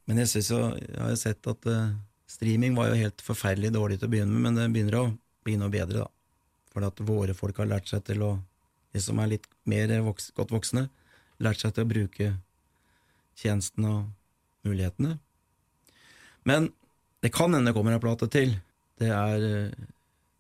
men 0.06 0.22
jeg 0.22 0.30
synes 0.36 0.52
jo, 0.54 0.62
jeg 0.86 1.02
har 1.02 1.14
jo 1.16 1.22
sett 1.26 1.50
at 1.50 1.70
uh, 1.74 1.94
streaming 2.30 2.78
var 2.78 2.92
jo 2.92 3.02
helt 3.02 3.26
forferdelig 3.26 3.74
dårlig 3.74 3.98
til 3.98 4.10
å 4.10 4.14
begynne 4.14 4.38
med, 4.38 4.46
men 4.46 4.62
det 4.62 4.70
begynner 4.76 5.02
å 5.02 5.08
bli 5.46 5.58
noe 5.58 5.74
bedre, 5.74 6.06
da. 6.06 6.12
For 6.76 6.86
at 6.86 7.02
våre 7.08 7.34
folk 7.34 7.58
har 7.58 7.74
lært 7.74 7.90
seg 7.90 8.06
til 8.06 8.22
å 8.22 8.36
de 8.96 9.02
som 9.04 9.18
er 9.20 9.34
litt 9.34 9.48
mer 9.70 9.92
voks, 10.06 10.32
godt 10.38 10.54
voksne, 10.54 10.88
lært 11.44 11.62
seg 11.62 11.76
til 11.76 11.86
å 11.86 11.90
bruke 11.90 12.30
tjenesten 13.40 13.88
og 13.90 14.68
mulighetene. 14.68 15.18
Men 16.46 16.70
det 17.26 17.34
kan 17.34 17.54
hende 17.54 17.72
det 17.72 17.78
kommer 17.78 17.96
en 17.96 18.04
plate 18.04 18.30
til. 18.32 18.56
Det 19.02 19.10
er, 19.12 19.72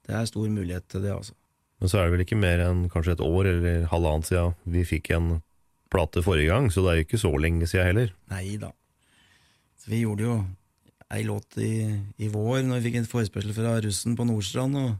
det 0.05 0.13
er 0.15 0.29
stor 0.29 0.47
mulighet 0.47 0.87
til 0.91 1.03
det, 1.03 1.15
altså. 1.15 1.35
Men 1.81 1.91
så 1.91 1.99
er 1.99 2.07
det 2.07 2.15
vel 2.15 2.23
ikke 2.23 2.39
mer 2.39 2.61
enn 2.63 2.85
kanskje 2.91 3.17
et 3.17 3.23
år 3.25 3.49
eller 3.51 3.87
halvannet 3.91 4.29
siden 4.29 4.53
vi 4.71 4.85
fikk 4.87 5.11
en 5.17 5.31
plate 5.91 6.23
forrige 6.25 6.53
gang, 6.53 6.69
så 6.71 6.83
det 6.85 6.91
er 6.91 6.99
jo 6.99 7.07
ikke 7.07 7.21
så 7.21 7.31
lenge 7.39 7.67
siden 7.69 7.89
heller. 7.89 8.13
Nei 8.31 8.55
da. 8.61 8.71
Så 9.81 9.91
vi 9.91 10.05
gjorde 10.05 10.25
jo 10.25 10.37
ei 11.13 11.25
låt 11.27 11.57
i, 11.61 11.73
i 12.17 12.29
vår 12.31 12.63
når 12.65 12.79
vi 12.79 12.87
fikk 12.87 13.01
en 13.01 13.09
forespørsel 13.09 13.53
fra 13.57 13.75
russen 13.83 14.15
på 14.17 14.25
Nordstrand. 14.27 14.79
og 14.79 14.95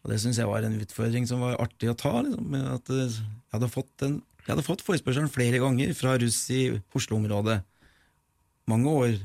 og 0.00 0.12
det 0.12 0.20
syns 0.22 0.40
jeg 0.40 0.48
var 0.48 0.64
en 0.64 0.78
utfordring 0.80 1.26
som 1.28 1.42
var 1.44 1.58
artig 1.60 1.90
å 1.92 1.96
ta. 1.98 2.12
Liksom, 2.24 2.54
at 2.72 2.92
eh, 2.94 3.16
jeg 3.18 3.54
hadde 3.56 3.70
fått, 3.72 3.92
en, 4.06 4.20
jeg 4.40 4.52
hadde 4.54 4.66
fått 4.66 4.84
forespørselen 4.86 5.32
flere 5.32 5.60
ganger 5.60 5.92
fra 5.96 6.14
russ 6.20 6.40
i 6.54 6.62
Oslo-området. 6.96 7.58
Mange 8.70 8.94
år 9.02 9.16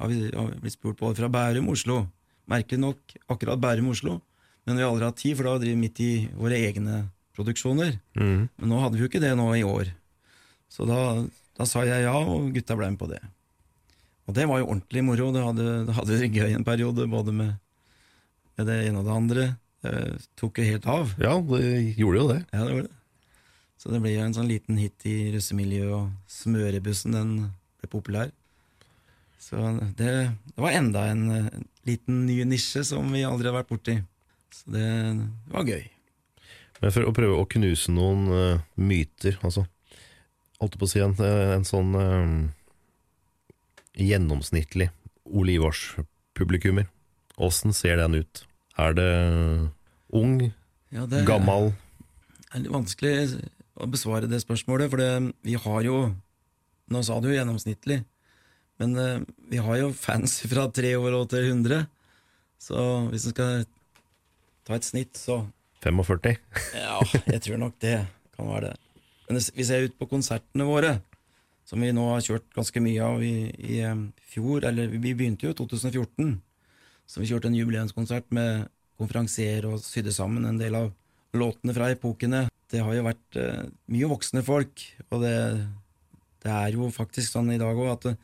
har 0.00 0.10
vi, 0.10 0.20
har 0.32 0.54
blitt 0.62 0.76
spurt 0.76 1.00
både 1.00 1.18
fra 1.20 1.30
Bærum 1.32 1.68
Oslo. 1.72 2.04
Merkelig 2.50 2.80
nok 2.80 3.16
akkurat 3.32 3.60
Bærum 3.60 3.90
Oslo, 3.92 4.18
men 4.64 4.78
vi 4.78 4.84
har 4.84 4.92
aldri 4.92 5.08
hatt 5.08 5.20
tid, 5.20 5.36
for 5.36 5.48
da 5.48 5.58
driver 5.60 5.76
vi 5.76 5.82
midt 5.84 6.00
i 6.04 6.12
våre 6.36 6.60
egne 6.60 7.04
produksjoner. 7.36 7.98
Mm. 8.16 8.48
Men 8.48 8.70
nå 8.70 8.80
hadde 8.80 8.96
vi 8.96 9.04
jo 9.04 9.10
ikke 9.10 9.22
det 9.22 9.34
nå 9.36 9.50
i 9.58 9.64
år. 9.68 9.90
Så 10.72 10.86
da, 10.88 11.00
da 11.58 11.66
sa 11.68 11.84
jeg 11.86 12.06
ja, 12.06 12.14
og 12.16 12.52
gutta 12.54 12.76
ble 12.78 12.88
med 12.94 13.00
på 13.00 13.10
det. 13.10 13.20
Og 14.24 14.36
det 14.36 14.46
var 14.48 14.62
jo 14.62 14.70
ordentlig 14.70 15.02
moro. 15.04 15.28
Det 15.34 15.44
hadde, 15.44 15.68
det 15.88 15.96
hadde 15.98 16.30
gøy 16.32 16.54
en 16.54 16.64
periode, 16.64 17.04
både 17.10 17.34
med, 17.36 17.52
med 18.56 18.70
det 18.70 18.78
ene 18.86 19.02
og 19.02 19.08
det 19.08 19.18
andre. 19.18 19.46
Det 19.84 19.96
tok 20.40 20.58
jo 20.60 20.64
helt 20.64 20.86
av. 20.88 21.10
Ja, 21.20 21.34
det 21.44 21.64
gjorde 21.98 22.20
jo 22.20 22.28
det. 22.30 22.38
Ja, 22.54 22.62
det 22.64 22.70
gjorde 22.72 22.86
det. 22.88 23.00
Så 23.76 23.90
det 23.92 24.00
ble 24.00 24.14
jo 24.14 24.22
en 24.24 24.32
sånn 24.32 24.48
liten 24.48 24.78
hit 24.80 25.04
i 25.04 25.16
russemiljøet, 25.34 25.92
og 25.92 26.32
smørebussen 26.32 27.12
den 27.12 27.32
ble 27.82 27.90
populær. 27.92 28.30
Så 29.44 29.60
det, 29.98 30.12
det 30.32 30.62
var 30.64 30.72
enda 30.72 31.02
en, 31.12 31.26
en, 31.28 31.66
liten 31.84 32.22
ny 32.24 32.38
nisje 32.48 32.80
som 32.88 33.10
vi 33.12 33.26
aldri 33.28 33.50
har 33.50 33.58
vært 33.58 33.68
borti. 33.74 33.98
Så 34.54 34.72
det 34.72 34.88
var 35.52 35.68
gøy. 35.68 35.84
Men 36.80 36.94
for 36.96 37.04
å 37.04 37.12
prøve 37.16 37.36
å 37.36 37.48
knuse 37.52 37.92
noen 37.92 38.24
uh, 38.32 38.64
myter, 38.80 39.38
altså 39.44 39.68
Holdt 40.62 40.78
på 40.80 40.86
å 40.86 40.88
si 40.88 41.00
en, 41.02 41.12
en 41.18 41.64
sånn 41.66 41.96
uh, 41.98 42.28
gjennomsnittlig 44.00 44.86
Ole 45.26 45.58
Ivars-publikummer. 45.58 46.86
Åssen 47.36 47.74
ser 47.76 47.98
den 48.00 48.22
ut? 48.22 48.44
Er 48.78 48.94
det 48.96 49.10
ung, 50.14 50.52
Ja, 50.94 51.06
det 51.06 51.24
gammal? 51.26 51.72
er 52.54 52.62
litt 52.62 52.72
vanskelig 52.72 53.40
å 53.78 53.86
besvare 53.90 54.28
det 54.30 54.40
spørsmålet, 54.42 54.90
for 54.90 54.98
det, 55.02 55.34
vi 55.42 55.54
har 55.58 55.82
jo 55.86 56.14
Nå 56.92 57.00
sa 57.02 57.16
du 57.18 57.30
jo 57.30 57.34
gjennomsnittlig, 57.38 58.02
men 58.78 58.96
eh, 59.00 59.20
vi 59.48 59.56
har 59.56 59.78
jo 59.80 59.86
fans 59.96 60.42
fra 60.44 60.66
tre 60.68 60.90
år 61.00 61.14
og 61.16 61.30
til 61.32 61.46
100. 61.48 61.86
Så 62.60 62.76
hvis 63.08 63.24
en 63.24 63.32
skal 63.32 63.62
ta 64.68 64.76
et 64.76 64.84
snitt, 64.84 65.16
så 65.16 65.38
45? 65.80 66.36
Ja, 66.76 66.98
jeg 67.32 67.40
tror 67.46 67.56
nok 67.62 67.78
det 67.80 68.02
kan 68.36 68.50
være 68.52 68.74
det. 68.74 68.76
Men 69.30 69.40
vi 69.56 69.64
ser 69.64 69.86
ut 69.88 69.96
på 69.96 70.10
konsertene 70.12 70.66
våre, 70.68 70.98
som 71.64 71.80
vi 71.80 71.88
nå 71.96 72.04
har 72.10 72.20
kjørt 72.26 72.50
ganske 72.52 72.84
mye 72.84 73.00
av 73.08 73.24
i, 73.24 73.48
i 73.48 73.80
fjor, 74.34 74.66
eller 74.68 74.92
vi 74.92 75.14
begynte 75.16 75.48
jo 75.48 75.54
i 75.54 75.58
2014, 75.62 76.34
så 77.06 77.20
vi 77.20 77.28
kjørte 77.30 77.50
en 77.50 77.56
jubileumskonsert 77.58 78.30
med 78.34 78.68
konferansier 79.00 79.66
og 79.68 79.80
sydde 79.82 80.14
sammen 80.14 80.46
en 80.48 80.60
del 80.60 80.76
av 80.78 80.92
låtene 81.34 81.74
fra 81.76 81.90
epokene. 81.92 82.44
Det 82.70 82.82
har 82.82 82.94
jo 82.96 83.06
vært 83.06 83.38
eh, 83.38 83.64
mye 83.92 84.10
voksne 84.10 84.42
folk, 84.46 84.84
og 85.10 85.24
det, 85.24 85.34
det 86.44 86.52
er 86.52 86.76
jo 86.76 86.88
faktisk 86.94 87.34
sånn 87.34 87.52
i 87.54 87.60
dag 87.60 87.76
òg 87.76 87.90
at 87.92 88.06
det 88.08 88.14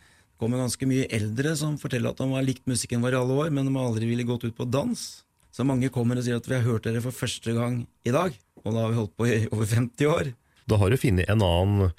kommer 0.41 0.63
ganske 0.63 0.89
mye 0.89 1.09
eldre 1.13 1.53
som 1.59 1.77
forteller 1.81 2.15
at 2.15 2.21
de 2.23 2.29
har 2.33 2.47
likt 2.47 2.69
musikken 2.71 3.03
vår 3.05 3.17
i 3.17 3.21
alle 3.21 3.41
år, 3.45 3.51
men 3.53 3.69
de 3.69 3.75
har 3.77 3.91
aldri 3.91 4.09
ville 4.09 4.27
gått 4.29 4.47
ut 4.49 4.57
på 4.57 4.69
dans. 4.69 5.03
Så 5.51 5.67
mange 5.67 5.91
kommer 5.93 6.17
og 6.17 6.25
sier 6.25 6.39
at 6.41 6.47
vi 6.49 6.57
har 6.57 6.65
hørt 6.65 6.87
dere 6.87 7.03
for 7.05 7.15
første 7.15 7.53
gang 7.57 7.83
i 8.07 8.15
dag, 8.15 8.37
og 8.63 8.71
da 8.71 8.85
har 8.85 8.93
vi 8.93 9.01
holdt 9.01 9.17
på 9.19 9.29
i 9.29 9.41
over 9.51 9.69
50 9.69 10.09
år. 10.09 10.31
Da 10.71 10.79
har 10.81 10.93
du 10.93 11.01
funnet 11.01 11.29
en 11.29 11.45
annen 11.45 11.91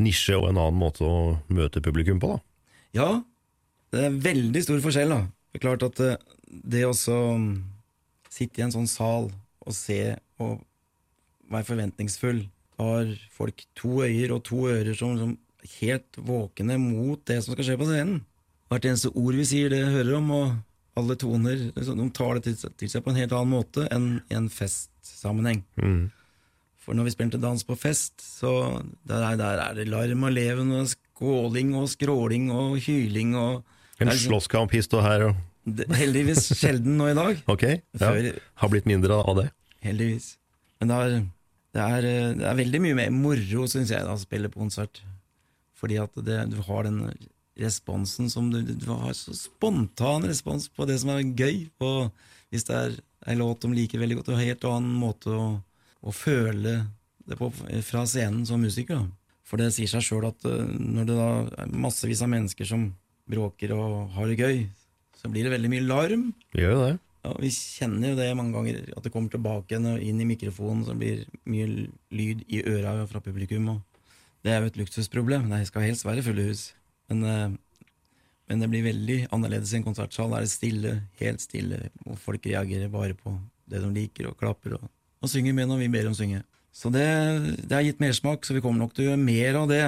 nisje 0.00 0.38
og 0.38 0.48
en 0.48 0.60
annen 0.60 0.80
måte 0.80 1.04
å 1.04 1.18
møte 1.52 1.82
publikum 1.84 2.22
på, 2.22 2.36
da. 2.36 2.40
Ja, 2.96 3.10
det 3.92 4.06
er 4.06 4.20
veldig 4.22 4.62
stor 4.64 4.80
forskjell, 4.82 5.12
da. 5.12 5.20
Det 5.50 5.58
er 5.60 5.64
klart 5.66 5.82
at 5.86 6.00
eh, 6.04 6.16
det 6.46 6.84
å 6.86 6.94
mm, 6.94 7.50
sitte 8.30 8.60
i 8.60 8.64
en 8.66 8.74
sånn 8.74 8.88
sal 8.90 9.30
og 9.60 9.74
se 9.76 10.16
og 10.40 10.60
være 11.50 11.66
forventningsfull, 11.66 12.44
har 12.80 13.10
folk 13.34 13.64
to 13.76 14.00
øyer 14.06 14.32
og 14.32 14.44
to 14.46 14.62
ører 14.70 14.94
som, 14.96 15.16
som 15.20 15.32
helt 15.80 16.16
våkne 16.16 16.78
mot 16.80 17.20
det 17.28 17.40
som 17.44 17.52
skal 17.52 17.66
skje 17.66 17.76
på 17.80 17.88
scenen. 17.90 18.22
Hvert 18.70 18.86
eneste 18.88 19.10
ord 19.18 19.36
vi 19.36 19.44
sier, 19.50 19.68
det 19.72 19.82
hører 19.90 20.14
om, 20.20 20.30
og 20.32 20.54
alle 21.00 21.16
toner 21.18 21.66
liksom, 21.74 21.98
De 21.98 22.06
tar 22.16 22.38
det 22.38 22.44
til, 22.46 22.54
seg- 22.62 22.76
til 22.80 22.92
seg 22.92 23.02
på 23.04 23.12
en 23.12 23.18
helt 23.20 23.34
annen 23.36 23.52
måte 23.52 23.84
enn 23.92 24.08
i 24.30 24.38
en 24.38 24.48
festsammenheng. 24.52 25.60
Mm. 25.82 26.06
For 26.80 26.96
når 26.96 27.10
vi 27.10 27.14
spilte 27.18 27.40
dans 27.42 27.66
på 27.66 27.76
fest, 27.76 28.22
så 28.24 28.54
der 29.10 29.26
er, 29.26 29.36
der 29.42 29.60
er 29.66 29.76
det 29.76 29.88
larm 29.90 30.24
og 30.30 30.32
leven 30.32 30.72
og 30.78 30.88
skåling 30.94 31.74
og 31.76 31.90
skråling 31.92 32.48
og 32.54 32.78
hyling 32.86 33.34
og 33.36 33.60
En 34.00 34.08
liksom- 34.10 34.30
slåsskamp 34.32 34.72
hist 34.76 34.94
og 34.96 35.02
her, 35.06 35.28
og 35.30 35.46
Heldigvis 35.92 36.46
sjelden 36.56 36.96
nå 36.96 37.10
i 37.10 37.14
dag. 37.14 37.42
ok? 37.52 37.62
Ja. 37.68 38.08
Før- 38.08 38.38
Har 38.62 38.70
blitt 38.72 38.86
mindre 38.88 39.18
av 39.20 39.36
det. 39.42 39.50
Heldigvis. 39.84 40.32
Men 40.80 40.88
det 40.88 40.96
er, 40.96 41.18
det 41.76 41.82
er, 41.84 42.06
det 42.40 42.46
er 42.48 42.56
veldig 42.62 42.80
mye 42.86 42.96
mer 42.96 43.10
moro, 43.12 43.66
syns 43.68 43.92
jeg, 43.92 44.00
da, 44.06 44.14
å 44.16 44.22
spille 44.22 44.48
på 44.50 44.62
konsert. 44.62 45.02
Fordi 45.76 45.98
at 46.00 46.16
det, 46.24 46.38
du 46.52 46.56
har 46.64 46.88
den 46.88 47.02
responsen 47.60 48.30
som 48.32 48.48
du, 48.52 48.62
du 48.64 48.86
har 48.88 49.12
så 49.16 49.34
spontan 49.36 50.24
respons 50.28 50.68
på 50.72 50.86
det 50.88 50.96
som 51.02 51.12
er 51.12 51.20
gøy. 51.36 51.66
Og 51.84 52.08
hvis 52.50 52.64
det 52.68 52.76
er 52.80 52.96
en 53.28 53.40
låt 53.42 53.60
de 53.64 53.70
liker 53.76 54.00
veldig 54.00 54.16
godt, 54.20 54.30
du 54.32 54.36
har 54.38 54.46
helt 54.48 54.64
annen 54.68 54.96
måte 54.96 55.32
å, 55.36 55.46
å 56.00 56.14
føle 56.16 56.78
det 57.28 57.36
på 57.38 57.50
fra 57.84 58.06
scenen 58.08 58.46
som 58.48 58.64
musiker. 58.64 58.96
Da. 59.04 59.36
For 59.44 59.60
det 59.60 59.70
sier 59.76 59.90
seg 59.92 60.04
sjøl 60.06 60.28
at 60.30 60.44
eh, 60.48 60.64
når 60.80 61.08
det 61.08 61.16
da 61.20 61.30
er 61.66 61.72
massevis 61.84 62.24
av 62.24 62.32
mennesker 62.32 62.68
som 62.68 62.88
bråker 63.30 63.74
og 63.76 64.10
har 64.16 64.30
det 64.30 64.40
gøy, 64.40 64.64
så 65.20 65.30
blir 65.30 65.46
det 65.46 65.54
veldig 65.54 65.70
mye 65.72 65.86
larm. 65.86 66.26
Gjør 66.56 66.76
det. 66.84 66.92
Ja, 67.20 67.34
Vi 67.36 67.50
kjenner 67.52 68.12
jo 68.12 68.18
det 68.18 68.28
mange 68.36 68.56
ganger, 68.56 68.80
at 68.96 69.04
det 69.04 69.12
kommer 69.12 69.32
tilbake 69.32 69.74
igjen 69.74 69.88
og 69.90 70.04
inn 70.04 70.20
i 70.22 70.28
mikrofonen, 70.28 70.84
så 70.86 70.96
blir 70.96 71.26
mye 71.44 71.88
lyd 72.16 72.44
i 72.48 72.62
øra 72.64 72.94
fra 73.10 73.20
publikum. 73.24 73.68
Og 73.74 74.06
det 74.44 74.54
er 74.54 74.62
jo 74.62 74.70
et 74.70 74.78
luksusproblem. 74.80 75.50
Det 75.52 75.66
skal 75.68 75.84
helst 75.84 76.06
være 76.08 76.24
fulle 76.24 76.46
hus. 76.48 76.70
Men, 77.10 77.24
eh, 77.24 77.50
men 78.48 78.64
det 78.64 78.70
blir 78.72 78.86
veldig 78.88 79.18
annerledes 79.36 79.74
i 79.74 79.80
en 79.80 79.84
konsertsal. 79.84 80.30
Da 80.32 80.40
er 80.40 80.48
det 80.48 80.54
stille, 80.54 80.94
helt 81.20 81.44
stille, 81.44 81.90
og 82.06 82.16
folk 82.18 82.46
reagerer 82.46 82.88
bare 82.88 83.14
på 83.14 83.36
det 83.70 83.82
de 83.84 83.92
liker, 83.94 84.30
og 84.30 84.38
klapper 84.40 84.78
og, 84.78 84.88
og 85.20 85.28
synger 85.30 85.54
med 85.54 85.68
når 85.68 85.84
vi 85.84 85.92
ber 85.92 86.08
dem 86.08 86.16
synge. 86.16 86.42
Så 86.72 86.90
det, 86.94 87.04
det 87.66 87.74
har 87.74 87.84
gitt 87.84 88.00
mersmak, 88.00 88.46
så 88.46 88.54
vi 88.54 88.62
kommer 88.64 88.80
nok 88.80 88.94
til 88.94 89.04
å 89.04 89.10
gjøre 89.10 89.22
mer 89.22 89.60
av 89.60 89.68
det. 89.70 89.84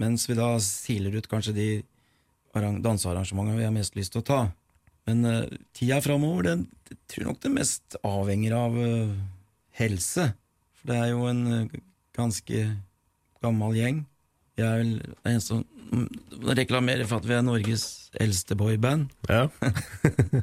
Mens 0.00 0.24
vi 0.28 0.34
da 0.34 0.56
siler 0.64 1.14
ut 1.14 1.28
kanskje 1.28 1.54
de 1.56 1.68
dansearrangementene 2.52 3.58
vi 3.58 3.66
har 3.66 3.74
mest 3.74 3.96
lyst 3.96 4.14
til 4.14 4.22
å 4.22 4.28
ta. 4.28 4.40
Men 5.08 5.24
uh, 5.26 5.58
tida 5.74 6.00
framover, 6.04 6.46
den 6.50 6.66
jeg 6.92 6.98
tror 7.08 7.30
nok 7.30 7.40
det 7.42 7.52
mest 7.54 7.96
avhenger 8.04 8.54
av 8.54 8.76
uh, 8.76 9.14
helse. 9.80 10.28
For 10.78 10.92
det 10.92 10.98
er 11.00 11.12
jo 11.14 11.26
en 11.30 11.42
uh, 11.48 11.76
ganske 12.16 12.64
gammel 13.42 13.78
gjeng. 13.78 14.02
Jeg 14.60 14.68
er 14.68 14.82
vel 14.82 14.92
den 15.00 15.32
eneste 15.32 15.56
som 15.56 15.64
mm, 15.88 16.08
reklamerer 16.60 17.08
for 17.08 17.22
at 17.22 17.28
vi 17.28 17.36
er 17.38 17.46
Norges 17.46 17.86
eldste 18.20 18.58
boyband. 18.60 19.08
Ja. 19.32 19.48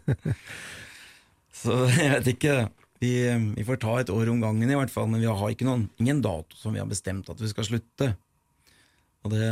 Så 1.60 1.84
jeg 1.92 2.12
vet 2.16 2.32
ikke. 2.34 2.56
Vi, 3.00 3.14
vi 3.56 3.64
får 3.68 3.80
ta 3.80 3.94
et 4.02 4.10
år 4.12 4.32
om 4.32 4.42
gangen, 4.44 4.68
i 4.68 4.76
hvert 4.76 4.92
fall, 4.92 5.08
men 5.12 5.22
vi 5.22 5.30
har 5.30 5.54
ikke 5.54 5.68
noen, 5.68 5.86
ingen 6.02 6.20
dato 6.24 6.58
som 6.60 6.74
vi 6.76 6.82
har 6.82 6.90
bestemt 6.90 7.30
at 7.32 7.40
vi 7.40 7.52
skal 7.52 7.68
slutte. 7.68 8.10
Og 9.24 9.32
det, 9.32 9.46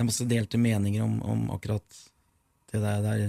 det 0.00 0.04
er 0.06 0.08
masse 0.08 0.24
delte 0.24 0.56
meninger 0.56 1.02
om, 1.04 1.18
om 1.22 1.40
akkurat 1.52 1.96
det 2.72 2.78
der. 2.80 3.02
der. 3.04 3.24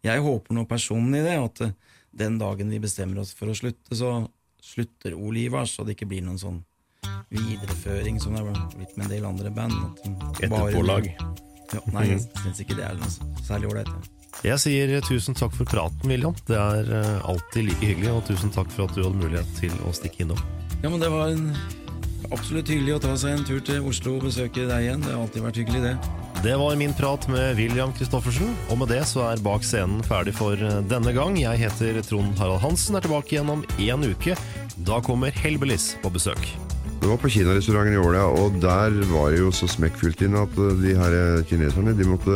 Jeg 0.00 0.22
håper 0.24 0.56
noe 0.56 0.64
personlig 0.64 1.20
i 1.20 1.24
det, 1.26 1.34
at 1.36 1.60
eh, 1.66 1.74
den 2.16 2.38
dagen 2.40 2.70
vi 2.72 2.78
bestemmer 2.80 3.20
oss 3.20 3.34
for 3.36 3.52
å 3.52 3.56
slutte, 3.58 3.92
så 3.92 4.22
slutter 4.64 5.12
Ole 5.12 5.66
så 5.68 5.84
det 5.84 5.98
ikke 5.98 6.08
blir 6.08 6.24
noen 6.24 6.40
sånn 6.40 6.62
videreføring 7.28 8.16
som 8.24 8.32
det 8.32 8.40
har 8.40 8.72
blitt 8.72 8.96
med 8.96 9.04
en 9.04 9.12
del 9.12 9.26
andre 9.28 9.52
band. 9.52 10.00
Etterpålag. 10.40 11.10
Ja, 11.74 11.82
nei, 11.92 12.06
jeg 12.14 12.24
syns 12.40 12.64
ikke 12.64 12.78
det 12.78 12.88
er 12.88 12.96
noe 12.96 13.44
særlig 13.44 13.68
ålreit. 13.74 13.92
Jeg 14.48 14.64
sier 14.64 14.94
tusen 15.04 15.36
takk 15.36 15.52
for 15.60 15.68
praten, 15.68 16.08
William. 16.08 16.32
Det 16.48 16.56
er 16.56 16.88
eh, 17.02 17.28
alltid 17.28 17.68
like 17.68 17.84
hyggelig, 17.84 18.14
og 18.14 18.24
tusen 18.30 18.56
takk 18.56 18.72
for 18.72 18.88
at 18.88 18.96
du 18.96 19.04
hadde 19.04 19.26
mulighet 19.26 19.52
til 19.60 19.76
å 19.84 19.92
stikke 19.92 20.24
innom. 20.24 20.40
Ja, 20.80 20.88
men 20.88 21.04
det 21.04 21.12
var 21.12 21.36
en, 21.36 21.50
absolutt 22.32 22.70
hyggelig 22.70 22.96
å 22.96 23.02
ta 23.06 23.16
seg 23.20 23.36
en 23.36 23.44
tur 23.48 23.60
til 23.64 23.84
Oslo 23.88 24.16
og 24.18 24.28
besøke 24.28 24.66
deg 24.68 24.86
igjen. 24.86 25.04
Det 25.04 25.12
har 25.14 25.22
alltid 25.24 25.46
vært 25.46 25.60
hyggelig, 25.62 25.82
det. 25.86 25.94
Det 26.44 26.54
var 26.60 26.78
min 26.78 26.94
prat 26.94 27.24
med 27.32 27.58
William 27.58 27.90
Christoffersen, 27.96 28.54
og 28.70 28.78
med 28.78 28.92
det 28.92 29.02
så 29.10 29.24
er 29.32 29.42
Bak 29.42 29.66
scenen 29.66 30.04
ferdig 30.06 30.36
for 30.38 30.60
denne 30.90 31.14
gang. 31.16 31.38
Jeg 31.40 31.64
heter 31.64 31.98
Trond 32.06 32.38
Harald 32.38 32.62
Hansen, 32.62 32.98
er 32.98 33.06
tilbake 33.06 33.34
igjen 33.34 33.50
om 33.56 33.66
én 33.82 34.06
uke. 34.06 34.38
Da 34.86 35.00
kommer 35.02 35.34
Helbelis 35.34 35.96
på 36.04 36.12
besøk. 36.14 36.52
Det 36.98 37.06
var 37.06 37.18
på 37.22 37.30
kinarestauranten 37.30 37.94
i 37.94 37.98
Åla, 38.02 38.24
og 38.26 38.58
der 38.62 38.94
var 39.12 39.30
det 39.30 39.38
jo 39.38 39.52
så 39.54 39.68
smekkfullt 39.70 40.22
inn 40.26 40.34
at 40.38 40.54
eh, 40.58 40.78
de 40.82 40.94
her 40.98 41.14
eh, 41.14 41.44
kineserne 41.46 41.94
de 41.98 42.06
måtte, 42.08 42.34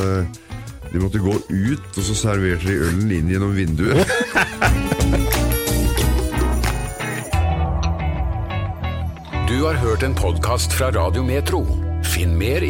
de 0.92 1.02
måtte 1.02 1.22
gå 1.22 1.34
ut, 1.50 1.88
og 1.90 2.04
så 2.06 2.14
serverte 2.16 2.70
de 2.70 2.78
ølen 2.86 3.10
inn 3.10 3.32
gjennom 3.32 3.54
vinduet. 3.58 4.14
Du 9.62 9.66
har 9.66 9.74
hørt 9.74 10.02
en 10.02 10.14
podkast 10.14 10.72
fra 10.72 10.90
Radio 10.90 11.22
Metro. 11.22 11.66
Finn 12.04 12.38
mer. 12.38 12.62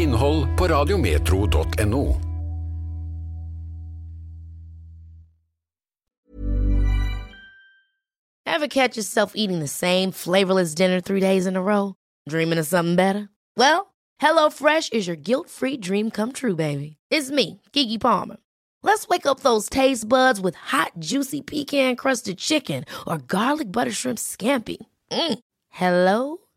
Ever 8.45 8.69
catch 8.69 8.97
yourself 8.97 9.33
eating 9.35 9.61
the 9.61 9.69
same 9.69 10.13
flavorless 10.13 10.75
dinner 10.75 11.01
three 11.01 11.21
days 11.21 11.47
in 11.47 11.57
a 11.57 11.63
row? 11.63 11.95
Dreaming 12.29 12.59
of 12.59 12.67
something 12.67 12.97
better? 12.97 13.31
Well, 13.57 13.95
HelloFresh 14.21 14.93
is 14.93 15.07
your 15.07 15.17
guilt-free 15.17 15.79
dream 15.79 16.11
come 16.11 16.33
true, 16.33 16.55
baby. 16.55 16.97
It's 17.11 17.31
me, 17.31 17.63
Kiki 17.73 17.97
Palmer. 17.97 18.37
Let's 18.83 19.09
wake 19.09 19.25
up 19.25 19.41
those 19.41 19.71
taste 19.71 20.07
buds 20.07 20.43
with 20.43 20.57
hot, 20.57 20.93
juicy 20.99 21.41
pecan-crusted 21.41 22.37
chicken 22.37 22.85
or 23.07 23.17
garlic 23.17 23.73
butter 23.73 23.93
shrimp 23.93 24.19
scampi. 24.19 24.77
Mm. 25.11 25.39
Hello 25.71 26.43